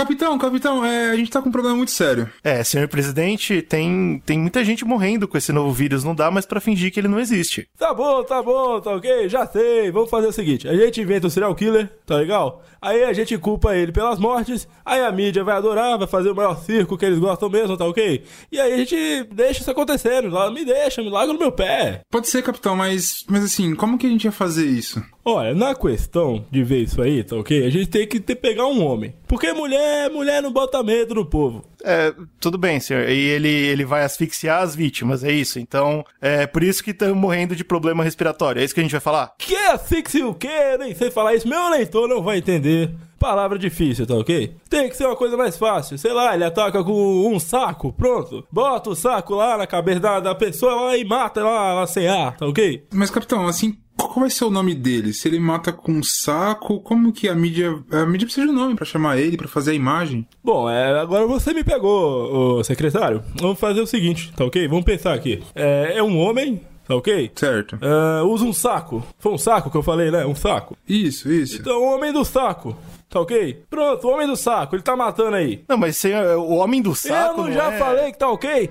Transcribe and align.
Capitão, 0.00 0.38
capitão, 0.38 0.82
é, 0.82 1.10
a 1.10 1.14
gente 1.16 1.30
tá 1.30 1.42
com 1.42 1.50
um 1.50 1.52
problema 1.52 1.76
muito 1.76 1.90
sério. 1.90 2.26
É, 2.42 2.64
senhor 2.64 2.88
presidente, 2.88 3.60
tem, 3.60 4.22
tem 4.24 4.38
muita 4.38 4.64
gente 4.64 4.82
morrendo 4.82 5.28
com 5.28 5.36
esse 5.36 5.52
novo 5.52 5.70
vírus, 5.72 6.02
não 6.02 6.14
dá 6.14 6.30
mais 6.30 6.46
pra 6.46 6.58
fingir 6.58 6.90
que 6.90 6.98
ele 6.98 7.06
não 7.06 7.20
existe. 7.20 7.68
Tá 7.78 7.92
bom, 7.92 8.24
tá 8.24 8.42
bom, 8.42 8.80
tá 8.80 8.92
ok, 8.96 9.28
já 9.28 9.46
sei. 9.46 9.90
Vamos 9.90 10.08
fazer 10.08 10.28
o 10.28 10.32
seguinte: 10.32 10.66
a 10.66 10.74
gente 10.74 11.02
inventa 11.02 11.26
o 11.26 11.30
serial 11.30 11.54
killer, 11.54 11.86
tá 12.06 12.16
legal? 12.16 12.64
Aí 12.80 13.04
a 13.04 13.12
gente 13.12 13.36
culpa 13.36 13.76
ele 13.76 13.92
pelas 13.92 14.18
mortes, 14.18 14.66
aí 14.86 15.02
a 15.04 15.12
mídia 15.12 15.44
vai 15.44 15.54
adorar, 15.54 15.98
vai 15.98 16.08
fazer 16.08 16.30
o 16.30 16.34
maior 16.34 16.56
circo 16.56 16.96
que 16.96 17.04
eles 17.04 17.18
gostam 17.18 17.50
mesmo, 17.50 17.76
tá 17.76 17.84
ok? 17.84 18.24
E 18.50 18.58
aí 18.58 18.72
a 18.72 18.76
gente 18.78 19.24
deixa 19.34 19.60
isso 19.60 19.70
acontecendo, 19.70 20.30
lá- 20.30 20.50
me 20.50 20.64
deixa, 20.64 21.02
me 21.02 21.10
larga 21.10 21.34
no 21.34 21.38
meu 21.38 21.52
pé. 21.52 22.00
Pode 22.10 22.26
ser, 22.26 22.42
capitão, 22.42 22.74
mas, 22.74 23.22
mas 23.28 23.44
assim, 23.44 23.74
como 23.74 23.98
que 23.98 24.06
a 24.06 24.10
gente 24.10 24.24
ia 24.24 24.32
fazer 24.32 24.64
isso? 24.66 25.02
Olha, 25.24 25.54
na 25.54 25.74
questão 25.74 26.44
de 26.50 26.62
ver 26.64 26.82
isso 26.82 27.00
aí, 27.02 27.22
tá 27.22 27.36
ok? 27.36 27.66
A 27.66 27.70
gente 27.70 27.86
tem 27.86 28.06
que 28.06 28.18
ter, 28.18 28.36
pegar 28.36 28.66
um 28.66 28.84
homem. 28.84 29.14
Porque 29.28 29.52
mulher, 29.52 30.10
mulher 30.10 30.42
não 30.42 30.52
bota 30.52 30.82
medo 30.82 31.14
no 31.14 31.26
povo. 31.26 31.64
É, 31.84 32.12
tudo 32.38 32.58
bem, 32.58 32.80
senhor. 32.80 33.08
E 33.08 33.18
ele, 33.18 33.48
ele 33.48 33.84
vai 33.84 34.02
asfixiar 34.02 34.62
as 34.62 34.74
vítimas, 34.74 35.22
é 35.22 35.30
isso. 35.32 35.58
Então, 35.58 36.04
é 36.20 36.46
por 36.46 36.62
isso 36.62 36.82
que 36.82 36.90
estão 36.90 37.14
morrendo 37.14 37.54
de 37.54 37.64
problema 37.64 38.02
respiratório. 38.04 38.60
É 38.60 38.64
isso 38.64 38.74
que 38.74 38.80
a 38.80 38.82
gente 38.82 38.92
vai 38.92 39.00
falar? 39.00 39.32
Que 39.38 39.54
asfixia 39.56 40.26
o 40.26 40.34
quê? 40.34 40.76
Nem 40.78 40.94
sei 40.94 41.10
falar 41.10 41.34
isso. 41.34 41.48
Meu 41.48 41.68
leitor 41.68 42.08
não 42.08 42.22
vai 42.22 42.38
entender. 42.38 42.90
Palavra 43.18 43.58
difícil, 43.58 44.06
tá 44.06 44.14
ok? 44.14 44.56
Tem 44.70 44.88
que 44.88 44.96
ser 44.96 45.04
uma 45.04 45.14
coisa 45.14 45.36
mais 45.36 45.58
fácil. 45.58 45.98
Sei 45.98 46.10
lá, 46.10 46.34
ele 46.34 46.44
ataca 46.44 46.82
com 46.82 47.30
um 47.30 47.38
saco, 47.38 47.92
pronto. 47.92 48.46
Bota 48.50 48.88
o 48.88 48.96
saco 48.96 49.34
lá 49.34 49.58
na 49.58 49.66
cabeça 49.66 50.00
da, 50.00 50.20
da 50.20 50.34
pessoa 50.34 50.74
lá 50.74 50.96
e 50.96 51.04
mata 51.04 51.44
lá, 51.44 51.74
lá 51.74 51.86
sem 51.86 52.08
ar, 52.08 52.38
tá 52.38 52.46
ok? 52.46 52.86
Mas, 52.90 53.10
capitão, 53.10 53.46
assim, 53.46 53.76
qual 54.08 54.20
vai 54.20 54.30
ser 54.30 54.44
o 54.44 54.50
nome 54.50 54.74
dele? 54.74 55.12
Se 55.12 55.28
ele 55.28 55.38
mata 55.38 55.72
com 55.72 55.92
um 55.92 56.02
saco, 56.02 56.80
como 56.80 57.12
que 57.12 57.28
a 57.28 57.34
mídia. 57.34 57.78
A 57.90 58.06
mídia 58.06 58.26
precisa 58.26 58.46
de 58.46 58.52
um 58.52 58.56
nome 58.56 58.74
pra 58.74 58.84
chamar 58.84 59.18
ele, 59.18 59.36
pra 59.36 59.48
fazer 59.48 59.72
a 59.72 59.74
imagem? 59.74 60.26
Bom, 60.42 60.68
é, 60.68 60.98
agora 61.00 61.26
você 61.26 61.52
me 61.52 61.64
pegou, 61.64 62.58
ô, 62.58 62.64
secretário. 62.64 63.22
Vamos 63.40 63.58
fazer 63.58 63.80
o 63.80 63.86
seguinte, 63.86 64.32
tá 64.36 64.44
ok? 64.44 64.66
Vamos 64.68 64.84
pensar 64.84 65.14
aqui. 65.14 65.42
É, 65.54 65.94
é 65.96 66.02
um 66.02 66.18
homem, 66.18 66.60
tá 66.86 66.96
ok? 66.96 67.30
Certo. 67.34 67.78
É, 67.80 68.22
usa 68.22 68.44
um 68.44 68.52
saco. 68.52 69.04
Foi 69.18 69.32
um 69.32 69.38
saco 69.38 69.70
que 69.70 69.76
eu 69.76 69.82
falei, 69.82 70.10
né? 70.10 70.24
Um 70.26 70.34
saco. 70.34 70.76
Isso, 70.88 71.30
isso. 71.30 71.60
Então, 71.60 71.80
o 71.80 71.94
homem 71.94 72.12
do 72.12 72.24
saco. 72.24 72.76
Tá 73.08 73.20
ok? 73.20 73.64
Pronto, 73.68 74.06
o 74.06 74.10
homem 74.12 74.26
do 74.28 74.36
saco, 74.36 74.76
ele 74.76 74.84
tá 74.84 74.94
matando 74.94 75.34
aí. 75.34 75.64
Não, 75.68 75.76
mas 75.76 75.96
senhor, 75.96 76.38
o 76.38 76.54
homem 76.54 76.80
do 76.80 76.94
saco. 76.94 77.40
eu 77.40 77.46
não 77.46 77.52
já 77.52 77.72
é... 77.72 77.78
falei 77.78 78.12
que 78.12 78.18
tá 78.18 78.30
ok? 78.30 78.70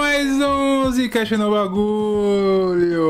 Mais 0.00 0.26
um 0.40 0.90
Zcast 0.92 1.36
no 1.36 1.50
bagulho. 1.50 3.04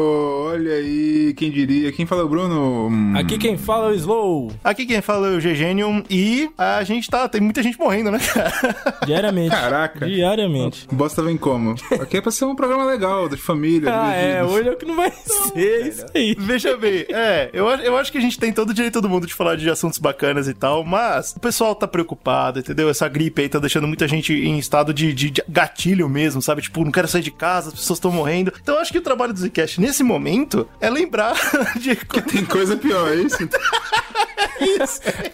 Olha 0.50 0.72
aí, 0.74 1.32
quem 1.36 1.48
diria? 1.50 1.92
Quem 1.92 2.04
fala 2.04 2.22
é 2.22 2.24
o 2.24 2.28
Bruno? 2.28 2.88
Hum, 2.88 3.14
Aqui 3.16 3.38
quem 3.38 3.56
fala 3.56 3.88
é 3.88 3.90
o 3.92 3.94
Slow. 3.94 4.52
Aqui 4.64 4.84
quem 4.84 5.00
fala 5.00 5.28
é 5.28 5.36
o 5.36 5.40
Gegenium 5.40 6.02
e 6.10 6.50
a 6.58 6.82
gente 6.82 7.08
tá. 7.08 7.28
Tem 7.28 7.40
muita 7.40 7.62
gente 7.62 7.78
morrendo, 7.78 8.10
né, 8.10 8.18
cara? 8.18 8.52
Diariamente. 9.06 9.50
Caraca. 9.50 10.04
Diariamente. 10.06 10.88
Bosta 10.90 11.22
vem 11.22 11.36
como? 11.36 11.76
Aqui 12.00 12.16
é 12.16 12.20
pra 12.20 12.32
ser 12.32 12.44
um 12.46 12.56
programa 12.56 12.84
legal, 12.84 13.28
de 13.28 13.36
família. 13.36 13.88
Ah, 13.94 14.12
é, 14.12 14.42
hoje 14.42 14.68
é 14.68 14.72
o 14.72 14.76
que 14.76 14.84
não 14.84 14.96
vai 14.96 15.12
ser 15.12 15.86
isso 15.86 16.06
aí. 16.14 16.34
Veja 16.36 16.76
bem, 16.76 17.06
é, 17.08 17.50
eu, 17.52 17.68
acho- 17.68 17.82
eu 17.84 17.96
acho 17.96 18.10
que 18.10 18.18
a 18.18 18.20
gente 18.20 18.38
tem 18.38 18.52
todo 18.52 18.70
o 18.70 18.74
direito 18.74 19.00
do 19.00 19.08
mundo 19.08 19.26
de 19.28 19.34
falar 19.34 19.56
de 19.56 19.70
assuntos 19.70 19.98
bacanas 19.98 20.48
e 20.48 20.54
tal, 20.54 20.84
mas 20.84 21.32
o 21.36 21.40
pessoal 21.40 21.74
tá 21.74 21.86
preocupado, 21.86 22.58
entendeu? 22.58 22.90
Essa 22.90 23.08
gripe 23.08 23.42
aí 23.42 23.48
tá 23.48 23.60
deixando 23.60 23.86
muita 23.86 24.08
gente 24.08 24.32
em 24.34 24.58
estado 24.58 24.92
de, 24.92 25.12
de- 25.14 25.30
de 25.30 25.42
gatilho 25.48 26.08
mesmo, 26.08 26.42
sabe? 26.42 26.60
Tipo, 26.62 26.79
não 26.84 26.92
quero 26.92 27.08
sair 27.08 27.22
de 27.22 27.30
casa, 27.30 27.68
as 27.68 27.74
pessoas 27.74 27.98
estão 27.98 28.10
morrendo. 28.10 28.52
Então 28.62 28.74
eu 28.76 28.80
acho 28.80 28.92
que 28.92 28.98
o 28.98 29.02
trabalho 29.02 29.32
do 29.32 29.38
Zcast 29.40 29.80
nesse 29.80 30.02
momento 30.02 30.68
é 30.80 30.88
lembrar 30.90 31.34
de. 31.80 31.94
Tem 32.30 32.44
coisa 32.44 32.76
pior, 32.76 33.10
é 33.12 33.16
isso? 33.24 33.38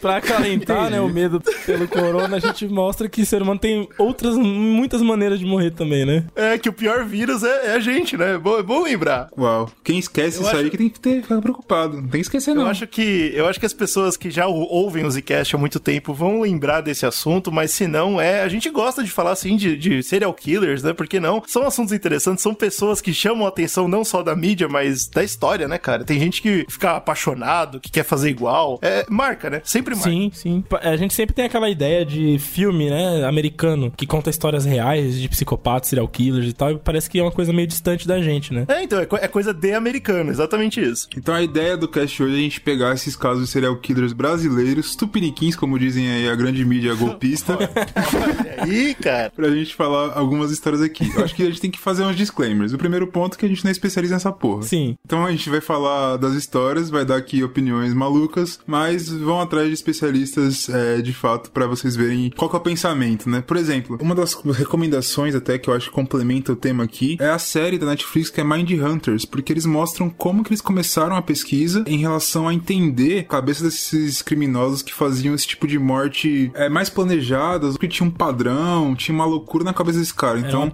Pra 0.01 0.17
acalentar, 0.17 0.91
né, 0.91 1.01
o 1.01 1.09
medo 1.09 1.41
pelo 1.65 1.87
corona, 1.89 2.37
a 2.37 2.41
gente 2.41 2.67
mostra 2.69 3.09
que 3.09 3.23
o 3.23 3.27
ser 3.27 3.43
humano 3.43 3.59
tem 3.59 3.89
outras, 3.99 4.37
muitas 4.37 5.01
maneiras 5.03 5.39
de 5.39 5.45
morrer 5.45 5.71
também, 5.73 6.05
né? 6.05 6.25
É 6.35 6.59
que 6.59 6.69
o 6.69 6.73
pior 6.73 7.05
vírus 7.05 7.43
é, 7.43 7.67
é 7.69 7.75
a 7.75 7.81
gente, 7.81 8.17
né? 8.17 8.35
É 8.35 8.39
bom, 8.39 8.59
é 8.59 8.63
bom 8.63 8.83
lembrar. 8.83 9.29
Uau. 9.37 9.71
Quem 9.83 9.99
esquece 9.99 10.39
Eu 10.39 10.43
isso 10.43 10.51
acho- 10.51 10.61
aí 10.65 10.71
que 10.71 10.77
tem 10.79 10.89
que 10.89 11.01
ter, 11.01 11.23
ficar 11.23 11.41
preocupado. 11.41 11.95
Não 11.97 12.03
tem 12.09 12.21
que 12.21 12.27
esquecer, 12.27 12.55
não. 12.55 12.63
Eu 12.63 12.69
acho 12.69 12.87
que 12.87 13.33
eu 13.35 13.47
acho 13.47 13.59
que 13.59 13.67
as 13.67 13.73
pessoas 13.73 14.17
que 14.17 14.31
já 14.31 14.47
ou- 14.47 14.69
ouvem 14.71 15.05
o 15.05 15.11
Zcast 15.11 15.55
há 15.55 15.59
muito 15.59 15.81
tempo 15.81 16.13
vão 16.15 16.41
lembrar 16.41 16.81
desse 16.81 17.05
assunto, 17.07 17.51
mas 17.53 17.71
se 17.71 17.87
não, 17.87 18.21
é, 18.21 18.43
a 18.43 18.49
gente 18.49 18.69
gosta 18.71 19.03
de 19.03 19.11
falar 19.11 19.33
assim 19.33 19.57
de, 19.57 19.77
de 19.77 20.03
serial 20.03 20.33
killers, 20.35 20.83
né? 20.83 20.93
Porque 20.93 21.19
não? 21.21 21.36
São 21.47 21.67
assuntos 21.67 21.93
interessantes, 21.93 22.43
são 22.43 22.55
pessoas 22.55 23.01
que 23.01 23.13
chamam 23.13 23.45
a 23.47 23.49
atenção 23.49 23.89
não 23.89 24.05
só 24.05 24.23
da 24.23 24.35
mídia, 24.37 24.69
mas 24.69 25.09
da 25.09 25.23
história, 25.25 25.67
né, 25.69 25.79
cara? 25.79 26.05
Tem 26.05 26.19
gente 26.19 26.41
que 26.43 26.65
fica 26.69 26.93
apaixonado, 26.97 27.81
que 27.81 27.91
quer 27.91 28.05
fazer 28.05 28.31
igual. 28.31 28.79
É, 28.83 29.05
marca, 29.09 29.51
né? 29.51 29.61
Sempre 29.65 29.95
marca. 29.95 30.11
Sim, 30.11 30.31
sim. 30.33 30.61
Pa- 30.69 30.81
A 30.83 30.97
gente 30.97 31.15
sempre 31.15 31.35
tem 31.35 31.45
aquela 31.45 31.69
ideia 31.69 32.05
de 32.05 32.39
filme, 32.39 32.89
né, 32.91 33.25
americano, 33.25 33.93
que 33.97 34.07
conta 34.07 34.31
histórias 34.31 34.65
reais 34.65 35.19
de 35.19 35.29
psicopatas, 35.29 35.89
serial 35.89 36.09
killers 36.09 36.49
e 36.49 36.53
tal, 36.53 36.73
e 36.73 36.79
parece 36.79 37.09
que 37.11 37.19
é 37.19 37.23
uma 37.23 37.33
coisa 37.33 37.53
meio 37.53 37.67
distante 37.67 38.07
da 38.07 38.21
gente, 38.21 38.53
né? 38.53 38.65
É, 38.69 38.83
então, 38.83 38.99
é, 39.01 39.07
co- 39.07 39.17
é 39.17 39.29
coisa 39.29 39.53
de 39.53 39.73
americano, 39.73 40.31
exatamente 40.31 40.81
isso. 40.81 41.09
Então 41.17 41.35
a 41.35 41.43
ideia 41.43 41.77
do 41.77 41.89
cast 41.89 42.23
hoje 42.23 42.35
é 42.35 42.39
a 42.39 42.41
gente 42.41 42.61
pegar 42.61 42.95
esses 42.95 43.17
casos 43.17 43.45
de 43.47 43.51
serial 43.51 43.77
killers 43.77 44.13
brasileiros, 44.13 44.95
tupiniquins, 44.97 45.57
como 45.57 45.79
dizem 45.79 46.11
aí 46.11 46.29
a 46.29 46.35
grande 46.35 46.65
mídia 46.65 46.95
golpista, 46.95 47.57
Ih, 48.67 48.95
cara. 48.95 49.31
pra 49.35 49.51
gente 49.51 49.75
falar 49.75 50.13
algumas 50.17 50.51
histórias 50.51 50.81
aqui. 50.83 51.05
Acho 51.27 51.35
que 51.35 51.43
a 51.43 51.47
gente 51.47 51.61
tem 51.61 51.71
que 51.71 51.79
fazer 51.79 52.05
uns 52.05 52.17
disclaimers. 52.17 52.73
O 52.73 52.79
primeiro 52.79 53.07
ponto 53.07 53.35
é 53.35 53.39
que 53.39 53.47
a 53.47 53.49
gente 53.49 53.65
não 53.65 53.69
é 53.69 53.73
especialista 53.73 54.15
nessa 54.15 54.33
porra. 54.33 54.63
Sim. 54.63 54.97
Então 55.05 55.27
a 55.27 55.31
gente 55.31 55.51
vai 55.51 55.61
falar 55.61 56.17
das 56.17 56.35
histórias, 56.35 56.89
vai 56.89 57.05
dar 57.05 57.17
aqui 57.17 57.43
opiniões 57.43 57.93
malucas, 57.93 58.61
mas 58.67 59.09
vão 59.09 59.41
atrás 59.41 59.67
de 59.67 59.75
especialistas 59.75 60.69
é, 60.69 61.03
de 61.03 61.13
fato 61.13 61.51
pra 61.51 61.67
vocês 61.67 61.97
verem 61.97 62.31
qual 62.31 62.49
que 62.49 62.57
é 62.57 62.59
o 62.59 62.63
pensamento, 62.63 63.29
né? 63.29 63.43
Por 63.47 63.57
exemplo, 63.57 63.99
uma 64.01 64.15
das 64.15 64.35
recomendações 64.35 65.35
até 65.35 65.59
que 65.59 65.69
eu 65.69 65.75
acho 65.75 65.89
que 65.89 65.95
complementa 65.95 66.53
o 66.53 66.57
tema 66.57 66.85
aqui 66.85 67.17
é 67.21 67.29
a 67.29 67.39
série 67.39 67.79
da 67.79 67.87
Netflix 67.87 68.31
que 68.31 68.41
é 68.41 68.45
Mind 68.45 68.71
Hunters, 68.71 69.25
porque 69.25 69.53
eles 69.53 69.67
mostram 69.67 70.09
como 70.09 70.45
que 70.45 70.51
eles 70.51 70.61
começaram 70.61 71.17
a 71.17 71.23
pesquisa 71.23 71.85
em 71.87 71.99
relação 71.99 72.49
a 72.49 72.55
entender 72.55 73.21
a 73.21 73.25
cabeça 73.25 73.65
desses 73.65 74.23
criminosos 74.23 74.83
que 74.83 74.95
faziam 74.95 75.35
esse 75.35 75.47
tipo 75.47 75.67
de 75.67 75.79
morte 75.79 76.51
é, 76.55 76.69
mais 76.69 76.89
planejadas, 76.89 77.73
porque 77.73 77.89
tinha 77.89 78.09
um 78.09 78.11
padrão, 78.13 78.95
tinha 78.95 79.15
uma 79.15 79.25
loucura 79.25 79.65
na 79.65 79.73
cabeça 79.73 79.99
desse 79.99 80.15
cara. 80.15 80.39
Então, 80.39 80.71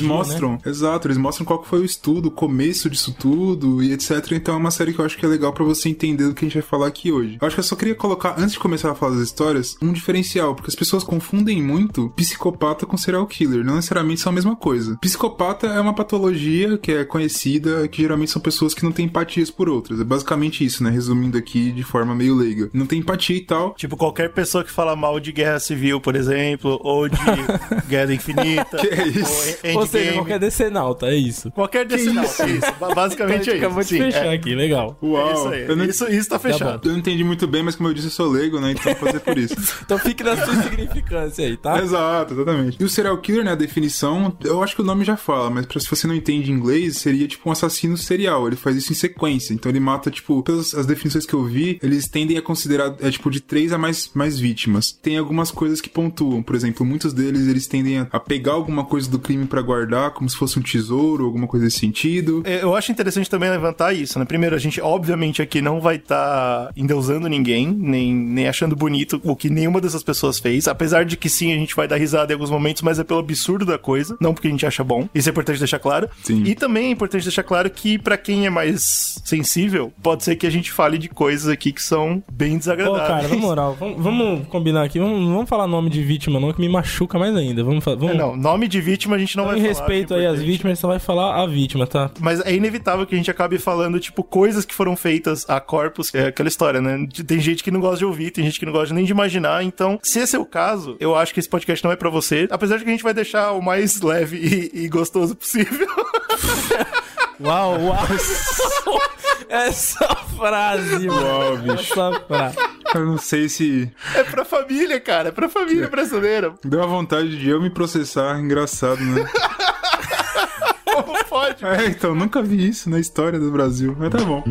eles 0.00 0.08
mostram 0.08 0.58
Exato, 0.64 1.06
eles 1.08 1.16
mostram 1.18 1.44
qual 1.44 1.62
foi 1.64 1.80
o 1.80 1.84
estudo, 1.84 2.26
o 2.26 2.30
começo 2.30 2.88
disso 2.90 3.14
tudo 3.18 3.82
e 3.82 3.92
etc. 3.92 4.32
Então 4.32 4.54
é 4.54 4.58
uma 4.58 4.70
série 4.70 4.92
que 4.92 4.98
eu 5.00 5.04
acho 5.04 5.16
que 5.16 5.24
é 5.24 5.28
legal 5.28 5.52
pra 5.52 5.64
você 5.64 5.88
entender 5.88 6.26
do 6.28 6.34
que 6.34 6.44
a 6.44 6.48
gente 6.48 6.54
vai 6.58 6.62
falar 6.62 6.86
aqui 6.86 7.10
hoje. 7.12 7.38
Eu 7.40 7.46
acho 7.46 7.56
que 7.56 7.60
eu 7.60 7.64
só 7.64 7.76
queria 7.76 7.94
colocar, 7.94 8.34
antes 8.38 8.52
de 8.52 8.58
começar 8.58 8.90
a 8.90 8.94
falar 8.94 9.14
das 9.14 9.22
histórias, 9.22 9.76
um 9.82 9.92
diferencial, 9.92 10.54
porque 10.54 10.70
as 10.70 10.74
pessoas 10.74 11.02
confundem 11.04 11.62
muito 11.62 12.10
psicopata 12.16 12.86
com 12.86 12.96
serial 12.96 13.26
killer. 13.26 13.64
Não 13.64 13.76
necessariamente 13.76 14.20
são 14.20 14.30
a 14.30 14.34
mesma 14.34 14.56
coisa. 14.56 14.96
Psicopata 15.00 15.66
é 15.66 15.80
uma 15.80 15.94
patologia 15.94 16.78
que 16.78 16.92
é 16.92 17.04
conhecida, 17.04 17.86
que 17.88 18.02
geralmente 18.02 18.30
são 18.30 18.40
pessoas 18.42 18.74
que 18.74 18.84
não 18.84 18.92
têm 18.92 19.06
empatias 19.06 19.50
por 19.50 19.68
outras. 19.68 20.00
É 20.00 20.04
basicamente 20.04 20.64
isso, 20.64 20.82
né? 20.82 20.90
Resumindo 20.90 21.36
aqui 21.38 21.70
de 21.72 21.82
forma 21.82 22.14
meio 22.14 22.34
leiga. 22.34 22.70
Não 22.72 22.86
tem 22.86 23.00
empatia 23.00 23.36
e 23.36 23.40
tal. 23.40 23.74
Tipo, 23.74 23.96
qualquer 23.96 24.32
pessoa 24.32 24.64
que 24.64 24.70
fala 24.70 24.94
mal 24.96 25.18
de 25.20 25.32
guerra 25.32 25.58
civil, 25.60 26.00
por 26.00 26.16
exemplo, 26.16 26.78
ou 26.82 27.08
de 27.08 27.16
guerra 27.88 28.12
infinita, 28.14 28.76
Que 28.78 28.88
é 28.88 29.06
isso? 29.06 29.56
ou 29.76 29.85
Ou 29.86 30.00
seja, 30.00 30.12
qualquer 30.14 30.38
decenalta, 30.38 31.06
é 31.06 31.16
isso. 31.16 31.50
Qualquer 31.52 31.86
decisão. 31.86 32.24
Isso, 32.24 32.72
ba- 32.80 32.94
basicamente 32.94 33.42
Então, 33.46 33.54
é 33.54 33.56
isso. 33.56 33.64
acabou 33.66 33.82
de 33.82 33.88
Sim, 33.88 33.98
fechar 33.98 34.26
é. 34.26 34.34
aqui, 34.34 34.54
legal. 34.54 34.98
Uau! 35.02 35.28
É 35.28 35.32
isso 35.34 35.48
aí. 35.48 35.62
Eu 35.68 35.76
não, 35.76 35.84
Isso, 35.84 36.04
isso 36.10 36.28
tá 36.28 36.38
fechado. 36.38 36.88
eu 36.88 36.92
não 36.92 36.98
entendi 36.98 37.22
muito 37.24 37.46
bem, 37.46 37.62
mas 37.62 37.76
como 37.76 37.88
eu 37.88 37.94
disse, 37.94 38.06
eu 38.08 38.10
sou 38.12 38.28
leigo, 38.28 38.60
né? 38.60 38.72
Então 38.72 38.94
vou 38.94 39.06
fazer 39.06 39.20
por 39.20 39.38
isso. 39.38 39.54
Então 39.86 39.98
fique 39.98 40.22
na 40.24 40.36
sua 40.36 40.54
significância 40.62 41.44
aí, 41.46 41.56
tá? 41.56 41.80
Exato, 41.80 42.34
exatamente. 42.34 42.76
E 42.80 42.84
o 42.84 42.88
serial 42.88 43.16
killer, 43.18 43.44
né, 43.44 43.52
a 43.52 43.56
definição, 43.56 44.36
eu 44.44 44.62
acho 44.62 44.74
que 44.74 44.82
o 44.82 44.84
nome 44.84 45.04
já 45.04 45.16
fala, 45.16 45.48
mas 45.50 45.66
pra, 45.66 45.78
se 45.80 45.88
você 45.88 46.06
não 46.06 46.14
entende 46.14 46.50
inglês, 46.50 46.96
seria 46.98 47.26
tipo 47.28 47.48
um 47.48 47.52
assassino 47.52 47.96
serial. 47.96 48.46
Ele 48.46 48.56
faz 48.56 48.76
isso 48.76 48.92
em 48.92 48.96
sequência. 48.96 49.52
Então 49.54 49.70
ele 49.70 49.80
mata, 49.80 50.10
tipo, 50.10 50.42
pelas 50.42 50.74
as 50.74 50.86
definições 50.86 51.24
que 51.26 51.34
eu 51.34 51.44
vi, 51.44 51.78
eles 51.82 52.08
tendem 52.08 52.36
a 52.36 52.42
considerar, 52.42 52.94
é 53.00 53.10
tipo, 53.10 53.30
de 53.30 53.40
três 53.40 53.72
a 53.72 53.78
mais, 53.78 54.10
mais 54.14 54.38
vítimas. 54.38 54.92
Tem 54.92 55.16
algumas 55.18 55.50
coisas 55.50 55.80
que 55.80 55.88
pontuam. 55.88 56.42
Por 56.42 56.54
exemplo, 56.56 56.84
muitos 56.84 57.12
deles, 57.12 57.46
eles 57.46 57.66
tendem 57.66 57.98
a, 57.98 58.08
a 58.10 58.18
pegar 58.20 58.52
alguma 58.52 58.84
coisa 58.84 59.08
do 59.10 59.18
crime 59.18 59.46
pra 59.46 59.62
guardar, 59.62 59.75
como 60.14 60.28
se 60.28 60.36
fosse 60.36 60.58
um 60.58 60.62
tesouro, 60.62 61.24
alguma 61.24 61.46
coisa 61.46 61.66
desse 61.66 61.78
sentido. 61.78 62.42
É, 62.44 62.62
Eu 62.62 62.74
acho 62.74 62.90
interessante 62.92 63.28
também 63.30 63.50
levantar 63.50 63.92
isso, 63.92 64.18
né? 64.18 64.24
Primeiro, 64.24 64.54
a 64.56 64.58
gente, 64.58 64.80
obviamente, 64.80 65.40
aqui 65.42 65.60
não 65.62 65.80
vai 65.80 65.96
estar 65.96 66.70
endeusando 66.76 67.28
ninguém 67.28 67.36
ninguém, 67.36 67.68
nem, 67.68 68.14
nem 68.14 68.48
achando 68.48 68.74
bonito 68.74 69.20
o 69.22 69.36
que 69.36 69.50
nenhuma 69.50 69.78
dessas 69.80 70.02
pessoas 70.02 70.38
fez. 70.38 70.66
Apesar 70.66 71.04
de 71.04 71.16
que 71.16 71.28
sim, 71.28 71.52
a 71.52 71.54
gente 71.54 71.76
vai 71.76 71.86
dar 71.86 71.96
risada 71.96 72.32
em 72.32 72.34
alguns 72.34 72.50
momentos, 72.50 72.80
mas 72.82 72.98
é 72.98 73.04
pelo 73.04 73.20
absurdo 73.20 73.64
da 73.66 73.78
coisa, 73.78 74.16
não 74.20 74.32
porque 74.34 74.48
a 74.48 74.50
gente 74.50 74.64
acha 74.66 74.82
bom. 74.82 75.06
Isso 75.14 75.28
é 75.28 75.30
importante 75.32 75.58
deixar 75.58 75.78
claro. 75.78 76.08
Sim. 76.24 76.42
E 76.44 76.54
também 76.54 76.86
é 76.86 76.90
importante 76.90 77.22
deixar 77.24 77.42
claro 77.42 77.68
que, 77.70 77.98
pra 77.98 78.16
quem 78.16 78.46
é 78.46 78.50
mais 78.50 79.20
sensível, 79.24 79.92
pode 80.02 80.24
ser 80.24 80.34
que 80.36 80.46
a 80.46 80.50
gente 80.50 80.72
fale 80.72 80.96
de 80.98 81.08
coisas 81.08 81.48
aqui 81.48 81.72
que 81.72 81.82
são 81.82 82.22
bem 82.32 82.52
Pô, 82.52 82.58
desagradáveis. 82.58 83.06
cara, 83.06 83.28
na 83.28 83.36
moral, 83.36 83.76
vamos, 83.78 84.02
vamos 84.02 84.48
combinar 84.48 84.84
aqui. 84.84 84.98
Vamos, 84.98 85.20
não 85.20 85.34
vamos 85.34 85.48
falar 85.48 85.66
nome 85.66 85.90
de 85.90 86.02
vítima, 86.02 86.40
não, 86.40 86.52
que 86.52 86.60
me 86.60 86.68
machuca 86.68 87.18
mais 87.18 87.36
ainda. 87.36 87.62
Vamos, 87.62 87.84
fa- 87.84 87.92
É, 87.92 87.96
vamos 87.96 88.16
não, 88.16 88.34
nome 88.34 88.66
de 88.66 88.80
vítima 88.80 89.16
a 89.16 89.18
gente 89.18 89.36
não 89.36 89.44
vai. 89.44 89.60
Respeito 89.68 90.14
é 90.14 90.18
aí 90.18 90.26
às 90.26 90.40
vítimas, 90.40 90.78
você 90.78 90.86
vai 90.86 90.98
falar 90.98 91.42
a 91.42 91.46
vítima, 91.46 91.86
tá? 91.86 92.10
Mas 92.20 92.40
é 92.40 92.54
inevitável 92.54 93.06
que 93.06 93.14
a 93.14 93.18
gente 93.18 93.30
acabe 93.30 93.58
falando, 93.58 93.98
tipo, 94.00 94.22
coisas 94.22 94.64
que 94.64 94.74
foram 94.74 94.96
feitas 94.96 95.48
a 95.48 95.60
corpos, 95.60 96.14
é 96.14 96.26
aquela 96.26 96.48
história, 96.48 96.80
né? 96.80 97.06
Tem 97.26 97.40
gente 97.40 97.62
que 97.62 97.70
não 97.70 97.80
gosta 97.80 97.98
de 97.98 98.04
ouvir, 98.04 98.30
tem 98.30 98.44
gente 98.44 98.58
que 98.58 98.66
não 98.66 98.72
gosta 98.72 98.94
nem 98.94 99.04
de 99.04 99.12
imaginar. 99.12 99.62
Então, 99.62 99.98
se 100.02 100.20
esse 100.20 100.36
é 100.36 100.38
o 100.38 100.46
caso, 100.46 100.96
eu 101.00 101.14
acho 101.14 101.32
que 101.32 101.40
esse 101.40 101.48
podcast 101.48 101.84
não 101.84 101.92
é 101.92 101.96
pra 101.96 102.10
você. 102.10 102.46
Apesar 102.50 102.76
de 102.78 102.84
que 102.84 102.90
a 102.90 102.92
gente 102.92 103.04
vai 103.04 103.14
deixar 103.14 103.52
o 103.52 103.62
mais 103.62 104.00
leve 104.00 104.36
e, 104.36 104.84
e 104.84 104.88
gostoso 104.88 105.34
possível. 105.34 105.86
Uau, 107.40 107.80
uau. 107.80 107.98
Essa 109.48 110.06
frase, 110.36 111.08
Uau, 111.08 111.56
bicho. 111.58 111.74
Essa 111.92 112.20
frase. 112.26 112.56
Eu 112.94 113.06
não 113.06 113.18
sei 113.18 113.48
se 113.48 113.90
é 114.14 114.22
pra 114.24 114.44
família, 114.44 114.98
cara. 115.00 115.28
É 115.28 115.32
pra 115.32 115.48
família 115.48 115.88
brasileira. 115.88 116.54
deu 116.64 116.82
a 116.82 116.86
vontade 116.86 117.38
de 117.38 117.48
eu 117.48 117.60
me 117.60 117.70
processar. 117.70 118.38
Engraçado, 118.40 119.00
né? 119.00 119.24
Como 120.84 121.24
pode? 121.26 121.64
É, 121.64 121.86
então, 121.86 122.14
nunca 122.14 122.42
vi 122.42 122.68
isso 122.68 122.88
na 122.88 122.98
história 122.98 123.38
do 123.38 123.50
Brasil. 123.50 123.94
Mas 123.98 124.10
tá 124.10 124.18
bom. 124.18 124.42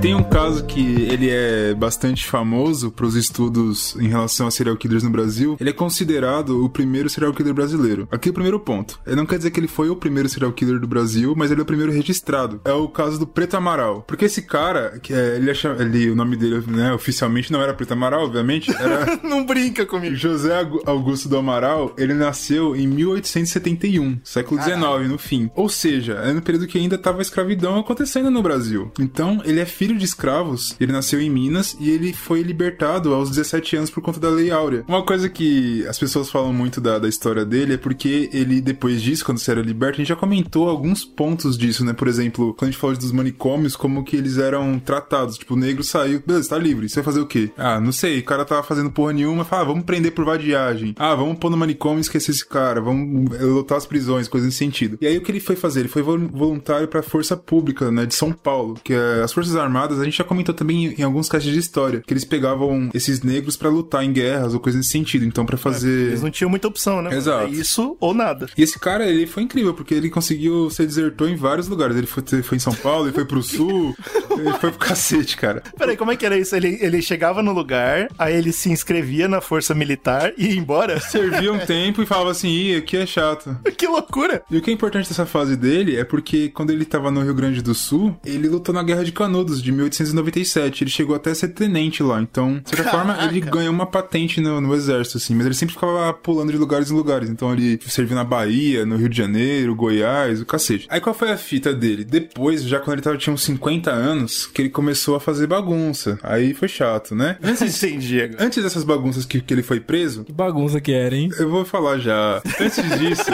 Tem 0.00 0.14
um 0.14 0.22
caso 0.22 0.64
que 0.64 0.80
ele 0.80 1.28
é 1.28 1.74
bastante 1.74 2.24
famoso 2.24 2.90
para 2.90 3.04
os 3.04 3.14
estudos 3.14 3.94
em 3.96 4.08
relação 4.08 4.46
a 4.46 4.50
serial 4.50 4.74
killers 4.74 5.02
no 5.02 5.10
Brasil. 5.10 5.58
Ele 5.60 5.68
é 5.68 5.74
considerado 5.74 6.64
o 6.64 6.70
primeiro 6.70 7.10
serial 7.10 7.34
killer 7.34 7.52
brasileiro. 7.52 8.08
Aqui 8.10 8.30
é 8.30 8.30
o 8.30 8.34
primeiro 8.34 8.58
ponto. 8.58 8.98
Ele 9.06 9.16
não 9.16 9.26
quer 9.26 9.36
dizer 9.36 9.50
que 9.50 9.60
ele 9.60 9.68
foi 9.68 9.90
o 9.90 9.96
primeiro 9.96 10.26
serial 10.26 10.52
killer 10.54 10.80
do 10.80 10.86
Brasil, 10.86 11.34
mas 11.36 11.50
ele 11.50 11.60
é 11.60 11.64
o 11.64 11.66
primeiro 11.66 11.92
registrado. 11.92 12.62
É 12.64 12.72
o 12.72 12.88
caso 12.88 13.18
do 13.18 13.26
Preto 13.26 13.58
Amaral. 13.58 14.00
Porque 14.06 14.24
esse 14.24 14.40
cara, 14.40 14.98
que 15.02 15.12
é, 15.12 15.36
ele, 15.36 15.50
acha, 15.50 15.76
ele 15.78 16.08
o 16.08 16.16
nome 16.16 16.34
dele, 16.34 16.64
né, 16.66 16.94
oficialmente 16.94 17.52
não 17.52 17.60
era 17.60 17.74
Preto 17.74 17.92
Amaral, 17.92 18.24
obviamente, 18.24 18.74
era 18.74 19.20
Não 19.22 19.44
brinca 19.44 19.84
comigo. 19.84 20.16
José 20.16 20.66
Augusto 20.86 21.28
do 21.28 21.36
Amaral, 21.36 21.94
ele 21.98 22.14
nasceu 22.14 22.74
em 22.74 22.86
1871, 22.86 24.20
século 24.24 24.62
XIX, 24.62 25.10
no 25.10 25.18
fim. 25.18 25.50
Ou 25.54 25.68
seja, 25.68 26.14
é 26.14 26.32
no 26.32 26.40
período 26.40 26.66
que 26.66 26.78
ainda 26.78 26.94
estava 26.94 27.18
a 27.18 27.22
escravidão 27.22 27.78
acontecendo 27.78 28.30
no 28.30 28.42
Brasil. 28.42 28.90
Então, 28.98 29.42
ele 29.44 29.60
é 29.60 29.66
filho 29.66 29.89
de 29.98 30.04
escravos, 30.04 30.74
ele 30.80 30.92
nasceu 30.92 31.20
em 31.20 31.30
Minas 31.30 31.76
e 31.80 31.90
ele 31.90 32.12
foi 32.12 32.42
libertado 32.42 33.12
aos 33.14 33.30
17 33.30 33.76
anos 33.76 33.90
por 33.90 34.02
conta 34.02 34.20
da 34.20 34.28
Lei 34.28 34.50
Áurea. 34.50 34.84
Uma 34.88 35.02
coisa 35.02 35.28
que 35.28 35.86
as 35.86 35.98
pessoas 35.98 36.30
falam 36.30 36.52
muito 36.52 36.80
da, 36.80 36.98
da 36.98 37.08
história 37.08 37.44
dele 37.44 37.74
é 37.74 37.76
porque 37.76 38.28
ele, 38.32 38.60
depois 38.60 39.02
disso, 39.02 39.24
quando 39.24 39.38
se 39.38 39.50
era 39.50 39.60
liberto, 39.62 39.94
a 39.94 39.98
gente 39.98 40.08
já 40.08 40.16
comentou 40.16 40.68
alguns 40.68 41.04
pontos 41.04 41.56
disso, 41.56 41.84
né? 41.84 41.92
Por 41.92 42.08
exemplo, 42.08 42.54
quando 42.54 42.68
a 42.68 42.72
gente 42.72 42.80
falou 42.80 42.96
dos 42.96 43.12
manicômios, 43.12 43.76
como 43.76 44.04
que 44.04 44.16
eles 44.16 44.38
eram 44.38 44.78
tratados. 44.78 45.36
Tipo, 45.38 45.54
o 45.54 45.56
negro 45.56 45.82
saiu, 45.82 46.22
beleza, 46.26 46.50
tá 46.50 46.58
livre, 46.58 46.88
você 46.88 46.96
vai 46.96 47.04
fazer 47.04 47.20
o 47.20 47.26
quê? 47.26 47.50
Ah, 47.56 47.80
não 47.80 47.92
sei, 47.92 48.18
o 48.20 48.24
cara 48.24 48.44
tava 48.44 48.62
fazendo 48.62 48.90
porra 48.90 49.12
nenhuma, 49.12 49.44
fala, 49.44 49.62
ah, 49.62 49.66
vamos 49.66 49.84
prender 49.84 50.12
por 50.12 50.24
vadiagem. 50.24 50.94
Ah, 50.98 51.14
vamos 51.14 51.38
pôr 51.38 51.50
no 51.50 51.56
manicômio 51.56 51.98
e 51.98 52.00
esquecer 52.02 52.30
esse 52.32 52.46
cara, 52.46 52.80
vamos 52.80 53.34
eh, 53.34 53.42
lotar 53.44 53.78
as 53.78 53.86
prisões, 53.86 54.28
coisa 54.28 54.46
nesse 54.46 54.58
sentido. 54.58 54.98
E 55.00 55.06
aí 55.06 55.16
o 55.16 55.22
que 55.22 55.30
ele 55.30 55.40
foi 55.40 55.56
fazer? 55.56 55.80
Ele 55.80 55.88
foi 55.88 56.02
vol- 56.02 56.18
voluntário 56.28 56.88
pra 56.88 57.02
Força 57.02 57.36
Pública, 57.36 57.90
né, 57.90 58.06
de 58.06 58.14
São 58.14 58.32
Paulo, 58.32 58.78
que 58.82 58.92
é 58.92 59.22
as 59.22 59.32
Forças 59.32 59.56
Armadas, 59.56 59.79
a 59.88 60.04
gente 60.04 60.18
já 60.18 60.24
comentou 60.24 60.54
também 60.54 60.94
em, 60.98 61.02
alguns 61.02 61.28
casos 61.28 61.50
de 61.50 61.58
história, 61.58 62.02
que 62.06 62.12
eles 62.12 62.24
pegavam 62.24 62.90
esses 62.92 63.22
negros 63.22 63.56
pra 63.56 63.68
lutar 63.68 64.04
em 64.04 64.12
guerras 64.12 64.54
ou 64.54 64.60
coisa 64.60 64.78
nesse 64.78 64.90
sentido. 64.90 65.24
Então, 65.24 65.46
pra 65.46 65.56
fazer... 65.56 66.08
Eles 66.08 66.22
não 66.22 66.30
tinham 66.30 66.50
muita 66.50 66.68
opção, 66.68 67.02
né? 67.02 67.14
Exato. 67.14 67.46
É 67.46 67.50
isso 67.50 67.96
ou 68.00 68.14
nada. 68.14 68.48
E 68.56 68.62
esse 68.62 68.78
cara, 68.78 69.06
ele 69.06 69.26
foi 69.26 69.42
incrível, 69.42 69.74
porque 69.74 69.94
ele 69.94 70.10
conseguiu 70.10 70.70
ser 70.70 70.86
desertor 70.86 71.28
em 71.28 71.36
vários 71.36 71.68
lugares. 71.68 71.96
Ele 71.96 72.06
foi, 72.06 72.22
foi 72.42 72.56
em 72.56 72.60
São 72.60 72.74
Paulo, 72.74 73.06
ele 73.06 73.14
foi 73.14 73.24
pro 73.24 73.42
sul, 73.42 73.94
ele 74.30 74.52
foi 74.54 74.70
pro 74.70 74.78
cacete, 74.78 75.36
cara. 75.36 75.62
Peraí, 75.78 75.96
como 75.96 76.10
é 76.10 76.16
que 76.16 76.26
era 76.26 76.36
isso? 76.36 76.54
Ele, 76.54 76.78
ele 76.80 77.02
chegava 77.02 77.42
no 77.42 77.52
lugar, 77.52 78.08
aí 78.18 78.34
ele 78.34 78.52
se 78.52 78.70
inscrevia 78.70 79.28
na 79.28 79.40
força 79.40 79.74
militar 79.74 80.32
e 80.36 80.46
ia 80.46 80.56
embora? 80.56 81.00
Servia 81.00 81.52
um 81.52 81.58
tempo 81.64 82.02
e 82.02 82.06
falava 82.06 82.30
assim, 82.30 82.48
ih, 82.48 82.76
aqui 82.76 82.96
é 82.96 83.06
chato. 83.06 83.56
que 83.76 83.86
loucura! 83.86 84.42
E 84.50 84.56
o 84.56 84.62
que 84.62 84.70
é 84.70 84.74
importante 84.74 85.08
dessa 85.08 85.26
fase 85.26 85.56
dele 85.56 85.96
é 85.96 86.04
porque 86.04 86.48
quando 86.48 86.70
ele 86.70 86.84
tava 86.84 87.10
no 87.10 87.22
Rio 87.22 87.34
Grande 87.34 87.62
do 87.62 87.74
Sul, 87.74 88.16
ele 88.24 88.48
lutou 88.48 88.74
na 88.74 88.82
Guerra 88.82 89.04
de 89.04 89.12
Canudos 89.12 89.62
de 89.62 89.69
1897. 89.72 90.84
Ele 90.84 90.90
chegou 90.90 91.14
até 91.16 91.30
a 91.30 91.34
ser 91.34 91.48
tenente 91.48 92.02
lá. 92.02 92.20
Então, 92.20 92.60
de 92.62 92.70
certa 92.70 92.90
forma, 92.90 93.16
ele 93.24 93.40
ganhou 93.40 93.72
uma 93.72 93.86
patente 93.86 94.40
no, 94.40 94.60
no 94.60 94.74
exército, 94.74 95.18
assim. 95.18 95.34
Mas 95.34 95.46
ele 95.46 95.54
sempre 95.54 95.74
ficava 95.74 96.12
pulando 96.12 96.50
de 96.52 96.58
lugares 96.58 96.90
em 96.90 96.94
lugares. 96.94 97.28
Então, 97.30 97.52
ele 97.52 97.78
serviu 97.86 98.14
na 98.16 98.24
Bahia, 98.24 98.84
no 98.86 98.96
Rio 98.96 99.08
de 99.08 99.16
Janeiro, 99.16 99.74
Goiás, 99.74 100.40
o 100.40 100.46
cacete. 100.46 100.86
Aí, 100.90 101.00
qual 101.00 101.14
foi 101.14 101.30
a 101.30 101.36
fita 101.36 101.72
dele? 101.72 102.04
Depois, 102.04 102.62
já 102.64 102.78
quando 102.78 102.94
ele 102.94 103.02
tava, 103.02 103.16
tinha 103.16 103.32
uns 103.32 103.42
50 103.42 103.90
anos, 103.90 104.46
que 104.46 104.62
ele 104.62 104.70
começou 104.70 105.14
a 105.16 105.20
fazer 105.20 105.46
bagunça. 105.46 106.18
Aí 106.22 106.54
foi 106.54 106.68
chato, 106.68 107.14
né? 107.14 107.36
Antes, 107.42 107.82
Entendi 107.82 108.20
agora. 108.22 108.44
antes 108.44 108.62
dessas 108.62 108.84
bagunças 108.84 109.24
que, 109.24 109.40
que 109.40 109.54
ele 109.54 109.62
foi 109.62 109.80
preso, 109.80 110.24
Que 110.24 110.32
bagunça 110.32 110.80
que 110.80 110.92
era, 110.92 111.14
hein? 111.14 111.28
eu 111.38 111.48
vou 111.48 111.64
falar 111.64 111.98
já. 111.98 112.42
Antes 112.60 112.76
disso, 112.98 113.30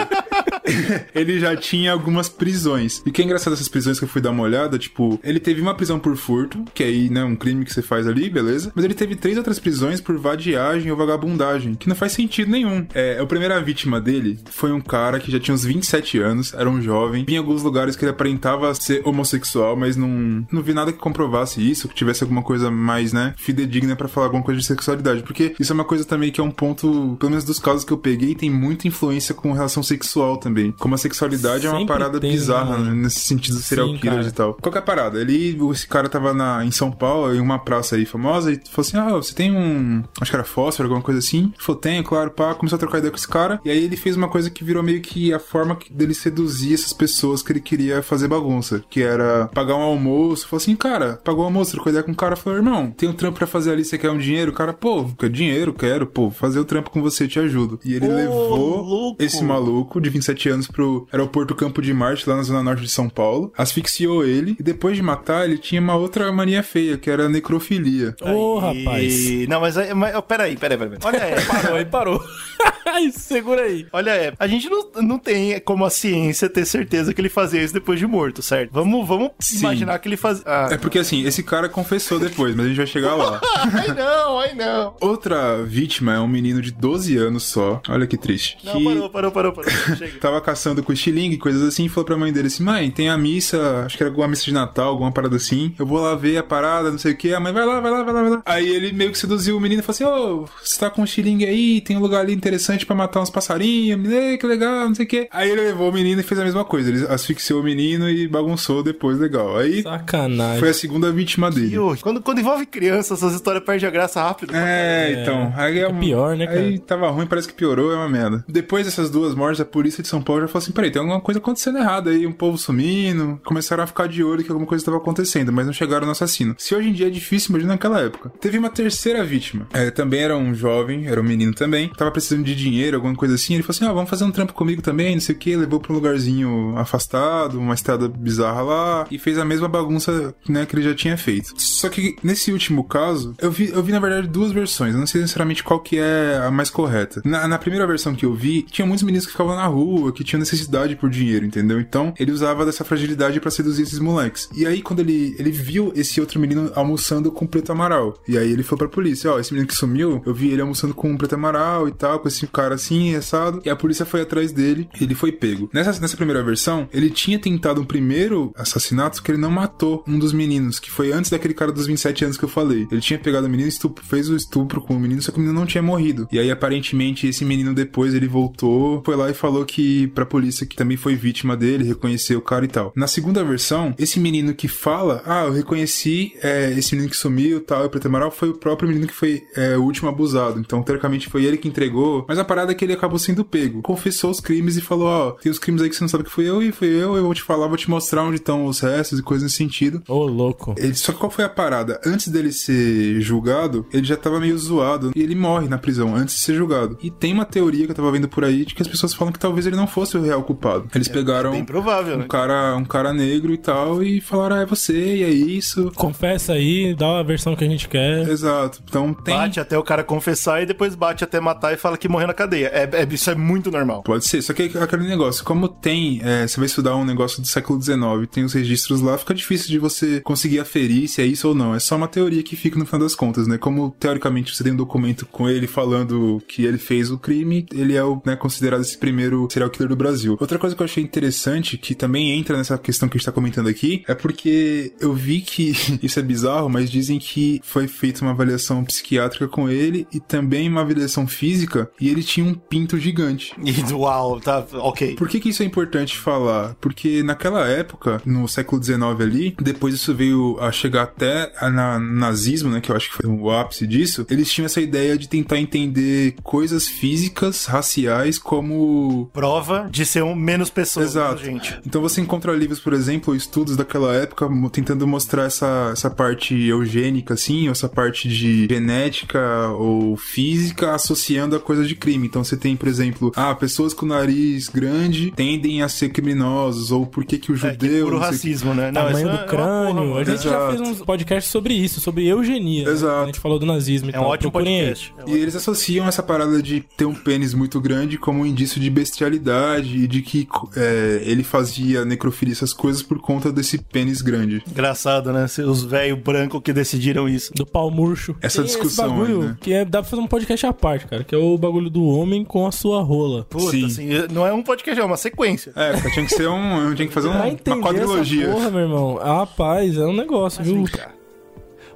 ele 1.14 1.38
já 1.38 1.56
tinha 1.56 1.92
algumas 1.92 2.28
prisões. 2.28 3.02
E 3.04 3.10
o 3.10 3.12
que 3.12 3.22
é 3.22 3.24
engraçado 3.24 3.52
dessas 3.52 3.68
prisões 3.68 3.98
que 3.98 4.04
eu 4.04 4.08
fui 4.08 4.20
dar 4.20 4.30
uma 4.30 4.42
olhada, 4.42 4.78
tipo, 4.78 5.18
ele 5.22 5.40
teve 5.40 5.60
uma 5.60 5.74
prisão 5.74 5.98
por 5.98 6.16
furto, 6.26 6.64
que 6.74 6.82
aí, 6.82 7.08
né, 7.08 7.22
um 7.22 7.36
crime 7.36 7.64
que 7.64 7.72
você 7.72 7.82
faz 7.82 8.06
ali, 8.08 8.28
beleza? 8.28 8.72
Mas 8.74 8.84
ele 8.84 8.94
teve 8.94 9.14
três 9.14 9.38
outras 9.38 9.60
prisões 9.60 10.00
por 10.00 10.18
vadiagem 10.18 10.90
ou 10.90 10.96
vagabundagem, 10.96 11.74
que 11.74 11.88
não 11.88 11.94
faz 11.94 12.12
sentido 12.12 12.50
nenhum. 12.50 12.84
É, 12.92 13.18
a 13.20 13.26
primeira 13.26 13.60
vítima 13.60 14.00
dele 14.00 14.38
foi 14.50 14.72
um 14.72 14.80
cara 14.80 15.20
que 15.20 15.30
já 15.30 15.38
tinha 15.38 15.54
uns 15.54 15.64
27 15.64 16.18
anos, 16.18 16.52
era 16.52 16.68
um 16.68 16.82
jovem, 16.82 17.24
vinha 17.24 17.38
em 17.38 17.40
alguns 17.40 17.62
lugares 17.62 17.94
que 17.94 18.04
ele 18.04 18.10
aparentava 18.10 18.74
ser 18.74 19.02
homossexual, 19.04 19.76
mas 19.76 19.96
não, 19.96 20.44
não 20.50 20.62
vi 20.62 20.74
nada 20.74 20.92
que 20.92 20.98
comprovasse 20.98 21.60
isso, 21.60 21.88
que 21.88 21.94
tivesse 21.94 22.24
alguma 22.24 22.42
coisa 22.42 22.70
mais, 22.70 23.12
né, 23.12 23.34
fidedigna 23.36 23.94
pra 23.94 24.08
falar 24.08 24.26
alguma 24.26 24.42
coisa 24.42 24.60
de 24.60 24.66
sexualidade. 24.66 25.22
Porque 25.22 25.54
isso 25.60 25.72
é 25.72 25.74
uma 25.74 25.84
coisa 25.84 26.04
também 26.04 26.32
que 26.32 26.40
é 26.40 26.44
um 26.44 26.50
ponto, 26.50 27.16
pelo 27.20 27.30
menos 27.30 27.44
dos 27.44 27.58
casos 27.58 27.84
que 27.84 27.92
eu 27.92 27.98
peguei, 27.98 28.34
tem 28.34 28.50
muita 28.50 28.88
influência 28.88 29.34
com 29.34 29.52
relação 29.52 29.82
sexual 29.82 30.38
também. 30.38 30.72
Como 30.72 30.94
a 30.94 30.98
sexualidade 30.98 31.66
é 31.66 31.70
uma 31.70 31.78
Sempre 31.78 31.94
parada 31.94 32.18
tem, 32.18 32.32
bizarra, 32.32 32.78
né? 32.78 32.90
né, 32.90 33.02
nesse 33.02 33.20
sentido 33.20 33.56
do 33.56 33.62
serial 33.62 33.88
Sim, 33.88 33.98
killers 33.98 34.16
cara. 34.16 34.28
e 34.28 34.32
tal. 34.32 34.54
Qual 34.54 34.72
que 34.72 34.78
é 34.78 34.80
a 34.80 34.84
parada? 34.84 35.20
Ele, 35.20 35.56
esse 35.72 35.86
cara 35.86 36.08
tava 36.18 36.32
na, 36.34 36.64
em 36.64 36.70
São 36.70 36.90
Paulo, 36.90 37.34
em 37.34 37.40
uma 37.40 37.58
praça 37.58 37.96
aí 37.96 38.04
famosa, 38.06 38.52
e 38.52 38.56
falou 38.70 38.86
assim: 38.86 38.96
Ah, 38.96 39.10
você 39.12 39.34
tem 39.34 39.52
um. 39.56 40.02
Acho 40.20 40.30
que 40.30 40.36
era 40.36 40.44
fósforo, 40.44 40.86
alguma 40.88 41.02
coisa 41.02 41.18
assim. 41.20 41.44
Ele 41.44 41.52
falou: 41.58 41.80
Tenho, 41.80 42.02
claro, 42.04 42.30
pá. 42.30 42.54
Começou 42.54 42.76
a 42.76 42.80
trocar 42.80 42.98
ideia 42.98 43.10
com 43.10 43.16
esse 43.16 43.28
cara. 43.28 43.60
E 43.64 43.70
aí 43.70 43.84
ele 43.84 43.96
fez 43.96 44.16
uma 44.16 44.28
coisa 44.28 44.50
que 44.50 44.64
virou 44.64 44.82
meio 44.82 45.00
que 45.00 45.32
a 45.32 45.38
forma 45.38 45.76
que- 45.76 45.92
dele 45.92 46.14
seduzir 46.14 46.74
essas 46.74 46.92
pessoas 46.92 47.42
que 47.42 47.52
ele 47.52 47.60
queria 47.60 48.02
fazer 48.02 48.28
bagunça. 48.28 48.82
Que 48.88 49.02
era 49.02 49.48
pagar 49.54 49.76
um 49.76 49.82
almoço. 49.82 50.46
Falou 50.48 50.60
assim: 50.62 50.76
Cara, 50.76 51.20
pagou 51.24 51.42
o 51.42 51.44
almoço, 51.46 51.72
trocou 51.72 51.90
ideia 51.90 52.02
com 52.04 52.12
o 52.12 52.16
cara. 52.16 52.36
Falou: 52.36 52.58
Irmão, 52.58 52.90
tem 52.90 53.08
um 53.08 53.12
trampo 53.12 53.38
pra 53.38 53.46
fazer 53.46 53.72
ali, 53.72 53.84
você 53.84 53.98
quer 53.98 54.10
um 54.10 54.18
dinheiro? 54.18 54.50
O 54.50 54.54
cara, 54.54 54.72
pô, 54.72 55.04
quer 55.18 55.30
dinheiro, 55.30 55.72
quero, 55.72 56.06
pô, 56.06 56.30
fazer 56.30 56.58
o 56.58 56.64
trampo 56.64 56.90
com 56.90 57.02
você, 57.02 57.26
te 57.28 57.38
ajudo. 57.38 57.78
E 57.84 57.94
ele 57.94 58.06
Ô, 58.08 58.14
levou 58.14 58.82
louco! 58.82 59.22
esse 59.22 59.42
maluco 59.44 60.00
de 60.00 60.08
27 60.10 60.48
anos 60.48 60.66
pro 60.66 61.06
aeroporto 61.12 61.54
Campo 61.54 61.80
de 61.82 61.92
Marte, 61.92 62.28
lá 62.28 62.36
na 62.36 62.42
zona 62.42 62.62
norte 62.62 62.82
de 62.82 62.88
São 62.90 63.08
Paulo, 63.08 63.52
asfixiou 63.56 64.24
ele 64.24 64.56
e 64.58 64.62
depois 64.62 64.96
de 64.96 65.02
matar, 65.02 65.44
ele 65.44 65.58
tinha 65.58 65.80
uma 65.80 65.94
outra 66.06 66.32
mania 66.32 66.62
feia, 66.62 66.96
que 66.96 67.10
era 67.10 67.26
a 67.26 67.28
necrofilia. 67.28 68.14
Ô, 68.22 68.58
Aí- 68.60 68.84
rapaz. 68.84 69.48
Não, 69.48 69.60
mas, 69.60 69.76
aí- 69.76 69.92
mas 69.94 70.14
oh, 70.16 70.22
peraí, 70.22 70.56
peraí, 70.56 70.78
peraí. 70.78 70.98
Olha 71.04 71.16
é, 71.18 71.40
Parou 71.46 71.76
aí, 71.76 71.84
parou. 71.84 72.24
Segura 73.12 73.62
aí. 73.62 73.86
olha 73.92 74.10
é. 74.10 74.32
A 74.38 74.46
gente 74.46 74.68
não, 74.70 74.88
não 75.02 75.18
tem 75.18 75.58
como 75.60 75.84
a 75.84 75.90
ciência 75.90 76.48
ter 76.48 76.64
certeza 76.64 77.12
que 77.12 77.20
ele 77.20 77.28
fazia 77.28 77.62
isso 77.62 77.74
depois 77.74 77.98
de 77.98 78.06
morto, 78.06 78.42
certo? 78.42 78.70
Vamos, 78.72 79.06
vamos 79.06 79.30
imaginar 79.52 79.98
que 79.98 80.08
ele 80.08 80.16
fazia. 80.16 80.44
Ah. 80.46 80.68
É 80.70 80.78
porque 80.78 80.98
assim, 80.98 81.24
esse 81.26 81.42
cara 81.42 81.68
confessou 81.68 82.18
depois, 82.18 82.54
mas 82.54 82.64
a 82.66 82.68
gente 82.68 82.78
vai 82.78 82.86
chegar 82.86 83.14
lá. 83.14 83.40
Ai 83.76 83.88
não, 83.94 84.38
ai 84.38 84.54
não. 84.54 84.96
Outra 85.00 85.62
vítima 85.62 86.14
é 86.14 86.20
um 86.20 86.28
menino 86.28 86.62
de 86.62 86.70
12 86.70 87.16
anos 87.16 87.42
só. 87.44 87.80
Olha 87.88 88.06
que 88.06 88.16
triste. 88.16 88.56
Não, 88.64 88.74
que 88.74 88.84
parou, 88.84 89.10
parou, 89.10 89.32
parou, 89.32 89.52
parou. 89.52 89.70
Chega. 89.96 90.18
tava 90.18 90.40
caçando 90.40 90.82
com 90.82 90.92
estilingue 90.92 91.34
e 91.34 91.38
coisas 91.38 91.62
assim, 91.62 91.86
e 91.86 91.88
falou 91.88 92.04
pra 92.04 92.16
mãe 92.16 92.32
dele 92.32 92.46
assim: 92.46 92.62
Mãe, 92.62 92.90
tem 92.90 93.08
a 93.08 93.18
missa, 93.18 93.84
acho 93.84 93.96
que 93.96 94.02
era 94.02 94.10
alguma 94.10 94.28
missa 94.28 94.44
de 94.44 94.52
Natal, 94.52 94.88
alguma 94.88 95.12
parada 95.12 95.36
assim. 95.36 95.74
Eu 95.78 95.85
vou 95.86 96.00
lá 96.00 96.14
ver 96.14 96.38
a 96.38 96.42
parada, 96.42 96.90
não 96.90 96.98
sei 96.98 97.12
o 97.12 97.16
que. 97.16 97.32
A 97.32 97.40
mãe 97.40 97.52
vai 97.52 97.64
lá, 97.64 97.80
vai 97.80 97.90
lá, 97.90 98.02
vai 98.02 98.14
lá, 98.14 98.22
vai 98.22 98.30
lá. 98.30 98.42
Aí 98.44 98.68
ele 98.68 98.92
meio 98.92 99.10
que 99.12 99.18
seduziu 99.18 99.56
o 99.56 99.60
menino 99.60 99.80
e 99.80 99.84
falou 99.84 99.94
assim: 99.94 100.04
Ô, 100.04 100.48
você 100.62 100.78
tá 100.78 100.90
com 100.90 101.02
um 101.02 101.04
estilingue 101.04 101.46
aí, 101.46 101.80
tem 101.80 101.96
um 101.96 102.00
lugar 102.00 102.20
ali 102.20 102.32
interessante 102.32 102.84
pra 102.84 102.94
matar 102.94 103.20
uns 103.20 103.30
passarinhos, 103.30 104.10
Ei, 104.10 104.38
que 104.38 104.46
legal, 104.46 104.88
não 104.88 104.94
sei 104.94 105.04
o 105.04 105.08
quê. 105.08 105.28
Aí 105.30 105.50
ele 105.50 105.62
levou 105.62 105.90
o 105.90 105.92
menino 105.92 106.20
e 106.20 106.24
fez 106.24 106.40
a 106.40 106.44
mesma 106.44 106.64
coisa. 106.64 106.90
Ele 106.90 107.06
asfixiou 107.08 107.60
o 107.60 107.64
menino 107.64 108.08
e 108.08 108.26
bagunçou 108.28 108.82
depois, 108.82 109.18
legal. 109.18 109.56
Aí 109.56 109.82
Sacanagem. 109.82 110.60
foi 110.60 110.70
a 110.70 110.74
segunda 110.74 111.10
vítima 111.12 111.50
dele. 111.50 111.76
Quando, 112.02 112.20
quando 112.20 112.40
envolve 112.40 112.66
criança, 112.66 113.14
essas 113.14 113.34
histórias 113.34 113.64
perdem 113.64 113.88
a 113.88 113.90
graça 113.90 114.22
rápido. 114.22 114.54
É, 114.54 115.22
então. 115.22 115.52
Aí 115.56 115.78
é, 115.78 115.92
pior, 115.92 116.36
né, 116.36 116.46
cara? 116.46 116.60
Aí 116.60 116.78
tava 116.78 117.10
ruim, 117.10 117.26
parece 117.26 117.48
que 117.48 117.54
piorou, 117.54 117.92
é 117.92 117.96
uma 117.96 118.08
merda. 118.08 118.44
Depois 118.48 118.84
dessas 118.84 119.10
duas 119.10 119.34
mortes, 119.34 119.60
a 119.60 119.64
polícia 119.64 120.02
de 120.02 120.08
São 120.08 120.22
Paulo 120.22 120.42
já 120.42 120.48
falou 120.48 120.62
assim: 120.62 120.72
peraí, 120.72 120.90
tem 120.90 121.00
alguma 121.00 121.20
coisa 121.20 121.38
acontecendo 121.38 121.78
errada 121.78 122.10
aí, 122.10 122.26
um 122.26 122.32
povo 122.32 122.56
sumindo. 122.58 123.40
Começaram 123.44 123.84
a 123.84 123.86
ficar 123.86 124.08
de 124.08 124.22
olho 124.22 124.42
que 124.42 124.50
alguma 124.50 124.66
coisa 124.66 124.82
estava 124.82 124.96
acontecendo, 124.96 125.52
mas 125.52 125.66
não 125.66 125.72
chegaram 125.76 126.06
no 126.06 126.12
assassino. 126.12 126.54
Se 126.58 126.74
hoje 126.74 126.88
em 126.88 126.92
dia 126.92 127.06
é 127.06 127.10
difícil, 127.10 127.50
imagina 127.50 127.74
naquela 127.74 128.00
época. 128.00 128.30
Teve 128.40 128.58
uma 128.58 128.70
terceira 128.70 129.24
vítima. 129.24 129.66
É, 129.72 129.90
também 129.90 130.20
era 130.20 130.36
um 130.36 130.54
jovem, 130.54 131.06
era 131.06 131.20
um 131.20 131.24
menino 131.24 131.54
também. 131.54 131.88
Tava 131.96 132.10
precisando 132.10 132.44
de 132.44 132.54
dinheiro, 132.54 132.96
alguma 132.96 133.14
coisa 133.14 133.34
assim. 133.34 133.54
Ele 133.54 133.62
falou 133.62 133.76
assim: 133.76 133.84
ah, 133.84 133.92
vamos 133.92 134.10
fazer 134.10 134.24
um 134.24 134.30
trampo 134.30 134.52
comigo 134.52 134.82
também, 134.82 135.14
não 135.14 135.20
sei 135.20 135.34
o 135.34 135.38
que. 135.38 135.56
Levou 135.56 135.80
pra 135.80 135.92
um 135.92 135.96
lugarzinho 135.96 136.76
afastado, 136.76 137.58
uma 137.58 137.74
estrada 137.74 138.08
bizarra 138.08 138.62
lá. 138.62 139.06
E 139.10 139.18
fez 139.18 139.38
a 139.38 139.44
mesma 139.44 139.68
bagunça, 139.68 140.34
né, 140.48 140.66
que 140.66 140.74
ele 140.74 140.82
já 140.82 140.94
tinha 140.94 141.16
feito. 141.16 141.52
Só 141.60 141.88
que 141.88 142.16
nesse 142.22 142.52
último 142.52 142.84
caso, 142.84 143.34
eu 143.38 143.50
vi, 143.50 143.70
eu 143.70 143.82
vi 143.82 143.92
na 143.92 144.00
verdade 144.00 144.28
duas 144.28 144.52
versões. 144.52 144.94
Eu 144.94 145.00
não 145.00 145.06
sei 145.06 145.20
sinceramente 145.22 145.62
qual 145.62 145.80
que 145.80 145.98
é 145.98 146.40
a 146.42 146.50
mais 146.50 146.70
correta. 146.70 147.20
Na, 147.24 147.46
na 147.46 147.58
primeira 147.58 147.86
versão 147.86 148.14
que 148.14 148.24
eu 148.24 148.34
vi, 148.34 148.62
tinha 148.62 148.86
muitos 148.86 149.02
meninos 149.02 149.26
que 149.26 149.32
ficavam 149.32 149.56
na 149.56 149.66
rua, 149.66 150.12
que 150.12 150.24
tinham 150.24 150.40
necessidade 150.40 150.96
por 150.96 151.10
dinheiro, 151.10 151.44
entendeu? 151.44 151.80
Então, 151.80 152.14
ele 152.18 152.32
usava 152.32 152.64
dessa 152.64 152.84
fragilidade 152.84 153.40
pra 153.40 153.50
seduzir 153.50 153.82
esses 153.82 153.98
moleques. 153.98 154.48
E 154.54 154.66
aí, 154.66 154.82
quando 154.82 155.00
ele, 155.00 155.34
ele 155.38 155.50
viu 155.66 155.92
esse 155.96 156.20
outro 156.20 156.38
menino 156.38 156.70
almoçando 156.74 157.32
com 157.32 157.44
o 157.44 157.48
Preto 157.48 157.72
Amaral. 157.72 158.14
E 158.28 158.38
aí 158.38 158.52
ele 158.52 158.62
foi 158.62 158.78
pra 158.78 158.88
polícia, 158.88 159.32
ó, 159.32 159.38
esse 159.38 159.52
menino 159.52 159.68
que 159.68 159.74
sumiu, 159.74 160.22
eu 160.24 160.32
vi 160.32 160.50
ele 160.50 160.62
almoçando 160.62 160.94
com 160.94 161.12
o 161.12 161.18
Preto 161.18 161.34
Amaral 161.34 161.88
e 161.88 161.92
tal, 161.92 162.20
com 162.20 162.28
esse 162.28 162.46
cara 162.46 162.76
assim, 162.76 163.14
assado. 163.14 163.60
E 163.64 163.70
a 163.70 163.76
polícia 163.76 164.06
foi 164.06 164.20
atrás 164.20 164.52
dele 164.52 164.88
ele 165.00 165.14
foi 165.14 165.32
pego. 165.32 165.68
Nessa, 165.72 165.98
nessa 166.00 166.16
primeira 166.16 166.42
versão, 166.42 166.88
ele 166.92 167.10
tinha 167.10 167.38
tentado 167.38 167.80
um 167.80 167.84
primeiro 167.84 168.52
assassinato 168.54 169.22
que 169.22 169.30
ele 169.30 169.38
não 169.38 169.50
matou 169.50 170.04
um 170.06 170.18
dos 170.18 170.32
meninos, 170.32 170.78
que 170.78 170.90
foi 170.90 171.12
antes 171.12 171.30
daquele 171.30 171.54
cara 171.54 171.72
dos 171.72 171.86
27 171.86 172.24
anos 172.24 172.36
que 172.36 172.44
eu 172.44 172.48
falei. 172.48 172.86
Ele 172.90 173.00
tinha 173.00 173.18
pegado 173.18 173.46
o 173.46 173.50
menino, 173.50 173.68
estupro, 173.68 174.04
fez 174.04 174.28
o 174.28 174.36
estupro 174.36 174.80
com 174.80 174.94
o 174.94 175.00
menino, 175.00 175.22
só 175.22 175.32
que 175.32 175.38
o 175.38 175.40
menino 175.40 175.58
não 175.58 175.66
tinha 175.66 175.82
morrido. 175.82 176.28
E 176.30 176.38
aí, 176.38 176.50
aparentemente, 176.50 177.26
esse 177.26 177.44
menino 177.44 177.74
depois 177.74 178.14
ele 178.14 178.28
voltou, 178.28 179.02
foi 179.04 179.16
lá 179.16 179.30
e 179.30 179.34
falou 179.34 179.64
que 179.64 180.06
pra 180.08 180.26
polícia 180.26 180.66
que 180.66 180.76
também 180.76 180.96
foi 180.96 181.14
vítima 181.14 181.56
dele, 181.56 181.84
reconheceu 181.84 182.38
o 182.38 182.42
cara 182.42 182.64
e 182.64 182.68
tal. 182.68 182.92
Na 182.96 183.06
segunda 183.06 183.44
versão, 183.44 183.94
esse 183.98 184.18
menino 184.18 184.54
que 184.54 184.68
fala, 184.68 185.22
ah, 185.24 185.44
eu 185.44 185.52
reconheci 185.56 186.34
é, 186.42 186.72
esse 186.72 186.94
menino 186.94 187.10
que 187.10 187.16
sumiu 187.16 187.60
tal, 187.60 187.84
e 187.84 187.86
o 187.86 187.90
Preto 187.90 188.06
Amaral, 188.06 188.30
foi 188.30 188.50
o 188.50 188.54
próprio 188.54 188.88
menino 188.88 189.06
que 189.06 189.14
foi 189.14 189.44
é, 189.54 189.76
o 189.76 189.82
último 189.82 190.08
abusado. 190.08 190.60
Então, 190.60 190.82
teoricamente, 190.82 191.28
foi 191.28 191.44
ele 191.44 191.56
que 191.56 191.68
entregou. 191.68 192.24
Mas 192.28 192.38
a 192.38 192.44
parada 192.44 192.72
é 192.72 192.74
que 192.74 192.84
ele 192.84 192.92
acabou 192.92 193.18
sendo 193.18 193.44
pego. 193.44 193.82
Confessou 193.82 194.30
os 194.30 194.40
crimes 194.40 194.76
e 194.76 194.80
falou, 194.80 195.06
ó, 195.06 195.30
tem 195.32 195.50
os 195.50 195.58
crimes 195.58 195.82
aí 195.82 195.88
que 195.88 195.96
você 195.96 196.04
não 196.04 196.08
sabe 196.08 196.24
que 196.24 196.30
fui 196.30 196.48
eu, 196.48 196.62
e 196.62 196.72
fui 196.72 196.88
eu, 196.88 197.16
eu 197.16 197.24
vou 197.24 197.34
te 197.34 197.42
falar, 197.42 197.66
vou 197.66 197.76
te 197.76 197.90
mostrar 197.90 198.22
onde 198.22 198.36
estão 198.36 198.66
os 198.66 198.80
restos 198.80 199.18
e 199.18 199.22
coisas 199.22 199.44
nesse 199.44 199.56
sentido. 199.56 200.02
Ô, 200.08 200.24
louco. 200.24 200.74
Ele, 200.78 200.94
só 200.94 201.12
que 201.12 201.18
qual 201.18 201.30
foi 201.30 201.44
a 201.44 201.48
parada? 201.48 202.00
Antes 202.04 202.28
dele 202.28 202.52
ser 202.52 203.20
julgado, 203.20 203.86
ele 203.92 204.04
já 204.04 204.16
tava 204.16 204.40
meio 204.40 204.56
zoado. 204.58 205.12
E 205.14 205.22
ele 205.22 205.34
morre 205.34 205.68
na 205.68 205.78
prisão 205.78 206.14
antes 206.14 206.36
de 206.36 206.40
ser 206.40 206.54
julgado. 206.54 206.98
E 207.02 207.10
tem 207.10 207.32
uma 207.32 207.44
teoria 207.44 207.84
que 207.84 207.90
eu 207.90 207.96
tava 207.96 208.10
vendo 208.12 208.28
por 208.28 208.44
aí 208.44 208.64
de 208.64 208.74
que 208.74 208.82
as 208.82 208.88
pessoas 208.88 209.14
falam 209.14 209.32
que 209.32 209.38
talvez 209.38 209.66
ele 209.66 209.76
não 209.76 209.86
fosse 209.86 210.16
o 210.16 210.22
real 210.22 210.42
culpado. 210.42 210.88
Eles 210.94 211.08
pegaram 211.08 211.52
Bem 211.52 211.64
provável, 211.64 212.16
né? 212.16 212.24
um 212.24 212.28
cara, 212.28 212.76
um 212.76 212.84
cara 212.84 213.12
negro 213.12 213.52
e 213.52 213.58
tal 213.58 214.02
e 214.02 214.20
falaram, 214.20 214.56
ah, 214.56 214.62
é 214.62 214.66
você, 214.66 215.16
e 215.16 215.22
é 215.22 215.30
isso. 215.46 215.90
Confessa 215.94 216.52
aí, 216.54 216.94
dá 216.94 217.20
a 217.20 217.22
versão 217.22 217.54
que 217.56 217.64
a 217.64 217.68
gente 217.68 217.88
quer. 217.88 218.28
Exato. 218.28 218.80
Então 218.88 219.14
tem. 219.14 219.34
Bate 219.34 219.60
até 219.60 219.78
o 219.78 219.82
cara 219.82 220.02
confessar 220.04 220.62
e 220.62 220.66
depois 220.66 220.94
bate 220.94 221.24
até 221.24 221.40
matar 221.40 221.72
e 221.72 221.76
fala 221.76 221.96
que 221.96 222.08
morreu 222.08 222.26
na 222.26 222.34
cadeia. 222.34 222.70
É, 222.72 223.02
é- 223.02 223.08
isso 223.10 223.30
é 223.30 223.34
muito 223.34 223.70
normal. 223.70 224.02
Pode 224.02 224.26
ser, 224.26 224.42
só 224.42 224.52
que 224.52 224.70
é 224.74 224.82
aquele 224.82 225.06
negócio, 225.06 225.44
como 225.44 225.68
tem, 225.68 226.20
é, 226.22 226.46
você 226.46 226.56
vai 226.56 226.66
estudar 226.66 226.96
um 226.96 227.04
negócio 227.04 227.40
do 227.40 227.46
século 227.48 227.80
XIX, 227.80 228.26
tem 228.30 228.44
os 228.44 228.52
registros 228.52 229.00
lá, 229.00 229.16
fica 229.16 229.34
difícil 229.34 229.68
de 229.68 229.78
você 229.78 230.20
conseguir 230.20 230.60
aferir 230.60 231.08
se 231.08 231.22
é 231.22 231.26
isso 231.26 231.48
ou 231.48 231.54
não. 231.54 231.74
É 231.74 231.78
só 231.78 231.96
uma 231.96 232.08
teoria 232.08 232.42
que 232.42 232.56
fica 232.56 232.78
no 232.78 232.84
final 232.86 233.00
das 233.00 233.14
contas, 233.14 233.46
né? 233.46 233.58
Como 233.58 233.94
teoricamente 233.98 234.54
você 234.54 234.62
tem 234.64 234.72
um 234.72 234.76
documento 234.76 235.26
com 235.26 235.48
ele 235.48 235.66
falando 235.66 236.42
que 236.48 236.64
ele 236.64 236.78
fez 236.78 237.10
o 237.10 237.18
crime, 237.18 237.66
ele 237.72 237.94
é 237.94 238.02
o, 238.02 238.20
né, 238.24 238.36
considerado 238.36 238.80
esse 238.80 238.96
primeiro 238.98 239.46
serial 239.50 239.70
killer 239.70 239.88
do 239.88 239.96
Brasil. 239.96 240.36
Outra 240.40 240.58
coisa 240.58 240.74
que 240.74 240.82
eu 240.82 240.84
achei 240.84 241.02
interessante, 241.02 241.76
que 241.78 241.94
também 241.94 242.30
entra 242.32 242.56
nessa 242.56 242.76
questão 242.78 243.08
que 243.08 243.16
a 243.16 243.18
gente 243.18 243.26
tá 243.26 243.32
comentando 243.32 243.68
aqui, 243.68 244.04
é 244.08 244.14
porque 244.14 244.92
eu 245.00 245.12
vi 245.12 245.35
que 245.40 245.72
isso 246.02 246.18
é 246.18 246.22
bizarro, 246.22 246.68
mas 246.68 246.90
dizem 246.90 247.18
que 247.18 247.60
foi 247.64 247.88
feita 247.88 248.22
uma 248.22 248.32
avaliação 248.32 248.84
psiquiátrica 248.84 249.48
com 249.48 249.68
ele 249.68 250.06
e 250.12 250.20
também 250.20 250.68
uma 250.68 250.82
avaliação 250.82 251.26
física, 251.26 251.90
e 252.00 252.08
ele 252.08 252.22
tinha 252.22 252.46
um 252.46 252.54
pinto 252.54 252.98
gigante. 252.98 253.54
E 253.76 253.92
uau, 253.92 254.40
tá, 254.40 254.64
ok. 254.72 255.16
Por 255.16 255.28
que, 255.28 255.38
que 255.38 255.50
isso 255.50 255.62
é 255.62 255.66
importante 255.66 256.16
falar? 256.16 256.74
Porque 256.80 257.22
naquela 257.22 257.66
época, 257.66 258.22
no 258.24 258.48
século 258.48 258.82
XIX 258.82 259.02
ali, 259.20 259.54
depois 259.60 259.94
isso 259.94 260.14
veio 260.14 260.56
a 260.60 260.72
chegar 260.72 261.02
até 261.02 261.52
na, 261.70 261.98
nazismo, 261.98 262.70
né? 262.70 262.80
Que 262.80 262.90
eu 262.90 262.96
acho 262.96 263.10
que 263.10 263.16
foi 263.16 263.28
o 263.28 263.50
ápice 263.50 263.86
disso. 263.86 264.26
Eles 264.30 264.50
tinham 264.50 264.66
essa 264.66 264.80
ideia 264.80 265.18
de 265.18 265.28
tentar 265.28 265.58
entender 265.58 266.36
coisas 266.42 266.88
físicas, 266.88 267.66
raciais, 267.66 268.38
como 268.38 269.30
Prova 269.32 269.88
de 269.90 270.06
ser 270.06 270.22
um 270.22 270.34
menos 270.34 270.70
pessoa, 270.70 271.04
Exato. 271.04 271.44
gente. 271.44 271.78
Então 271.86 272.00
você 272.00 272.20
encontra 272.20 272.52
livros, 272.52 272.80
por 272.80 272.92
exemplo, 272.92 273.34
estudos 273.34 273.76
daquela 273.76 274.14
época 274.14 274.48
tentando 274.70 275.06
mostrar 275.06 275.25
essa, 275.34 275.90
essa 275.92 276.10
parte 276.10 276.54
eugênica, 276.66 277.34
assim, 277.34 277.66
ou 277.66 277.72
essa 277.72 277.88
parte 277.88 278.28
de 278.28 278.66
genética 278.68 279.68
ou 279.78 280.16
física 280.16 280.94
associando 280.94 281.56
a 281.56 281.60
coisas 281.60 281.88
de 281.88 281.94
crime. 281.94 282.26
Então 282.26 282.42
você 282.44 282.56
tem, 282.56 282.76
por 282.76 282.88
exemplo, 282.88 283.32
ah, 283.36 283.54
pessoas 283.54 283.92
com 283.94 284.06
nariz 284.06 284.68
grande 284.68 285.32
tendem 285.34 285.82
a 285.82 285.88
ser 285.88 286.10
criminosos, 286.10 286.90
ou 286.92 287.06
por 287.06 287.24
que 287.24 287.38
que 287.38 287.50
o 287.52 287.54
É, 287.56 287.58
que 287.58 287.86
judeu... 287.86 288.04
puro 288.06 288.16
não 288.16 288.22
sei- 288.24 288.32
racismo, 288.32 288.74
né? 288.74 288.90
Não, 288.90 289.06
Tamanho 289.06 289.28
é- 289.28 289.32
do 289.32 289.38
é 289.42 289.46
crânio. 289.46 289.94
porra, 290.08 290.20
a 290.20 290.24
gente 290.24 290.42
já 290.44 290.50
Exato. 290.50 290.76
fez 290.76 290.80
uns 290.88 290.98
podcasts 291.02 291.50
sobre 291.50 291.74
isso, 291.74 292.00
sobre 292.00 292.26
eugenia. 292.26 292.84
né? 292.86 292.90
Exato. 292.92 293.22
A 293.22 293.26
gente 293.26 293.40
falou 293.40 293.58
do 293.58 293.66
nazismo 293.66 294.10
e 294.10 294.14
É 294.14 294.18
um 294.18 294.22
tal. 294.22 294.30
ótimo 294.30 294.50
Procurem 294.52 294.78
podcast. 294.78 295.14
É 295.18 295.24
um 295.24 295.28
E 295.36 295.40
eles 295.40 295.56
associam 295.56 296.06
essa 296.06 296.22
parada 296.22 296.62
de 296.62 296.80
ter 296.96 297.04
um 297.04 297.14
pênis 297.14 297.54
muito 297.54 297.80
grande 297.80 298.16
como 298.18 298.40
um 298.42 298.46
indício 298.46 298.80
de 298.80 298.88
bestialidade 298.90 299.96
e 299.96 300.06
de 300.06 300.22
que 300.22 300.46
é, 300.76 301.22
ele 301.24 301.42
fazia 301.42 302.04
necrofilia, 302.04 302.52
essas 302.52 302.72
coisas 302.72 303.02
por 303.02 303.18
conta 303.18 303.50
desse 303.52 303.78
pênis 303.78 304.20
grande. 304.22 304.62
Engraçado, 304.70 305.15
né? 305.32 305.46
Os 305.66 305.84
velhos 305.84 306.18
brancos 306.18 306.60
que 306.62 306.72
decidiram 306.72 307.28
isso. 307.28 307.52
Do 307.54 307.64
pau 307.66 307.90
murcho. 307.90 308.34
Essa 308.40 308.58
Tem 308.58 308.66
discussão 308.66 309.06
esse 309.06 309.14
bagulho 309.16 309.40
aí, 309.42 309.48
né? 309.48 309.56
que 309.60 309.72
é, 309.72 309.84
dá 309.84 310.00
pra 310.02 310.10
fazer 310.10 310.22
um 310.22 310.26
podcast 310.26 310.66
à 310.66 310.72
parte, 310.72 311.06
cara. 311.06 311.24
Que 311.24 311.34
é 311.34 311.38
o 311.38 311.56
bagulho 311.58 311.88
do 311.90 312.04
homem 312.04 312.44
com 312.44 312.66
a 312.66 312.72
sua 312.72 313.02
rola. 313.02 313.44
Puta, 313.48 313.70
Sim. 313.70 313.86
assim, 313.86 314.08
não 314.32 314.46
é 314.46 314.52
um 314.52 314.62
podcast, 314.62 315.00
é 315.00 315.04
uma 315.04 315.16
sequência. 315.16 315.72
É, 315.76 315.92
tinha 316.10 316.24
que 316.26 316.34
ser 316.34 316.48
um. 316.48 316.94
Tinha 316.94 317.08
que 317.08 317.14
fazer 317.14 317.28
um- 317.28 317.32
uma 317.32 317.82
quadrilogia. 317.82 318.44
essa 318.46 318.52
porra, 318.54 318.70
meu 318.70 318.80
irmão. 318.80 319.14
Rapaz, 319.16 319.96
é 319.96 320.04
um 320.06 320.14
negócio, 320.14 320.62
viu? 320.62 320.84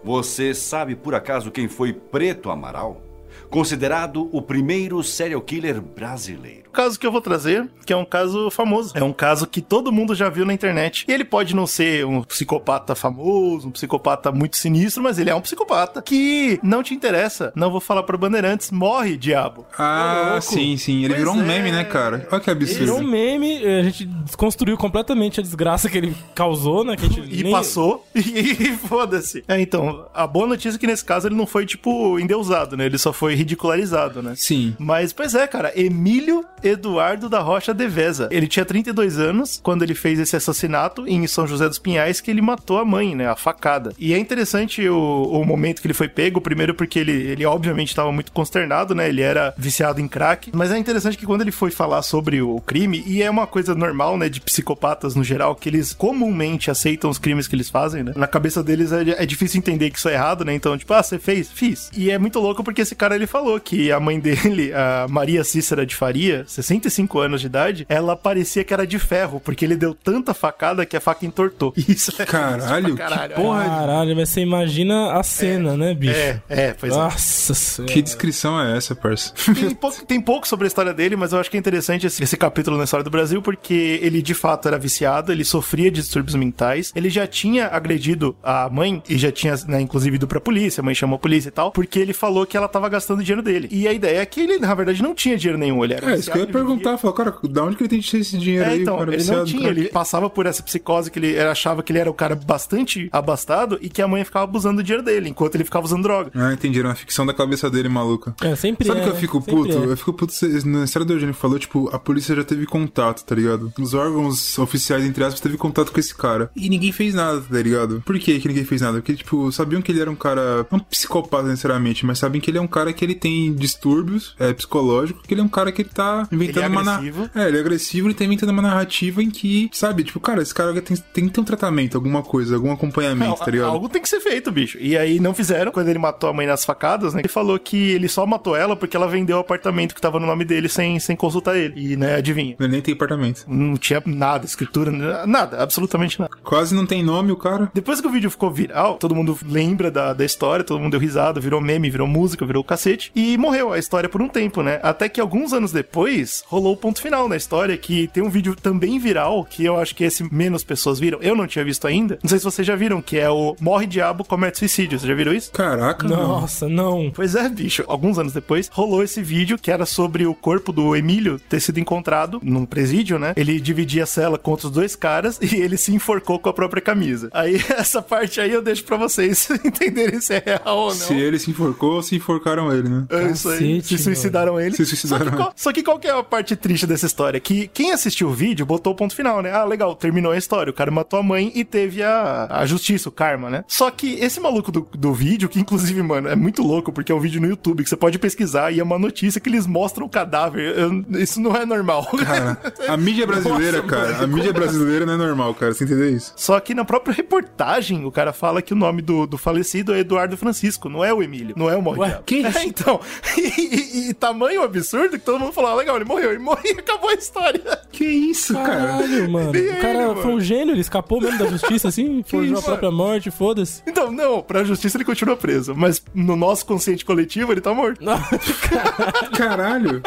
Você 0.03 0.55
sabe 0.55 0.95
por 0.97 1.15
acaso 1.15 1.51
quem 1.51 1.69
foi 1.69 1.93
Preto 1.93 2.51
Amaral? 2.51 3.03
Considerado 3.51 4.29
o 4.33 4.41
primeiro 4.41 5.03
serial 5.03 5.41
killer 5.41 5.81
brasileiro. 5.81 6.70
O 6.71 6.73
caso 6.73 6.99
que 6.99 7.05
eu 7.07 7.11
vou 7.11 7.21
trazer, 7.21 7.69
que 7.85 7.93
é 7.93 7.97
um 7.97 8.05
caso 8.05 8.49
famoso. 8.51 8.93
É 8.97 9.03
um 9.03 9.13
caso 9.13 9.45
que 9.47 9.61
todo 9.61 9.91
mundo 9.91 10.15
já 10.15 10.29
viu 10.29 10.47
na 10.47 10.55
internet. 10.55 11.05
E 11.09 11.13
ele 11.13 11.25
pode 11.25 11.55
não 11.55 11.67
ser 11.67 12.07
um 12.07 12.23
psicopata 12.23 12.95
famoso, 12.95 13.67
um 13.69 13.71
psicopata 13.73 14.31
muito 14.31 14.57
sinistro, 14.57 15.03
mas 15.03 15.19
ele 15.19 15.31
é 15.31 15.35
um 15.35 15.41
psicopata 15.41 16.01
que 16.01 16.61
não 16.63 16.83
te 16.83 16.95
interessa. 16.95 17.53
Não 17.57 17.71
vou 17.73 17.81
falar 17.81 18.05
pra 18.05 18.17
Bandeirantes, 18.17 18.71
morre, 18.71 19.17
diabo. 19.17 19.67
Ah, 19.77 20.29
louco. 20.35 20.43
sim, 20.43 20.77
sim. 20.77 20.99
Ele 21.01 21.09
Pois 21.09 21.19
virou 21.19 21.35
um 21.35 21.43
é. 21.43 21.45
meme, 21.45 21.73
né, 21.73 21.83
cara? 21.85 22.29
Olha 22.31 22.41
que 22.41 22.51
absurdo. 22.51 22.79
Virou 22.79 22.99
um 23.01 23.07
meme, 23.11 23.65
a 23.67 23.83
gente 23.83 24.05
desconstruiu 24.05 24.77
completamente 24.79 25.41
a 25.41 25.43
desgraça 25.43 25.91
que 25.91 25.99
ele 25.99 26.17
causou, 26.37 26.85
né? 26.85 26.95
Que 26.97 27.07
a 27.07 27.09
gente 27.09 27.21
E 27.35 27.43
nem- 27.43 27.53
passou, 27.53 28.07
e, 28.15 28.77
foda-se. 28.87 29.43
É, 29.49 29.61
então, 29.61 30.07
a 30.15 30.25
boa 30.27 30.47
notícia 30.47 30.77
é 30.77 30.79
que 30.79 30.87
nesse 30.87 31.05
caso 31.05 31.27
ele 31.27 31.35
não 31.35 31.47
foi, 31.47 31.67
tipo, 31.67 32.19
endeusado, 32.21 32.77
né? 32.77 32.87
Ele 32.87 32.99
só 32.99 33.13
foi 33.13 33.35
ridicularizado, 33.35 34.23
né? 34.23 34.35
Sim. 34.37 34.77
Mas, 34.79 35.13
pois 35.13 35.35
é, 35.35 35.47
cara, 35.49 35.73
Emílio 35.75 36.45
Eduardo 36.63 37.29
da 37.29 37.41
Rocha 37.41 37.75
Deveza. 37.75 38.29
Ele 38.31 38.47
tinha 38.47 38.65
32 38.65 39.19
anos 39.19 39.61
quando 39.63 39.83
ele 39.83 39.95
fez 39.95 40.19
esse 40.19 40.35
assassinato 40.35 41.07
em 41.07 41.27
São 41.27 41.47
José 41.47 41.69
dos 41.69 41.79
Pinhais, 41.79 42.21
que 42.21 42.31
ele 42.31 42.41
matou 42.41 42.79
a 42.79 42.85
mãe, 42.85 43.15
né? 43.15 43.29
A 43.29 43.37
facada. 43.37 43.93
E 43.99 44.15
é 44.15 44.19
interessante 44.19 44.89
o, 44.89 45.25
o 45.25 45.45
momento 45.45 45.81
que 45.81 45.87
ele 45.87 45.95
foi 45.95 46.09
pego, 46.09 46.41
primeiro 46.41 46.75
porque 46.75 46.99
ele, 46.99 47.13
ele 47.13 47.45
obviamente 47.45 47.89
estava 47.89 48.11
muito 48.11 48.33
consternado, 48.33 48.95
né? 48.95 49.09
Ele 49.09 49.21
era 49.21 49.55
viciado 49.57 50.01
em 50.01 50.09
crack. 50.09 50.51
Mas 50.55 50.73
é 50.73 50.79
interessante 50.79 51.19
que 51.19 51.27
quando 51.27 51.43
ele 51.43 51.53
foi 51.53 51.71
falar 51.71 52.03
sobre 52.03 52.41
o 52.41 52.61
crime, 52.61 53.03
e 53.07 53.23
é 53.23 53.31
uma 53.31 53.47
coisa 53.47 53.75
normal, 53.75 54.17
né, 54.17 54.29
de 54.29 54.41
psicopatas 54.41 55.15
no 55.15 55.23
geral, 55.23 55.55
que 55.55 55.69
eles 55.69 55.93
comumente 55.93 56.71
aceitam 56.71 57.11
os 57.11 57.19
crimes 57.19 57.47
que 57.47 57.55
eles 57.55 57.69
fazem, 57.69 58.03
né? 58.03 58.13
Na 58.17 58.27
cabeça 58.27 58.63
deles 58.63 58.93
é, 58.93 59.23
é 59.23 59.27
difícil 59.27 59.59
entender 59.59 59.91
que 59.91 59.99
isso 59.99 60.09
é 60.09 60.15
errado, 60.15 60.45
né? 60.45 60.55
Então, 60.55 60.77
tipo, 60.79 60.93
ah, 60.95 61.03
você 61.03 61.19
fez? 61.19 61.51
Fiz. 61.51 61.91
E 61.95 62.11
é 62.11 62.19
muito 62.19 62.41
louco 62.41 62.65
porque 62.65 62.81
esse 62.81 62.95
cara 62.95 63.11
cara 63.11 63.17
ele 63.17 63.27
falou 63.27 63.59
que 63.59 63.91
a 63.91 63.99
mãe 63.99 64.19
dele, 64.21 64.73
a 64.73 65.07
Maria 65.09 65.43
Cícera 65.43 65.85
de 65.85 65.95
Faria, 65.95 66.45
65 66.51 67.19
anos 67.19 67.41
de 67.41 67.47
idade, 67.47 67.87
ela 67.89 68.17
parecia 68.17 68.65
que 68.65 68.73
era 68.75 68.87
de 68.87 68.99
ferro, 68.99 69.41
porque 69.41 69.65
ele 69.65 69.77
deu 69.77 69.95
tanta 69.95 70.35
facada 70.35 70.85
que 70.85 70.97
a 70.97 71.01
faca 71.01 71.25
entortou. 71.25 71.73
Isso 71.77 72.13
é 72.21 72.27
Caralho, 72.27 72.95
caralho. 72.97 73.35
que 73.35 73.41
porra, 73.41 73.65
Caralho, 73.65 74.17
mas 74.17 74.29
você 74.29 74.41
imagina 74.41 75.13
a 75.13 75.23
cena, 75.23 75.77
né, 75.77 75.95
bicho? 75.95 76.15
É, 76.15 76.41
é, 76.49 76.73
pois 76.73 76.93
é. 76.93 76.97
Nossa 76.97 77.55
senhora. 77.55 77.93
que 77.93 78.03
descrição 78.03 78.61
é 78.61 78.77
essa, 78.77 78.95
parça? 78.95 79.33
Tem 79.55 79.71
pouco, 79.75 80.05
tem 80.07 80.21
pouco 80.21 80.47
sobre 80.49 80.67
a 80.67 80.69
história 80.69 80.93
dele, 80.95 81.17
mas 81.17 81.33
eu 81.33 81.39
acho 81.41 81.51
que 81.51 81.57
é 81.57 81.61
interessante 81.61 82.07
esse, 82.07 82.23
esse 82.23 82.37
capítulo 82.37 82.77
na 82.77 82.85
história 82.85 83.05
do 83.05 83.11
Brasil, 83.11 83.41
porque 83.43 83.99
ele 84.03 84.21
de 84.23 84.35
fato 84.35 84.69
era 84.69 84.79
viciado, 84.79 85.33
ele 85.33 85.45
sofria 85.45 85.91
de 85.91 86.01
distúrbios 86.01 86.35
mentais, 86.35 86.93
ele 86.95 87.09
já 87.11 87.27
tinha 87.27 87.67
agredido 87.69 88.37
a 88.43 88.69
mãe 88.71 89.03
e 89.09 89.17
já 89.19 89.31
tinha, 89.31 89.55
né, 89.69 89.81
inclusive 89.81 90.17
ido 90.17 90.27
pra 90.27 90.41
polícia, 90.41 90.81
a 90.81 90.85
mãe 90.85 90.95
chamou 90.95 91.17
a 91.17 91.19
polícia 91.19 91.49
e 91.49 91.53
tal, 91.53 91.71
porque 91.73 91.99
ele 91.99 92.13
falou 92.13 92.47
que 92.47 92.57
ela 92.57 92.69
tava 92.69 92.89
gastando 92.89 93.23
dinheiro 93.23 93.43
dele. 93.43 93.69
E 93.71 93.87
a 93.87 93.93
ideia 93.93 94.19
é 94.21 94.27
que 94.27 94.41
ele, 94.41 94.59
na 94.59 94.75
verdade, 94.75 95.03
não 95.03 95.15
tinha 95.15 95.37
dinheiro 95.37 95.59
nenhum, 95.59 95.85
ele 95.85 95.95
era 95.95 96.11
É, 96.13 96.15
isso 96.17 96.31
que 96.31 96.39
eu 96.41 96.47
ia 96.47 96.53
perguntar. 96.53 96.99
Falar, 96.99 97.15
cara, 97.15 97.35
da 97.49 97.65
onde 97.65 97.77
que 97.77 97.83
ele 97.83 97.89
tem 97.89 97.99
esse 98.21 98.37
dinheiro 98.39 98.65
É, 98.65 98.71
aí? 98.73 98.83
então, 98.83 98.99
cara, 98.99 99.11
ele 99.11 99.17
viciado 99.19 99.39
não 99.41 99.47
tinha, 99.47 99.63
crack? 99.63 99.79
ele 99.81 99.89
passava 99.89 100.29
por 100.31 100.47
essa 100.47 100.63
psicose 100.63 101.11
que 101.11 101.19
ele 101.19 101.39
achava 101.39 101.83
que 101.83 101.93
ele 101.93 101.99
era 101.99 102.11
o 102.11 102.15
cara 102.15 102.35
bastante 102.35 103.09
abastado 103.13 103.79
e 103.81 103.89
que 103.89 104.03
a 104.03 104.09
mãe 104.09 104.25
ficava 104.25 104.45
abusando 104.45 104.77
do 104.77 104.83
dinheiro 104.83 105.05
dele, 105.05 105.29
enquanto 105.29 105.55
ele 105.55 105.65
ficava 105.65 105.85
usando 105.85 106.03
droga. 106.03 106.31
Ah, 106.35 106.53
entendi. 106.53 106.79
Era 106.79 106.89
uma 106.89 106.95
ficção 106.95 107.25
da 107.27 107.33
cabeça 107.35 107.71
dele, 107.71 107.89
maluca. 107.89 108.35
É, 108.43 108.55
sempre 108.57 108.87
Sabe 108.87 109.01
é, 109.01 109.03
que 109.05 109.09
eu 109.09 109.15
né? 109.15 109.21
fico 109.21 109.41
puto? 109.41 109.73
é. 109.73 109.85
Eu 109.87 109.97
fico 109.97 110.13
puto 110.13 110.33
na 110.67 110.85
história 110.85 111.07
do 111.07 111.13
Eugênio 111.13 111.35
falou, 111.35 111.59
tipo, 111.59 111.89
a 111.95 111.99
polícia 111.99 112.35
já 112.35 112.45
teve 112.45 112.67
contato, 112.67 113.25
tá 113.25 113.35
ligado? 113.35 113.73
Os 113.79 113.95
órgãos 113.95 114.59
oficiais, 114.59 115.05
entre 115.05 115.25
aspas, 115.25 115.41
teve 115.41 115.57
contato 115.57 115.93
com 115.93 116.01
esse 116.01 116.15
cara. 116.15 116.51
E 116.57 116.69
ninguém 116.69 116.93
fez 116.93 117.15
nada, 117.15 117.41
tá 117.41 117.59
ligado? 117.63 118.03
Por 118.05 118.19
que 118.19 118.39
que 118.39 118.49
ninguém 118.49 118.65
fez 118.65 118.81
nada? 118.81 118.99
Porque, 118.99 119.15
tipo, 119.15 119.51
sabiam 119.53 119.81
que 119.83 119.93
ele 119.93 120.01
era 120.01 120.11
um 120.11 120.17
cara, 120.17 120.67
não 120.71 120.79
psicopata 120.79 121.49
necessariamente, 121.49 122.05
mas 122.07 122.19
sabem 122.19 122.41
que 122.41 122.51
ele 122.51 122.59
é 122.59 122.61
um 122.61 122.67
cara 122.67 122.93
que 122.93 123.05
ele 123.05 123.15
tem 123.15 123.53
distúrbios 123.55 124.35
é, 124.39 124.53
psicológicos, 124.53 125.23
que 125.27 125.35
ele 125.35 125.41
é 125.41 125.45
um 125.45 125.49
cara 125.49 125.73
que 125.73 125.83
ele 125.83 125.89
tá 125.91 126.27
inventando 126.31 126.65
Ele 126.65 126.65
é 126.65 126.69
uma... 126.69 126.83
na- 126.83 126.97
agressivo. 126.97 127.31
É, 127.35 127.49
ele 127.49 127.57
é 127.57 127.61
agressivo, 127.61 128.07
ele 128.09 128.15
tá 128.15 128.25
inventando 128.25 128.51
uma 128.51 128.63
narrativa 128.63 129.23
em 129.23 129.31
que, 129.31 129.71
sabe, 129.73 130.05
tipo, 130.05 130.21
cara, 130.21 130.43
esse 130.43 130.55
cara 130.55 130.81
tem, 130.81 130.97
tem 130.97 131.27
que 131.27 131.31
ter 131.31 131.41
um 131.41 131.45
tratamento, 131.45 131.97
alguma 131.97 132.23
coisa, 132.23 132.55
algum 132.55 132.73
acompanhamento, 132.73 133.37
tá 133.45 133.51
ligado? 133.51 133.69
Algo 133.71 133.89
tem 133.89 134.01
que 134.03 134.09
ser 134.09 134.21
feito, 134.21 134.51
bicho. 134.51 134.79
E 134.81 134.97
aí 134.97 135.21
não 135.21 135.35
fizeram. 135.35 135.73
Quando 135.73 135.89
ele 135.89 135.99
matou 135.99 136.31
a 136.31 136.33
mãe 136.33 136.47
nas 136.47 136.65
facadas, 136.65 137.15
né? 137.15 137.21
Ele 137.21 137.29
falou 137.29 137.59
que 137.59 137.77
ele 137.77 138.09
só 138.09 138.27
matou 138.27 138.57
ela 138.57 138.77
porque 138.77 138.97
ela 138.97 139.07
vendeu 139.09 139.37
o 139.37 139.41
apartamento 139.41 139.95
que 139.95 140.01
tava 140.01 140.19
no 140.19 140.27
nome 140.27 140.45
dele 140.45 140.69
sem, 140.69 140.99
sem 140.99 141.17
consultar 141.17 141.57
ele. 141.57 141.75
E, 141.77 141.97
né, 141.97 142.17
adivinha? 142.17 142.57
Ele 142.59 142.69
nem 142.69 142.81
tem 142.81 142.95
apartamento. 142.95 143.45
Não 143.47 143.77
tinha 143.77 144.03
nada, 144.07 144.45
escritura, 144.47 144.91
nada, 145.27 145.63
absolutamente 145.63 146.19
nada. 146.21 146.31
Quase 146.43 146.75
não 146.75 146.87
tem 146.87 147.03
nome 147.03 147.33
o 147.33 147.37
cara. 147.37 147.71
Depois 147.75 148.01
que 148.01 148.07
o 148.07 148.11
vídeo 148.11 148.31
ficou 148.31 148.51
viral, 148.51 148.97
todo 148.97 149.15
mundo 149.15 149.39
lembra 149.47 149.91
da, 149.91 150.13
da 150.13 150.25
história, 150.25 150.65
todo 150.65 150.81
mundo 150.81 150.93
deu 150.93 151.01
risada, 151.01 151.41
virou 151.41 151.61
meme, 151.61 151.91
virou 151.91 152.07
música, 152.07 152.45
virou 152.47 152.63
cacete. 152.65 153.11
E 153.15 153.37
morreu 153.39 153.73
a 153.73 153.79
história 153.79 154.09
por 154.09 154.21
um 154.23 154.29
tempo, 154.29 154.63
né? 154.63 154.81
Até 154.83 155.09
que 155.09 155.21
alguns 155.21 155.53
anos 155.53 155.73
depois, 155.73 156.20
rolou 156.47 156.75
o 156.75 156.77
ponto 156.77 157.01
final 157.01 157.29
na 157.29 157.37
história, 157.37 157.77
que 157.77 158.09
tem 158.09 158.23
um 158.23 158.31
vídeo 158.31 158.55
também 158.55 158.99
viral, 158.99 159.45
que 159.45 159.65
eu 159.65 159.79
acho 159.79 159.95
que 159.95 160.05
esse 160.05 160.23
menos 160.33 160.65
pessoas 160.65 160.99
viram. 160.99 161.19
Eu 161.21 161.35
não 161.35 161.47
tinha 161.47 161.65
visto 161.65 161.87
ainda. 161.87 162.19
Não 162.23 162.29
sei 162.29 162.39
se 162.39 162.45
vocês 162.45 162.67
já 162.67 162.77
viram, 162.77 163.01
que 163.03 163.19
é 163.19 163.31
o 163.31 163.57
Morre 163.61 163.87
Diabo 163.87 164.25
Comete 164.25 164.59
Suicídio. 164.59 164.99
Vocês 164.99 165.09
já 165.09 165.15
viram 165.15 165.33
isso? 165.33 165.51
Caraca, 165.53 166.07
não. 166.07 166.29
Nossa, 166.29 166.69
não. 166.69 167.11
Pois 167.15 167.35
é, 167.35 167.49
bicho. 167.49 167.85
Alguns 167.87 168.19
anos 168.19 168.33
depois, 168.33 168.69
rolou 168.73 169.03
esse 169.03 169.23
vídeo 169.23 169.59
que 169.59 169.71
era 169.71 169.87
sobre 169.87 170.27
o 170.27 170.35
corpo 170.35 170.73
do 170.73 170.95
Emílio 170.95 171.39
ter 171.39 171.61
sido 171.61 171.79
encontrado 171.81 172.41
num 172.43 172.65
presídio, 172.65 173.19
né? 173.19 173.33
Ele 173.37 173.61
dividia 173.61 174.05
a 174.05 174.07
cela 174.07 174.39
com 174.39 174.51
outros 174.51 174.71
dois 174.71 174.95
caras 174.97 175.39
e 175.43 175.57
ele 175.57 175.77
se 175.77 175.93
enforcou 175.93 176.39
com 176.39 176.49
a 176.49 176.53
própria 176.53 176.83
camisa. 176.83 177.29
Aí, 177.33 177.61
essa 177.77 178.03
parte 178.03 178.41
aí 178.41 178.53
eu 178.53 178.63
deixo 178.63 178.85
pra 178.85 178.97
vocês 178.97 179.49
entenderem 179.65 180.21
se 180.21 180.35
é 180.35 180.43
real 180.45 180.79
ou 180.79 180.89
não. 180.89 180.95
Se 180.95 181.15
ele 181.15 181.39
se 181.39 181.51
enforcou, 181.51 182.03
se 182.03 182.17
enforcaram 182.17 182.73
ele, 182.73 182.89
né? 182.89 183.07
É 183.11 183.31
isso 183.31 183.49
aí. 183.49 183.77
Cacete, 183.77 183.99
Se 183.99 184.05
suicidaram 184.05 184.61
ele. 184.61 184.77
Se 184.77 184.85
suicidaram 184.87 185.25
Só 185.25 185.31
que, 185.31 185.37
qual, 185.37 185.53
só 185.57 185.73
que 185.73 185.83
qual 185.83 185.99
que 185.99 186.09
é 186.11 186.19
a 186.19 186.23
parte 186.23 186.55
triste 186.57 186.87
dessa 186.87 187.07
história? 187.07 187.39
Que 187.41 187.69
quem 187.69 187.93
assistiu 187.93 188.29
o 188.29 188.33
vídeo 188.33 188.67
botou 188.67 188.93
o 188.93 188.97
ponto 188.97 189.15
final, 189.15 189.41
né? 189.43 189.53
Ah, 189.53 189.65
legal, 189.65 189.95
terminou 189.95 190.33
a 190.33 190.37
história. 190.37 190.71
O 190.71 190.75
cara 190.75 190.91
matou 190.91 191.19
a 191.19 191.23
mãe 191.23 191.51
e 191.55 191.65
teve 191.65 192.03
a, 192.03 192.47
a 192.51 192.67
justiça, 192.67 193.09
o 193.09 193.13
karma, 193.13 193.49
né? 193.51 193.65
Só 193.69 193.91
que 193.91 194.15
esse 194.15 194.41
maluco 194.41 194.71
do, 194.73 194.87
do 194.93 195.13
vídeo, 195.15 195.49
que 195.49 195.61
inclusive, 195.61 196.03
mano, 196.03 196.29
é 196.29 196.37
muito 196.37 196.63
louco, 196.63 196.93
porque 196.93 197.11
é 197.13 197.15
um 197.15 197.21
vídeo 197.21 197.41
no 197.41 197.47
YouTube 197.49 197.83
que 197.83 197.89
você 197.89 197.97
pode 197.97 198.19
pesquisar 198.19 198.73
e 198.73 198.81
é 198.81 198.83
uma 198.83 198.99
notícia 198.99 199.41
que 199.41 199.49
eles 199.49 199.67
mostram 199.67 200.07
o 200.07 200.09
cadáver. 200.09 200.77
Eu- 200.79 201.05
isso 201.21 201.41
não 201.41 201.55
é 201.57 201.65
normal. 201.65 202.07
Cara, 202.25 202.59
a 202.89 202.97
mídia 202.97 203.27
brasileira, 203.29 203.79
Nossa, 203.79 203.89
cara, 203.89 204.13
mano, 204.13 204.25
a 204.25 204.27
mídia 204.27 204.53
brasileira 204.53 205.07
não 205.07 205.15
é 205.15 205.17
normal, 205.17 205.55
cara. 205.55 205.73
Você 205.73 205.85
entendeu 205.85 206.11
isso? 206.15 206.33
Só 206.37 206.59
que 206.61 206.75
na 206.75 206.85
própria 206.85 207.15
reportagem, 207.15 208.05
o 208.05 208.11
cara 208.13 208.33
fala 208.33 208.61
que 208.63 208.73
o 208.73 208.77
nome 208.77 209.03
do, 209.03 209.27
do 209.27 209.39
falecido 209.39 209.95
é 209.95 210.01
Eduardo 210.01 210.37
Francisco, 210.37 210.89
não 210.89 211.05
é 211.05 211.13
o 211.13 211.23
Emílio, 211.23 211.55
não 211.57 211.69
é 211.71 211.77
o 211.77 211.83
Morre 211.83 212.01
Ué, 212.01 212.21
que 212.27 212.37
isso? 212.37 212.51
É, 212.59 212.65
então. 212.65 213.01
E, 213.37 214.07
e- 214.07 214.11
e 214.11 214.15
tamanho 214.15 214.63
absurdo 214.63 215.11
que 215.19 215.25
todo 215.25 215.39
mundo 215.39 215.53
falou: 215.53 215.71
ah, 215.71 215.75
legal, 215.75 215.97
ele 216.01 216.09
morreu, 216.09 216.31
ele 216.31 216.39
morreu 216.39 216.75
e 216.77 216.79
acabou 216.81 217.11
a 217.11 217.15
história. 217.15 217.61
Que 217.93 218.05
isso, 218.05 218.55
cara? 218.55 218.67
Caralho, 218.87 219.31
mano. 219.31 219.53
Nem 219.53 219.69
O 219.71 219.77
cara 219.81 219.89
ele, 219.99 220.07
mano. 220.09 220.23
foi 220.23 220.31
um 220.33 220.41
gênio, 220.41 220.73
ele 220.75 220.81
escapou 220.81 221.21
mesmo 221.21 221.39
da 221.39 221.47
justiça, 221.47 221.89
assim, 221.89 222.23
forjou 222.27 222.59
a 222.59 222.63
própria 222.63 222.91
morte, 222.91 223.31
foda-se. 223.31 223.83
Então, 223.87 224.11
não, 224.11 224.43
pra 224.43 224.65
justiça 224.65 224.97
ele 224.97 225.05
continua 225.05 225.37
preso, 225.37 225.75
mas 225.75 226.03
no 226.15 226.37
nosso 226.37 226.65
consciente 226.67 227.05
coletivo 227.05 227.53
ele 227.53 227.61
tá 227.61 227.73
morto. 227.75 228.01
Caralho. 229.37 230.03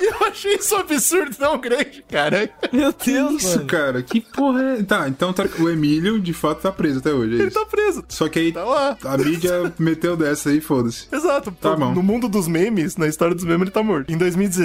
Eu 0.00 0.26
achei 0.28 0.54
isso 0.54 0.74
um 0.76 0.78
absurdo 0.80 1.34
tão 1.36 1.58
grande, 1.58 2.04
cara. 2.08 2.50
Meu 2.72 2.92
Que 2.92 3.12
Deus, 3.12 3.42
isso, 3.42 3.56
mano. 3.56 3.66
cara? 3.66 4.02
Que 4.02 4.20
porra 4.20 4.62
é? 4.78 4.82
Tá, 4.82 5.08
então 5.08 5.32
tá- 5.32 5.46
o 5.58 5.68
Emílio, 5.68 6.20
de 6.20 6.32
fato, 6.32 6.60
tá 6.62 6.72
preso 6.72 6.98
até 6.98 7.12
hoje, 7.12 7.32
é 7.34 7.38
Ele 7.38 7.48
isso. 7.48 7.58
tá 7.58 7.66
preso. 7.66 8.04
Só 8.08 8.28
que 8.28 8.38
aí 8.38 8.52
Tá 8.52 8.64
lá. 8.64 8.96
a 9.04 9.16
mídia 9.18 9.72
meteu 9.78 10.16
dessa 10.16 10.50
aí, 10.50 10.60
foda-se. 10.60 11.06
Exato. 11.12 11.52
Tá 11.60 11.74
bom. 11.76 11.92
No 11.94 12.02
mundo 12.02 12.28
dos 12.28 12.46
memes, 12.48 12.96
na 12.96 13.06
história 13.06 13.34
dos 13.34 13.44
memes, 13.44 13.62
ele 13.62 13.70
tá 13.70 13.82
morto. 13.82 14.12
Em 14.12 14.16
2016, 14.18 14.59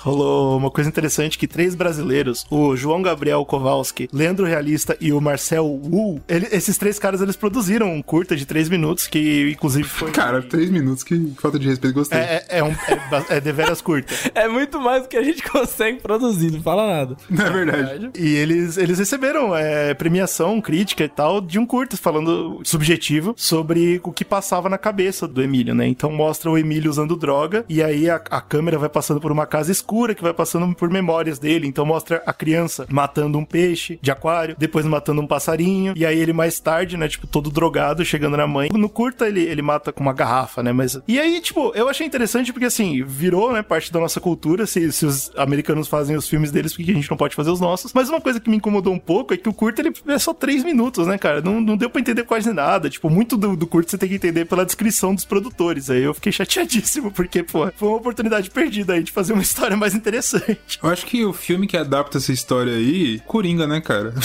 rolou 0.00 0.56
uma 0.56 0.70
coisa 0.70 0.88
interessante 0.88 1.38
que 1.38 1.46
três 1.46 1.74
brasileiros, 1.74 2.44
o 2.50 2.76
João 2.76 3.02
Gabriel 3.02 3.44
Kowalski, 3.44 4.08
Leandro 4.12 4.46
Realista 4.46 4.96
e 5.00 5.12
o 5.12 5.20
Marcel 5.20 5.66
Wu, 5.66 6.20
ele- 6.28 6.48
esses 6.52 6.76
três 6.78 6.98
caras, 6.98 7.20
eles 7.20 7.36
produziram 7.36 7.92
um 7.92 8.02
curta 8.02 8.36
de 8.36 8.46
três 8.46 8.68
minutos, 8.68 9.06
que 9.06 9.50
inclusive 9.52 9.88
foi... 9.88 10.10
Cara, 10.12 10.42
três 10.42 10.70
minutos, 10.70 11.02
que 11.02 11.32
falta 11.40 11.58
de 11.58 11.68
respeito, 11.68 11.94
gostei. 11.94 12.18
É, 12.18 12.44
é, 12.48 12.58
é, 12.58 12.64
um, 12.64 12.70
é, 12.70 13.36
é 13.36 13.40
deveras 13.40 13.80
curta. 13.80 14.12
É 14.34 14.48
muito 14.48 14.80
mais 14.80 15.02
do 15.02 15.08
que 15.08 15.16
a 15.16 15.22
gente 15.22 15.42
consegue 15.48 16.00
produzir, 16.00 16.50
não 16.50 16.60
fala 16.62 16.86
nada. 16.86 17.16
Não 17.30 17.46
é 17.46 17.50
verdade. 17.50 18.10
E 18.18 18.34
eles, 18.34 18.76
eles 18.76 18.98
receberam 18.98 19.54
é, 19.56 19.94
premiação, 19.94 20.60
crítica 20.60 21.04
e 21.04 21.08
tal, 21.08 21.40
de 21.40 21.58
um 21.58 21.64
curto, 21.66 21.96
falando 21.96 22.60
subjetivo 22.64 23.34
sobre 23.36 24.00
o 24.02 24.12
que 24.12 24.24
passava 24.24 24.68
na 24.68 24.76
cabeça 24.78 25.26
do 25.28 25.42
Emílio, 25.42 25.74
né? 25.74 25.86
Então 25.86 26.10
mostra 26.10 26.50
o 26.50 26.58
Emílio 26.58 26.90
usando 26.90 27.16
droga, 27.16 27.64
e 27.68 27.82
aí 27.82 28.10
a, 28.10 28.16
a 28.16 28.40
câmera 28.40 28.78
vai 28.78 28.88
passando 28.88 29.13
por 29.20 29.32
uma 29.32 29.46
casa 29.46 29.72
escura, 29.72 30.14
que 30.14 30.22
vai 30.22 30.32
passando 30.32 30.74
por 30.74 30.90
memórias 30.90 31.38
dele. 31.38 31.66
Então 31.66 31.84
mostra 31.84 32.22
a 32.26 32.32
criança 32.32 32.86
matando 32.90 33.38
um 33.38 33.44
peixe 33.44 33.98
de 34.00 34.10
aquário, 34.10 34.56
depois 34.58 34.84
matando 34.84 35.20
um 35.20 35.26
passarinho, 35.26 35.94
e 35.96 36.04
aí 36.04 36.18
ele 36.18 36.32
mais 36.32 36.58
tarde, 36.60 36.96
né, 36.96 37.08
tipo, 37.08 37.26
todo 37.26 37.50
drogado, 37.50 38.04
chegando 38.04 38.36
na 38.36 38.46
mãe. 38.46 38.68
No 38.72 38.88
curta 38.88 39.26
ele, 39.26 39.42
ele 39.42 39.62
mata 39.62 39.92
com 39.92 40.02
uma 40.02 40.12
garrafa, 40.12 40.62
né? 40.62 40.72
Mas. 40.72 40.98
E 41.06 41.18
aí, 41.18 41.40
tipo, 41.40 41.72
eu 41.74 41.88
achei 41.88 42.06
interessante 42.06 42.52
porque 42.52 42.66
assim, 42.66 43.02
virou, 43.04 43.52
né, 43.52 43.62
parte 43.62 43.92
da 43.92 44.00
nossa 44.00 44.20
cultura. 44.20 44.66
Se, 44.66 44.92
se 44.92 45.06
os 45.06 45.30
americanos 45.36 45.88
fazem 45.88 46.16
os 46.16 46.28
filmes 46.28 46.50
deles, 46.50 46.72
por 46.72 46.84
que 46.84 46.90
a 46.90 46.94
gente 46.94 47.10
não 47.10 47.16
pode 47.16 47.34
fazer 47.34 47.50
os 47.50 47.60
nossos? 47.60 47.92
Mas 47.92 48.08
uma 48.08 48.20
coisa 48.20 48.40
que 48.40 48.50
me 48.50 48.56
incomodou 48.56 48.92
um 48.92 48.98
pouco 48.98 49.34
é 49.34 49.36
que 49.36 49.48
o 49.48 49.52
curta 49.52 49.80
ele 49.80 49.92
é 50.08 50.18
só 50.18 50.34
três 50.34 50.64
minutos, 50.64 51.06
né, 51.06 51.18
cara? 51.18 51.40
Não, 51.40 51.60
não 51.60 51.76
deu 51.76 51.88
pra 51.88 52.00
entender 52.00 52.24
quase 52.24 52.52
nada. 52.52 52.90
Tipo, 52.90 53.08
muito 53.08 53.36
do, 53.36 53.56
do 53.56 53.66
curto 53.66 53.90
você 53.90 53.98
tem 53.98 54.08
que 54.08 54.16
entender 54.16 54.44
pela 54.44 54.64
descrição 54.64 55.14
dos 55.14 55.24
produtores. 55.24 55.90
Aí 55.90 56.02
eu 56.02 56.14
fiquei 56.14 56.32
chateadíssimo, 56.32 57.10
porque, 57.10 57.42
pô, 57.42 57.70
foi 57.76 57.88
uma 57.88 57.98
oportunidade 57.98 58.50
perdida 58.50 58.94
aí 58.94 59.02
de 59.04 59.12
fazer 59.12 59.32
uma 59.32 59.42
história 59.42 59.76
mais 59.76 59.94
interessante. 59.94 60.58
Eu 60.82 60.88
acho 60.90 61.06
que 61.06 61.24
o 61.24 61.32
filme 61.32 61.66
que 61.66 61.76
adapta 61.76 62.18
essa 62.18 62.32
história 62.32 62.72
aí, 62.72 63.20
Coringa, 63.26 63.66
né, 63.66 63.80
cara? 63.80 64.14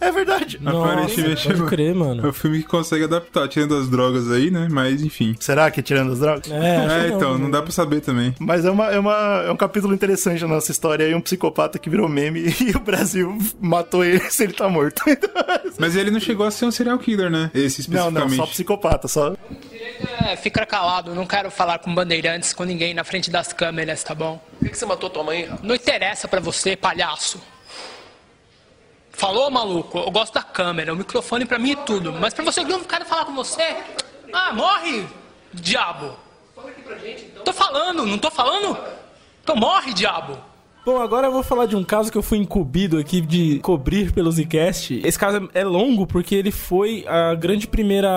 É 0.00 0.10
verdade. 0.10 0.58
Nossa, 0.62 0.92
Aparentemente, 0.92 1.46
pode 1.46 1.62
crer, 1.66 1.90
É 1.90 1.94
mano. 1.94 2.26
o 2.26 2.32
filme 2.32 2.62
que 2.62 2.64
consegue 2.68 3.04
adaptar, 3.04 3.46
tirando 3.48 3.76
as 3.76 3.88
drogas 3.88 4.30
aí, 4.32 4.50
né? 4.50 4.66
Mas 4.70 5.02
enfim. 5.02 5.36
Será 5.38 5.70
que 5.70 5.82
tirando 5.82 6.12
as 6.12 6.18
drogas? 6.20 6.50
É, 6.50 7.04
É, 7.06 7.08
que 7.10 7.14
então, 7.16 7.36
não 7.36 7.46
né? 7.46 7.50
dá 7.52 7.62
pra 7.62 7.70
saber 7.70 8.00
também. 8.00 8.34
Mas 8.40 8.64
é, 8.64 8.70
uma, 8.70 8.86
é, 8.90 8.98
uma, 8.98 9.42
é 9.46 9.52
um 9.52 9.56
capítulo 9.56 9.92
interessante 9.92 10.40
na 10.40 10.48
nossa 10.48 10.72
história 10.72 11.04
aí, 11.04 11.14
um 11.14 11.20
psicopata 11.20 11.78
que 11.78 11.90
virou 11.90 12.08
meme 12.08 12.40
e 12.60 12.70
o 12.74 12.80
Brasil 12.80 13.36
matou 13.60 14.02
ele 14.02 14.20
se 14.30 14.42
ele 14.42 14.54
tá 14.54 14.68
morto. 14.70 15.02
Mas 15.78 15.94
ele 15.94 16.10
não 16.10 16.18
chegou 16.18 16.46
a 16.46 16.50
ser 16.50 16.64
um 16.64 16.70
serial 16.70 16.98
killer, 16.98 17.30
né? 17.30 17.50
Esse 17.54 17.86
não, 17.90 17.98
especificamente. 18.08 18.30
não, 18.38 18.46
só 18.46 18.46
psicopata, 18.50 19.06
só. 19.06 19.36
É, 20.26 20.34
fica 20.36 20.64
calado, 20.64 21.14
não 21.14 21.26
quero 21.26 21.50
falar 21.50 21.78
com 21.78 21.94
bandeirantes, 21.94 22.52
com 22.54 22.64
ninguém 22.64 22.94
na 22.94 23.04
frente 23.04 23.30
das 23.30 23.52
câmeras, 23.52 23.79
tá 24.04 24.14
bom? 24.14 24.38
Por 24.38 24.64
que, 24.64 24.70
que 24.70 24.78
você 24.78 24.86
matou 24.86 25.10
tua 25.10 25.22
mãe, 25.22 25.44
rapaz? 25.44 25.62
Não 25.62 25.74
interessa 25.74 26.28
pra 26.28 26.40
você, 26.40 26.76
palhaço. 26.76 27.40
Falou, 29.10 29.50
maluco? 29.50 29.98
Eu 29.98 30.10
gosto 30.10 30.32
da 30.34 30.42
câmera, 30.42 30.92
o 30.92 30.96
microfone 30.96 31.44
pra 31.44 31.58
mim 31.58 31.72
é 31.72 31.76
tudo. 31.76 32.12
Mas 32.12 32.32
pra 32.32 32.44
você, 32.44 32.60
eu 32.60 32.68
não 32.68 32.84
quero 32.84 33.04
falar 33.04 33.24
com 33.24 33.34
você. 33.34 33.76
Ah, 34.32 34.52
morre, 34.52 35.06
diabo. 35.52 36.16
Tô 37.44 37.52
falando, 37.52 38.06
não 38.06 38.18
tô 38.18 38.30
falando? 38.30 38.78
Então 39.42 39.56
morre, 39.56 39.92
diabo. 39.92 40.49
Bom, 40.84 41.00
agora 41.00 41.26
eu 41.26 41.32
vou 41.32 41.42
falar 41.42 41.66
de 41.66 41.76
um 41.76 41.84
caso 41.84 42.10
que 42.10 42.16
eu 42.16 42.22
fui 42.22 42.38
incumbido 42.38 42.98
aqui 42.98 43.20
de 43.20 43.58
cobrir 43.60 44.12
pelo 44.12 44.30
Zcast. 44.32 45.00
Esse 45.04 45.18
caso 45.18 45.48
é 45.52 45.62
longo 45.62 46.06
porque 46.06 46.34
ele 46.34 46.50
foi 46.50 47.04
a 47.06 47.34
grande 47.34 47.66
primeira 47.66 48.10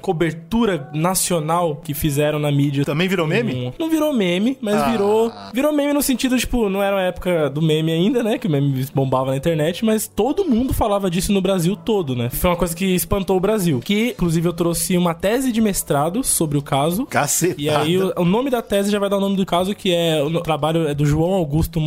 cobertura 0.00 0.88
nacional 0.94 1.76
que 1.76 1.92
fizeram 1.92 2.38
na 2.38 2.50
mídia. 2.50 2.84
Também 2.84 3.06
virou 3.06 3.26
meme? 3.26 3.66
Não, 3.66 3.74
não 3.78 3.90
virou 3.90 4.12
meme, 4.12 4.56
mas 4.60 4.76
Ah. 4.76 4.90
virou 4.90 5.32
virou 5.52 5.72
meme 5.72 5.92
no 5.92 6.02
sentido, 6.02 6.38
tipo, 6.38 6.68
não 6.68 6.82
era 6.82 6.96
a 6.98 7.02
época 7.02 7.50
do 7.50 7.60
meme 7.60 7.92
ainda, 7.92 8.22
né? 8.22 8.38
Que 8.38 8.46
o 8.46 8.50
meme 8.50 8.86
bombava 8.94 9.30
na 9.30 9.36
internet, 9.36 9.84
mas 9.84 10.08
todo 10.08 10.44
mundo 10.44 10.72
falava 10.72 11.10
disso 11.10 11.32
no 11.32 11.40
Brasil 11.42 11.76
todo, 11.76 12.16
né? 12.16 12.30
Foi 12.30 12.48
uma 12.50 12.56
coisa 12.56 12.74
que 12.74 12.94
espantou 12.94 13.36
o 13.36 13.40
Brasil. 13.40 13.80
Que, 13.84 14.10
inclusive, 14.10 14.48
eu 14.48 14.52
trouxe 14.52 14.96
uma 14.96 15.12
tese 15.14 15.52
de 15.52 15.60
mestrado 15.60 16.24
sobre 16.24 16.56
o 16.56 16.62
caso. 16.62 17.04
Caceta. 17.06 17.54
E 17.60 17.68
aí, 17.68 17.98
o, 17.98 18.12
o 18.16 18.24
nome 18.24 18.48
da 18.50 18.62
tese 18.62 18.90
já 18.90 18.98
vai 18.98 19.10
dar 19.10 19.18
o 19.18 19.20
nome 19.20 19.36
do 19.36 19.44
caso, 19.44 19.74
que 19.74 19.92
é 19.92 20.22
o 20.22 20.40
trabalho 20.40 20.88
é 20.88 20.94
do 20.94 21.04
João 21.04 21.32
Augusto 21.34 21.78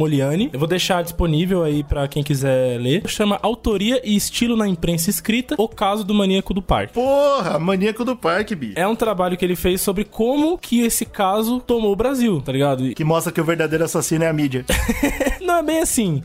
Eu 0.53 0.59
vou 0.59 0.67
deixar 0.67 1.03
disponível 1.03 1.63
aí 1.63 1.83
pra 1.83 2.07
quem 2.07 2.23
quiser 2.23 2.79
ler. 2.79 3.01
Chama 3.07 3.39
Autoria 3.41 4.01
e 4.03 4.15
Estilo 4.15 4.55
na 4.55 4.67
Imprensa 4.67 5.09
Escrita: 5.09 5.55
O 5.57 5.67
Caso 5.67 6.03
do 6.03 6.13
Maníaco 6.13 6.53
do 6.53 6.61
Parque. 6.61 6.93
Porra, 6.93 7.57
maníaco 7.59 8.03
do 8.05 8.15
parque, 8.15 8.55
bi. 8.55 8.73
É 8.75 8.87
um 8.87 8.95
trabalho 8.95 9.37
que 9.37 9.45
ele 9.45 9.55
fez 9.55 9.81
sobre 9.81 10.03
como 10.03 10.57
que 10.57 10.81
esse 10.81 11.05
caso 11.05 11.59
tomou 11.59 11.91
o 11.91 11.95
Brasil, 11.95 12.41
tá 12.41 12.51
ligado? 12.51 12.85
E- 12.85 12.93
Que 12.95 13.03
mostra 13.03 13.31
que 13.31 13.39
o 13.41 13.43
verdadeiro 13.43 13.83
assassino 13.83 14.23
é 14.23 14.27
a 14.27 14.33
mídia. 14.33 14.65
Não 15.41 15.57
é 15.57 15.63
bem 15.63 15.79
assim. 15.79 16.21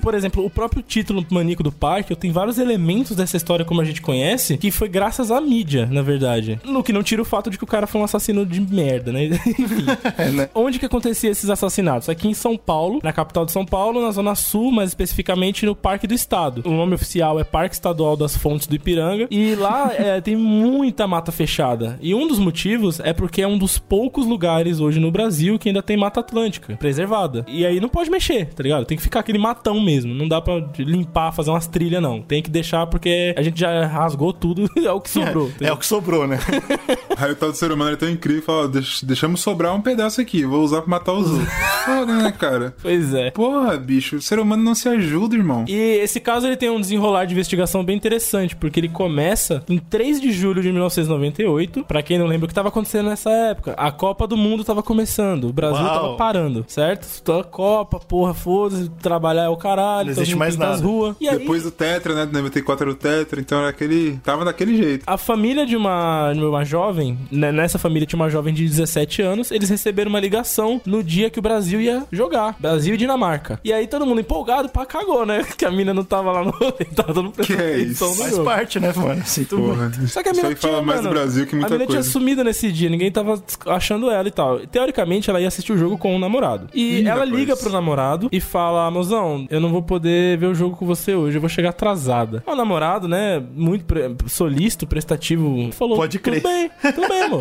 Por 0.00 0.14
exemplo, 0.14 0.44
o 0.44 0.50
próprio 0.50 0.82
título 0.82 1.24
Maníaco 1.30 1.62
do 1.62 1.72
Parque, 1.72 2.12
eu 2.12 2.16
tenho 2.16 2.32
vários 2.32 2.58
elementos 2.58 3.16
dessa 3.16 3.36
história 3.36 3.64
como 3.64 3.80
a 3.80 3.84
gente 3.84 4.00
conhece, 4.00 4.56
que 4.56 4.70
foi 4.70 4.88
graças 4.88 5.30
à 5.30 5.40
mídia, 5.40 5.86
na 5.90 6.02
verdade. 6.02 6.60
No 6.64 6.82
que 6.82 6.92
não 6.92 7.02
tira 7.02 7.22
o 7.22 7.24
fato 7.24 7.50
de 7.50 7.58
que 7.58 7.64
o 7.64 7.66
cara 7.66 7.86
foi 7.86 8.00
um 8.00 8.04
assassino 8.04 8.46
de 8.46 8.60
merda, 8.60 9.12
né? 9.12 9.24
Enfim. 9.46 9.84
né? 10.34 10.48
Onde 10.54 10.78
que 10.78 10.86
acontecia 10.86 11.30
esses 11.30 11.50
assassinatos? 11.50 12.08
Aqui 12.08 12.28
em 12.28 12.34
São 12.34 12.56
Paulo, 12.56 13.00
na 13.02 13.12
capital 13.12 13.37
de 13.44 13.52
São 13.52 13.64
Paulo, 13.64 14.00
na 14.02 14.10
Zona 14.10 14.34
Sul, 14.34 14.70
mais 14.72 14.90
especificamente 14.90 15.64
no 15.66 15.74
Parque 15.74 16.06
do 16.06 16.14
Estado. 16.14 16.62
O 16.64 16.70
nome 16.70 16.94
oficial 16.94 17.38
é 17.38 17.44
Parque 17.44 17.74
Estadual 17.74 18.16
das 18.16 18.36
Fontes 18.36 18.66
do 18.66 18.74
Ipiranga. 18.74 19.26
E 19.30 19.54
lá 19.54 19.92
é, 19.96 20.20
tem 20.20 20.36
muita 20.36 21.06
mata 21.06 21.30
fechada. 21.32 21.98
E 22.00 22.14
um 22.14 22.26
dos 22.26 22.38
motivos 22.38 23.00
é 23.00 23.12
porque 23.12 23.42
é 23.42 23.46
um 23.46 23.58
dos 23.58 23.78
poucos 23.78 24.26
lugares 24.26 24.80
hoje 24.80 24.98
no 25.00 25.10
Brasil 25.10 25.58
que 25.58 25.68
ainda 25.68 25.82
tem 25.82 25.96
mata 25.96 26.20
atlântica 26.20 26.76
preservada. 26.76 27.44
E 27.48 27.64
aí 27.66 27.80
não 27.80 27.88
pode 27.88 28.10
mexer, 28.10 28.46
tá 28.54 28.62
ligado? 28.62 28.84
Tem 28.84 28.96
que 28.96 29.02
ficar 29.02 29.20
aquele 29.20 29.38
matão 29.38 29.80
mesmo. 29.80 30.14
Não 30.14 30.26
dá 30.28 30.40
pra 30.40 30.64
limpar, 30.78 31.32
fazer 31.32 31.50
umas 31.50 31.66
trilhas, 31.66 32.02
não. 32.02 32.20
Tem 32.22 32.42
que 32.42 32.50
deixar 32.50 32.86
porque 32.86 33.34
a 33.36 33.42
gente 33.42 33.58
já 33.60 33.86
rasgou 33.86 34.32
tudo, 34.32 34.68
é 34.84 34.90
o 34.92 35.00
que 35.00 35.10
sobrou. 35.10 35.50
É 35.60 35.72
o 35.72 35.76
que 35.76 35.86
sobrou, 35.86 36.26
né? 36.26 36.38
Aí 37.16 37.32
o 37.32 37.36
tal 37.36 37.50
do 37.50 37.56
ser 37.56 37.72
humano 37.72 37.92
é 37.92 37.96
tão 37.96 38.08
incrível, 38.08 38.42
fala, 38.42 38.68
"Deix- 38.68 39.02
deixamos 39.02 39.40
sobrar 39.40 39.74
um 39.74 39.80
pedaço 39.80 40.20
aqui, 40.20 40.44
vou 40.44 40.62
usar 40.62 40.82
pra 40.82 40.90
matar 40.90 41.12
os 41.14 41.30
outros. 41.30 41.48
Foda, 41.84 42.14
né, 42.14 42.32
cara? 42.32 42.74
Pois 42.80 43.12
é. 43.14 43.27
Porra, 43.30 43.76
bicho, 43.76 44.16
o 44.16 44.22
ser 44.22 44.38
humano 44.38 44.62
não 44.62 44.74
se 44.74 44.88
ajuda, 44.88 45.34
irmão. 45.36 45.64
E 45.68 45.74
esse 45.74 46.20
caso 46.20 46.46
ele 46.46 46.56
tem 46.56 46.70
um 46.70 46.80
desenrolar 46.80 47.24
de 47.24 47.32
investigação 47.32 47.84
bem 47.84 47.96
interessante, 47.96 48.54
porque 48.56 48.80
ele 48.80 48.88
começa 48.88 49.62
em 49.68 49.78
3 49.78 50.20
de 50.20 50.30
julho 50.32 50.62
de 50.62 50.70
1998. 50.72 51.84
Pra 51.84 52.02
quem 52.02 52.18
não 52.18 52.26
lembra 52.26 52.46
o 52.46 52.48
que 52.48 52.54
tava 52.54 52.68
acontecendo 52.68 53.08
nessa 53.08 53.30
época, 53.30 53.74
a 53.76 53.90
Copa 53.90 54.26
do 54.26 54.36
Mundo 54.36 54.64
tava 54.64 54.82
começando, 54.82 55.44
o 55.48 55.52
Brasil 55.52 55.84
Uau. 55.84 55.94
tava 56.02 56.14
parando, 56.16 56.64
certo? 56.68 57.06
Então, 57.20 57.38
a 57.40 57.44
Copa, 57.44 57.98
porra, 57.98 58.34
foda-se, 58.34 58.88
trabalhar 59.02 59.44
é 59.44 59.48
o 59.48 59.56
caralho, 59.56 60.06
Não 60.06 60.12
existe 60.12 60.36
mais 60.36 60.56
nada. 60.56 60.76
ruas. 60.82 61.16
E 61.20 61.28
aí, 61.28 61.38
Depois 61.38 61.62
do 61.62 61.70
Tetra, 61.70 62.14
né? 62.14 62.26
Do 62.26 62.32
94 62.32 62.84
era 62.84 62.90
o 62.90 62.94
Tetra, 62.94 63.40
então 63.40 63.58
era 63.58 63.68
aquele. 63.68 64.18
Tava 64.24 64.44
daquele 64.44 64.76
jeito. 64.76 65.04
A 65.06 65.16
família 65.16 65.66
de 65.66 65.76
uma, 65.76 66.32
de 66.32 66.40
uma 66.40 66.64
jovem, 66.64 67.18
né, 67.30 67.50
nessa 67.52 67.78
família 67.78 68.06
tinha 68.06 68.18
uma 68.18 68.28
jovem 68.30 68.52
de 68.54 68.64
17 68.64 69.22
anos, 69.22 69.50
eles 69.50 69.68
receberam 69.70 70.08
uma 70.10 70.20
ligação 70.20 70.80
no 70.86 71.02
dia 71.02 71.30
que 71.30 71.38
o 71.38 71.42
Brasil 71.42 71.80
ia 71.80 72.04
jogar. 72.12 72.56
Brasil 72.58 72.94
e 72.94 72.96
Dinamarca. 72.96 73.17
E 73.64 73.72
aí 73.72 73.86
todo 73.86 74.06
mundo 74.06 74.20
empolgado, 74.20 74.68
pá, 74.68 74.86
cagou, 74.86 75.24
né? 75.26 75.44
Que 75.58 75.64
a 75.64 75.70
mina 75.70 75.92
não 75.92 76.04
tava 76.04 76.30
lá 76.32 76.44
no. 76.44 76.52
tava 76.94 77.12
todo 77.14 77.24
mundo 77.24 77.42
Que 77.42 77.52
é 77.54 77.78
isso? 77.78 78.04
no 78.06 78.14
Faz 78.14 78.30
jogo. 78.30 78.44
parte, 78.44 78.78
né, 78.80 78.92
mano? 78.94 79.22
Sinto 79.26 79.58
muito. 79.58 79.74
Porra. 79.76 80.06
Só 80.06 80.22
que 80.22 80.28
a 80.28 80.32
Isso 80.32 80.40
mina 80.40 80.48
aí 80.50 80.54
tinha, 80.54 80.72
fala 80.72 80.82
mais 80.84 81.00
mano, 81.00 81.08
do 81.10 81.14
Brasil 81.14 81.46
que 81.46 81.54
A 81.54 81.58
muita 81.58 81.74
mina 81.74 81.86
tinha 81.86 81.96
coisa. 81.98 82.10
sumido 82.10 82.44
nesse 82.44 82.70
dia, 82.72 82.88
ninguém 82.88 83.10
tava 83.10 83.42
achando 83.66 84.10
ela 84.10 84.26
e 84.28 84.30
tal. 84.30 84.60
Teoricamente, 84.66 85.28
ela 85.30 85.40
ia 85.40 85.48
assistir 85.48 85.72
o 85.72 85.78
jogo 85.78 85.98
com 85.98 86.14
o 86.14 86.18
namorado. 86.18 86.68
E 86.74 87.00
Ih, 87.00 87.06
ela 87.06 87.20
rapaz. 87.20 87.30
liga 87.30 87.56
pro 87.56 87.70
namorado 87.70 88.28
e 88.30 88.40
fala: 88.40 88.90
Mozão, 88.90 89.46
eu 89.50 89.60
não 89.60 89.70
vou 89.70 89.82
poder 89.82 90.38
ver 90.38 90.46
o 90.46 90.54
jogo 90.54 90.76
com 90.76 90.86
você 90.86 91.14
hoje, 91.14 91.36
eu 91.36 91.40
vou 91.40 91.48
chegar 91.50 91.70
atrasada. 91.70 92.42
O 92.46 92.54
namorado, 92.54 93.08
né, 93.08 93.42
muito 93.54 93.84
pre 93.84 94.14
solícito, 94.26 94.86
prestativo, 94.86 95.70
falou: 95.72 95.96
Pode 95.96 96.18
crer. 96.18 96.40
Tudo 96.42 96.48
bem, 96.52 96.70
tudo 96.94 97.08
bem, 97.08 97.22
amor. 97.22 97.40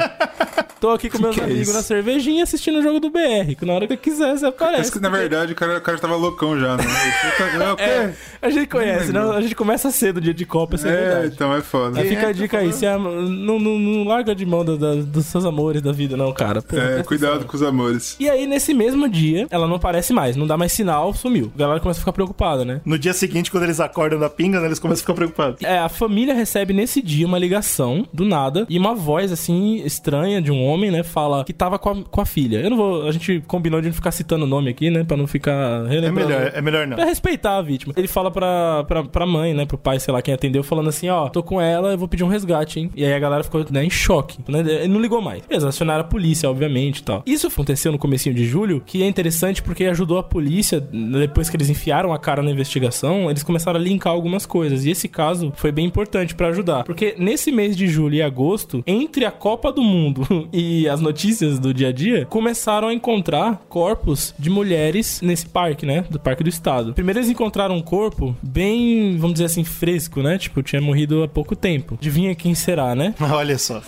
Tô 0.79 0.89
aqui 0.91 1.09
com 1.11 1.19
meus 1.19 1.35
que 1.35 1.41
é 1.41 1.43
amigos 1.45 1.63
isso? 1.67 1.73
na 1.73 1.81
cervejinha 1.83 2.43
assistindo 2.43 2.79
o 2.79 2.81
jogo 2.81 2.99
do 2.99 3.09
BR, 3.09 3.55
que 3.57 3.65
na 3.65 3.73
hora 3.73 3.87
que 3.87 3.93
eu 3.93 3.97
quiser 3.97 4.37
você 4.37 4.51
Parece 4.51 4.63
aparece. 4.67 4.91
que 4.91 4.99
na 4.99 5.09
verdade 5.09 5.51
o 5.53 5.55
cara, 5.55 5.66
o 5.75 5.81
cara 5.81 5.97
tava 5.97 6.15
loucão 6.15 6.59
já, 6.59 6.77
né? 6.77 6.83
É, 7.59 7.71
o 7.71 7.75
quê? 7.75 7.83
É, 7.83 8.13
a 8.41 8.49
gente 8.49 8.67
conhece, 8.67 9.11
né? 9.11 9.19
A 9.19 9.41
gente 9.41 9.55
começa 9.55 9.91
cedo, 9.91 10.19
dia 10.21 10.33
de 10.33 10.45
Copa, 10.45 10.75
isso 10.75 10.87
é, 10.87 10.91
É, 10.91 10.95
verdade. 10.95 11.33
então 11.35 11.53
é 11.53 11.61
foda. 11.61 11.91
Mas 11.99 12.07
fica 12.07 12.21
é 12.21 12.25
a 12.25 12.33
que 12.33 12.39
dica 12.39 12.57
aí, 12.59 12.71
se 12.73 12.85
a- 12.85 12.97
não, 12.97 13.59
não, 13.59 13.79
não 13.79 14.03
larga 14.05 14.33
de 14.35 14.45
mão 14.45 14.63
da- 14.63 14.75
da- 14.75 14.95
dos 14.95 15.25
seus 15.25 15.45
amores 15.45 15.81
da 15.81 15.91
vida, 15.91 16.15
não, 16.15 16.31
cara. 16.33 16.61
Pô, 16.61 16.75
É, 16.77 16.79
presta 16.85 17.03
cuidado 17.03 17.45
com 17.45 17.55
os 17.55 17.63
amores. 17.63 18.15
E 18.19 18.29
aí, 18.29 18.45
nesse 18.47 18.73
mesmo 18.73 19.07
dia, 19.09 19.47
ela 19.49 19.67
não 19.67 19.75
aparece 19.75 20.13
mais, 20.13 20.35
não 20.35 20.47
dá 20.47 20.57
mais 20.57 20.71
sinal, 20.71 21.13
sumiu. 21.13 21.51
A 21.55 21.57
galera 21.59 21.79
começa 21.79 21.99
a 21.99 22.01
ficar 22.01 22.13
preocupada, 22.13 22.63
né? 22.65 22.81
No 22.85 22.97
dia 22.97 23.13
seguinte, 23.13 23.49
quando 23.51 23.63
eles 23.63 23.79
acordam 23.79 24.19
da 24.19 24.29
pinga, 24.29 24.59
né, 24.59 24.67
eles 24.67 24.79
começam 24.79 24.99
a 25.01 25.03
ficar 25.03 25.13
preocupados. 25.13 25.61
É, 25.63 25.77
a 25.79 25.89
família 25.89 26.33
recebe 26.33 26.73
nesse 26.73 27.01
dia 27.01 27.25
uma 27.25 27.37
ligação, 27.39 28.05
do 28.13 28.25
nada, 28.25 28.65
e 28.69 28.77
uma 28.77 28.93
voz, 28.95 29.31
assim, 29.31 29.81
estranha 29.85 30.41
de 30.41 30.51
um 30.51 30.63
homem, 30.63 30.91
né, 30.91 31.03
fala 31.03 31.43
que 31.43 31.53
tava 31.53 31.77
com 31.79 31.89
a, 31.89 32.03
com 32.03 32.21
a 32.21 32.25
filha. 32.25 32.59
Eu 32.59 32.69
não 32.69 32.77
vou... 32.77 33.07
A 33.07 33.11
gente 33.11 33.43
combinou 33.47 33.81
de 33.81 33.87
não 33.87 33.93
ficar 33.93 34.11
citando 34.11 34.45
o 34.45 34.47
nome 34.47 34.69
aqui, 34.69 34.89
né, 34.89 35.03
pra 35.03 35.17
não 35.17 35.27
ficar 35.27 35.56
É 35.57 35.89
relembrando. 35.89 36.29
melhor, 36.29 36.51
é 36.53 36.61
melhor 36.61 36.87
não. 36.87 36.95
Pra 36.95 37.05
respeitar 37.05 37.57
a 37.57 37.61
vítima. 37.61 37.93
Ele 37.95 38.07
fala 38.07 38.31
pra, 38.31 38.83
pra, 38.85 39.03
pra 39.03 39.25
mãe, 39.25 39.53
né? 39.53 39.65
Pro 39.65 39.77
pai, 39.77 39.99
sei 39.99 40.13
lá, 40.13 40.21
quem 40.21 40.33
atendeu, 40.33 40.63
falando 40.63 40.89
assim: 40.89 41.09
ó, 41.09 41.29
tô 41.29 41.43
com 41.43 41.61
ela, 41.61 41.91
eu 41.91 41.97
vou 41.97 42.07
pedir 42.07 42.23
um 42.23 42.27
resgate, 42.27 42.79
hein? 42.79 42.91
E 42.95 43.03
aí 43.03 43.13
a 43.13 43.19
galera 43.19 43.43
ficou 43.43 43.65
né, 43.69 43.83
em 43.83 43.89
choque. 43.89 44.39
Né? 44.47 44.59
Ele 44.59 44.87
não 44.87 45.01
ligou 45.01 45.21
mais. 45.21 45.43
Eles 45.49 45.63
acionaram 45.63 46.01
a 46.01 46.07
polícia, 46.07 46.49
obviamente 46.49 46.99
e 46.99 47.03
tal. 47.03 47.23
Isso 47.25 47.47
aconteceu 47.47 47.91
no 47.91 47.97
comecinho 47.97 48.35
de 48.35 48.45
julho, 48.45 48.81
que 48.85 49.03
é 49.03 49.07
interessante 49.07 49.61
porque 49.61 49.85
ajudou 49.85 50.17
a 50.17 50.23
polícia, 50.23 50.79
depois 50.79 51.49
que 51.49 51.57
eles 51.57 51.69
enfiaram 51.69 52.13
a 52.13 52.19
cara 52.19 52.41
na 52.41 52.51
investigação, 52.51 53.29
eles 53.29 53.43
começaram 53.43 53.79
a 53.79 53.83
linkar 53.83 54.13
algumas 54.13 54.45
coisas. 54.45 54.85
E 54.85 54.91
esse 54.91 55.07
caso 55.07 55.51
foi 55.55 55.71
bem 55.71 55.85
importante 55.85 56.35
pra 56.35 56.47
ajudar. 56.47 56.83
Porque 56.83 57.15
nesse 57.17 57.51
mês 57.51 57.75
de 57.75 57.87
julho 57.87 58.15
e 58.15 58.21
agosto, 58.21 58.83
entre 58.85 59.25
a 59.25 59.31
Copa 59.31 59.71
do 59.71 59.81
Mundo 59.81 60.47
e 60.51 60.87
as 60.87 61.01
notícias 61.01 61.59
do 61.59 61.73
dia 61.73 61.89
a 61.89 61.91
dia, 61.91 62.25
começaram 62.25 62.87
a 62.87 62.93
encontrar 62.93 63.65
corpos 63.69 64.33
de 64.37 64.49
mulheres 64.49 65.21
nesse 65.21 65.46
parque, 65.47 65.85
né? 65.85 66.05
Do 66.09 66.19
Parque 66.19 66.43
do 66.43 66.49
Estado. 66.49 66.93
Primeiro 66.93 67.19
eles 67.19 67.29
encontraram 67.29 67.75
um 67.75 67.81
corpo 67.81 68.35
bem, 68.41 69.17
vamos 69.17 69.33
dizer 69.33 69.45
assim, 69.45 69.63
fresco, 69.63 70.21
né? 70.21 70.37
Tipo, 70.37 70.61
tinha 70.61 70.81
morrido 70.81 71.23
há 71.23 71.27
pouco 71.27 71.55
tempo. 71.55 71.95
Adivinha 71.95 72.35
quem 72.35 72.53
será, 72.53 72.95
né? 72.95 73.13
Olha 73.31 73.57
só. 73.57 73.81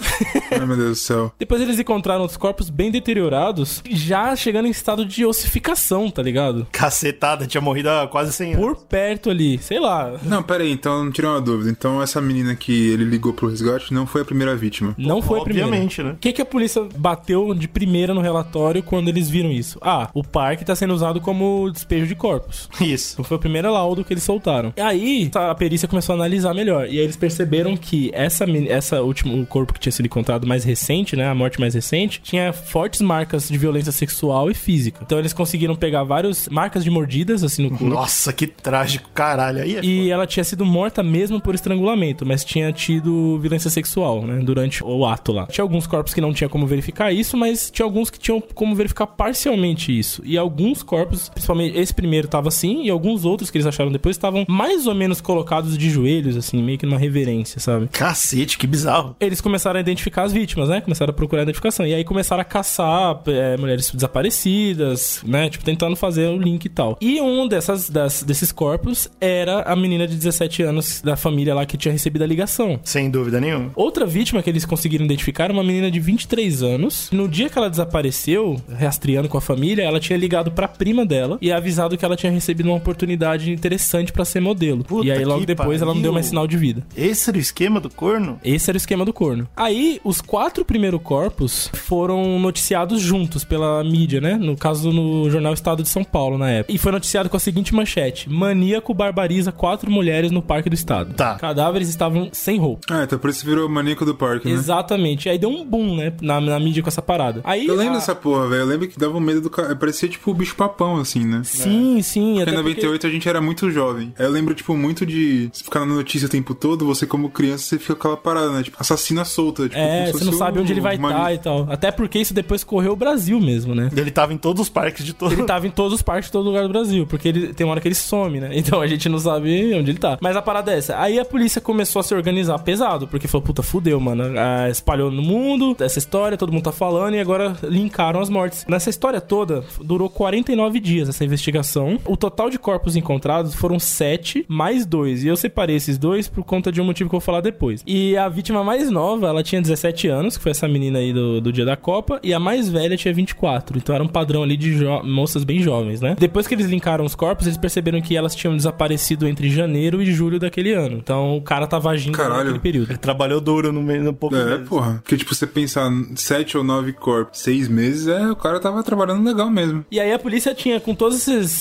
Ai, 0.51 0.65
meu 0.65 0.77
Deus 0.77 0.89
do 0.89 0.95
céu. 0.95 1.33
Depois 1.37 1.61
eles 1.61 1.79
encontraram 1.79 2.21
outros 2.21 2.37
corpos 2.37 2.69
bem 2.69 2.91
deteriorados, 2.91 3.81
já 3.89 4.35
chegando 4.35 4.67
em 4.67 4.71
estado 4.71 5.05
de 5.05 5.25
ossificação, 5.25 6.09
tá 6.09 6.21
ligado? 6.21 6.67
Cacetada, 6.71 7.45
tinha 7.45 7.61
morrido 7.61 7.89
há 7.89 8.07
quase 8.07 8.33
100 8.33 8.53
anos. 8.53 8.65
Por 8.65 8.75
perto 8.85 9.29
ali, 9.29 9.57
sei 9.59 9.79
lá. 9.79 10.13
Não, 10.23 10.41
pera 10.43 10.63
aí, 10.63 10.71
então 10.71 11.03
não 11.03 11.11
tirei 11.11 11.29
uma 11.29 11.41
dúvida. 11.41 11.69
Então 11.69 12.01
essa 12.01 12.21
menina 12.21 12.55
que 12.55 12.89
ele 12.91 13.03
ligou 13.03 13.33
pro 13.33 13.49
resgate 13.49 13.93
não 13.93 14.05
foi 14.05 14.21
a 14.21 14.25
primeira 14.25 14.55
vítima. 14.55 14.95
Não 14.97 15.21
foi 15.21 15.39
a 15.39 15.43
primeira. 15.43 15.67
Obviamente, 15.67 16.01
né? 16.03 16.11
O 16.11 16.17
que, 16.17 16.33
que 16.33 16.41
a 16.41 16.45
polícia 16.45 16.87
bateu 16.95 17.53
de 17.53 17.67
primeira 17.67 18.13
no 18.13 18.21
relatório 18.21 18.81
quando 18.83 19.07
eles 19.07 19.29
viram 19.29 19.51
isso? 19.51 19.79
Ah, 19.81 20.09
o 20.13 20.23
parque 20.23 20.65
tá 20.65 20.75
sendo 20.75 20.93
usado 20.93 21.21
como 21.21 21.38
despejo 21.71 22.07
de 22.07 22.15
corpos. 22.15 22.69
Isso. 22.81 23.13
Então 23.13 23.25
foi 23.25 23.37
o 23.37 23.39
primeiro 23.39 23.71
laudo 23.71 24.03
que 24.03 24.13
eles 24.13 24.23
soltaram. 24.23 24.73
E 24.75 24.81
aí, 24.81 25.31
a 25.33 25.55
perícia 25.55 25.87
começou 25.87 26.13
a 26.13 26.15
analisar 26.17 26.53
melhor. 26.53 26.87
E 26.87 26.91
aí 26.91 26.99
eles 26.99 27.17
perceberam 27.17 27.75
que 27.75 28.11
essa, 28.13 28.45
essa 28.67 29.01
último 29.01 29.45
corpo 29.45 29.73
que 29.73 29.79
tinha 29.79 29.91
sido 29.91 30.05
encontrado 30.05 30.47
mais 30.47 30.63
recente, 30.63 31.15
né? 31.15 31.27
A 31.27 31.35
morte 31.35 31.59
mais 31.59 31.73
recente, 31.73 32.21
tinha 32.21 32.51
fortes 32.53 33.01
marcas 33.01 33.47
de 33.47 33.57
violência 33.57 33.91
sexual 33.91 34.49
e 34.49 34.53
física. 34.53 35.01
Então 35.03 35.19
eles 35.19 35.33
conseguiram 35.33 35.75
pegar 35.75 36.03
várias 36.03 36.47
marcas 36.49 36.83
de 36.83 36.89
mordidas, 36.89 37.43
assim, 37.43 37.63
no 37.63 37.69
corpo. 37.69 37.85
Nossa, 37.85 38.33
que 38.33 38.47
trágico, 38.47 39.09
caralho. 39.13 39.61
Aí 39.61 39.77
é 39.77 39.83
E 39.83 40.09
ela 40.09 40.27
tinha 40.27 40.43
sido 40.43 40.65
morta 40.65 41.03
mesmo 41.03 41.39
por 41.39 41.55
estrangulamento, 41.55 42.25
mas 42.25 42.43
tinha 42.43 42.71
tido 42.71 43.39
violência 43.39 43.69
sexual, 43.69 44.25
né? 44.25 44.41
Durante 44.43 44.83
o 44.83 45.05
ato 45.05 45.31
lá. 45.31 45.47
Tinha 45.47 45.63
alguns 45.63 45.87
corpos 45.87 46.13
que 46.13 46.21
não 46.21 46.33
tinha 46.33 46.49
como 46.49 46.65
verificar 46.65 47.11
isso, 47.11 47.37
mas 47.37 47.69
tinha 47.71 47.85
alguns 47.85 48.09
que 48.09 48.19
tinham 48.19 48.41
como 48.53 48.75
verificar 48.75 49.07
parcialmente 49.07 49.97
isso. 49.97 50.21
E 50.25 50.37
alguns 50.37 50.83
corpos, 50.83 51.28
principalmente 51.33 51.77
esse 51.77 51.93
primeiro 51.93 52.27
tava 52.27 52.47
assim, 52.49 52.83
e 52.85 52.89
alguns 52.89 53.25
outros 53.25 53.49
que 53.49 53.57
eles 53.57 53.67
acharam 53.67 53.91
depois 53.91 54.15
estavam 54.15 54.45
mais 54.47 54.87
ou 54.87 54.95
menos 54.95 55.21
colocados 55.21 55.77
de 55.77 55.89
joelhos, 55.89 56.35
assim, 56.37 56.61
meio 56.61 56.77
que 56.77 56.85
numa 56.85 56.97
reverência, 56.97 57.59
sabe? 57.59 57.87
Cacete, 57.87 58.57
que 58.57 58.67
bizarro. 58.67 59.15
Eles 59.19 59.41
começaram 59.41 59.77
a 59.77 59.81
identificar 59.81 60.23
as 60.23 60.33
vítimas, 60.33 60.69
né? 60.69 60.81
Começaram 60.81 61.11
a 61.11 61.13
procurar 61.13 61.41
a 61.41 61.43
identificação. 61.43 61.85
E 61.85 61.93
aí 61.93 62.03
começaram 62.03 62.41
a 62.41 62.45
caçar 62.45 63.21
é, 63.27 63.57
mulheres 63.57 63.91
desaparecidas, 63.93 65.21
né? 65.25 65.49
Tipo, 65.49 65.63
tentando 65.63 65.95
fazer 65.95 66.27
o 66.29 66.37
link 66.37 66.65
e 66.65 66.69
tal. 66.69 66.97
E 67.01 67.19
um 67.21 67.47
dessas, 67.47 67.89
das- 67.89 68.23
desses 68.23 68.51
corpos 68.51 69.09
era 69.19 69.61
a 69.63 69.75
menina 69.75 70.07
de 70.07 70.15
17 70.15 70.63
anos 70.63 71.01
da 71.01 71.15
família 71.15 71.53
lá 71.53 71.65
que 71.65 71.77
tinha 71.77 71.91
recebido 71.91 72.23
a 72.23 72.27
ligação. 72.27 72.79
Sem 72.83 73.09
dúvida 73.09 73.39
nenhuma. 73.39 73.71
Outra 73.75 74.05
vítima 74.05 74.41
que 74.41 74.49
eles 74.49 74.65
conseguiram 74.65 75.05
identificar 75.05 75.45
era 75.45 75.53
uma 75.53 75.63
menina 75.63 75.89
de 75.91 75.99
23 75.99 76.19
23 76.29 76.63
anos. 76.63 77.09
No 77.11 77.27
dia 77.27 77.49
que 77.49 77.57
ela 77.57 77.69
desapareceu, 77.69 78.61
rastreando 78.77 79.27
com 79.29 79.37
a 79.37 79.41
família, 79.41 79.83
ela 79.83 79.99
tinha 79.99 80.17
ligado 80.17 80.51
pra 80.51 80.67
prima 80.67 81.05
dela 81.05 81.18
e 81.41 81.51
avisado 81.51 81.97
que 81.97 82.05
ela 82.05 82.15
tinha 82.15 82.31
recebido 82.31 82.67
uma 82.67 82.75
oportunidade 82.77 83.51
interessante 83.51 84.11
pra 84.11 84.23
ser 84.25 84.39
modelo. 84.39 84.83
Puta 84.83 85.07
e 85.07 85.11
aí 85.11 85.25
logo 85.25 85.45
depois 85.45 85.81
ela 85.81 85.93
não 85.93 86.01
deu 86.01 86.11
pariu. 86.11 86.13
mais 86.13 86.25
sinal 86.27 86.47
de 86.47 86.57
vida. 86.57 86.83
Esse 86.95 87.29
era 87.29 87.37
o 87.37 87.41
esquema 87.41 87.79
do 87.79 87.89
corno? 87.89 88.39
Esse 88.43 88.69
era 88.69 88.75
o 88.75 88.77
esquema 88.77 89.03
do 89.05 89.13
corno. 89.13 89.47
Aí, 89.55 89.99
os 90.03 90.21
quatro 90.21 90.63
primeiros 90.65 91.01
corpos 91.01 91.69
foram 91.73 92.39
noticiados 92.39 93.01
juntos 93.01 93.43
pela 93.43 93.83
mídia, 93.83 94.21
né? 94.21 94.35
No 94.35 94.55
caso, 94.55 94.91
no 94.91 95.29
jornal 95.29 95.53
Estado 95.53 95.83
de 95.83 95.89
São 95.89 96.03
Paulo, 96.03 96.37
na 96.37 96.49
época. 96.49 96.73
E 96.73 96.77
foi 96.77 96.91
noticiado 96.91 97.29
com 97.29 97.37
a 97.37 97.39
seguinte 97.39 97.73
manchete: 97.73 98.29
Maníaco 98.29 98.93
barbariza 98.93 99.51
quatro 99.51 99.89
mulheres 99.91 100.31
no 100.31 100.41
Parque 100.41 100.69
do 100.69 100.73
Estado. 100.75 101.13
Tá. 101.13 101.35
Cadáveres 101.35 101.89
estavam 101.89 102.29
sem 102.31 102.57
roupa. 102.59 102.85
Ah, 102.89 103.03
então 103.03 103.17
por 103.17 103.29
isso 103.29 103.45
virou 103.45 103.67
o 103.67 103.69
maníaco 103.69 104.05
do 104.05 104.13
parque, 104.15 104.47
né? 104.47 104.53
Exatamente. 104.53 105.27
Aí 105.29 105.37
deu 105.37 105.49
um 105.49 105.65
boom, 105.65 105.95
né? 105.95 106.13
Na, 106.21 106.39
na 106.39 106.59
mídia 106.59 106.83
com 106.83 106.89
essa 106.89 107.01
parada. 107.01 107.41
Aí. 107.43 107.65
Eu 107.67 107.75
lembro 107.75 107.95
a- 107.95 107.97
dessa 107.97 108.13
porra, 108.15 108.47
velho. 108.47 108.61
Eu 108.61 108.67
lembro 108.67 108.87
que 108.87 108.99
dava 108.99 109.17
um 109.17 109.19
medo 109.19 109.41
do 109.41 109.49
cara. 109.49 109.75
Parecia 109.75 110.07
tipo 110.07 110.29
o 110.29 110.33
bicho 110.33 110.55
papão, 110.55 110.97
assim, 110.97 111.08
né? 111.17 111.41
Sim, 111.43 112.01
sim. 112.01 112.35
Porque 112.35 112.41
Até 112.41 112.51
em 112.51 112.63
porque... 112.63 112.69
98 112.81 113.07
a 113.07 113.09
gente 113.09 113.29
era 113.29 113.41
muito 113.41 113.71
jovem. 113.71 114.13
Aí 114.17 114.25
eu 114.25 114.31
lembro, 114.31 114.53
tipo, 114.53 114.75
muito 114.75 115.05
de 115.05 115.49
ficar 115.53 115.81
na 115.81 115.87
notícia 115.87 116.27
o 116.27 116.29
tempo 116.29 116.53
todo, 116.53 116.85
você 116.85 117.05
como 117.05 117.29
criança, 117.29 117.63
você 117.63 117.79
fica 117.79 117.95
com 117.95 118.07
aquela 118.07 118.17
parada, 118.17 118.51
né? 118.51 118.63
Tipo, 118.63 118.77
assassina 118.79 119.25
solta. 119.25 119.63
Tipo, 119.63 119.79
É, 119.79 120.11
você 120.11 120.23
não 120.23 120.33
sabe 120.33 120.59
onde 120.59 120.71
ele 120.71 120.81
vai 120.81 120.95
estar 120.95 121.33
e 121.33 121.37
tal. 121.37 121.67
Até 121.69 121.91
porque 121.91 122.19
isso 122.19 122.33
depois 122.33 122.63
correu 122.63 122.93
o 122.93 122.95
Brasil 122.95 123.39
mesmo, 123.39 123.73
né? 123.73 123.89
Ele 123.95 124.11
tava 124.11 124.33
em 124.33 124.37
todos 124.37 124.61
os 124.61 124.69
parques 124.69 125.05
de 125.05 125.13
todo 125.13 125.31
Ele 125.31 125.43
tava 125.43 125.67
em 125.67 125.71
todos 125.71 125.93
os 125.93 126.01
parques 126.01 126.27
de 126.27 126.31
todo 126.31 126.45
lugar 126.45 126.63
do 126.63 126.69
Brasil, 126.69 127.07
porque 127.07 127.27
ele 127.27 127.53
tem 127.53 127.65
uma 127.65 127.71
hora 127.71 127.81
que 127.81 127.87
ele 127.87 127.95
some, 127.95 128.39
né? 128.39 128.49
Então 128.59 128.81
a 128.81 128.87
gente 128.87 129.07
não 129.09 129.17
sabe 129.17 129.73
onde 129.73 129.91
ele 129.91 129.97
tá. 129.97 130.17
Mas 130.21 130.35
a 130.35 130.41
parada 130.41 130.71
é 130.73 130.77
essa. 130.77 130.99
Aí 130.99 131.17
a 131.17 131.25
polícia 131.25 131.61
começou 131.61 132.01
a 132.01 132.03
se 132.03 132.13
organizar 132.13 132.59
pesado, 132.59 133.07
porque 133.07 133.27
falou, 133.27 133.45
puta, 133.45 133.63
fudeu, 133.63 133.99
mano. 133.99 134.23
Ah, 134.37 134.69
espalhou 134.69 135.09
no 135.09 135.21
mundo 135.21 135.75
essa 135.79 135.97
história, 135.97 136.37
todo 136.37 136.51
mundo 136.51 136.63
tá 136.63 136.71
falando, 136.71 137.15
e 137.15 137.19
agora 137.19 137.55
linkaram 137.63 138.19
as 138.19 138.29
mortes. 138.29 138.65
Nessa 138.67 138.89
história 138.89 139.21
toda, 139.21 139.63
durou 139.81 140.09
49 140.09 140.79
dias 140.79 140.98
essa 141.07 141.23
investigação. 141.23 141.99
O 142.05 142.17
total 142.17 142.49
de 142.49 142.57
corpos 142.59 142.95
encontrados 142.95 143.53
foram 143.55 143.79
7 143.79 144.45
mais 144.47 144.85
2. 144.85 145.23
E 145.23 145.27
eu 145.27 145.37
separei 145.37 145.75
esses 145.75 145.97
dois 145.97 146.27
por 146.27 146.43
conta 146.43 146.71
de 146.71 146.81
um 146.81 146.83
motivo 146.83 147.09
que 147.09 147.15
eu 147.15 147.19
vou 147.19 147.25
falar 147.25 147.41
depois. 147.41 147.83
E 147.85 148.17
a 148.17 148.27
vítima 148.27 148.63
mais 148.63 148.89
nova, 148.89 149.27
ela 149.27 149.43
tinha 149.43 149.61
17 149.61 150.07
anos, 150.07 150.37
que 150.37 150.43
foi 150.43 150.51
essa 150.51 150.67
menina 150.67 150.99
aí 150.99 151.13
do, 151.13 151.39
do 151.39 151.51
dia 151.53 151.63
da 151.65 151.77
Copa, 151.77 152.19
e 152.23 152.33
a 152.33 152.39
mais 152.39 152.67
velha 152.69 152.97
tinha 152.97 153.13
24. 153.13 153.77
Então 153.77 153.93
era 153.95 154.03
um 154.03 154.07
padrão 154.07 154.43
ali 154.43 154.57
de 154.57 154.75
jo- 154.77 155.03
moças 155.03 155.43
bem 155.43 155.59
jovens, 155.61 156.01
né? 156.01 156.15
Depois 156.19 156.47
que 156.47 156.53
eles 156.55 156.67
linkaram 156.67 157.05
os 157.05 157.15
corpos, 157.15 157.45
eles 157.45 157.57
perceberam 157.57 158.01
que 158.01 158.15
elas 158.17 158.35
tinham 158.35 158.55
desaparecido 158.55 159.27
entre 159.27 159.49
janeiro 159.49 160.01
e 160.01 160.11
julho 160.11 160.39
daquele 160.39 160.73
ano. 160.73 160.97
Então 160.97 161.37
o 161.37 161.41
cara 161.41 161.67
tava 161.67 161.89
agindo 161.91 162.15
Caralho. 162.17 162.37
naquele 162.39 162.59
período. 162.59 162.91
Ele 162.91 162.97
trabalhou 162.97 163.39
duro 163.41 163.71
no 163.71 163.81
meio, 163.81 164.03
no 164.03 164.13
pouco 164.13 164.35
É, 164.35 164.43
meses. 164.45 164.67
porra. 164.67 164.95
Porque, 165.03 165.17
tipo, 165.17 165.33
você 165.35 165.45
pensar 165.45 165.89
sete 166.15 166.57
ou 166.57 166.63
nove 166.63 166.93
corpos, 166.93 167.39
seis 167.39 167.67
meses, 167.67 168.07
é, 168.07 168.31
o 168.31 168.35
cara 168.35 168.59
tava 168.59 168.81
trabalhando 168.83 169.23
legal 169.27 169.49
mesmo. 169.49 169.85
E 169.91 169.99
aí 169.99 170.11
a 170.11 170.19
polícia 170.19 170.53
tinha, 170.53 170.79
com 170.89 170.95
toda 170.95 171.15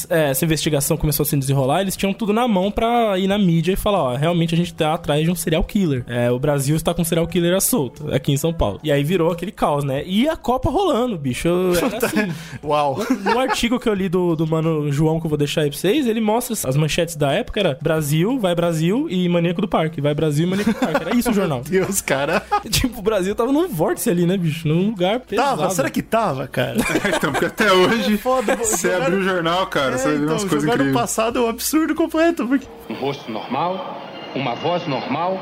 é, 0.09 0.31
essa 0.31 0.45
investigação 0.45 0.97
começou 0.97 1.23
a 1.23 1.27
se 1.27 1.37
desenrolar, 1.37 1.83
eles 1.83 1.95
tinham 1.95 2.15
tudo 2.15 2.33
na 2.33 2.49
mão 2.49 2.71
pra 2.71 3.19
ir 3.19 3.27
na 3.27 3.39
mídia 3.39 3.73
e 3.73 3.77
falar, 3.77 4.03
ó, 4.03 4.17
realmente 4.17 4.55
a 4.55 4.57
gente 4.57 4.73
tá 4.73 4.95
atrás 4.95 5.23
de 5.23 5.31
um 5.31 5.35
serial 5.35 5.63
killer. 5.65 6.03
É, 6.07 6.31
o 6.31 6.39
Brasil 6.39 6.75
está 6.75 6.95
com 6.95 7.03
um 7.03 7.05
serial 7.05 7.27
killer 7.27 7.55
à 7.55 7.61
solto, 7.61 8.11
aqui 8.15 8.33
em 8.33 8.39
São 8.39 8.55
Paulo. 8.55 8.81
E 8.83 8.91
aí 8.91 9.05
virou 9.05 9.31
aquele 9.31 9.53
caos, 9.53 9.85
né? 9.85 10.03
E 10.07 10.27
a 10.27 10.35
Copa 10.35 10.71
rolando, 10.71 11.19
bicho. 11.19 11.47
Era 11.77 12.07
assim, 12.07 12.33
Uau. 12.65 12.99
no 13.23 13.39
artigo 13.39 13.79
que 13.79 13.87
eu 13.87 13.93
li 13.93 14.09
do, 14.09 14.35
do 14.35 14.47
mano 14.47 14.91
João, 14.91 15.21
que 15.21 15.27
eu 15.27 15.29
vou 15.29 15.37
deixar 15.37 15.61
aí 15.63 15.69
pra 15.69 15.79
vocês, 15.79 16.07
ele 16.07 16.23
mostra 16.23 16.57
as 16.67 16.77
manchetes 16.77 17.15
da 17.15 17.31
época, 17.31 17.61
era 17.61 17.79
Brasil, 17.83 18.39
vai 18.39 18.55
Brasil 18.55 19.09
e 19.11 19.29
Maníaco 19.29 19.61
do 19.61 19.69
Parque. 19.69 20.01
Vai 20.01 20.15
Brasil 20.15 20.47
e 20.47 20.51
Maníaco 20.51 20.73
do 20.73 20.79
Parque. 20.79 21.03
Era 21.03 21.15
isso 21.15 21.31
o 21.31 21.35
jornal. 21.35 21.61
Deus, 21.69 22.01
cara. 22.01 22.43
tipo, 22.71 23.01
o 23.01 23.03
Brasil 23.03 23.35
tava 23.35 23.53
num 23.53 23.69
vórtice 23.69 24.09
ali, 24.09 24.25
né, 24.25 24.39
bicho? 24.39 24.67
Num 24.67 24.87
lugar 24.87 25.21
pesado. 25.21 25.59
Tava? 25.59 25.71
Será 25.71 25.91
que 25.91 26.01
tava, 26.03 26.47
cara? 26.47 26.77
então, 27.15 27.31
porque 27.31 27.45
até 27.45 27.71
hoje, 27.71 28.17
foda, 28.17 28.57
você 28.57 28.91
jogaram- 28.93 29.18
abre 29.19 29.31
o 29.31 29.35
jornal, 29.35 29.67
cara, 29.67 29.99
você 29.99 30.09
É, 30.09 30.11
ver 30.13 30.17
então, 30.19 30.29
umas 30.35 30.45
coisas 30.45 30.65
no 30.65 30.75
incríveis. 30.75 30.95
passado 30.97 31.39
é 31.39 31.43
um 31.43 31.49
absurdo 31.49 31.95
completo. 31.95 32.47
Porque... 32.47 32.67
Um 32.89 32.95
rosto 32.95 33.31
normal, 33.31 34.01
uma 34.35 34.55
voz 34.55 34.87
normal, 34.87 35.39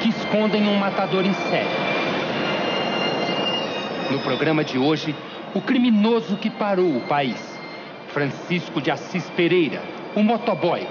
que 0.00 0.08
escondem 0.10 0.66
um 0.68 0.76
matador 0.76 1.24
em 1.24 1.32
série. 1.34 1.96
No 4.10 4.18
programa 4.20 4.62
de 4.62 4.78
hoje, 4.78 5.14
o 5.54 5.60
criminoso 5.60 6.36
que 6.36 6.50
parou 6.50 6.96
o 6.96 7.00
país. 7.02 7.40
Francisco 8.12 8.80
de 8.80 8.90
Assis 8.90 9.28
Pereira, 9.30 9.82
o 10.14 10.22
motoboy, 10.22 10.86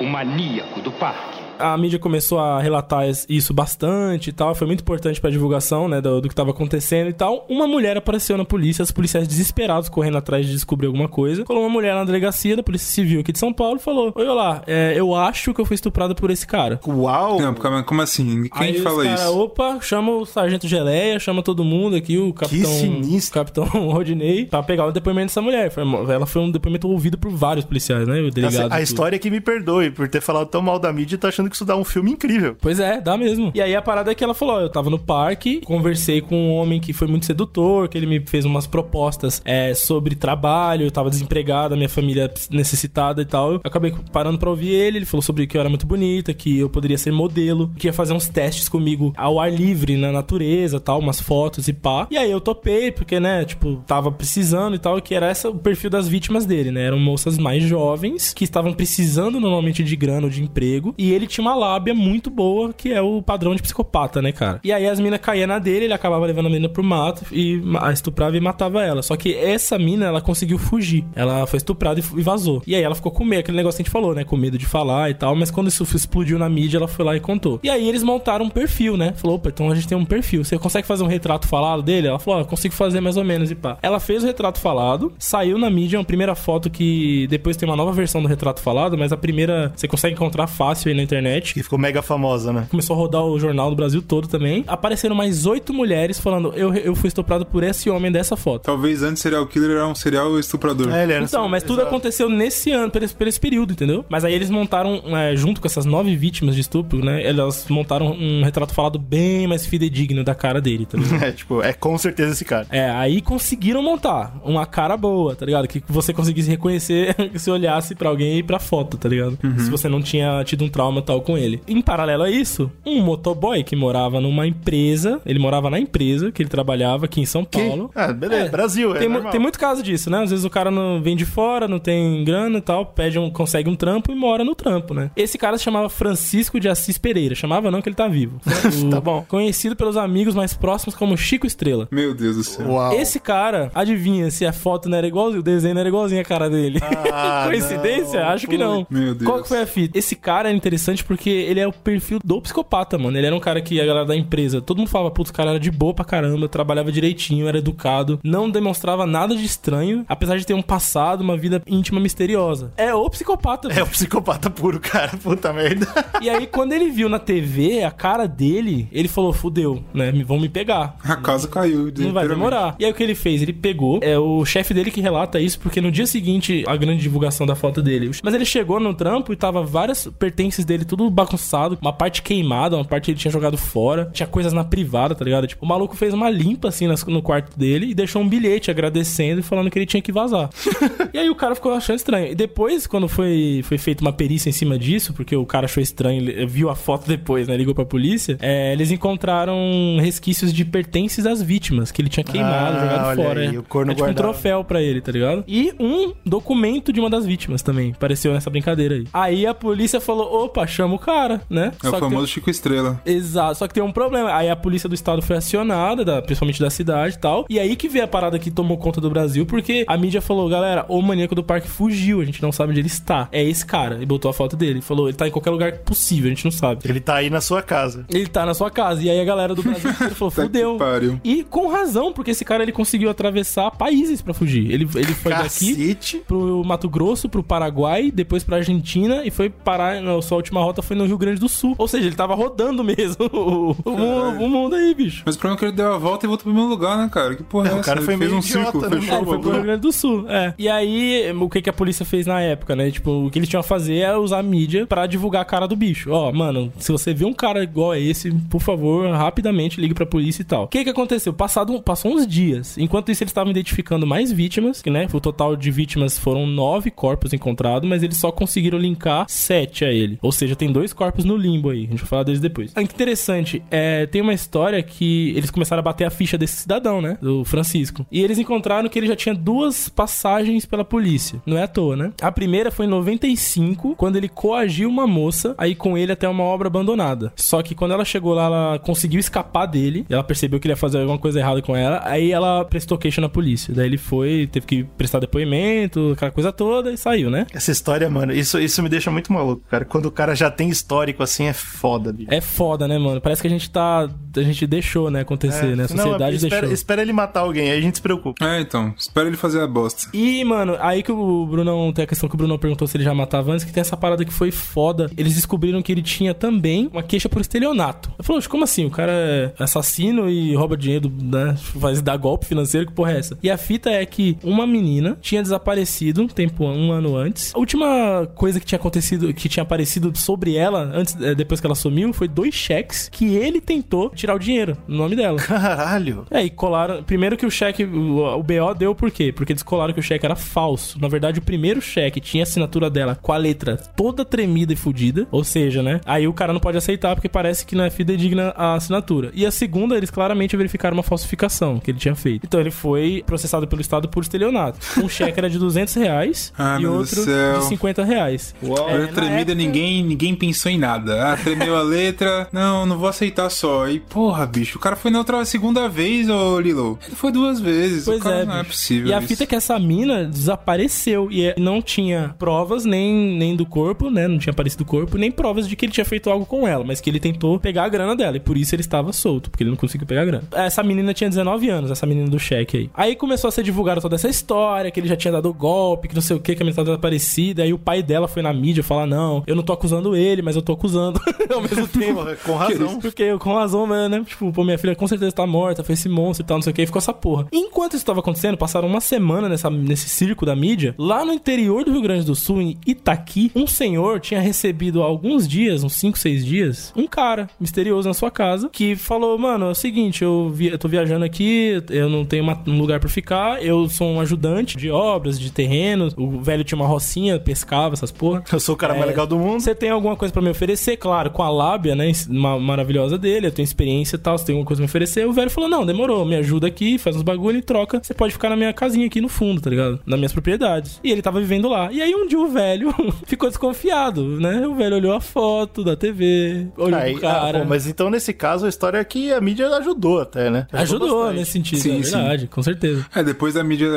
o 0.00 0.04
maníaco 0.04 0.80
do 0.80 0.92
parque. 0.92 1.37
A 1.58 1.76
mídia 1.76 1.98
começou 1.98 2.38
a 2.38 2.60
relatar 2.60 3.04
isso 3.28 3.52
bastante 3.54 4.30
e 4.30 4.32
tal. 4.32 4.54
Foi 4.54 4.66
muito 4.66 4.80
importante 4.80 5.20
pra 5.20 5.30
divulgação, 5.30 5.88
né, 5.88 6.00
do, 6.00 6.20
do 6.20 6.28
que 6.28 6.34
tava 6.34 6.50
acontecendo 6.50 7.08
e 7.08 7.12
tal. 7.12 7.44
Uma 7.48 7.66
mulher 7.66 7.96
apareceu 7.96 8.36
na 8.36 8.44
polícia, 8.44 8.82
os 8.82 8.90
policiais 8.90 9.26
desesperados 9.28 9.88
correndo 9.88 10.18
atrás 10.18 10.46
de 10.46 10.52
descobrir 10.52 10.86
alguma 10.86 11.08
coisa. 11.08 11.44
Colou 11.44 11.62
uma 11.62 11.68
mulher 11.70 11.94
na 11.94 12.04
delegacia 12.04 12.56
da 12.56 12.62
Polícia 12.62 12.90
Civil 12.92 13.20
aqui 13.20 13.32
de 13.32 13.38
São 13.38 13.52
Paulo 13.52 13.76
e 13.76 13.80
falou: 13.82 14.12
Oi, 14.14 14.26
olá, 14.26 14.62
é, 14.66 14.94
eu 14.96 15.14
acho 15.14 15.52
que 15.54 15.60
eu 15.60 15.64
fui 15.64 15.74
estuprada 15.74 16.14
por 16.14 16.30
esse 16.30 16.46
cara. 16.46 16.80
Uau! 16.86 17.40
Não, 17.40 17.54
como 17.84 18.02
assim? 18.02 18.44
Quem 18.48 18.50
Aí 18.68 18.72
que 18.74 18.80
fala 18.80 19.04
cara, 19.04 19.14
isso? 19.14 19.38
Opa, 19.38 19.78
chama 19.80 20.12
o 20.12 20.24
Sargento 20.26 20.66
Geleia, 20.68 21.18
chama 21.18 21.42
todo 21.42 21.64
mundo 21.64 21.96
aqui, 21.96 22.18
o 22.18 22.32
capitão. 22.32 22.70
sinistro. 22.70 23.30
O 23.30 23.34
capitão 23.44 23.64
Rodinei, 23.90 24.46
pra 24.46 24.62
pegar 24.62 24.86
o 24.86 24.92
depoimento 24.92 25.26
dessa 25.28 25.42
mulher. 25.42 25.70
Foi- 25.70 25.82
ela 26.12 26.26
foi 26.26 26.42
um 26.42 26.50
depoimento 26.50 26.88
ouvido 26.88 27.18
por 27.18 27.30
vários 27.30 27.64
policiais, 27.64 28.06
né? 28.06 28.20
O 28.20 28.30
delegado. 28.30 28.54
Essa- 28.54 28.66
a 28.66 28.70
tudo. 28.70 28.82
história 28.82 29.16
é 29.16 29.18
que 29.18 29.30
me 29.30 29.40
perdoe 29.40 29.90
por 29.90 30.08
ter 30.08 30.20
falado 30.20 30.46
tão 30.48 30.62
mal 30.62 30.78
da 30.78 30.92
mídia 30.92 31.14
e 31.14 31.18
tá 31.18 31.28
achando 31.28 31.47
que 31.48 31.56
isso 31.56 31.64
dá 31.64 31.76
um 31.76 31.84
filme 31.84 32.12
incrível. 32.12 32.56
Pois 32.60 32.80
é, 32.80 33.00
dá 33.00 33.16
mesmo. 33.16 33.50
E 33.54 33.60
aí 33.60 33.74
a 33.74 33.82
parada 33.82 34.10
é 34.10 34.14
que 34.14 34.24
ela 34.24 34.34
falou: 34.34 34.56
ó, 34.56 34.60
eu 34.60 34.68
tava 34.68 34.90
no 34.90 34.98
parque, 34.98 35.60
conversei 35.62 36.20
com 36.20 36.36
um 36.36 36.54
homem 36.54 36.80
que 36.80 36.92
foi 36.92 37.06
muito 37.06 37.26
sedutor, 37.26 37.88
que 37.88 37.96
ele 37.96 38.06
me 38.06 38.20
fez 38.20 38.44
umas 38.44 38.66
propostas 38.66 39.40
é, 39.44 39.74
sobre 39.74 40.14
trabalho, 40.14 40.84
eu 40.84 40.90
tava 40.90 41.10
desempregada, 41.10 41.76
minha 41.76 41.88
família 41.88 42.32
necessitada 42.50 43.22
e 43.22 43.24
tal. 43.24 43.52
Eu 43.52 43.60
acabei 43.64 43.94
parando 44.12 44.38
pra 44.38 44.50
ouvir 44.50 44.70
ele, 44.70 44.98
ele 44.98 45.06
falou 45.06 45.22
sobre 45.22 45.46
que 45.46 45.56
eu 45.56 45.60
era 45.60 45.68
muito 45.68 45.86
bonita, 45.86 46.32
que 46.34 46.58
eu 46.58 46.68
poderia 46.68 46.98
ser 46.98 47.12
modelo, 47.12 47.70
que 47.76 47.86
ia 47.86 47.92
fazer 47.92 48.12
uns 48.12 48.28
testes 48.28 48.68
comigo 48.68 49.12
ao 49.16 49.40
ar 49.40 49.52
livre, 49.52 49.96
na 49.96 50.12
natureza 50.12 50.80
tal, 50.80 50.98
umas 50.98 51.20
fotos 51.20 51.68
e 51.68 51.72
pá. 51.72 52.06
E 52.10 52.16
aí 52.16 52.30
eu 52.30 52.40
topei, 52.40 52.90
porque, 52.90 53.20
né, 53.20 53.44
tipo, 53.44 53.82
tava 53.86 54.10
precisando 54.10 54.74
e 54.74 54.78
tal, 54.78 55.00
que 55.00 55.14
era 55.14 55.26
essa 55.26 55.48
o 55.50 55.58
perfil 55.58 55.90
das 55.90 56.08
vítimas 56.08 56.46
dele, 56.46 56.70
né? 56.70 56.84
Eram 56.84 56.98
moças 56.98 57.38
mais 57.38 57.62
jovens, 57.62 58.32
que 58.32 58.44
estavam 58.44 58.72
precisando 58.72 59.40
normalmente 59.40 59.82
de 59.82 59.96
grana 59.96 60.26
ou 60.26 60.30
de 60.30 60.42
emprego, 60.42 60.94
e 60.96 61.12
ele 61.12 61.26
tinha 61.26 61.37
uma 61.40 61.54
lábia 61.54 61.94
muito 61.94 62.30
boa, 62.30 62.72
que 62.72 62.92
é 62.92 63.00
o 63.00 63.22
padrão 63.22 63.54
de 63.54 63.62
psicopata, 63.62 64.20
né, 64.22 64.32
cara? 64.32 64.60
E 64.64 64.72
aí 64.72 64.86
as 64.86 65.00
minas 65.00 65.20
caíam 65.20 65.46
na 65.46 65.58
dele, 65.58 65.86
ele 65.86 65.92
acabava 65.94 66.24
levando 66.26 66.46
a 66.46 66.50
menina 66.50 66.68
pro 66.68 66.82
mato 66.84 67.24
e 67.32 67.56
ma- 67.58 67.92
estuprava 67.92 68.36
e 68.36 68.40
matava 68.40 68.82
ela. 68.84 69.02
Só 69.02 69.16
que 69.16 69.34
essa 69.34 69.78
mina, 69.78 70.06
ela 70.06 70.20
conseguiu 70.20 70.58
fugir. 70.58 71.04
Ela 71.14 71.46
foi 71.46 71.56
estuprada 71.58 72.00
e 72.00 72.22
vazou. 72.22 72.62
E 72.66 72.74
aí 72.74 72.82
ela 72.82 72.94
ficou 72.94 73.12
com 73.12 73.24
medo, 73.24 73.40
aquele 73.40 73.56
negócio 73.56 73.76
que 73.76 73.82
a 73.82 73.84
gente 73.84 73.92
falou, 73.92 74.14
né? 74.14 74.24
Com 74.24 74.36
medo 74.36 74.58
de 74.58 74.66
falar 74.66 75.10
e 75.10 75.14
tal, 75.14 75.34
mas 75.34 75.50
quando 75.50 75.68
isso 75.68 75.84
explodiu 75.94 76.38
na 76.38 76.48
mídia, 76.48 76.78
ela 76.78 76.88
foi 76.88 77.04
lá 77.04 77.16
e 77.16 77.20
contou. 77.20 77.60
E 77.62 77.70
aí 77.70 77.88
eles 77.88 78.02
montaram 78.02 78.44
um 78.46 78.50
perfil, 78.50 78.96
né? 78.96 79.12
Falou, 79.16 79.36
opa, 79.36 79.48
então 79.48 79.70
a 79.70 79.74
gente 79.74 79.88
tem 79.88 79.96
um 79.96 80.04
perfil. 80.04 80.44
Você 80.44 80.58
consegue 80.58 80.86
fazer 80.86 81.02
um 81.04 81.06
retrato 81.08 81.46
falado 81.46 81.82
dele? 81.82 82.08
Ela 82.08 82.18
falou, 82.18 82.38
ó, 82.40 82.42
eu 82.42 82.46
consigo 82.46 82.74
fazer 82.74 83.00
mais 83.00 83.16
ou 83.16 83.24
menos 83.24 83.50
e 83.50 83.54
pá. 83.54 83.78
Ela 83.82 84.00
fez 84.00 84.22
o 84.22 84.26
retrato 84.26 84.58
falado, 84.60 85.12
saiu 85.18 85.58
na 85.58 85.70
mídia, 85.70 85.98
uma 85.98 86.04
primeira 86.04 86.34
foto 86.34 86.70
que 86.70 87.26
depois 87.28 87.56
tem 87.56 87.68
uma 87.68 87.76
nova 87.76 87.92
versão 87.92 88.22
do 88.22 88.28
retrato 88.28 88.60
falado, 88.60 88.96
mas 88.96 89.12
a 89.12 89.16
primeira 89.16 89.72
você 89.74 89.86
consegue 89.88 90.14
encontrar 90.14 90.46
fácil 90.46 90.88
aí 90.88 90.94
na 90.96 91.02
internet. 91.02 91.27
Que 91.54 91.62
ficou 91.62 91.78
mega 91.78 92.02
famosa, 92.02 92.52
né? 92.52 92.66
Começou 92.70 92.94
a 92.94 92.98
rodar 92.98 93.22
o 93.22 93.38
jornal 93.38 93.70
do 93.70 93.76
Brasil 93.76 94.02
todo 94.02 94.28
também. 94.28 94.64
Apareceram 94.66 95.14
mais 95.14 95.46
oito 95.46 95.72
mulheres 95.72 96.18
falando: 96.18 96.52
eu, 96.54 96.74
eu 96.74 96.94
fui 96.94 97.08
estuprado 97.08 97.44
por 97.44 97.62
esse 97.62 97.88
homem 97.90 98.10
dessa 98.10 98.36
foto. 98.36 98.62
Talvez 98.64 99.02
antes 99.02 99.22
serial 99.22 99.46
killer 99.46 99.72
era 99.72 99.86
um 99.86 99.94
serial 99.94 100.38
estuprador. 100.38 100.92
É, 100.92 101.04
ele 101.04 101.12
era 101.12 101.24
Então, 101.24 101.48
mas 101.48 101.62
tudo 101.62 101.80
exato. 101.80 101.88
aconteceu 101.88 102.28
nesse 102.28 102.70
ano, 102.70 102.90
por 102.90 103.02
esse, 103.02 103.14
por 103.14 103.26
esse 103.26 103.40
período, 103.40 103.72
entendeu? 103.72 104.04
Mas 104.08 104.24
aí 104.24 104.34
eles 104.34 104.50
montaram, 104.50 105.02
é, 105.16 105.36
junto 105.36 105.60
com 105.60 105.66
essas 105.66 105.84
nove 105.84 106.14
vítimas 106.16 106.54
de 106.54 106.60
estupro, 106.60 107.04
né? 107.04 107.24
Elas 107.24 107.66
montaram 107.68 108.12
um 108.12 108.42
retrato 108.42 108.74
falado 108.74 108.98
bem 108.98 109.46
mais 109.46 109.66
fidedigno 109.66 110.24
da 110.24 110.34
cara 110.34 110.60
dele, 110.60 110.86
tá 110.86 110.96
ligado? 110.96 111.18
É, 111.28 111.32
tipo, 111.32 111.60
é 111.62 111.72
com 111.72 111.98
certeza 111.98 112.32
esse 112.32 112.44
cara. 112.44 112.66
É, 112.70 112.88
aí 112.90 113.20
conseguiram 113.20 113.82
montar 113.82 114.38
uma 114.44 114.64
cara 114.64 114.96
boa, 114.96 115.34
tá 115.34 115.44
ligado? 115.44 115.66
Que 115.66 115.82
você 115.88 116.12
conseguisse 116.12 116.48
reconhecer 116.48 117.14
se 117.36 117.50
olhasse 117.50 117.94
pra 117.94 118.08
alguém 118.08 118.38
e 118.38 118.42
pra 118.42 118.58
foto, 118.58 118.96
tá 118.96 119.08
ligado? 119.08 119.36
Se 119.58 119.68
você 119.68 119.88
não 119.88 120.00
tinha 120.00 120.42
tido 120.44 120.64
um 120.64 120.68
trauma 120.68 121.02
tal 121.02 121.17
com 121.20 121.36
ele. 121.38 121.60
Em 121.66 121.80
paralelo 121.80 122.22
a 122.24 122.30
isso, 122.30 122.70
um 122.84 123.00
motoboy 123.02 123.62
que 123.62 123.74
morava 123.76 124.20
numa 124.20 124.46
empresa, 124.46 125.20
ele 125.26 125.38
morava 125.38 125.70
na 125.70 125.78
empresa 125.78 126.30
que 126.32 126.42
ele 126.42 126.48
trabalhava 126.48 127.06
aqui 127.06 127.20
em 127.20 127.26
São 127.26 127.44
Paulo. 127.44 127.90
Ah, 127.94 128.12
beleza, 128.12 128.46
É, 128.46 128.48
Brasil, 128.48 128.94
é 128.94 128.98
tem, 128.98 129.08
normal. 129.08 129.30
tem 129.32 129.40
muito 129.40 129.58
caso 129.58 129.82
disso, 129.82 130.10
né? 130.10 130.22
Às 130.22 130.30
vezes 130.30 130.44
o 130.44 130.50
cara 130.50 130.70
não 130.70 131.00
vem 131.02 131.16
de 131.16 131.24
fora, 131.24 131.66
não 131.68 131.78
tem 131.78 132.24
grana 132.24 132.58
e 132.58 132.60
tal, 132.60 132.86
pede 132.86 133.18
um, 133.18 133.30
consegue 133.30 133.68
um 133.68 133.74
trampo 133.76 134.10
e 134.12 134.14
mora 134.14 134.44
no 134.44 134.54
trampo, 134.54 134.94
né? 134.94 135.10
Esse 135.16 135.38
cara 135.38 135.56
se 135.58 135.64
chamava 135.64 135.88
Francisco 135.88 136.58
de 136.60 136.68
Assis 136.68 136.98
Pereira. 136.98 137.34
Chamava 137.34 137.70
não 137.70 137.80
que 137.82 137.88
ele 137.88 137.96
tá 137.96 138.08
vivo. 138.08 138.40
Tá 138.90 139.00
bom. 139.00 139.24
Conhecido 139.28 139.74
pelos 139.76 139.96
amigos 139.96 140.34
mais 140.34 140.54
próximos 140.54 140.94
como 140.94 141.16
Chico 141.16 141.46
Estrela. 141.46 141.88
Meu 141.90 142.14
Deus 142.14 142.36
do 142.36 142.44
céu. 142.44 142.66
Uau. 142.68 142.92
Esse 142.94 143.18
cara, 143.20 143.70
adivinha 143.74 144.30
se 144.30 144.46
a 144.46 144.52
foto 144.52 144.88
não 144.88 144.96
era 144.96 145.06
igualzinho, 145.06 145.40
o 145.40 145.42
desenho 145.42 145.74
não 145.74 145.80
era 145.80 145.88
igualzinho 145.88 146.20
a 146.20 146.24
cara 146.24 146.48
dele. 146.48 146.78
Ah, 147.12 147.44
Coincidência? 147.50 148.20
não. 148.20 148.28
Acho 148.28 148.46
que 148.46 148.56
não. 148.58 148.86
Meu 148.90 149.14
Deus. 149.14 149.28
Qual 149.30 149.42
que 149.42 149.48
foi 149.48 149.60
a 149.60 149.66
fita? 149.66 149.98
Esse 149.98 150.14
cara 150.16 150.48
era 150.48 150.56
interessante 150.56 151.04
porque 151.08 151.30
ele 151.30 151.58
é 151.58 151.66
o 151.66 151.72
perfil 151.72 152.18
do 152.22 152.40
psicopata, 152.42 152.98
mano. 152.98 153.16
Ele 153.16 153.26
era 153.26 153.34
um 153.34 153.40
cara 153.40 153.62
que 153.62 153.80
a 153.80 153.86
galera 153.86 154.04
da 154.04 154.14
empresa, 154.14 154.60
todo 154.60 154.76
mundo 154.76 154.90
falava, 154.90 155.10
putz, 155.10 155.30
o 155.30 155.32
cara 155.32 155.50
era 155.50 155.58
de 155.58 155.70
boa 155.70 155.94
pra 155.94 156.04
caramba, 156.04 156.48
trabalhava 156.48 156.92
direitinho, 156.92 157.48
era 157.48 157.58
educado, 157.58 158.20
não 158.22 158.50
demonstrava 158.50 159.06
nada 159.06 159.34
de 159.34 159.44
estranho, 159.44 160.04
apesar 160.06 160.36
de 160.36 160.46
ter 160.46 160.52
um 160.52 160.60
passado, 160.60 161.22
uma 161.22 161.36
vida 161.36 161.62
íntima 161.66 161.98
misteriosa. 161.98 162.72
É 162.76 162.94
o 162.94 163.08
psicopata, 163.08 163.68
É 163.72 163.82
o 163.82 163.86
psicopata 163.86 164.50
puro, 164.50 164.78
cara. 164.78 165.16
Puta 165.22 165.50
merda. 165.52 165.86
E 166.20 166.28
aí, 166.28 166.46
quando 166.46 166.74
ele 166.74 166.90
viu 166.90 167.08
na 167.08 167.18
TV 167.18 167.82
a 167.82 167.90
cara 167.90 168.26
dele, 168.26 168.86
ele 168.92 169.08
falou: 169.08 169.32
fudeu, 169.32 169.82
né? 169.94 170.12
Vão 170.26 170.38
me 170.38 170.48
pegar. 170.48 170.96
A 171.02 171.16
casa 171.16 171.48
caiu. 171.48 171.90
Não 171.96 172.12
vai 172.12 172.28
demorar. 172.28 172.76
E 172.78 172.84
aí 172.84 172.90
o 172.90 172.94
que 172.94 173.02
ele 173.02 173.14
fez? 173.14 173.40
Ele 173.40 173.52
pegou, 173.52 174.00
é 174.02 174.18
o 174.18 174.44
chefe 174.44 174.74
dele 174.74 174.90
que 174.90 175.00
relata 175.00 175.40
isso, 175.40 175.58
porque 175.58 175.80
no 175.80 175.90
dia 175.90 176.06
seguinte, 176.06 176.64
a 176.66 176.76
grande 176.76 177.00
divulgação 177.00 177.46
da 177.46 177.54
foto 177.54 177.80
dele. 177.80 178.10
Mas 178.22 178.34
ele 178.34 178.44
chegou 178.44 178.78
no 178.78 178.92
trampo 178.92 179.32
e 179.32 179.36
tava 179.36 179.62
várias 179.62 180.06
pertences 180.18 180.64
dele 180.64 180.84
tudo 180.88 181.08
bagunçado, 181.10 181.78
uma 181.80 181.92
parte 181.92 182.22
queimada, 182.22 182.76
uma 182.76 182.84
parte 182.84 183.10
ele 183.10 183.18
tinha 183.18 183.30
jogado 183.30 183.56
fora, 183.56 184.10
tinha 184.12 184.26
coisas 184.26 184.52
na 184.52 184.64
privada, 184.64 185.14
tá 185.14 185.24
ligado? 185.24 185.46
Tipo, 185.46 185.64
o 185.64 185.68
maluco 185.68 185.96
fez 185.96 186.12
uma 186.14 186.28
limpa 186.30 186.68
assim 186.68 186.86
no 187.06 187.22
quarto 187.22 187.58
dele 187.58 187.86
e 187.90 187.94
deixou 187.94 188.22
um 188.22 188.28
bilhete 188.28 188.70
agradecendo 188.70 189.40
e 189.40 189.42
falando 189.42 189.70
que 189.70 189.78
ele 189.78 189.86
tinha 189.86 190.02
que 190.02 190.10
vazar. 190.12 190.50
e 191.12 191.18
aí 191.18 191.30
o 191.30 191.34
cara 191.34 191.54
ficou 191.54 191.72
achando 191.72 191.96
estranho. 191.96 192.32
E 192.32 192.34
depois, 192.34 192.86
quando 192.86 193.08
foi, 193.08 193.60
foi 193.64 193.78
feita 193.78 194.02
uma 194.02 194.12
perícia 194.12 194.48
em 194.48 194.52
cima 194.52 194.78
disso, 194.78 195.12
porque 195.12 195.36
o 195.36 195.44
cara 195.46 195.66
achou 195.66 195.82
estranho, 195.82 196.48
viu 196.48 196.70
a 196.70 196.74
foto 196.74 197.06
depois, 197.06 197.46
né? 197.48 197.56
Ligou 197.56 197.74
pra 197.74 197.84
polícia, 197.84 198.36
é, 198.40 198.72
eles 198.72 198.90
encontraram 198.90 199.98
resquícios 200.00 200.52
de 200.52 200.64
pertences 200.64 201.24
das 201.24 201.42
vítimas, 201.42 201.90
que 201.92 202.00
ele 202.00 202.08
tinha 202.08 202.24
queimado, 202.24 202.76
Ah, 202.78 202.80
jogado 202.80 203.16
fora. 203.16 203.40
aí, 203.40 203.54
é. 203.56 203.58
o 203.58 203.62
corno 203.62 203.92
é 203.92 203.94
tipo 203.94 204.08
um 204.08 204.14
troféu 204.14 204.64
pra 204.64 204.82
ele, 204.82 205.00
tá 205.00 205.12
ligado? 205.12 205.44
E 205.46 205.72
um 205.78 206.12
documento 206.24 206.92
de 206.92 207.00
uma 207.00 207.10
das 207.10 207.26
vítimas 207.26 207.62
também, 207.62 207.92
apareceu 207.92 208.32
nessa 208.32 208.50
brincadeira 208.50 208.94
aí. 208.94 209.04
Aí 209.12 209.46
a 209.46 209.54
polícia 209.54 210.00
falou, 210.00 210.44
opa, 210.44 210.66
chama 210.78 210.94
o 210.94 210.98
cara, 210.98 211.40
né? 211.50 211.72
É 211.82 211.86
o 211.88 211.90
Só 211.90 211.96
que 211.96 212.00
famoso 212.00 212.24
tem- 212.24 212.34
Chico 212.34 212.50
Estrela. 212.50 213.00
Exato, 213.04 213.58
só 213.58 213.68
que 213.68 213.74
tem 213.74 213.82
um 213.82 213.92
problema. 213.92 214.32
Aí 214.34 214.48
a 214.48 214.56
polícia 214.56 214.88
do 214.88 214.94
estado 214.94 215.20
foi 215.22 215.36
acionada, 215.36 216.04
da- 216.04 216.22
principalmente 216.22 216.60
da 216.60 216.70
cidade 216.70 217.16
e 217.16 217.18
tal. 217.18 217.46
E 217.48 217.58
aí 217.58 217.76
que 217.76 217.88
veio 217.88 218.04
a 218.04 218.08
parada 218.08 218.38
que 218.38 218.50
tomou 218.50 218.76
conta 218.78 219.00
do 219.00 219.10
Brasil, 219.10 219.44
porque 219.46 219.84
a 219.86 219.96
mídia 219.96 220.20
falou, 220.20 220.48
galera, 220.48 220.84
o 220.88 221.00
maníaco 221.02 221.34
do 221.34 221.42
parque 221.42 221.68
fugiu, 221.68 222.20
a 222.20 222.24
gente 222.24 222.40
não 222.42 222.52
sabe 222.52 222.70
onde 222.70 222.80
ele 222.80 222.86
está. 222.88 223.28
É 223.32 223.42
esse 223.42 223.64
cara. 223.66 223.98
E 224.00 224.06
botou 224.06 224.30
a 224.30 224.34
foto 224.34 224.56
dele. 224.56 224.80
Falou, 224.80 225.08
ele 225.08 225.16
tá 225.16 225.26
em 225.28 225.30
qualquer 225.30 225.50
lugar 225.50 225.72
possível, 225.78 226.26
a 226.26 226.34
gente 226.34 226.44
não 226.44 226.52
sabe. 226.52 226.80
Ele 226.88 227.00
tá 227.00 227.16
aí 227.16 227.30
na 227.30 227.40
sua 227.40 227.62
casa. 227.62 228.04
Ele 228.08 228.26
tá 228.26 228.46
na 228.46 228.54
sua 228.54 228.70
casa. 228.70 229.02
E 229.02 229.10
aí 229.10 229.20
a 229.20 229.24
galera 229.24 229.54
do 229.54 229.62
Brasil 229.62 229.92
falou, 230.14 230.30
Tá 230.32 230.42
fudeu. 230.42 230.76
pariu. 230.76 231.20
E 231.24 231.42
com 231.44 231.68
razão, 231.68 232.12
porque 232.12 232.30
esse 232.30 232.44
cara 232.44 232.62
ele 232.62 232.72
conseguiu 232.72 233.10
atravessar 233.10 233.70
países 233.72 234.22
pra 234.22 234.32
fugir. 234.34 234.70
Ele, 234.70 234.88
ele 234.94 235.14
foi 235.14 235.32
daqui 235.32 235.74
Cacete. 235.74 236.22
pro 236.26 236.62
Mato 236.64 236.88
Grosso, 236.88 237.28
pro 237.28 237.42
Paraguai, 237.42 238.10
depois 238.10 238.44
pra 238.44 238.56
Argentina 238.58 239.24
e 239.24 239.30
foi 239.30 239.48
parar. 239.50 240.00
Na 240.02 240.20
sua 240.22 240.36
última 240.36 240.60
rota 240.68 240.82
foi 240.82 240.96
no 240.96 241.04
Rio 241.06 241.18
Grande 241.18 241.40
do 241.40 241.48
Sul. 241.48 241.74
Ou 241.78 241.88
seja, 241.88 242.06
ele 242.06 242.16
tava 242.16 242.34
rodando 242.34 242.84
mesmo 242.84 243.26
o, 243.32 243.76
o 243.84 243.90
mundo, 243.90 244.44
o 244.44 244.48
mundo 244.48 244.74
aí, 244.74 244.94
bicho. 244.94 245.22
Mas 245.24 245.34
o 245.34 245.38
problema 245.38 245.56
é 245.56 245.58
que 245.58 245.64
ele 245.66 245.72
deu 245.72 245.92
a 245.92 245.98
volta 245.98 246.26
e 246.26 246.28
voltou 246.28 246.44
pro 246.44 246.54
mesmo 246.54 246.68
lugar, 246.68 246.96
né, 246.96 247.08
cara? 247.10 247.34
Que 247.34 247.42
porra 247.42 247.68
é, 247.68 247.72
É, 247.72 247.74
o 247.74 247.80
cara 247.82 247.98
Ele 247.98 248.06
foi 248.06 248.16
fez 248.16 248.30
meio 248.30 248.38
um 248.38 248.42
círculo, 248.42 248.84
idiota, 248.84 248.94
né? 248.94 249.00
fechou 249.00 249.18
É, 249.18 249.24
foi 249.24 249.38
pro 249.38 249.50
Rio. 249.50 249.62
Grande 249.62 249.80
do 249.80 249.92
Sul, 249.92 250.26
é. 250.28 250.54
E 250.58 250.68
aí, 250.68 251.32
o 251.32 251.48
que, 251.48 251.62
que 251.62 251.70
a 251.70 251.72
polícia 251.72 252.04
fez 252.04 252.26
na 252.26 252.40
época, 252.40 252.76
né? 252.76 252.90
Tipo, 252.90 253.26
o 253.26 253.30
que 253.30 253.38
eles 253.38 253.48
tinham 253.48 253.60
a 253.60 253.64
fazer 253.64 253.96
era 253.98 254.20
usar 254.20 254.38
a 254.38 254.42
mídia 254.42 254.86
pra 254.86 255.06
divulgar 255.06 255.42
a 255.42 255.44
cara 255.44 255.66
do 255.66 255.76
bicho. 255.76 256.10
Ó, 256.10 256.32
mano, 256.32 256.72
se 256.78 256.92
você 256.92 257.12
vê 257.14 257.24
um 257.24 257.32
cara 257.32 257.62
igual 257.62 257.92
a 257.92 257.98
esse, 257.98 258.30
por 258.50 258.60
favor, 258.60 259.10
rapidamente 259.12 259.80
ligue 259.80 259.94
pra 259.94 260.06
polícia 260.06 260.42
e 260.42 260.44
tal. 260.44 260.64
O 260.64 260.68
que 260.68 260.84
que 260.84 260.90
aconteceu? 260.90 261.32
Passado, 261.32 261.80
passou 261.82 262.12
uns 262.12 262.26
dias. 262.26 262.76
Enquanto 262.78 263.10
isso, 263.10 263.22
eles 263.22 263.30
estavam 263.30 263.50
identificando 263.50 264.06
mais 264.06 264.30
vítimas, 264.30 264.82
que, 264.82 264.90
né? 264.90 265.06
O 265.12 265.20
total 265.20 265.56
de 265.56 265.70
vítimas 265.70 266.18
foram 266.18 266.46
nove 266.46 266.90
corpos 266.90 267.32
encontrados, 267.32 267.88
mas 267.88 268.02
eles 268.02 268.16
só 268.16 268.30
conseguiram 268.30 268.78
linkar 268.78 269.24
sete 269.28 269.84
a 269.84 269.92
ele. 269.92 270.18
Ou 270.22 270.32
seja, 270.32 270.54
tem 270.58 270.72
dois 270.72 270.92
corpos 270.92 271.24
no 271.24 271.36
limbo 271.36 271.70
aí. 271.70 271.84
A 271.86 271.90
gente 271.90 272.00
vai 272.00 272.06
falar 272.08 272.22
deles 272.24 272.40
depois. 272.40 272.72
Ah, 272.74 272.82
Interessante, 272.82 273.62
é, 273.70 274.06
tem 274.06 274.20
uma 274.20 274.34
história 274.34 274.82
que 274.82 275.32
eles 275.36 275.50
começaram 275.50 275.80
a 275.80 275.82
bater 275.82 276.04
a 276.04 276.10
ficha 276.10 276.36
desse 276.36 276.56
cidadão, 276.62 277.00
né? 277.00 277.16
Do 277.22 277.44
Francisco. 277.44 278.04
E 278.10 278.22
eles 278.22 278.38
encontraram 278.38 278.88
que 278.88 278.98
ele 278.98 279.06
já 279.06 279.14
tinha 279.14 279.34
duas 279.34 279.88
passagens 279.88 280.66
pela 280.66 280.84
polícia. 280.84 281.40
Não 281.46 281.56
é 281.56 281.62
à 281.62 281.68
toa, 281.68 281.96
né? 281.96 282.12
A 282.20 282.32
primeira 282.32 282.70
foi 282.70 282.86
em 282.86 282.88
95, 282.88 283.94
quando 283.94 284.16
ele 284.16 284.28
coagiu 284.28 284.88
uma 284.88 285.06
moça 285.06 285.54
aí 285.56 285.74
com 285.74 285.96
ele 285.96 286.12
até 286.12 286.28
uma 286.28 286.42
obra 286.42 286.66
abandonada. 286.66 287.32
Só 287.36 287.62
que 287.62 287.74
quando 287.74 287.92
ela 287.92 288.04
chegou 288.04 288.34
lá, 288.34 288.46
ela 288.46 288.78
conseguiu 288.80 289.20
escapar 289.20 289.66
dele. 289.66 290.04
Ela 290.08 290.24
percebeu 290.24 290.58
que 290.58 290.66
ele 290.66 290.72
ia 290.72 290.76
fazer 290.76 290.98
alguma 290.98 291.18
coisa 291.18 291.38
errada 291.38 291.62
com 291.62 291.76
ela. 291.76 292.00
Aí 292.04 292.32
ela 292.32 292.64
prestou 292.64 292.98
queixa 292.98 293.20
na 293.20 293.28
polícia. 293.28 293.72
Daí 293.72 293.86
ele 293.86 293.98
foi, 293.98 294.48
teve 294.50 294.66
que 294.66 294.84
prestar 294.84 295.20
depoimento, 295.20 296.12
aquela 296.14 296.30
coisa 296.32 296.52
toda 296.52 296.90
e 296.92 296.96
saiu, 296.96 297.30
né? 297.30 297.46
Essa 297.52 297.70
história, 297.70 298.10
mano, 298.10 298.32
isso, 298.32 298.58
isso 298.58 298.82
me 298.82 298.88
deixa 298.88 299.10
muito 299.10 299.32
maluco, 299.32 299.62
cara. 299.70 299.84
Quando 299.84 300.06
o 300.06 300.10
cara 300.10 300.34
já 300.34 300.47
tem 300.50 300.68
histórico 300.68 301.22
assim, 301.22 301.44
é 301.46 301.52
foda, 301.52 302.12
bicho. 302.12 302.32
É 302.32 302.40
foda, 302.40 302.86
né, 302.88 302.98
mano? 302.98 303.20
Parece 303.20 303.42
que 303.42 303.48
a 303.48 303.50
gente 303.50 303.68
tá. 303.70 304.08
A 304.36 304.40
gente 304.42 304.66
deixou, 304.66 305.10
né, 305.10 305.20
acontecer, 305.20 305.76
né? 305.76 305.86
A 305.90 305.94
Não, 305.94 306.04
sociedade 306.04 306.36
espera, 306.36 306.60
deixou. 306.60 306.74
espera 306.74 307.02
ele 307.02 307.12
matar 307.12 307.40
alguém, 307.40 307.70
aí 307.70 307.78
a 307.78 307.80
gente 307.80 307.96
se 307.96 308.02
preocupa. 308.02 308.44
É, 308.44 308.60
então. 308.60 308.94
Espera 308.96 309.26
ele 309.26 309.36
fazer 309.36 309.60
a 309.60 309.66
bosta. 309.66 310.08
E, 310.14 310.44
mano, 310.44 310.76
aí 310.80 311.02
que 311.02 311.10
o 311.12 311.46
Brunão. 311.46 311.92
Tem 311.92 312.04
a 312.04 312.06
questão 312.06 312.28
que 312.28 312.34
o 312.34 312.38
Brunão 312.38 312.58
perguntou 312.58 312.86
se 312.86 312.96
ele 312.96 313.04
já 313.04 313.14
matava 313.14 313.52
antes, 313.52 313.64
que 313.64 313.72
tem 313.72 313.80
essa 313.80 313.96
parada 313.96 314.24
que 314.24 314.32
foi 314.32 314.50
foda. 314.50 315.10
Eles 315.16 315.34
descobriram 315.34 315.82
que 315.82 315.90
ele 315.90 316.02
tinha 316.02 316.32
também 316.34 316.88
uma 316.92 317.02
queixa 317.02 317.28
por 317.28 317.40
estelionato. 317.40 318.10
Eu 318.18 318.24
falei, 318.24 318.38
"Oxe, 318.38 318.48
como 318.48 318.64
assim? 318.64 318.84
O 318.84 318.90
cara 318.90 319.12
é 319.12 319.52
assassino 319.58 320.28
e 320.28 320.54
rouba 320.54 320.76
dinheiro, 320.76 321.10
né? 321.20 321.56
Faz 321.80 322.00
dar 322.00 322.16
golpe 322.16 322.46
financeiro, 322.46 322.86
que 322.86 322.92
porra 322.92 323.12
é 323.12 323.18
essa? 323.18 323.38
E 323.42 323.50
a 323.50 323.56
fita 323.56 323.90
é 323.90 324.04
que 324.06 324.36
uma 324.42 324.66
menina 324.66 325.16
tinha 325.20 325.42
desaparecido 325.42 326.22
um 326.22 326.28
tempo, 326.28 326.64
um 326.64 326.92
ano 326.92 327.16
antes. 327.16 327.52
A 327.54 327.58
última 327.58 328.28
coisa 328.34 328.60
que 328.60 328.66
tinha 328.66 328.78
acontecido, 328.78 329.32
que 329.34 329.48
tinha 329.48 329.62
aparecido 329.62 330.12
sobre 330.16 330.37
ela, 330.46 330.90
antes, 330.94 331.16
eh, 331.20 331.34
depois 331.34 331.60
que 331.60 331.66
ela 331.66 331.74
sumiu, 331.74 332.12
foi 332.12 332.28
dois 332.28 332.54
cheques 332.54 333.08
que 333.08 333.34
ele 333.36 333.60
tentou 333.60 334.10
tirar 334.10 334.34
o 334.34 334.38
dinheiro 334.38 334.76
no 334.86 334.96
nome 334.98 335.16
dela. 335.16 335.38
Caralho. 335.38 336.26
É, 336.30 336.42
e 336.44 336.50
colaram. 336.50 337.02
Primeiro 337.02 337.36
que 337.36 337.46
o 337.46 337.50
cheque. 337.50 337.84
O, 337.84 338.18
o 338.38 338.42
BO 338.42 338.74
deu 338.76 338.94
por 338.94 339.10
quê? 339.10 339.32
Porque 339.32 339.52
eles 339.52 339.62
colaram 339.62 339.92
que 339.92 340.00
o 340.00 340.02
cheque 340.02 340.24
era 340.24 340.36
falso. 340.36 340.98
Na 341.00 341.08
verdade, 341.08 341.38
o 341.38 341.42
primeiro 341.42 341.80
cheque 341.80 342.20
tinha 342.20 342.42
a 342.42 342.44
assinatura 342.44 342.88
dela 342.90 343.18
com 343.20 343.32
a 343.32 343.36
letra 343.36 343.76
toda 343.76 344.24
tremida 344.24 344.72
e 344.72 344.76
fodida. 344.76 345.26
Ou 345.30 345.42
seja, 345.44 345.82
né? 345.82 346.00
Aí 346.04 346.26
o 346.28 346.32
cara 346.32 346.52
não 346.52 346.60
pode 346.60 346.76
aceitar 346.78 347.14
porque 347.14 347.28
parece 347.28 347.64
que 347.66 347.74
não 347.74 347.84
é 347.84 347.90
fidedigna 347.90 348.52
a 348.56 348.74
assinatura. 348.74 349.30
E 349.34 349.44
a 349.46 349.50
segunda, 349.50 349.96
eles 349.96 350.10
claramente 350.10 350.56
verificaram 350.56 350.96
uma 350.96 351.02
falsificação 351.02 351.78
que 351.78 351.90
ele 351.90 351.98
tinha 351.98 352.14
feito. 352.14 352.44
Então 352.46 352.60
ele 352.60 352.70
foi 352.70 353.22
processado 353.26 353.66
pelo 353.66 353.80
Estado 353.80 354.08
por 354.08 354.22
estelionato. 354.22 354.78
Um 355.02 355.08
cheque 355.08 355.38
era 355.38 355.48
de 355.50 355.58
200 355.58 355.94
reais 355.94 356.52
Ah, 356.58 356.78
e 356.80 356.86
outro 356.86 357.24
de 357.24 357.64
50 357.66 358.04
reais. 358.04 358.54
Uau. 358.62 358.88
É, 358.90 359.06
tremida, 359.06 359.52
época- 359.52 359.54
ninguém, 359.54 360.02
ninguém 360.04 360.27
pensou 360.34 360.70
em 360.70 360.78
nada. 360.78 361.32
Ah, 361.32 361.36
tremeu 361.36 361.76
a 361.76 361.82
letra. 361.82 362.48
Não, 362.52 362.86
não 362.86 362.98
vou 362.98 363.08
aceitar 363.08 363.48
só. 363.50 363.88
E, 363.88 364.00
porra, 364.00 364.46
bicho, 364.46 364.78
o 364.78 364.80
cara 364.80 364.96
foi 364.96 365.10
na 365.10 365.18
outra 365.18 365.44
segunda 365.44 365.88
vez, 365.88 366.28
ô 366.28 366.60
Lilo. 366.60 366.98
Ele 367.06 367.16
foi 367.16 367.30
duas 367.32 367.60
vezes. 367.60 368.04
Pois 368.04 368.20
o 368.20 368.22
cara 368.24 368.40
é, 368.40 368.44
não 368.44 368.56
é 368.58 368.64
possível. 368.64 369.08
E 369.08 369.12
a 369.12 369.18
isso. 369.18 369.28
fita 369.28 369.44
é 369.44 369.46
que 369.46 369.54
essa 369.54 369.78
mina 369.78 370.24
desapareceu 370.24 371.28
e 371.30 371.42
é- 371.44 371.54
não 371.58 371.80
tinha 371.80 372.34
provas 372.38 372.84
nem, 372.84 373.36
nem 373.36 373.54
do 373.56 373.64
corpo, 373.64 374.10
né? 374.10 374.26
Não 374.28 374.38
tinha 374.38 374.52
aparecido 374.52 374.82
o 374.82 374.86
corpo, 374.86 375.16
nem 375.16 375.30
provas 375.30 375.68
de 375.68 375.76
que 375.76 375.84
ele 375.86 375.92
tinha 375.92 376.04
feito 376.04 376.28
algo 376.30 376.44
com 376.44 376.66
ela, 376.66 376.84
mas 376.84 377.00
que 377.00 377.08
ele 377.08 377.20
tentou 377.20 377.58
pegar 377.58 377.84
a 377.84 377.88
grana 377.88 378.14
dela 378.16 378.36
e 378.36 378.40
por 378.40 378.56
isso 378.56 378.74
ele 378.74 378.82
estava 378.82 379.12
solto, 379.12 379.50
porque 379.50 379.62
ele 379.62 379.70
não 379.70 379.76
conseguiu 379.76 380.06
pegar 380.06 380.22
a 380.22 380.24
grana. 380.24 380.44
Essa 380.52 380.82
menina 380.82 381.14
tinha 381.14 381.28
19 381.30 381.68
anos, 381.68 381.90
essa 381.90 382.06
menina 382.06 382.28
do 382.28 382.38
cheque 382.38 382.76
aí. 382.76 382.90
Aí 382.94 383.16
começou 383.16 383.48
a 383.48 383.50
ser 383.52 383.62
divulgada 383.62 384.00
toda 384.00 384.16
essa 384.16 384.28
história, 384.28 384.90
que 384.90 384.98
ele 385.00 385.08
já 385.08 385.16
tinha 385.16 385.32
dado 385.32 385.52
golpe, 385.52 386.08
que 386.08 386.14
não 386.14 386.22
sei 386.22 386.36
o 386.36 386.40
que, 386.40 386.54
que 386.54 386.62
a 386.62 386.64
menina 386.64 386.70
estava 386.72 386.86
desaparecida. 386.86 387.62
Aí 387.62 387.72
o 387.72 387.78
pai 387.78 388.02
dela 388.02 388.28
foi 388.28 388.42
na 388.42 388.52
mídia 388.52 388.82
falar: 388.82 389.06
Não, 389.06 389.42
eu 389.46 389.54
não 389.56 389.62
tô 389.62 389.72
acusando 389.72 390.14
ele, 390.16 390.17
mas 390.42 390.56
eu 390.56 390.62
tô 390.62 390.72
acusando 390.72 391.20
ao 391.52 391.60
mesmo 391.60 391.86
tempo. 391.88 392.20
Com 392.44 392.54
razão. 392.54 392.98
Porque 393.00 393.22
eu, 393.22 393.38
com 393.38 393.54
razão, 393.54 393.86
né? 393.86 394.22
Tipo, 394.26 394.52
pô, 394.52 394.64
minha 394.64 394.78
filha 394.78 394.94
com 394.94 395.06
certeza 395.06 395.32
tá 395.32 395.46
morta, 395.46 395.82
foi 395.84 395.94
esse 395.94 396.08
monstro 396.08 396.44
e 396.44 396.46
tal, 396.46 396.56
não 396.58 396.62
sei 396.62 396.72
o 396.72 396.74
que, 396.74 396.82
e 396.82 396.86
ficou 396.86 396.98
essa 397.00 397.12
porra. 397.12 397.46
Enquanto 397.52 397.94
isso 397.96 398.04
tava 398.04 398.20
acontecendo, 398.20 398.56
passaram 398.56 398.88
uma 398.88 399.00
semana 399.00 399.48
nessa, 399.48 399.70
nesse 399.70 400.08
circo 400.08 400.44
da 400.46 400.54
mídia, 400.56 400.94
lá 400.98 401.24
no 401.24 401.32
interior 401.32 401.84
do 401.84 401.92
Rio 401.92 402.02
Grande 402.02 402.24
do 402.24 402.34
Sul, 402.34 402.60
em 402.60 402.76
Itaqui, 402.86 403.50
um 403.54 403.66
senhor 403.66 404.20
tinha 404.20 404.40
recebido 404.40 405.02
há 405.02 405.06
alguns 405.06 405.46
dias, 405.46 405.84
uns 405.84 405.94
5, 405.94 406.18
6 406.18 406.44
dias, 406.44 406.92
um 406.96 407.06
cara 407.06 407.48
misterioso 407.60 408.08
na 408.08 408.14
sua 408.14 408.30
casa, 408.30 408.68
que 408.72 408.96
falou, 408.96 409.36
mano, 409.38 409.66
é 409.66 409.70
o 409.70 409.74
seguinte, 409.74 410.22
eu, 410.22 410.50
vi- 410.50 410.68
eu 410.68 410.78
tô 410.78 410.88
viajando 410.88 411.24
aqui, 411.24 411.82
eu 411.90 412.08
não 412.08 412.24
tenho 412.24 412.42
uma- 412.42 412.60
um 412.66 412.78
lugar 412.78 413.00
pra 413.00 413.08
ficar, 413.08 413.62
eu 413.62 413.88
sou 413.88 414.08
um 414.08 414.20
ajudante 414.20 414.76
de 414.76 414.90
obras, 414.90 415.38
de 415.38 415.50
terrenos, 415.52 416.14
o 416.16 416.40
velho 416.40 416.64
tinha 416.64 416.76
uma 416.76 416.86
rocinha, 416.86 417.38
pescava 417.38 417.94
essas 417.94 418.10
porra. 418.10 418.42
Eu 418.52 418.60
sou 418.60 418.74
o 418.74 418.78
cara 418.78 418.94
mais 418.94 419.04
É, 419.04 419.06
legal 419.06 419.26
do 419.26 419.38
mundo. 419.38 419.60
Você 419.60 419.74
tem 419.74 419.90
alguma 419.98 420.16
coisa 420.16 420.32
pra 420.32 420.42
me 420.42 420.50
oferecer? 420.50 420.96
Claro, 420.96 421.30
com 421.30 421.42
a 421.42 421.50
lábia, 421.50 421.94
né? 421.94 422.10
ma- 422.28 422.58
maravilhosa 422.58 423.18
dele, 423.18 423.46
eu 423.46 423.52
tenho 423.52 423.64
experiência 423.64 424.16
e 424.16 424.18
tal, 424.18 424.36
você 424.38 424.46
tem 424.46 424.52
alguma 424.54 424.66
coisa 424.66 424.78
pra 424.80 424.84
me 424.86 424.88
oferecer? 424.88 425.26
O 425.26 425.32
velho 425.32 425.50
falou: 425.50 425.68
não, 425.68 425.84
demorou, 425.84 426.24
me 426.24 426.36
ajuda 426.36 426.66
aqui, 426.66 426.98
faz 426.98 427.16
uns 427.16 427.22
bagulho 427.22 427.58
e 427.58 427.62
troca. 427.62 428.00
Você 428.02 428.14
pode 428.14 428.32
ficar 428.32 428.48
na 428.48 428.56
minha 428.56 428.72
casinha 428.72 429.06
aqui 429.06 429.20
no 429.20 429.28
fundo, 429.28 429.60
tá 429.60 429.68
ligado? 429.70 430.00
Nas 430.06 430.18
minhas 430.18 430.32
propriedades. 430.32 431.00
E 431.04 431.10
ele 431.10 431.22
tava 431.22 431.40
vivendo 431.40 431.68
lá. 431.68 431.92
E 431.92 432.00
aí 432.00 432.14
um 432.14 432.26
dia 432.26 432.38
o 432.38 432.48
velho 432.48 432.92
ficou 433.26 433.48
desconfiado, 433.48 434.24
né? 434.40 434.66
O 434.66 434.74
velho 434.74 434.96
olhou 434.96 435.12
a 435.14 435.20
foto 435.20 435.82
da 435.84 435.96
TV, 435.96 436.68
olhou 436.76 436.98
Aí, 436.98 437.14
o 437.14 437.20
cara. 437.20 437.58
ah, 437.58 437.62
pô, 437.62 437.68
mas 437.68 437.86
então 437.86 438.10
nesse 438.10 438.32
caso 438.32 438.66
a 438.66 438.68
história 438.68 438.98
é 438.98 439.04
que 439.04 439.32
a 439.32 439.40
mídia 439.40 439.68
ajudou 439.76 440.20
até, 440.20 440.50
né? 440.50 440.66
Ajudou 440.72 441.18
bastante. 441.20 441.38
nesse 441.38 441.52
sentido, 441.52 441.78
Sim, 441.80 441.98
é 441.98 442.00
verdade, 442.00 442.46
com 442.46 442.62
certeza. 442.62 443.06
É, 443.14 443.22
depois 443.22 443.54
da 443.54 443.62
mídia 443.64 443.88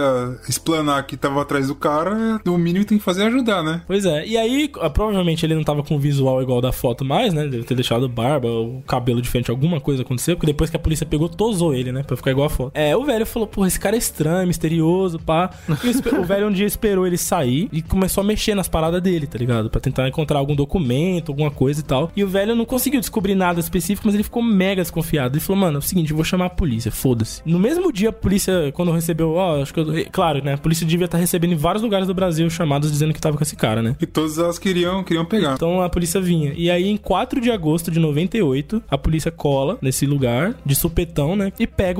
explanar 0.48 1.06
que 1.06 1.18
tava 1.18 1.42
atrás 1.42 1.68
do 1.68 1.76
cara, 1.76 2.40
o 2.46 2.58
mínimo 2.58 2.86
tem 2.86 2.98
que 2.98 3.04
fazer 3.04 3.24
é 3.24 3.28
ajudar, 3.28 3.64
né? 3.64 3.82
Pois 3.88 4.06
é, 4.06 4.26
e 4.26 4.38
aí, 4.38 4.70
ah, 4.80 4.90
provavelmente 4.90 5.46
ele 5.46 5.56
não 5.56 5.64
tava 5.64 5.84
com 5.84 5.91
o 5.96 6.00
visual 6.00 6.42
igual 6.42 6.62
da 6.62 6.72
foto 6.72 7.04
mais, 7.04 7.34
né? 7.34 7.48
Deve 7.48 7.64
ter 7.64 7.76
deixado 7.76 8.08
barba, 8.08 8.48
o 8.48 8.82
cabelo 8.88 9.22
diferente, 9.22 9.50
alguma 9.50 9.80
coisa 9.80 10.02
aconteceu, 10.02 10.36
porque 10.36 10.48
depois 10.48 10.70
que 10.70 10.76
a 10.76 10.80
polícia 10.80 11.06
pegou, 11.06 11.30
tosou 11.30 11.74
ele, 11.74 11.92
né? 11.92 12.04
Pra 12.04 12.18
ficar 12.18 12.32
igual 12.32 12.48
a 12.48 12.50
foto. 12.50 12.72
É, 12.74 12.96
o 12.96 13.04
velho 13.04 13.26
falou, 13.26 13.48
porra, 13.48 13.68
esse 13.68 13.80
cara 13.80 13.96
é 13.96 14.00
estranho, 14.00 14.48
misterioso, 14.48 15.20
pá. 15.20 15.50
E 15.84 16.16
o, 16.16 16.24
velho 16.24 16.48
um 16.48 16.52
dia 16.52 16.66
esperou 16.66 17.06
ele 17.06 17.18
sair 17.18 17.70
e 17.72 17.82
começou 17.82 18.22
a 18.22 18.24
mexer 18.24 18.56
nas 18.56 18.68
paradas 18.68 19.02
dele, 19.02 19.28
tá 19.28 19.38
ligado? 19.38 19.70
Pra 19.70 19.82
tentar 19.82 20.08
encontrar 20.08 20.40
algum 20.40 20.56
documento, 20.56 21.32
alguma 21.32 21.52
coisa 21.52 21.80
e 21.80 21.84
tal. 21.84 22.12
E 22.16 22.24
o 22.24 22.28
velho 22.28 22.56
não 22.56 22.66
conseguiu 22.66 23.00
descobrir 23.00 23.36
nada 23.36 23.60
específico, 23.60 24.08
mas 24.08 24.16
ele 24.16 24.24
ficou 24.24 24.42
mega 24.42 24.82
desconfiado. 24.82 25.36
Ele 25.36 25.42
falou, 25.42 25.62
mano, 25.62 25.78
é 25.78 25.80
o 25.80 25.82
seguinte, 25.82 26.12
eu 26.12 26.16
vou 26.16 26.26
chamar 26.26 26.46
a 26.46 26.50
polícia, 26.50 26.92
foda-se. 26.92 27.42
No 27.46 27.60
mesmo 27.60 27.92
dia, 27.92 28.10
a 28.10 28.14
polícia, 28.14 28.72
quando 28.74 28.92
recebeu, 28.92 29.34
ó, 29.34 29.62
acho 29.62 29.74
que 29.74 29.80
eu. 29.80 29.86
Claro, 30.12 30.44
né? 30.44 30.54
A 30.54 30.58
polícia 30.58 30.86
devia 30.86 31.06
estar 31.06 31.18
recebendo 31.18 31.54
em 31.54 31.58
vários 31.58 31.84
lugares 31.84 32.08
do 32.08 32.14
Brasil 32.14 32.50
chamados 32.50 32.92
dizendo 32.92 33.14
que 33.14 33.22
tava 33.22 33.38
com 33.38 33.44
esse 33.44 33.56
cara, 33.56 33.82
né? 33.82 33.96
E 34.00 34.06
todas 34.06 34.38
elas 34.38 34.60
queriam, 34.60 35.04
queriam 35.04 35.26
pegar. 35.26 35.54
Então 35.54 35.81
a 35.86 35.90
polícia 35.90 36.22
vinha. 36.22 36.54
E 36.56 36.70
aí, 36.70 36.90
em 36.90 36.98
4 36.98 37.40
de 37.42 37.52
agosto 37.52 37.92
de 37.92 38.00
98, 38.00 38.84
a 38.90 38.98
polícia 38.98 39.32
cola 39.32 39.78
nesse 39.82 40.06
lugar, 40.06 40.56
de 40.66 40.76
supetão, 40.76 41.36
né? 41.36 41.52
E 41.60 41.68
pega 41.68 42.00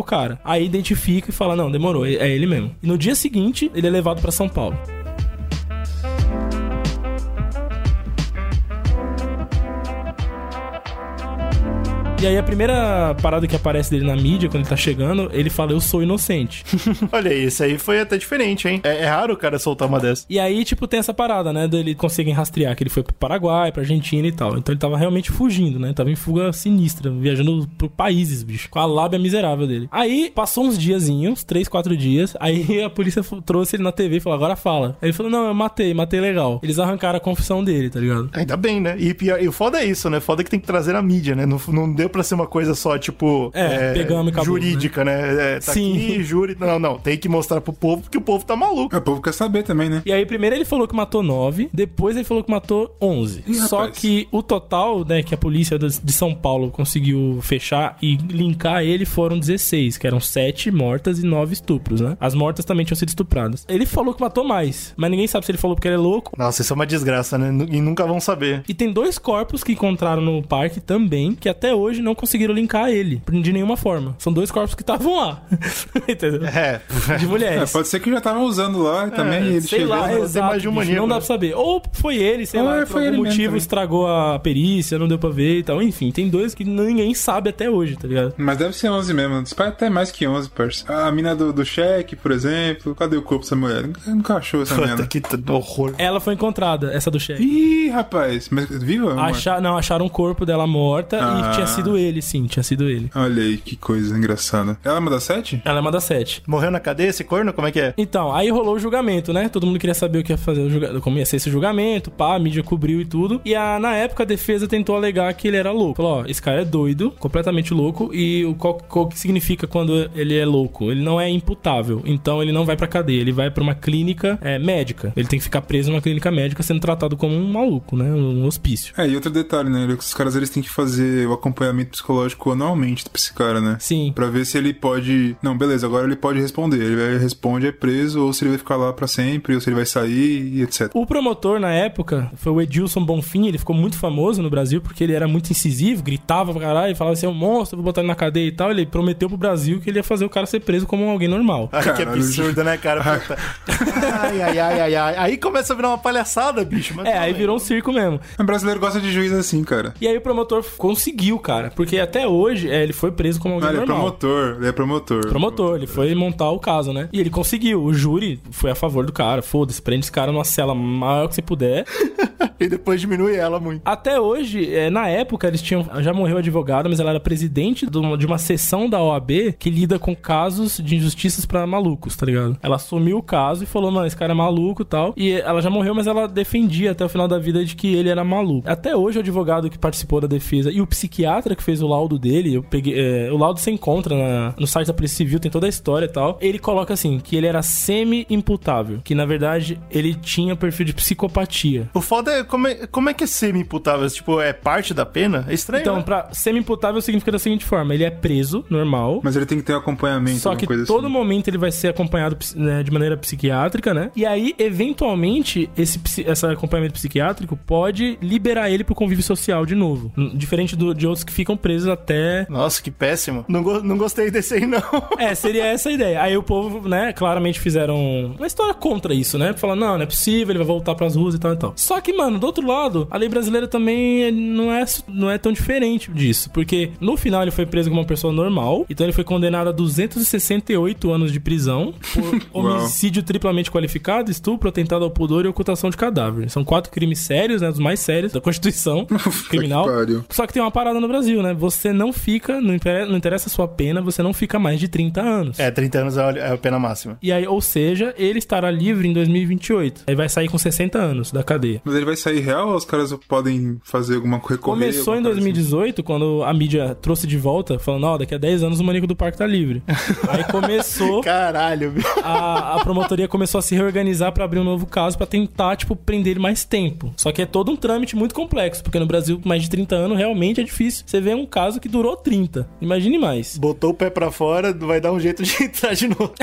E 12.22 12.28
aí 12.28 12.38
a 12.38 12.44
primeira 12.44 13.16
parada 13.20 13.48
que 13.48 13.56
aparece 13.56 13.90
dele 13.90 14.06
na 14.06 14.16
mídia, 14.16 14.48
quando 14.48 14.62
ele 14.62 14.70
tá 14.70 14.76
chegando, 14.76 15.32
ele 15.34 15.50
fala, 15.50 15.72
eu 15.72 15.82
sou 15.82 16.04
inocente. 16.04 16.64
Olha 17.12 17.34
isso 17.34 17.64
aí 17.64 17.80
foi 17.80 18.00
até 18.00 18.16
diferente, 18.16 18.68
hein? 18.68 18.80
É, 18.84 18.98
é 18.98 19.06
raro 19.08 19.34
o 19.34 19.38
cara 19.38 19.58
soltar 19.58 19.88
uma 19.88 20.00
dessa. 20.00 20.24
E 20.30 20.40
aí, 20.40 20.64
tipo, 20.64 20.88
tem 20.88 21.00
essa 21.00 21.16
parada, 21.16 21.52
né? 21.52 21.68
Dele 21.68 21.96
conseguem 21.96 22.32
rastrear 22.32 22.76
que 22.76 22.84
ele 22.84 22.92
foi 22.92 23.02
pro 23.02 23.16
Paraguai, 23.16 23.72
pra 23.72 23.82
Argentina 23.82 24.28
e 24.28 24.32
tal. 24.32 24.56
Então 24.56 24.72
ele 24.72 24.80
tava 24.80 25.00
realmente 25.00 25.32
fugindo, 25.32 25.80
né? 25.80 25.94
Tava 25.94 26.12
em 26.12 26.16
fuga 26.16 26.54
sinistra, 26.54 27.10
viajando 27.10 27.68
por 27.76 27.90
países, 27.90 28.44
bicho. 28.44 28.70
Com 28.70 28.78
a 28.78 28.86
lábia 28.86 29.18
miserável 29.18 29.66
dele. 29.66 29.90
Aí, 29.92 30.32
passou 30.36 30.66
uns 30.66 30.78
diazinhos, 30.78 31.44
três, 31.44 31.68
quatro 31.68 31.98
dias. 31.98 32.38
Aí 32.40 32.82
a 32.86 32.90
polícia 32.92 33.24
trouxe 33.44 33.78
ele 33.78 33.84
na 33.84 33.92
TV 33.92 34.18
e 34.18 34.20
falou, 34.20 34.38
agora 34.38 34.56
fala. 34.56 34.96
Aí 35.02 35.08
ele 35.08 35.14
falou, 35.14 35.32
não, 35.32 35.48
eu 35.48 35.56
matei, 35.56 35.92
matei 35.92 36.22
legal. 36.22 36.60
Eles 36.62 36.78
arrancaram 36.78 37.18
a 37.18 37.20
confissão 37.20 37.64
dele, 37.64 37.90
tá 37.90 38.00
ligado? 38.00 38.30
Ainda 38.34 38.56
bem, 38.56 38.80
né? 38.80 38.96
E, 39.00 39.12
pior, 39.12 39.42
e 39.42 39.48
o 39.48 39.52
foda 39.52 39.82
é 39.82 39.86
isso, 39.86 40.08
né? 40.08 40.20
Foda 40.20 40.44
é 40.44 40.44
que 40.44 40.52
tem 40.52 40.60
que 40.60 40.68
trazer 40.68 40.94
na 40.94 41.02
mídia, 41.02 41.36
né? 41.36 41.48
Não, 41.48 41.60
não 41.70 41.92
deu 41.92 42.11
pra 42.12 42.24
ser 42.24 42.36
uma 42.36 42.48
coisa 42.48 42.76
só, 42.76 42.98
tipo. 42.98 43.52
É, 43.54 43.94
pegamos 43.94 44.28
e 44.28 44.30
acabou, 44.30 44.46
Jurídica, 44.46 45.04
né? 45.06 45.56
É, 45.56 45.60
tá 45.60 45.74
Sim. 45.74 45.94
aqui, 45.96 46.24
júri. 46.24 46.56
Não, 46.60 46.78
não. 46.80 46.98
Tem 46.98 47.18
que 47.18 47.28
mostrar 47.30 47.62
pro 47.62 47.74
povo 47.74 48.04
porque 48.04 48.18
o 48.18 48.22
povo 48.22 48.46
tá 48.46 48.56
maluco. 48.56 48.94
É, 48.96 49.00
O 49.00 49.02
povo 49.02 49.22
quer 49.22 49.34
saber 49.34 49.64
também, 49.64 49.90
né? 49.90 50.02
E 50.06 50.12
aí, 50.12 50.26
primeiro 50.26 50.56
ele 50.56 50.66
falou 50.66 50.88
que 50.88 50.96
matou 50.96 51.24
nove, 51.24 51.70
depois 51.74 52.16
ele 52.16 52.26
falou 52.26 52.44
que 52.44 52.52
matou 52.52 52.96
onze. 53.02 53.44
Ih, 53.48 53.56
Só 53.56 53.80
rapaz. 53.82 53.98
que 53.98 54.28
o 54.32 54.44
total, 54.44 55.06
né, 55.06 55.24
que 55.24 55.34
a 55.34 55.38
polícia 55.38 55.78
de 55.80 56.12
São 56.12 56.34
Paulo 56.36 56.70
conseguiu 56.70 57.40
fechar 57.42 57.98
e 58.02 58.16
linkar 58.18 58.84
ele 58.84 59.06
foram 59.06 59.40
16, 59.40 59.98
que 59.98 60.06
eram 60.08 60.20
sete 60.20 60.70
mortas 60.72 61.20
e 61.20 61.26
nove 61.26 61.54
estupros, 61.54 62.02
né? 62.02 62.18
As 62.20 62.34
mortas 62.34 62.66
também 62.66 62.86
tinham 62.86 62.98
sido 62.98 63.10
estupradas. 63.10 63.66
Ele 63.70 63.86
falou 63.86 64.14
que 64.14 64.22
matou 64.22 64.44
mais, 64.44 64.94
mas 64.98 65.10
ninguém 65.12 65.28
sabe 65.28 65.46
se 65.46 65.52
ele 65.52 65.58
falou 65.58 65.76
porque 65.76 65.88
ele 65.88 65.96
é 65.96 66.00
louco. 66.00 66.32
Nossa, 66.38 66.62
isso 66.62 66.74
é 66.74 66.76
uma 66.76 66.86
desgraça, 66.86 67.38
né? 67.38 67.66
E 67.72 67.80
nunca 67.80 68.06
vão 68.06 68.20
saber. 68.20 68.64
E 68.68 68.74
tem 68.74 68.92
dois 68.92 69.18
corpos 69.18 69.64
que 69.64 69.72
encontraram 69.74 70.22
no 70.22 70.42
parque 70.44 70.80
também, 70.80 71.34
que 71.36 71.48
até 71.50 71.74
hoje 71.74 72.01
não 72.02 72.16
conseguiram 72.16 72.54
linkar 72.54 72.90
ele, 72.90 73.22
de 73.32 73.54
nenhuma 73.54 73.78
forma. 73.78 74.16
São 74.18 74.32
dois 74.34 74.52
corpos 74.52 74.76
que 74.76 74.82
estavam 74.82 75.16
lá. 75.16 75.42
Entendeu? 76.08 76.46
É. 76.48 76.82
De 77.18 77.26
É, 77.26 77.28
mulheres. 77.28 77.72
pode 77.72 77.88
ser 77.88 78.00
que 78.00 78.10
já 78.12 78.18
estavam 78.18 78.44
usando 78.44 78.82
lá 78.84 79.10
também. 79.10 79.44
e 79.44 79.48
ele 79.54 79.62
Sei 79.62 79.80
chegou. 79.80 79.96
lá, 79.96 80.08
né? 80.08 80.14
Tem 80.16 80.24
exato, 80.24 80.48
mais 80.48 80.62
de 80.62 80.68
um 80.68 80.72
maníaco, 80.72 81.00
não 81.02 81.08
dá 81.08 81.16
né? 81.16 81.20
pra 81.20 81.28
saber. 81.28 81.54
Ou 81.56 81.82
foi 81.94 82.18
ele, 82.18 82.46
sei 82.46 82.60
Ou 82.60 82.66
lá, 82.66 82.82
é, 82.82 82.86
por 82.86 83.02
algum 83.02 83.18
motivo 83.18 83.56
estragou 83.58 84.08
a 84.08 84.40
perícia, 84.40 84.98
não 85.00 85.08
deu 85.08 85.18
pra 85.20 85.30
ver 85.30 85.60
e 85.60 85.64
tal. 85.64 85.82
Enfim, 85.82 86.12
tem 86.12 86.30
dois 86.30 86.54
que 86.54 86.64
ninguém 86.64 87.14
sabe 87.14 87.50
até 87.50 87.70
hoje, 87.70 87.96
tá 87.96 88.08
ligado? 88.08 88.34
Mas 88.38 88.58
deve 88.58 88.74
ser 88.76 88.90
11 88.90 89.14
mesmo. 89.14 89.42
Dispara 89.44 89.70
até 89.70 89.90
mais 89.90 90.12
que 90.12 90.28
11, 90.28 90.50
parça. 90.50 90.92
A 90.94 91.12
mina 91.12 91.36
do, 91.36 91.52
do 91.54 91.66
cheque, 91.66 92.16
por 92.16 92.32
exemplo. 92.32 92.96
Cadê 92.96 93.18
o 93.18 93.22
corpo 93.22 93.44
dessa 93.44 93.56
mulher? 93.56 93.90
Nunca- 94.06 94.36
achou 94.36 94.62
essa 94.62 94.76
mina. 94.76 95.06
que 95.06 95.22
horror. 95.50 95.94
Ela 95.98 96.20
foi 96.20 96.34
encontrada, 96.34 96.92
essa 96.94 97.12
do 97.12 97.20
chefe. 97.20 97.44
Ih, 97.44 97.90
rapaz. 97.90 98.50
Mas 98.50 98.68
viva? 98.70 99.14
Achar, 99.22 99.62
não, 99.62 99.78
acharam 99.78 100.06
o 100.06 100.10
corpo 100.10 100.46
dela 100.46 100.66
morta 100.66 101.20
Ah. 101.22 101.50
e 101.52 101.56
tinha 101.56 101.68
sido 101.68 101.91
ele, 101.98 102.22
sim, 102.22 102.46
tinha 102.46 102.64
sido 102.64 102.90
ele. 102.90 103.10
Olha 103.16 103.44
aí, 103.44 103.58
que 103.58 103.76
coisa 103.76 104.18
engraçada. 104.18 104.78
Ela 104.84 104.98
é 104.98 105.00
uma 105.00 105.12
das 105.12 105.24
sete? 105.24 105.62
Ela 105.66 105.78
é 105.78 105.82
uma 105.82 105.92
das 105.92 106.04
sete. 106.04 106.42
Morreu 106.48 106.72
na 106.72 106.80
cadeia 106.80 107.10
esse 107.10 107.24
corno? 107.24 107.54
Como 107.54 107.68
é 107.68 107.72
que 107.72 107.80
é? 107.80 107.94
Então, 107.98 108.34
aí 108.34 108.50
rolou 108.50 108.76
o 108.76 108.80
julgamento, 108.80 109.34
né? 109.34 109.50
Todo 109.50 109.66
mundo 109.66 109.80
queria 109.80 109.94
saber 109.94 110.20
o 110.20 110.24
que 110.24 110.32
ia 110.32 110.38
fazer, 110.38 110.70
julga... 110.70 111.00
como 111.02 111.18
ia 111.18 111.26
ser 111.26 111.38
esse 111.38 111.50
julgamento, 111.50 112.12
pá, 112.12 112.36
a 112.36 112.40
mídia 112.40 112.64
cobriu 112.64 113.02
e 113.02 113.06
tudo. 113.06 113.42
E 113.44 113.56
a, 113.56 113.80
na 113.80 113.96
época 113.96 114.24
a 114.24 114.26
defesa 114.26 114.68
tentou 114.68 114.96
alegar 114.96 115.34
que 115.34 115.48
ele 115.48 115.58
era 115.58 115.72
louco. 115.72 115.96
Falou, 115.96 116.20
ó, 116.20 116.26
esse 116.26 116.42
cara 116.42 116.62
é 116.62 116.66
doido, 116.66 117.12
completamente 117.12 117.74
louco, 117.74 118.14
e 118.14 118.46
o 118.46 118.56
qual, 118.56 118.76
qual 118.76 119.08
que 119.08 119.20
significa 119.20 119.68
quando 119.68 120.10
ele 120.16 120.38
é 120.38 120.46
louco? 120.46 120.92
Ele 120.92 121.02
não 121.02 121.20
é 121.20 121.30
imputável, 121.30 122.02
então 122.06 122.42
ele 122.42 122.52
não 122.52 122.66
vai 122.66 122.76
pra 122.76 122.88
cadeia, 122.88 123.22
ele 123.22 123.32
vai 123.32 123.50
pra 123.50 123.64
uma 123.64 123.76
clínica 123.76 124.38
é, 124.42 124.58
médica. 124.60 125.12
Ele 125.16 125.28
tem 125.28 125.40
que 125.40 125.44
ficar 125.44 125.62
preso 125.62 125.90
numa 125.90 126.02
clínica 126.02 126.32
médica 126.32 126.64
sendo 126.64 126.80
tratado 126.80 127.18
como 127.18 127.36
um 127.36 127.52
maluco, 127.52 127.96
né? 127.96 128.06
Um 128.12 128.46
hospício. 128.46 128.94
É, 128.98 129.08
e 129.08 129.16
outro 129.16 129.32
detalhe, 129.32 129.70
né? 129.70 129.86
Os 129.98 130.14
caras 130.14 130.36
eles 130.36 130.50
têm 130.50 130.62
que 130.62 130.70
fazer 130.70 131.28
o 131.28 131.34
acompanhamento 131.34 131.81
psicológico 131.86 132.52
anualmente 132.52 133.04
pra 133.04 133.18
esse 133.20 133.34
cara, 133.34 133.60
né? 133.62 133.78
Sim. 133.80 134.12
Pra 134.16 134.28
ver 134.28 134.46
se 134.46 134.58
ele 134.58 134.74
pode. 134.74 135.36
Não, 135.42 135.58
beleza, 135.58 135.86
agora 135.86 136.06
ele 136.06 136.16
pode 136.16 136.40
responder. 136.40 136.78
Ele 136.82 136.96
vai 136.96 137.18
responde, 137.18 137.68
é 137.68 137.72
preso, 137.72 138.24
ou 138.26 138.34
se 138.34 138.44
ele 138.44 138.52
vai 138.52 138.58
ficar 138.60 138.76
lá 138.76 138.92
pra 138.94 139.08
sempre, 139.08 139.56
ou 139.56 139.62
se 139.62 139.70
ele 139.70 139.76
vai 139.76 139.86
sair, 139.86 140.54
e 140.54 140.62
etc. 140.62 140.90
O 140.94 141.06
promotor, 141.06 141.60
na 141.60 141.72
época, 141.72 142.32
foi 142.36 142.52
o 142.52 142.62
Edilson 142.62 143.04
Bonfim. 143.06 143.48
Ele 143.48 143.58
ficou 143.58 143.76
muito 143.76 143.98
famoso 143.98 144.42
no 144.42 144.50
Brasil 144.50 144.82
porque 144.82 145.04
ele 145.04 145.14
era 145.14 145.28
muito 145.28 145.50
incisivo, 145.52 146.04
gritava 146.04 146.52
pra 146.54 146.62
caralho, 146.62 146.96
falava 146.96 147.14
assim: 147.14 147.26
é 147.26 147.30
um 147.30 147.34
monstro, 147.34 147.78
vou 147.78 147.86
botar 147.86 148.02
ele 148.02 148.08
na 148.08 148.16
cadeia 148.16 148.48
e 148.48 148.52
tal. 148.52 148.72
Ele 148.72 148.86
prometeu 148.86 149.28
pro 149.28 149.38
Brasil 149.38 149.80
que 149.80 149.90
ele 149.90 150.00
ia 150.00 150.04
fazer 150.04 150.26
o 150.26 150.30
cara 150.30 150.46
ser 150.46 150.60
preso 150.62 150.86
como 150.86 151.10
alguém 151.10 151.28
normal. 151.28 151.70
Ai, 151.72 151.84
que 151.96 152.02
absurdo, 152.04 152.64
né, 152.64 152.78
cara? 152.78 153.22
Ai, 153.68 154.42
ai, 154.42 154.60
ai, 154.60 154.80
ai, 154.82 154.96
ai. 154.96 155.16
Aí 155.18 155.38
começa 155.38 155.74
a 155.74 155.76
virar 155.76 155.90
uma 155.90 155.98
palhaçada, 155.98 156.64
bicho. 156.64 156.94
Mas 156.96 157.06
É, 157.08 157.18
aí 157.18 157.34
virou 157.34 157.56
um 157.56 157.60
circo 157.60 157.92
mesmo. 157.92 158.20
O 158.40 158.44
brasileiro 158.44 158.80
gosta 158.80 159.00
de 159.00 159.12
juiz 159.12 159.32
assim, 159.32 159.64
cara. 159.64 159.94
E 160.02 160.08
aí 160.08 160.18
o 160.18 160.22
promotor 160.22 160.64
conseguiu, 160.78 161.40
cara. 161.40 161.71
Porque 161.76 161.98
até 162.00 162.28
hoje 162.28 162.70
é, 162.70 162.84
ele 162.84 162.94
foi 162.94 163.12
preso 163.12 163.40
como 163.40 163.60
Não, 163.60 163.68
alguém 163.68 163.82
ele 163.82 163.84
é 163.84 163.88
normal. 163.88 164.12
promotor, 164.12 164.56
ele 164.58 164.68
é 164.68 164.72
promotor. 164.72 165.28
Promotor, 165.28 165.76
ele 165.78 165.88
foi 165.88 166.14
montar 166.16 166.50
o 166.52 166.60
caso, 166.60 166.94
né? 166.94 167.10
E 167.12 167.20
ele 167.20 167.30
conseguiu. 167.30 167.84
O 167.84 167.94
júri 167.94 168.40
foi 168.52 168.72
a 168.72 168.76
favor 168.76 169.06
do 169.06 169.14
cara. 169.14 169.42
Foda-se, 169.42 169.82
prende 169.82 170.06
esse 170.06 170.12
cara 170.12 170.32
numa 170.32 170.44
cela 170.44 170.74
maior 170.76 171.28
que 171.28 171.36
você 171.36 171.42
puder. 171.42 171.86
E 172.60 172.70
depois 172.70 173.02
diminui 173.02 173.36
ela 173.36 173.60
muito. 173.60 173.82
Até 173.84 174.20
hoje, 174.20 174.72
é, 174.72 174.88
na 174.92 175.08
época, 175.08 175.48
eles 175.48 175.64
tinham. 175.64 175.84
Já 176.02 176.14
morreu 176.14 176.38
a 176.38 176.40
advogada, 176.40 176.88
mas 176.88 177.00
ela 177.00 177.10
era 177.10 177.20
presidente 177.20 177.90
de 177.90 177.98
uma, 177.98 178.16
de 178.16 178.26
uma 178.26 178.38
seção 178.38 178.88
da 178.88 179.02
OAB 179.02 179.54
que 179.58 179.70
lida 179.70 179.98
com 179.98 180.16
casos 180.16 180.78
de 180.78 180.96
injustiças 180.96 181.44
pra 181.44 181.66
malucos, 181.66 182.16
tá 182.16 182.24
ligado? 182.24 182.56
Ela 182.62 182.76
assumiu 182.76 183.18
o 183.18 183.24
caso 183.24 183.64
e 183.64 183.68
falou: 183.68 183.92
mano, 183.92 184.06
esse 184.06 184.16
cara 184.16 184.34
é 184.34 184.36
maluco 184.36 184.84
e 184.84 184.86
tal. 184.86 185.14
E 185.18 185.32
ela 185.32 185.60
já 185.60 185.72
morreu, 185.72 185.96
mas 185.96 186.06
ela 186.06 186.28
defendia 186.28 186.92
até 186.92 187.04
o 187.04 187.10
final 187.10 187.28
da 187.28 187.40
vida 187.40 187.66
de 187.66 187.76
que 187.76 187.96
ele 187.96 188.10
era 188.10 188.24
maluco. 188.24 188.70
Até 188.70 188.96
hoje, 188.96 189.18
o 189.18 189.22
advogado 189.22 189.68
que 189.68 189.80
participou 189.80 190.22
da 190.22 190.28
defesa 190.28 190.72
e 190.72 190.82
o 190.82 190.86
psiquiatra 190.88 191.51
que 191.56 191.64
fez 191.64 191.82
o 191.82 191.88
laudo 191.88 192.18
dele, 192.20 192.54
eu 192.56 192.64
peguei. 192.64 192.94
é, 193.00 193.32
o 193.32 193.38
laudo 193.38 193.60
você 193.60 193.72
encontra 193.72 194.16
na- 194.16 194.54
no 194.58 194.68
site 194.68 194.88
da 194.88 194.94
Polícia 194.94 195.18
Civil, 195.18 195.40
tem 195.40 195.52
toda 195.52 195.66
a 195.66 195.70
história 195.70 196.06
e 196.06 196.10
tal. 196.10 196.38
Ele 196.42 196.60
coloca 196.60 196.94
assim: 196.94 197.20
que 197.20 197.36
ele 197.36 197.48
era 197.48 197.62
semi-imputável. 197.62 199.00
Que 199.04 199.16
na 199.16 199.26
verdade 199.26 199.80
ele 199.90 200.14
tinha 200.16 200.56
perfil 200.56 200.86
de 200.86 200.94
psicopatia. 200.94 201.90
O 201.94 202.02
foda 202.02 202.32
é 202.32 202.44
como, 202.44 202.68
é 202.68 202.88
como 202.88 203.10
é 203.10 203.14
que 203.14 203.24
é 203.24 203.28
semi-imputável? 203.28 204.10
Tipo, 204.10 204.40
é 204.42 204.54
parte 204.54 204.94
da 204.94 205.06
pena? 205.06 205.46
É 205.48 205.54
estranho. 205.54 205.82
Então, 205.82 205.96
né? 205.98 206.02
pra 206.04 206.30
semi-imputável 206.34 207.02
significa 207.02 207.32
da 207.32 207.40
seguinte 207.40 207.66
forma: 207.66 207.94
ele 207.94 208.04
é 208.04 208.10
preso, 208.10 208.64
normal. 208.70 209.22
Mas 209.24 209.36
ele 209.36 209.46
tem 209.46 209.58
que 209.58 209.64
ter 209.64 209.74
um 209.74 209.78
acompanhamento, 209.78 210.40
Só 210.40 210.56
que 210.56 210.66
coisa 210.68 210.86
todo 210.86 211.06
assim. 211.06 211.14
momento 211.14 211.48
ele 211.48 211.58
vai 211.58 211.72
ser 211.72 211.90
acompanhado 211.90 212.38
né, 212.56 212.84
de 212.84 212.92
maneira 212.92 213.18
psiquiátrica, 213.18 213.94
né? 213.94 214.12
E 214.16 214.26
aí, 214.26 214.54
eventualmente, 214.58 215.70
esse, 215.78 216.00
esse 216.26 216.46
acompanhamento 216.46 216.94
psiquiátrico 216.94 217.56
pode 217.58 218.18
liberar 218.22 218.70
ele 218.70 218.84
pro 218.84 218.96
convívio 218.96 219.24
social 219.24 219.66
de 219.66 219.76
novo. 219.76 220.12
Diferente 220.36 220.76
do- 220.76 220.94
de 220.94 221.08
outros 221.08 221.24
que 221.24 221.32
ficam 221.42 221.58
presos 221.58 221.88
até. 221.88 222.46
Nossa, 222.50 222.82
que 222.82 222.92
péssimo. 222.92 223.44
Não, 223.48 223.62
go- 223.64 223.82
não 223.82 223.98
gostei 223.98 224.30
desse 224.32 224.54
aí, 224.56 224.66
não. 224.66 224.82
É, 225.18 225.34
seria 225.36 225.66
essa 225.66 225.90
a 225.90 225.92
ideia. 225.92 226.22
Aí 226.22 226.38
o 226.38 226.44
povo, 226.44 226.88
né, 226.88 227.12
claramente 227.14 227.60
fizeram 227.60 228.34
uma 228.38 228.48
história 228.48 228.74
contra 228.74 229.14
isso, 229.14 229.38
né? 229.38 229.54
Falando, 229.54 229.80
não, 229.80 229.96
não 229.96 230.02
é 230.04 230.06
possível, 230.06 230.52
ele 230.52 230.60
vai 230.60 230.68
voltar 230.68 230.96
pras 230.96 231.16
ruas 231.16 231.36
e 231.36 231.40
tal 231.40 231.54
e 231.54 231.58
tal. 231.58 231.74
Só 231.76 232.00
que, 232.00 232.14
mano, 232.14 232.38
do 232.40 232.46
outro 232.46 232.66
lado, 232.66 233.08
a 233.12 233.18
lei 233.18 233.28
brasileira 233.30 233.68
também 233.68 234.24
é- 234.24 234.32
não 234.32 234.72
é, 234.72 234.86
não 235.08 235.30
é 235.30 235.38
tão 235.38 235.52
diferente 235.52 236.12
disso. 236.12 236.50
Porque 236.52 236.92
no 237.00 237.18
final 237.18 237.42
ele 237.42 237.52
foi 237.52 237.66
preso 237.66 237.90
como 237.90 238.02
uma 238.02 238.08
pessoa 238.08 238.32
normal. 238.34 238.86
Então 238.90 239.06
ele 239.06 239.14
foi 239.14 239.24
condenado 239.24 239.68
a 239.70 239.72
268 239.72 241.12
anos 241.12 241.32
de 241.32 241.40
prisão 241.40 241.94
por 242.14 242.42
homicídio 242.54 243.24
triplamente 243.24 243.72
qualificado, 243.72 244.30
estupro, 244.32 244.70
atentado 244.70 245.04
ao 245.04 245.12
pudor 245.12 245.46
e 245.46 245.48
ocultação 245.48 245.90
de 245.90 245.98
cadáver. 245.98 246.50
São 246.50 246.64
quatro 246.64 246.92
crimes 246.92 247.20
sérios, 247.20 247.62
né? 247.62 247.70
Dos 247.70 247.80
mais 247.80 248.00
sérios 248.00 248.32
da 248.32 248.42
Constituição 248.42 249.06
criminal. 249.50 249.86
Só 250.30 250.46
que 250.48 250.54
tem 250.54 250.62
uma 250.62 250.72
parada 250.72 251.00
no 251.00 251.08
Brasil. 251.08 251.31
Brasil, 251.36 251.42
né? 251.44 251.54
Você 251.54 251.94
não 251.94 252.12
fica, 252.12 252.60
não 252.62 252.74
inter- 252.76 253.06
não 253.08 253.16
interessa 253.18 253.48
a 253.48 253.52
sua 253.52 253.68
pena, 253.68 254.02
você 254.02 254.22
não 254.22 254.34
fica 254.34 254.60
mais 254.60 254.80
de 254.80 254.88
30 254.88 255.22
anos. 255.22 255.60
É, 255.60 255.72
30 255.72 256.00
anos 256.00 256.18
é 256.18 256.24
a- 256.24 256.32
é 256.50 256.52
a 256.54 256.58
pena 256.58 256.78
máxima. 256.80 257.18
E 257.22 257.32
aí, 257.32 257.48
ou 257.48 257.62
seja, 257.62 258.14
ele 258.18 258.40
estará 258.40 258.70
livre 258.70 259.08
em 259.08 259.14
2028. 259.14 260.04
Aí 260.08 260.16
vai 260.16 260.28
sair 260.30 260.48
com 260.50 260.58
60 260.58 260.98
anos 260.98 261.32
da 261.32 261.44
cadeia. 261.44 261.82
Mas 261.86 261.96
ele 261.96 262.06
vai 262.06 262.16
sair 262.16 262.40
real 262.42 262.70
ou 262.70 262.76
os 262.76 262.86
caras 262.86 263.14
podem 263.28 263.80
fazer 263.84 264.16
alguma 264.16 264.38
recorrer? 264.38 264.60
Começou 264.60 265.14
em 265.14 265.18
alguma 265.18 265.34
coisa 265.34 265.40
assim? 265.40 265.52
2018, 265.54 266.04
quando 266.04 266.44
a 266.44 266.54
mídia 266.54 266.96
trouxe 266.96 267.26
de 267.28 267.38
volta, 267.38 267.80
falando, 267.80 268.04
ó, 268.06 268.18
daqui 268.18 268.36
a 268.36 268.38
10 268.38 268.64
anos 268.64 268.80
o 268.80 268.84
Maníaco 268.84 269.08
do 269.08 269.16
Parque 269.16 269.38
tá 269.38 269.46
livre. 269.48 269.82
Aí 270.30 270.44
começou, 270.46 271.22
Caralho, 271.22 271.92
meu. 271.92 272.04
a, 272.24 272.76
a 272.76 272.84
promotoria 272.84 273.28
começou 273.28 273.60
a 273.60 273.62
se 273.62 273.76
reorganizar 273.76 274.32
pra 274.32 274.44
abrir 274.46 274.60
um 274.60 274.64
novo 274.64 274.86
caso 274.86 275.18
pra 275.18 275.28
tentar, 275.28 275.76
tipo, 275.76 275.96
prender 275.96 276.32
ele 276.32 276.40
mais 276.40 276.64
tempo. 276.66 277.14
Só 277.18 277.32
que 277.32 277.42
é 277.42 277.46
todo 277.46 277.72
um 277.72 277.76
trâmite 277.76 278.16
muito 278.16 278.34
complexo, 278.36 278.84
porque 278.84 279.00
no 279.00 279.06
Brasil, 279.06 279.40
mais 279.46 279.62
de 279.64 279.70
30 279.70 279.96
anos, 279.96 280.18
realmente 280.18 280.60
é 280.60 280.64
difícil. 280.64 281.04
Você 281.06 281.21
vê 281.22 281.34
um 281.34 281.46
caso 281.46 281.80
que 281.80 281.88
durou 281.88 282.16
30. 282.16 282.68
Imagine 282.82 283.18
mais. 283.18 283.58
Botou 283.58 283.92
o 283.92 283.94
pé 283.94 284.10
pra 284.10 284.32
fora, 284.32 284.74
vai 284.74 285.00
dar 285.00 285.12
um 285.12 285.20
jeito 285.20 285.44
de 285.44 285.64
entrar 285.64 285.94
de 285.94 286.08
novo. 286.08 286.34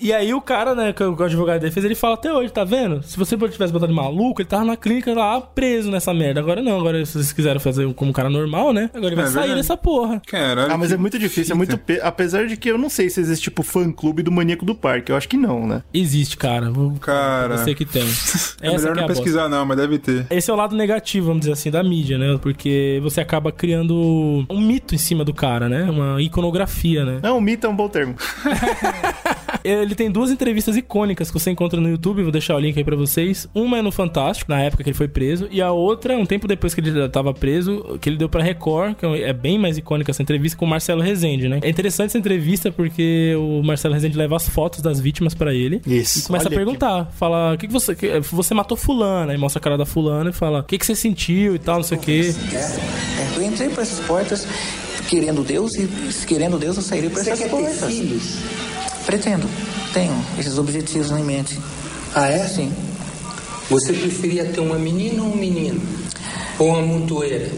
E 0.00 0.12
aí 0.12 0.34
o 0.34 0.40
cara, 0.40 0.74
né, 0.74 0.92
que 0.92 1.02
o 1.02 1.22
advogado 1.22 1.60
dele 1.60 1.72
fez, 1.72 1.84
ele 1.86 1.94
fala 1.94 2.14
até 2.14 2.32
hoje, 2.32 2.52
tá 2.52 2.64
vendo? 2.64 3.02
Se 3.04 3.16
você 3.16 3.36
tivesse 3.36 3.72
botado 3.72 3.92
de 3.92 3.96
maluco, 3.96 4.42
ele 4.42 4.48
tava 4.48 4.64
na 4.64 4.76
clínica 4.76 5.14
lá 5.14 5.40
preso 5.40 5.90
nessa 5.92 6.12
merda. 6.12 6.40
Agora 6.40 6.60
não, 6.60 6.80
agora 6.80 7.04
se 7.06 7.12
vocês 7.12 7.32
quiserem 7.32 7.60
fazer 7.60 7.92
como 7.94 8.10
um 8.10 8.12
cara 8.12 8.28
normal, 8.28 8.72
né? 8.72 8.90
Agora 8.92 9.06
ele 9.08 9.16
vai 9.16 9.24
É 9.26 9.28
sair 9.28 9.34
verdade. 9.42 9.60
dessa 9.60 9.76
porra. 9.76 10.20
Caralho. 10.26 10.72
Ah, 10.72 10.76
mas 10.76 10.90
é 10.90 10.96
muito 10.96 11.18
difícil, 11.20 11.54
é 11.54 11.56
muito. 11.56 11.70
fita. 11.72 11.82
pe- 11.84 12.00
Apesar 12.02 12.46
de 12.48 12.56
que 12.56 12.68
eu 12.68 12.76
não 12.76 12.90
sei 12.90 13.08
se 13.08 13.20
existe, 13.20 13.44
tipo, 13.44 13.62
fã-clube 13.62 14.22
do 14.24 14.32
Maníaco 14.32 14.64
do 14.64 14.74
Parque. 14.74 15.12
Eu 15.12 15.16
acho 15.16 15.28
que 15.28 15.36
não, 15.36 15.66
né? 15.68 15.82
Existe, 15.94 16.36
cara. 16.36 16.70
Vou- 16.70 16.92
Cara. 17.00 17.58
Você 17.58 17.72
que 17.74 17.84
tem. 17.84 18.02
É 18.60 18.68
melhor 18.70 18.80
é 18.80 18.88
não 18.88 18.94
bosta. 18.94 19.06
pesquisar, 19.14 19.48
não, 19.48 19.64
mas 19.66 19.76
deve 19.76 19.98
ter. 19.98 20.26
Esse 20.30 20.50
é 20.50 20.54
o 20.54 20.56
lado 20.56 20.76
negativo, 20.76 21.26
vamos 21.26 21.40
dizer 21.40 21.52
assim, 21.52 21.70
da 21.70 21.82
mídia, 21.82 22.16
né? 22.18 22.38
Porque 22.40 23.00
você 23.02 23.20
acaba 23.20 23.50
criando 23.52 23.91
um 23.92 24.60
mito 24.60 24.94
em 24.94 24.98
cima 24.98 25.24
do 25.24 25.34
cara, 25.34 25.68
né? 25.68 25.84
Uma 25.84 26.20
iconografia, 26.20 27.04
né? 27.04 27.20
Não, 27.22 27.40
mito 27.40 27.66
é 27.66 27.70
um 27.70 27.76
bom 27.76 27.88
termo. 27.88 28.14
Ele 29.64 29.94
tem 29.94 30.10
duas 30.10 30.30
entrevistas 30.30 30.76
icônicas 30.76 31.30
que 31.30 31.38
você 31.38 31.50
encontra 31.50 31.80
no 31.80 31.88
YouTube, 31.88 32.22
vou 32.22 32.32
deixar 32.32 32.56
o 32.56 32.58
link 32.58 32.76
aí 32.76 32.84
pra 32.84 32.96
vocês. 32.96 33.48
Uma 33.54 33.78
é 33.78 33.82
no 33.82 33.92
Fantástico, 33.92 34.50
na 34.50 34.60
época 34.60 34.82
que 34.82 34.90
ele 34.90 34.96
foi 34.96 35.08
preso, 35.08 35.48
e 35.50 35.60
a 35.60 35.70
outra, 35.70 36.16
um 36.16 36.24
tempo 36.26 36.48
depois 36.48 36.74
que 36.74 36.80
ele 36.80 36.92
já 36.92 37.08
tava 37.08 37.32
preso, 37.34 37.98
que 38.00 38.08
ele 38.08 38.16
deu 38.16 38.28
pra 38.28 38.42
Record, 38.42 38.94
que 38.96 39.06
é 39.06 39.32
bem 39.32 39.58
mais 39.58 39.76
icônica 39.78 40.10
essa 40.10 40.22
entrevista, 40.22 40.56
com 40.58 40.64
o 40.64 40.68
Marcelo 40.68 41.02
Rezende, 41.02 41.48
né? 41.48 41.60
É 41.62 41.68
interessante 41.68 42.08
essa 42.08 42.18
entrevista 42.18 42.72
porque 42.72 43.34
o 43.38 43.62
Marcelo 43.62 43.94
Rezende 43.94 44.16
leva 44.16 44.36
as 44.36 44.48
fotos 44.48 44.80
das 44.80 44.98
vítimas 45.00 45.34
pra 45.34 45.52
ele. 45.54 45.80
Isso. 45.86 46.20
E 46.20 46.22
começa 46.22 46.48
Olha 46.48 46.54
a 46.56 46.58
perguntar, 46.58 47.12
fala, 47.16 47.54
o 47.54 47.58
que, 47.58 47.66
que 47.66 47.72
você. 47.72 47.94
que- 47.94 48.20
você 48.20 48.54
matou 48.54 48.76
fulana, 48.76 49.32
aí 49.32 49.38
mostra 49.38 49.58
a 49.58 49.62
cara 49.62 49.76
da 49.78 49.84
fulana 49.86 50.30
e 50.30 50.32
fala, 50.32 50.60
o 50.60 50.62
que, 50.64 50.78
que 50.78 50.86
você 50.86 50.94
sentiu 50.94 51.54
e 51.54 51.58
tal, 51.58 51.76
não 51.76 51.82
sei 51.82 51.98
o 51.98 52.00
quê. 52.00 52.34
É, 52.52 53.36
eu 53.36 53.42
entrei 53.42 53.68
por 53.68 53.80
essas 53.82 54.00
portas 54.06 54.46
querendo 55.08 55.42
Deus 55.42 55.74
e 55.74 55.88
querendo 56.26 56.58
Deus 56.58 56.76
eu 56.76 56.82
sairei 56.82 57.10
por 57.10 57.22
Você 57.22 57.30
essas 57.30 57.38
quer 57.40 57.50
ter 57.50 57.50
portas. 57.62 57.84
filhos? 57.92 58.38
Pretendo. 59.06 59.48
Tenho 59.92 60.14
esses 60.38 60.58
objetivos 60.58 61.10
em 61.10 61.24
mente. 61.24 61.58
Ah, 62.14 62.28
é? 62.28 62.46
Sim. 62.46 62.72
Você 63.70 63.92
preferia 63.92 64.44
ter 64.44 64.60
uma 64.60 64.78
menina 64.78 65.22
ou 65.22 65.32
um 65.32 65.36
menino? 65.36 65.80
Ou 66.58 66.68
uma 66.68 66.82
montoeira? 66.82 67.50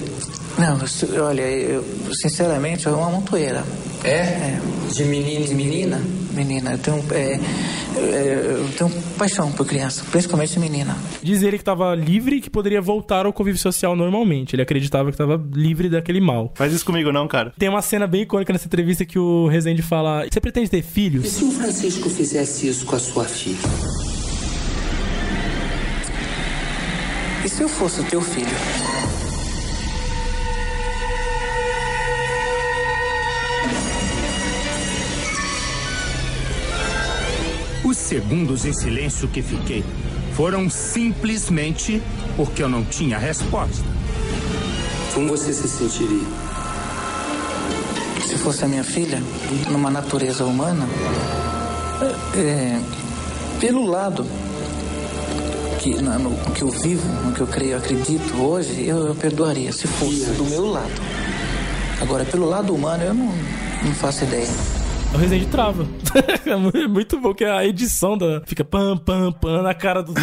Não, 0.57 0.78
olha, 1.24 1.42
eu, 1.42 1.84
sinceramente, 2.12 2.86
é 2.86 2.90
uma 2.90 3.11
montoeira. 3.11 3.64
É? 4.05 4.59
De 4.93 5.05
menino 5.05 5.47
e 5.47 5.55
menina? 5.55 6.01
Menina, 6.33 6.73
eu 6.73 6.79
tenho, 6.79 7.05
é, 7.13 7.41
é, 7.97 8.57
eu 8.59 8.69
tenho 8.77 8.91
paixão 9.17 9.51
por 9.53 9.65
criança, 9.67 10.05
principalmente 10.11 10.59
menina. 10.59 10.97
Diz 11.23 11.43
ele 11.43 11.57
que 11.57 11.65
tava 11.65 11.95
livre 11.95 12.37
e 12.37 12.41
que 12.41 12.51
poderia 12.51 12.81
voltar 12.83 13.25
ao 13.25 13.33
convívio 13.33 13.61
social 13.61 13.95
normalmente. 13.97 14.55
Ele 14.55 14.63
acreditava 14.63 15.11
que 15.11 15.17
tava 15.17 15.41
livre 15.55 15.89
daquele 15.89 16.21
mal. 16.21 16.53
Faz 16.55 16.73
isso 16.73 16.85
comigo, 16.85 17.13
não, 17.13 17.27
cara. 17.29 17.53
Tem 17.59 17.69
uma 17.69 17.81
cena 17.83 18.07
bem 18.07 18.23
icônica 18.23 18.53
nessa 18.53 18.67
entrevista 18.67 19.05
que 19.07 19.19
o 19.19 19.47
Rezende 19.47 19.81
fala: 19.81 20.27
Você 20.31 20.41
pretende 20.41 20.69
ter 20.69 20.79
E 20.79 20.83
filhos? 20.83 21.27
se 21.29 21.45
o 21.45 21.51
Francisco 21.53 22.11
fizesse 22.11 22.69
isso 22.69 22.85
com 22.85 22.97
a 22.97 22.99
sua 22.99 23.25
filha? 23.25 23.57
E 27.45 27.49
se 27.49 27.63
eu 27.63 27.69
fosse 27.69 28.01
o 28.01 28.05
teu 28.05 28.21
filho? 28.21 28.49
Os 37.95 38.01
segundos 38.01 38.64
em 38.64 38.72
silêncio 38.72 39.28
que 39.28 39.40
fiquei 39.40 39.84
foram 40.34 40.68
simplesmente 40.68 42.03
porque 42.36 42.61
eu 42.61 42.68
não 42.68 42.82
tinha 42.84 43.16
resposta. 43.16 43.84
Como 45.14 45.28
você 45.28 45.53
se 45.53 45.68
sentiria? 45.68 46.26
Se 48.26 48.36
fosse 48.38 48.64
a 48.64 48.68
minha 48.68 48.82
filha, 48.82 49.22
numa 49.70 49.92
natureza 49.92 50.45
humana, 50.45 50.88
é, 52.36 52.80
pelo 53.61 53.86
lado 53.86 54.26
que, 55.78 55.95
na- 56.03 56.18
no, 56.18 56.34
que 56.51 56.62
eu 56.62 56.70
vivo, 56.72 57.07
no 57.24 57.30
que 57.32 57.42
eu 57.42 57.47
creio, 57.47 57.76
acredito 57.76 58.34
hoje, 58.42 58.88
eu, 58.88 59.07
eu 59.07 59.14
perdoaria, 59.14 59.70
se 59.72 59.86
fosse 59.86 60.24
do 60.32 60.45
meu 60.47 60.66
lado. 60.66 60.90
Agora, 62.01 62.24
pelo 62.24 62.47
lado 62.49 62.74
humano, 62.74 63.05
eu 63.05 63.14
não, 63.14 63.32
não 63.84 63.95
faço 63.95 64.24
ideia. 64.24 64.49
O 65.15 65.17
Rezende 65.17 65.47
trava. 65.47 65.87
é 66.45 66.87
muito 66.89 67.21
bom 67.21 67.33
que 67.33 67.45
a 67.45 67.65
edição 67.65 68.19
da. 68.19 68.43
Fica 68.45 68.65
pam, 68.65 68.97
pam, 68.97 69.31
pam 69.31 69.62
na 69.62 69.73
cara 69.73 70.03
do. 70.03 70.12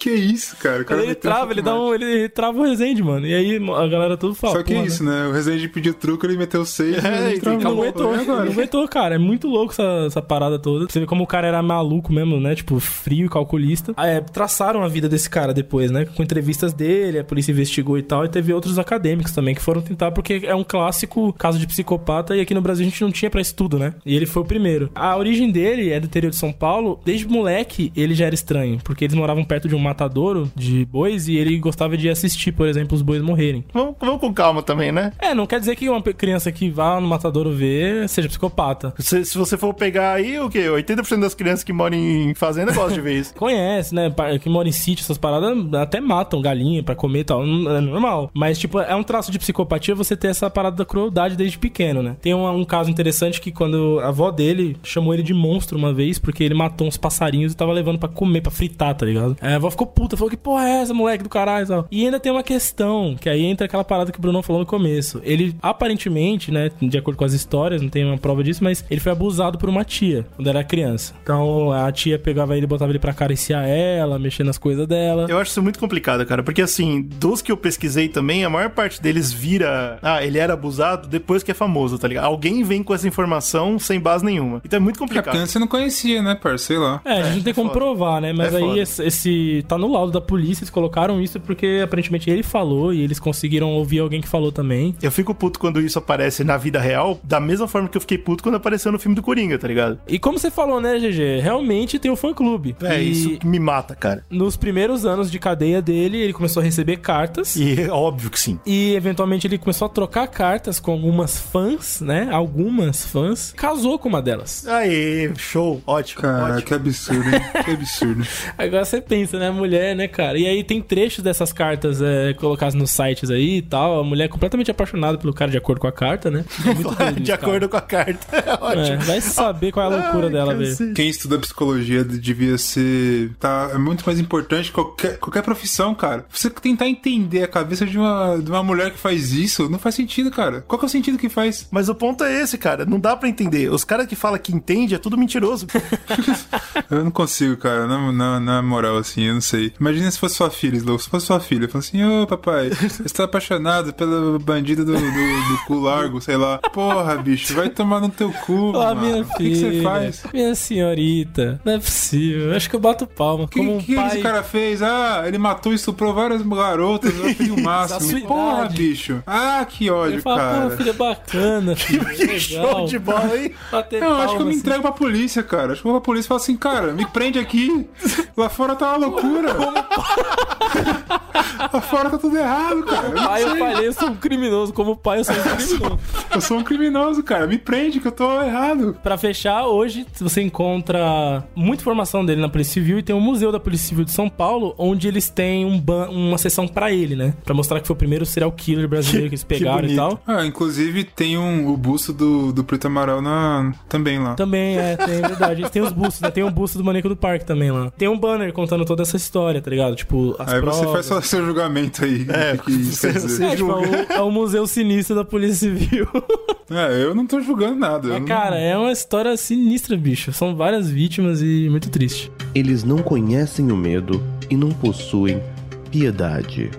Que 0.00 0.08
isso, 0.08 0.56
cara? 0.56 0.80
O 0.80 0.84
cara 0.86 1.02
ele 1.02 1.14
trava, 1.14 1.52
ele 1.52 1.60
dá 1.60 1.78
um. 1.78 1.94
Ele 1.94 2.26
trava 2.30 2.58
o 2.58 2.62
Rezende, 2.62 3.02
mano. 3.02 3.26
E 3.26 3.34
aí 3.34 3.56
a 3.56 3.86
galera 3.86 4.16
tudo 4.16 4.34
fala. 4.34 4.54
Só 4.56 4.62
que 4.62 4.72
"Porra, 4.72 4.84
é 4.84 4.86
isso, 4.86 5.04
né? 5.04 5.26
O 5.26 5.32
Resident 5.32 5.70
pediu 5.70 5.92
truco, 5.92 6.24
ele 6.24 6.38
meteu 6.38 6.64
seis 6.64 6.96
a 7.04 7.28
gente 7.28 7.36
e 7.36 7.40
travou. 7.40 7.60
Não 7.60 7.70
aguentou, 7.82 8.16
não 8.16 8.34
aguentou, 8.44 8.88
cara. 8.88 9.16
É 9.16 9.18
muito 9.18 9.46
louco 9.46 9.72
essa, 9.72 10.06
essa 10.06 10.22
parada 10.22 10.58
toda. 10.58 10.86
Você 10.88 11.00
vê 11.00 11.04
como 11.04 11.24
o 11.24 11.26
cara 11.26 11.46
era 11.46 11.62
maluco 11.62 12.10
mesmo, 12.14 12.40
né? 12.40 12.54
Tipo, 12.54 12.80
frio 12.80 13.26
e 13.26 13.28
calculista. 13.28 13.92
Ah, 13.94 14.06
é, 14.06 14.22
traçaram 14.22 14.82
a 14.82 14.88
vida 14.88 15.06
desse 15.06 15.28
cara 15.28 15.52
depois, 15.52 15.90
né? 15.90 16.06
Com 16.06 16.22
entrevistas 16.22 16.72
dele, 16.72 17.18
a 17.18 17.24
polícia 17.24 17.52
investigou 17.52 17.98
e 17.98 18.02
tal. 18.02 18.24
E 18.24 18.28
teve 18.30 18.54
outros 18.54 18.78
acadêmicos 18.78 19.32
também 19.32 19.54
que 19.54 19.60
foram 19.60 19.82
tentar, 19.82 20.12
porque 20.12 20.40
é 20.44 20.54
um 20.54 20.64
clássico 20.64 21.30
caso 21.34 21.58
de 21.58 21.66
psicopata. 21.66 22.34
E 22.34 22.40
aqui 22.40 22.54
no 22.54 22.62
Brasil 22.62 22.86
a 22.86 22.88
gente 22.88 23.02
não 23.02 23.12
tinha 23.12 23.30
pra 23.30 23.42
estudo, 23.42 23.78
né? 23.78 23.92
E 24.06 24.16
ele 24.16 24.24
foi 24.24 24.42
o 24.42 24.46
primeiro. 24.46 24.90
A 24.94 25.14
origem 25.14 25.50
dele 25.50 25.90
é 25.90 26.00
do 26.00 26.06
interior 26.06 26.30
de 26.30 26.36
São 26.36 26.52
Paulo. 26.54 26.98
Desde 27.04 27.28
moleque, 27.28 27.92
ele 27.94 28.14
já 28.14 28.24
era 28.24 28.34
estranho. 28.34 28.78
Porque 28.82 29.04
eles 29.04 29.14
moravam 29.14 29.44
perto 29.44 29.68
de 29.68 29.74
um 29.74 29.89
matadouro 29.90 30.50
de 30.54 30.84
bois 30.84 31.28
e 31.28 31.36
ele 31.36 31.58
gostava 31.58 31.96
de 31.96 32.08
assistir, 32.08 32.52
por 32.52 32.66
exemplo, 32.66 32.94
os 32.94 33.02
bois 33.02 33.20
morrerem. 33.22 33.64
Vamos, 33.72 33.96
vamos 34.00 34.20
com 34.20 34.32
calma 34.32 34.62
também, 34.62 34.92
né? 34.92 35.12
É, 35.18 35.34
não 35.34 35.46
quer 35.46 35.60
dizer 35.60 35.76
que 35.76 35.88
uma 35.88 36.00
criança 36.02 36.50
que 36.52 36.70
vá 36.70 37.00
no 37.00 37.08
matadouro 37.08 37.52
ver 37.52 38.08
seja 38.08 38.28
psicopata. 38.28 38.94
Se, 38.98 39.24
se 39.24 39.36
você 39.36 39.56
for 39.56 39.74
pegar 39.74 40.12
aí, 40.12 40.38
o 40.38 40.48
quê? 40.48 40.66
80% 40.66 41.20
das 41.20 41.34
crianças 41.34 41.64
que 41.64 41.72
moram 41.72 41.96
em 41.96 42.34
fazenda 42.34 42.72
gostam 42.72 42.94
de 42.94 43.00
ver 43.00 43.18
isso. 43.18 43.34
Conhece, 43.36 43.94
né? 43.94 44.12
Que 44.40 44.48
mora 44.48 44.68
em 44.68 44.72
sítio, 44.72 45.02
essas 45.02 45.18
paradas 45.18 45.56
até 45.74 46.00
matam 46.00 46.40
galinha 46.40 46.82
pra 46.82 46.94
comer 46.94 47.20
e 47.20 47.24
tal. 47.24 47.42
É 47.42 47.80
normal. 47.80 48.30
Mas, 48.34 48.58
tipo, 48.58 48.78
é 48.78 48.94
um 48.94 49.02
traço 49.02 49.32
de 49.32 49.38
psicopatia 49.38 49.94
você 49.94 50.16
ter 50.16 50.28
essa 50.28 50.48
parada 50.48 50.76
da 50.76 50.84
crueldade 50.84 51.36
desde 51.36 51.58
pequeno, 51.58 52.02
né? 52.02 52.16
Tem 52.20 52.34
um, 52.34 52.48
um 52.48 52.64
caso 52.64 52.90
interessante 52.90 53.40
que 53.40 53.50
quando 53.50 53.98
a 54.00 54.08
avó 54.08 54.30
dele 54.30 54.76
chamou 54.82 55.12
ele 55.14 55.22
de 55.22 55.34
monstro 55.34 55.76
uma 55.76 55.92
vez 55.92 56.18
porque 56.18 56.44
ele 56.44 56.54
matou 56.54 56.86
uns 56.86 56.96
passarinhos 56.96 57.52
e 57.52 57.56
tava 57.56 57.72
levando 57.72 57.98
pra 57.98 58.08
comer, 58.08 58.40
pra 58.40 58.50
fritar, 58.50 58.94
tá 58.94 59.06
ligado? 59.06 59.36
Aí 59.40 59.52
a 59.52 59.56
avó 59.56 59.70
ficou 59.80 59.86
puta, 59.86 60.16
falou 60.16 60.30
que 60.30 60.36
porra 60.36 60.68
é 60.68 60.82
essa, 60.82 60.92
moleque 60.94 61.22
do 61.22 61.28
caralho 61.30 61.64
e 61.64 61.68
tal. 61.68 61.86
E 61.90 62.04
ainda 62.04 62.20
tem 62.20 62.30
uma 62.30 62.42
questão, 62.42 63.16
que 63.18 63.28
aí 63.28 63.44
entra 63.44 63.66
aquela 63.66 63.84
parada 63.84 64.12
que 64.12 64.18
o 64.18 64.20
Bruno 64.22 64.42
falou 64.42 64.60
no 64.60 64.66
começo. 64.66 65.20
Ele, 65.24 65.54
aparentemente, 65.62 66.50
né, 66.52 66.70
de 66.80 66.98
acordo 66.98 67.16
com 67.16 67.24
as 67.24 67.32
histórias, 67.32 67.80
não 67.82 67.88
tem 67.88 68.04
uma 68.04 68.18
prova 68.18 68.42
disso, 68.44 68.62
mas 68.62 68.84
ele 68.90 69.00
foi 69.00 69.12
abusado 69.12 69.58
por 69.58 69.68
uma 69.68 69.84
tia 69.84 70.26
quando 70.36 70.48
era 70.48 70.62
criança. 70.62 71.14
Então 71.22 71.72
a 71.72 71.90
tia 71.90 72.18
pegava 72.18 72.56
ele, 72.56 72.66
botava 72.66 72.90
ele 72.92 72.98
pra 72.98 73.10
acariciar 73.12 73.66
ela, 73.66 74.18
mexer 74.18 74.44
nas 74.44 74.58
coisas 74.58 74.86
dela. 74.86 75.26
Eu 75.28 75.38
acho 75.38 75.50
isso 75.50 75.62
muito 75.62 75.78
complicado, 75.78 76.24
cara. 76.26 76.42
Porque 76.42 76.62
assim, 76.62 77.02
dos 77.02 77.40
que 77.42 77.50
eu 77.50 77.56
pesquisei 77.56 78.08
também, 78.08 78.44
a 78.44 78.50
maior 78.50 78.70
parte 78.70 79.00
deles 79.00 79.32
vira. 79.32 79.98
Ah, 80.02 80.24
ele 80.24 80.38
era 80.38 80.52
abusado 80.52 81.08
depois 81.08 81.42
que 81.42 81.50
é 81.50 81.54
famoso, 81.54 81.98
tá 81.98 82.06
ligado? 82.06 82.24
Alguém 82.24 82.62
vem 82.62 82.82
com 82.82 82.94
essa 82.94 83.08
informação 83.08 83.78
sem 83.78 83.98
base 83.98 84.24
nenhuma. 84.24 84.60
Então 84.64 84.76
é 84.76 84.80
muito 84.80 84.96
É, 84.96 84.98
porque 85.06 85.14
complicado. 85.20 85.46
você 85.46 85.58
não 85.58 85.66
conhecia, 85.66 86.22
né, 86.22 86.34
parça? 86.34 86.66
Sei 86.66 86.78
lá. 86.78 87.00
É, 87.04 87.12
a 87.20 87.22
gente 87.24 87.36
não 87.36 87.42
tem 87.44 87.54
como 87.54 87.68
foda. 87.70 87.80
provar, 87.80 88.20
né? 88.20 88.32
Mas 88.32 88.54
É 88.54 88.58
aí 88.58 88.78
esse, 88.78 89.02
esse- 89.04 89.64
tá 89.70 89.78
no 89.78 89.90
laudo 89.92 90.12
da 90.12 90.20
polícia, 90.20 90.62
eles 90.62 90.70
colocaram 90.70 91.20
isso 91.20 91.38
porque 91.38 91.80
aparentemente 91.84 92.28
ele 92.28 92.42
falou 92.42 92.92
e 92.92 93.00
eles 93.02 93.20
conseguiram 93.20 93.68
ouvir 93.70 94.00
alguém 94.00 94.20
que 94.20 94.28
falou 94.28 94.50
também. 94.50 94.94
Eu 95.00 95.10
fico 95.12 95.34
puto 95.34 95.58
quando 95.60 95.80
isso 95.80 95.98
aparece 95.98 96.42
na 96.42 96.56
vida 96.56 96.80
real, 96.80 97.20
da 97.22 97.38
mesma 97.38 97.68
forma 97.68 97.88
que 97.88 97.96
eu 97.96 98.00
fiquei 98.00 98.18
puto 98.18 98.42
quando 98.42 98.56
apareceu 98.56 98.90
no 98.90 98.98
filme 98.98 99.14
do 99.14 99.22
Coringa, 99.22 99.58
tá 99.58 99.68
ligado? 99.68 99.98
E 100.08 100.18
como 100.18 100.38
você 100.38 100.50
falou, 100.50 100.80
né, 100.80 100.98
GG? 100.98 101.40
Realmente 101.40 101.98
tem 101.98 102.10
o 102.10 102.16
fã-clube. 102.16 102.74
É, 102.82 103.00
E 103.00 103.10
isso 103.10 103.38
que 103.38 103.46
me 103.46 103.60
mata, 103.60 103.94
cara. 103.94 104.24
Nos 104.28 104.56
primeiros 104.56 105.06
anos 105.06 105.30
de 105.30 105.38
cadeia 105.38 105.80
dele, 105.80 106.18
ele 106.18 106.32
começou 106.32 106.60
a 106.60 106.64
receber 106.64 106.96
cartas. 106.96 107.54
E 107.54 107.80
é 107.82 107.88
óbvio 107.90 108.30
que 108.30 108.40
sim. 108.40 108.58
E 108.66 108.94
eventualmente 108.94 109.46
ele 109.46 109.58
começou 109.58 109.86
a 109.86 109.88
trocar 109.88 110.26
cartas 110.26 110.80
com 110.80 110.90
algumas 110.92 111.38
fãs, 111.38 112.00
né? 112.00 112.28
Algumas 112.32 113.04
fãs. 113.04 113.52
Casou 113.56 113.98
com 113.98 114.08
uma 114.08 114.20
delas. 114.20 114.66
Aê, 114.66 115.30
show, 115.36 115.80
ótimo. 115.86 116.22
Cara, 116.22 116.54
ótimo. 116.54 116.62
que 116.62 116.74
absurdo, 116.74 117.28
hein? 117.28 117.40
que 117.64 117.70
absurdo. 117.70 118.26
Agora 118.58 118.84
você 118.84 119.00
pensa, 119.00 119.38
né? 119.38 119.50
Mulher, 119.60 119.94
né, 119.94 120.08
cara? 120.08 120.38
E 120.38 120.46
aí 120.46 120.64
tem 120.64 120.80
trechos 120.80 121.22
dessas 121.22 121.52
cartas 121.52 122.00
é, 122.02 122.32
colocadas 122.34 122.74
nos 122.74 122.90
sites 122.90 123.30
aí 123.30 123.58
e 123.58 123.62
tal. 123.62 124.00
A 124.00 124.04
mulher 124.04 124.24
é 124.24 124.28
completamente 124.28 124.70
apaixonada 124.70 125.18
pelo 125.18 125.32
cara 125.32 125.50
de 125.50 125.56
acordo 125.58 125.80
com 125.80 125.86
a 125.86 125.92
carta, 125.92 126.30
né? 126.30 126.44
É 126.64 126.74
muito 126.74 126.94
doido 126.94 127.20
De 127.20 127.32
acordo 127.32 127.68
com 127.68 127.76
a 127.76 127.80
carta. 127.80 128.26
É 128.40 128.42
cara. 128.42 128.58
ótimo. 128.64 128.86
É, 128.86 128.96
vai 128.96 129.20
saber 129.20 129.72
qual 129.72 129.92
é 129.92 129.94
a 129.94 130.00
loucura 130.00 130.30
dela, 130.30 130.54
velho. 130.54 130.94
Quem 130.94 131.08
estuda 131.08 131.38
psicologia 131.38 132.02
devia 132.02 132.56
ser. 132.56 133.32
Tá, 133.38 133.70
é 133.74 133.78
muito 133.78 134.04
mais 134.06 134.18
importante 134.18 134.68
que 134.68 134.74
qualquer, 134.74 135.18
qualquer 135.18 135.42
profissão, 135.42 135.94
cara. 135.94 136.24
Você 136.30 136.48
tentar 136.48 136.88
entender 136.88 137.42
a 137.42 137.48
cabeça 137.48 137.84
de 137.84 137.98
uma, 137.98 138.38
de 138.38 138.50
uma 138.50 138.62
mulher 138.62 138.90
que 138.92 138.98
faz 138.98 139.32
isso, 139.32 139.68
não 139.68 139.78
faz 139.78 139.94
sentido, 139.94 140.30
cara. 140.30 140.62
Qual 140.66 140.78
que 140.78 140.84
é 140.84 140.88
o 140.88 140.90
sentido 140.90 141.18
que 141.18 141.28
faz? 141.28 141.68
Mas 141.70 141.88
o 141.88 141.94
ponto 141.94 142.24
é 142.24 142.40
esse, 142.40 142.56
cara. 142.56 142.86
Não 142.86 142.98
dá 142.98 143.14
pra 143.14 143.28
entender. 143.28 143.70
Os 143.70 143.84
caras 143.84 144.06
que 144.06 144.16
falam 144.16 144.38
que 144.38 144.54
entende 144.54 144.94
é 144.94 144.98
tudo 144.98 145.18
mentiroso. 145.18 145.66
Eu 146.90 147.04
não 147.04 147.10
consigo, 147.10 147.56
cara. 147.56 147.86
Na, 147.86 148.12
na, 148.12 148.40
na 148.40 148.62
moral, 148.62 148.96
assim, 148.96 149.22
eu 149.22 149.34
não 149.34 149.39
sei. 149.40 149.72
Imagina 149.80 150.10
se 150.10 150.18
fosse 150.18 150.34
sua 150.36 150.50
filha, 150.50 150.76
Slow. 150.76 150.98
Se 150.98 151.08
fosse 151.08 151.26
sua 151.26 151.40
filha, 151.40 151.68
fala 151.68 151.80
assim: 151.84 152.04
Ô 152.04 152.26
papai, 152.26 152.70
você 152.88 153.04
tá 153.08 153.24
apaixonado 153.24 153.92
pela 153.92 154.38
bandida 154.38 154.84
do, 154.84 154.92
do, 154.92 154.98
do 155.00 155.58
cu 155.66 155.74
largo, 155.80 156.20
sei 156.20 156.36
lá. 156.36 156.58
Porra, 156.58 157.16
bicho, 157.16 157.54
vai 157.54 157.68
tomar 157.68 158.00
no 158.00 158.08
teu 158.08 158.32
cu. 158.32 158.72
Ó, 158.74 158.94
mano. 158.94 159.00
minha 159.00 159.22
O 159.22 159.26
que, 159.36 159.50
que 159.50 159.56
você 159.56 159.70
filha, 159.70 159.82
faz? 159.82 160.22
minha 160.32 160.54
senhorita, 160.54 161.60
não 161.64 161.74
é 161.74 161.78
possível. 161.78 162.54
Acho 162.54 162.68
que 162.70 162.76
eu 162.76 162.80
bato 162.80 163.06
palma. 163.06 163.44
O 163.44 163.48
que, 163.48 163.60
um 163.60 163.78
que 163.78 163.94
pai... 163.94 164.06
esse 164.08 164.18
cara 164.20 164.42
fez? 164.42 164.82
Ah, 164.82 165.24
ele 165.26 165.38
matou 165.38 165.72
e 165.72 165.76
estuprou 165.76 166.12
várias 166.14 166.42
garotas, 166.42 167.14
eu 167.16 167.22
pedi 167.34 167.50
o 167.50 167.60
máximo. 167.62 168.26
Porra, 168.26 168.68
bicho. 168.68 169.22
Ah, 169.26 169.64
que 169.68 169.90
ódio, 169.90 170.20
fala, 170.22 170.36
cara. 170.38 170.70
pô, 170.70 170.76
filha 170.76 170.92
bacana, 170.92 171.74
filho. 171.76 172.04
que 172.04 172.40
show 172.40 172.86
de 172.86 172.98
bola, 172.98 173.36
hein? 173.36 173.52
Bater 173.70 174.00
Não, 174.00 174.12
acho 174.20 174.36
que 174.36 174.42
eu 174.42 174.46
me 174.46 174.50
assim. 174.52 174.60
entrego 174.60 174.82
pra 174.82 174.92
polícia, 174.92 175.42
cara. 175.42 175.72
Acho 175.72 175.82
que 175.82 175.88
eu 175.88 175.92
vou 175.92 176.00
pra 176.00 176.06
polícia 176.06 176.26
e 176.26 176.28
falo 176.28 176.40
assim, 176.40 176.56
cara, 176.56 176.92
me 176.92 177.06
prende 177.06 177.38
aqui. 177.38 177.88
Lá 178.36 178.48
fora 178.48 178.74
tá 178.74 178.88
uma 178.96 179.06
loucura. 179.06 179.29
Lá 179.30 180.49
fora 181.82 182.10
tá 182.10 182.18
tudo 182.18 182.36
errado, 182.36 182.82
cara. 182.84 183.10
Pai, 183.10 183.42
eu 183.42 183.56
falei, 183.56 183.86
eu 183.88 183.92
sou 183.92 184.08
um 184.10 184.16
criminoso. 184.16 184.72
Como 184.72 184.96
pai, 184.96 185.20
eu 185.20 185.24
sou 185.24 185.34
um 185.34 185.42
criminoso. 185.42 185.98
Eu 186.34 186.40
sou 186.40 186.58
um 186.58 186.64
criminoso, 186.64 187.22
cara. 187.22 187.46
Me 187.46 187.58
prende 187.58 188.00
que 188.00 188.08
eu 188.08 188.12
tô 188.12 188.42
errado. 188.42 188.96
Pra 189.02 189.16
fechar, 189.18 189.66
hoje 189.66 190.06
você 190.18 190.40
encontra 190.42 191.44
muita 191.54 191.82
informação 191.82 192.24
dele 192.24 192.40
na 192.40 192.48
Polícia 192.48 192.74
Civil 192.74 192.98
e 192.98 193.02
tem 193.02 193.14
um 193.14 193.20
museu 193.20 193.52
da 193.52 193.60
Polícia 193.60 193.88
Civil 193.88 194.04
de 194.04 194.12
São 194.12 194.28
Paulo, 194.28 194.74
onde 194.78 195.06
eles 195.08 195.28
têm 195.28 195.64
um 195.64 195.78
ban- 195.78 196.08
uma 196.08 196.38
sessão 196.38 196.66
pra 196.66 196.90
ele, 196.92 197.14
né? 197.14 197.34
Pra 197.44 197.54
mostrar 197.54 197.80
que 197.80 197.86
foi 197.86 197.94
o 197.94 197.98
primeiro 197.98 198.24
serial 198.26 198.50
killer 198.52 198.88
brasileiro 198.88 199.28
que, 199.28 199.34
eles 199.34 199.44
pegaram 199.44 199.78
e 199.88 199.94
bonito. 199.94 199.96
tal. 199.96 200.20
Ah, 200.26 200.44
inclusive 200.46 201.04
tem 201.04 201.36
um, 201.38 201.68
o 201.68 201.76
busto 201.76 202.12
do, 202.12 202.52
do 202.52 202.64
Preto 202.64 202.86
Amaral 202.86 203.20
na, 203.20 203.72
também 203.88 204.18
lá. 204.18 204.34
Também 204.34 204.76
é, 204.78 204.96
tem 204.96 205.20
verdade. 205.20 205.70
Tem 205.70 205.82
os 205.82 205.92
bustos, 205.92 206.20
né? 206.20 206.30
Tem 206.30 206.42
o 206.44 206.50
busto 206.50 206.78
do 206.78 206.84
Maníaco 206.84 207.08
do 207.08 207.16
Parque 207.16 207.44
também 207.44 207.70
lá. 207.70 207.90
Tem 207.96 208.08
um 208.08 208.18
banner 208.18 208.52
contando 208.52 208.84
toda 208.84 209.02
essa 209.02 209.16
história, 209.16 209.60
tá 209.60 209.70
ligado? 209.70 209.94
Tipo, 209.96 210.34
as 210.38 210.52
Aí 210.52 210.59
você 210.60 210.80
provas. 210.80 210.92
faz 210.92 211.06
só 211.06 211.20
seu 211.20 211.44
julgamento 211.44 212.04
aí. 212.04 212.26
É, 212.28 212.54
o 212.54 212.58
que 212.58 212.72
você- 212.84 213.12
dizer. 213.12 213.44
É, 213.44 213.56
tipo, 213.56 213.70
é 213.70 213.74
o, 213.74 214.12
é 214.12 214.20
o 214.22 214.30
Museu 214.30 214.66
Sinistro 214.66 215.14
da 215.16 215.24
Polícia 215.24 215.56
Civil. 215.70 216.06
É, 216.72 217.02
eu 217.02 217.16
não 217.16 217.26
tô 217.26 217.40
julgando 217.40 217.74
nada. 217.74 218.06
eu 218.06 218.12
Mas, 218.12 218.20
não- 218.20 218.28
cara, 218.28 218.56
é 218.56 218.78
uma 218.78 218.92
história 218.92 219.36
sinistra, 219.36 219.96
bicho. 219.96 220.32
São 220.32 220.54
várias 220.54 220.88
vítimas 220.88 221.42
e 221.42 221.66
muito 221.68 221.90
triste. 221.90 222.30
Eles 222.54 222.84
não 222.84 222.98
conhecem 222.98 223.72
o 223.72 223.76
medo 223.76 224.22
e 224.48 224.56
não 224.56 224.70
possuem 224.70 225.42
piedade. 225.90 226.70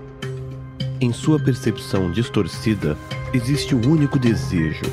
Em 1.01 1.11
sua 1.11 1.37
percepção 1.37 2.09
distorcida, 2.09 2.95
existe 3.33 3.75
o 3.75 3.85
único 3.85 4.17
desejo: 4.17 4.83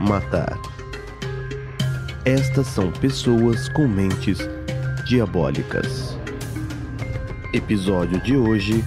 matar. 0.00 0.58
Estas 2.24 2.66
são 2.68 2.90
pessoas 2.90 3.68
com 3.68 3.86
mentes 3.86 4.38
diabólicas. 5.06 6.16
Episódio 7.56 8.20
de 8.20 8.36
hoje: 8.36 8.84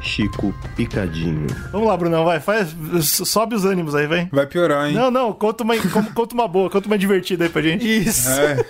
Chico 0.00 0.52
Picadinho. 0.74 1.46
Vamos 1.70 1.86
lá, 1.86 1.96
Brunão, 1.96 2.24
vai. 2.24 2.40
Faz, 2.40 2.74
sobe 3.04 3.54
os 3.54 3.64
ânimos 3.64 3.94
aí, 3.94 4.06
vem. 4.06 4.28
Vai 4.32 4.46
piorar, 4.46 4.88
hein? 4.88 4.94
Não, 4.94 5.10
não, 5.10 5.32
conta 5.32 5.62
uma, 5.62 5.74
conta 6.14 6.34
uma 6.34 6.48
boa, 6.48 6.68
conta 6.68 6.86
uma 6.88 6.98
divertida 6.98 7.44
aí 7.44 7.50
pra 7.50 7.62
gente. 7.62 7.86
Isso. 7.86 8.28
É. 8.28 8.64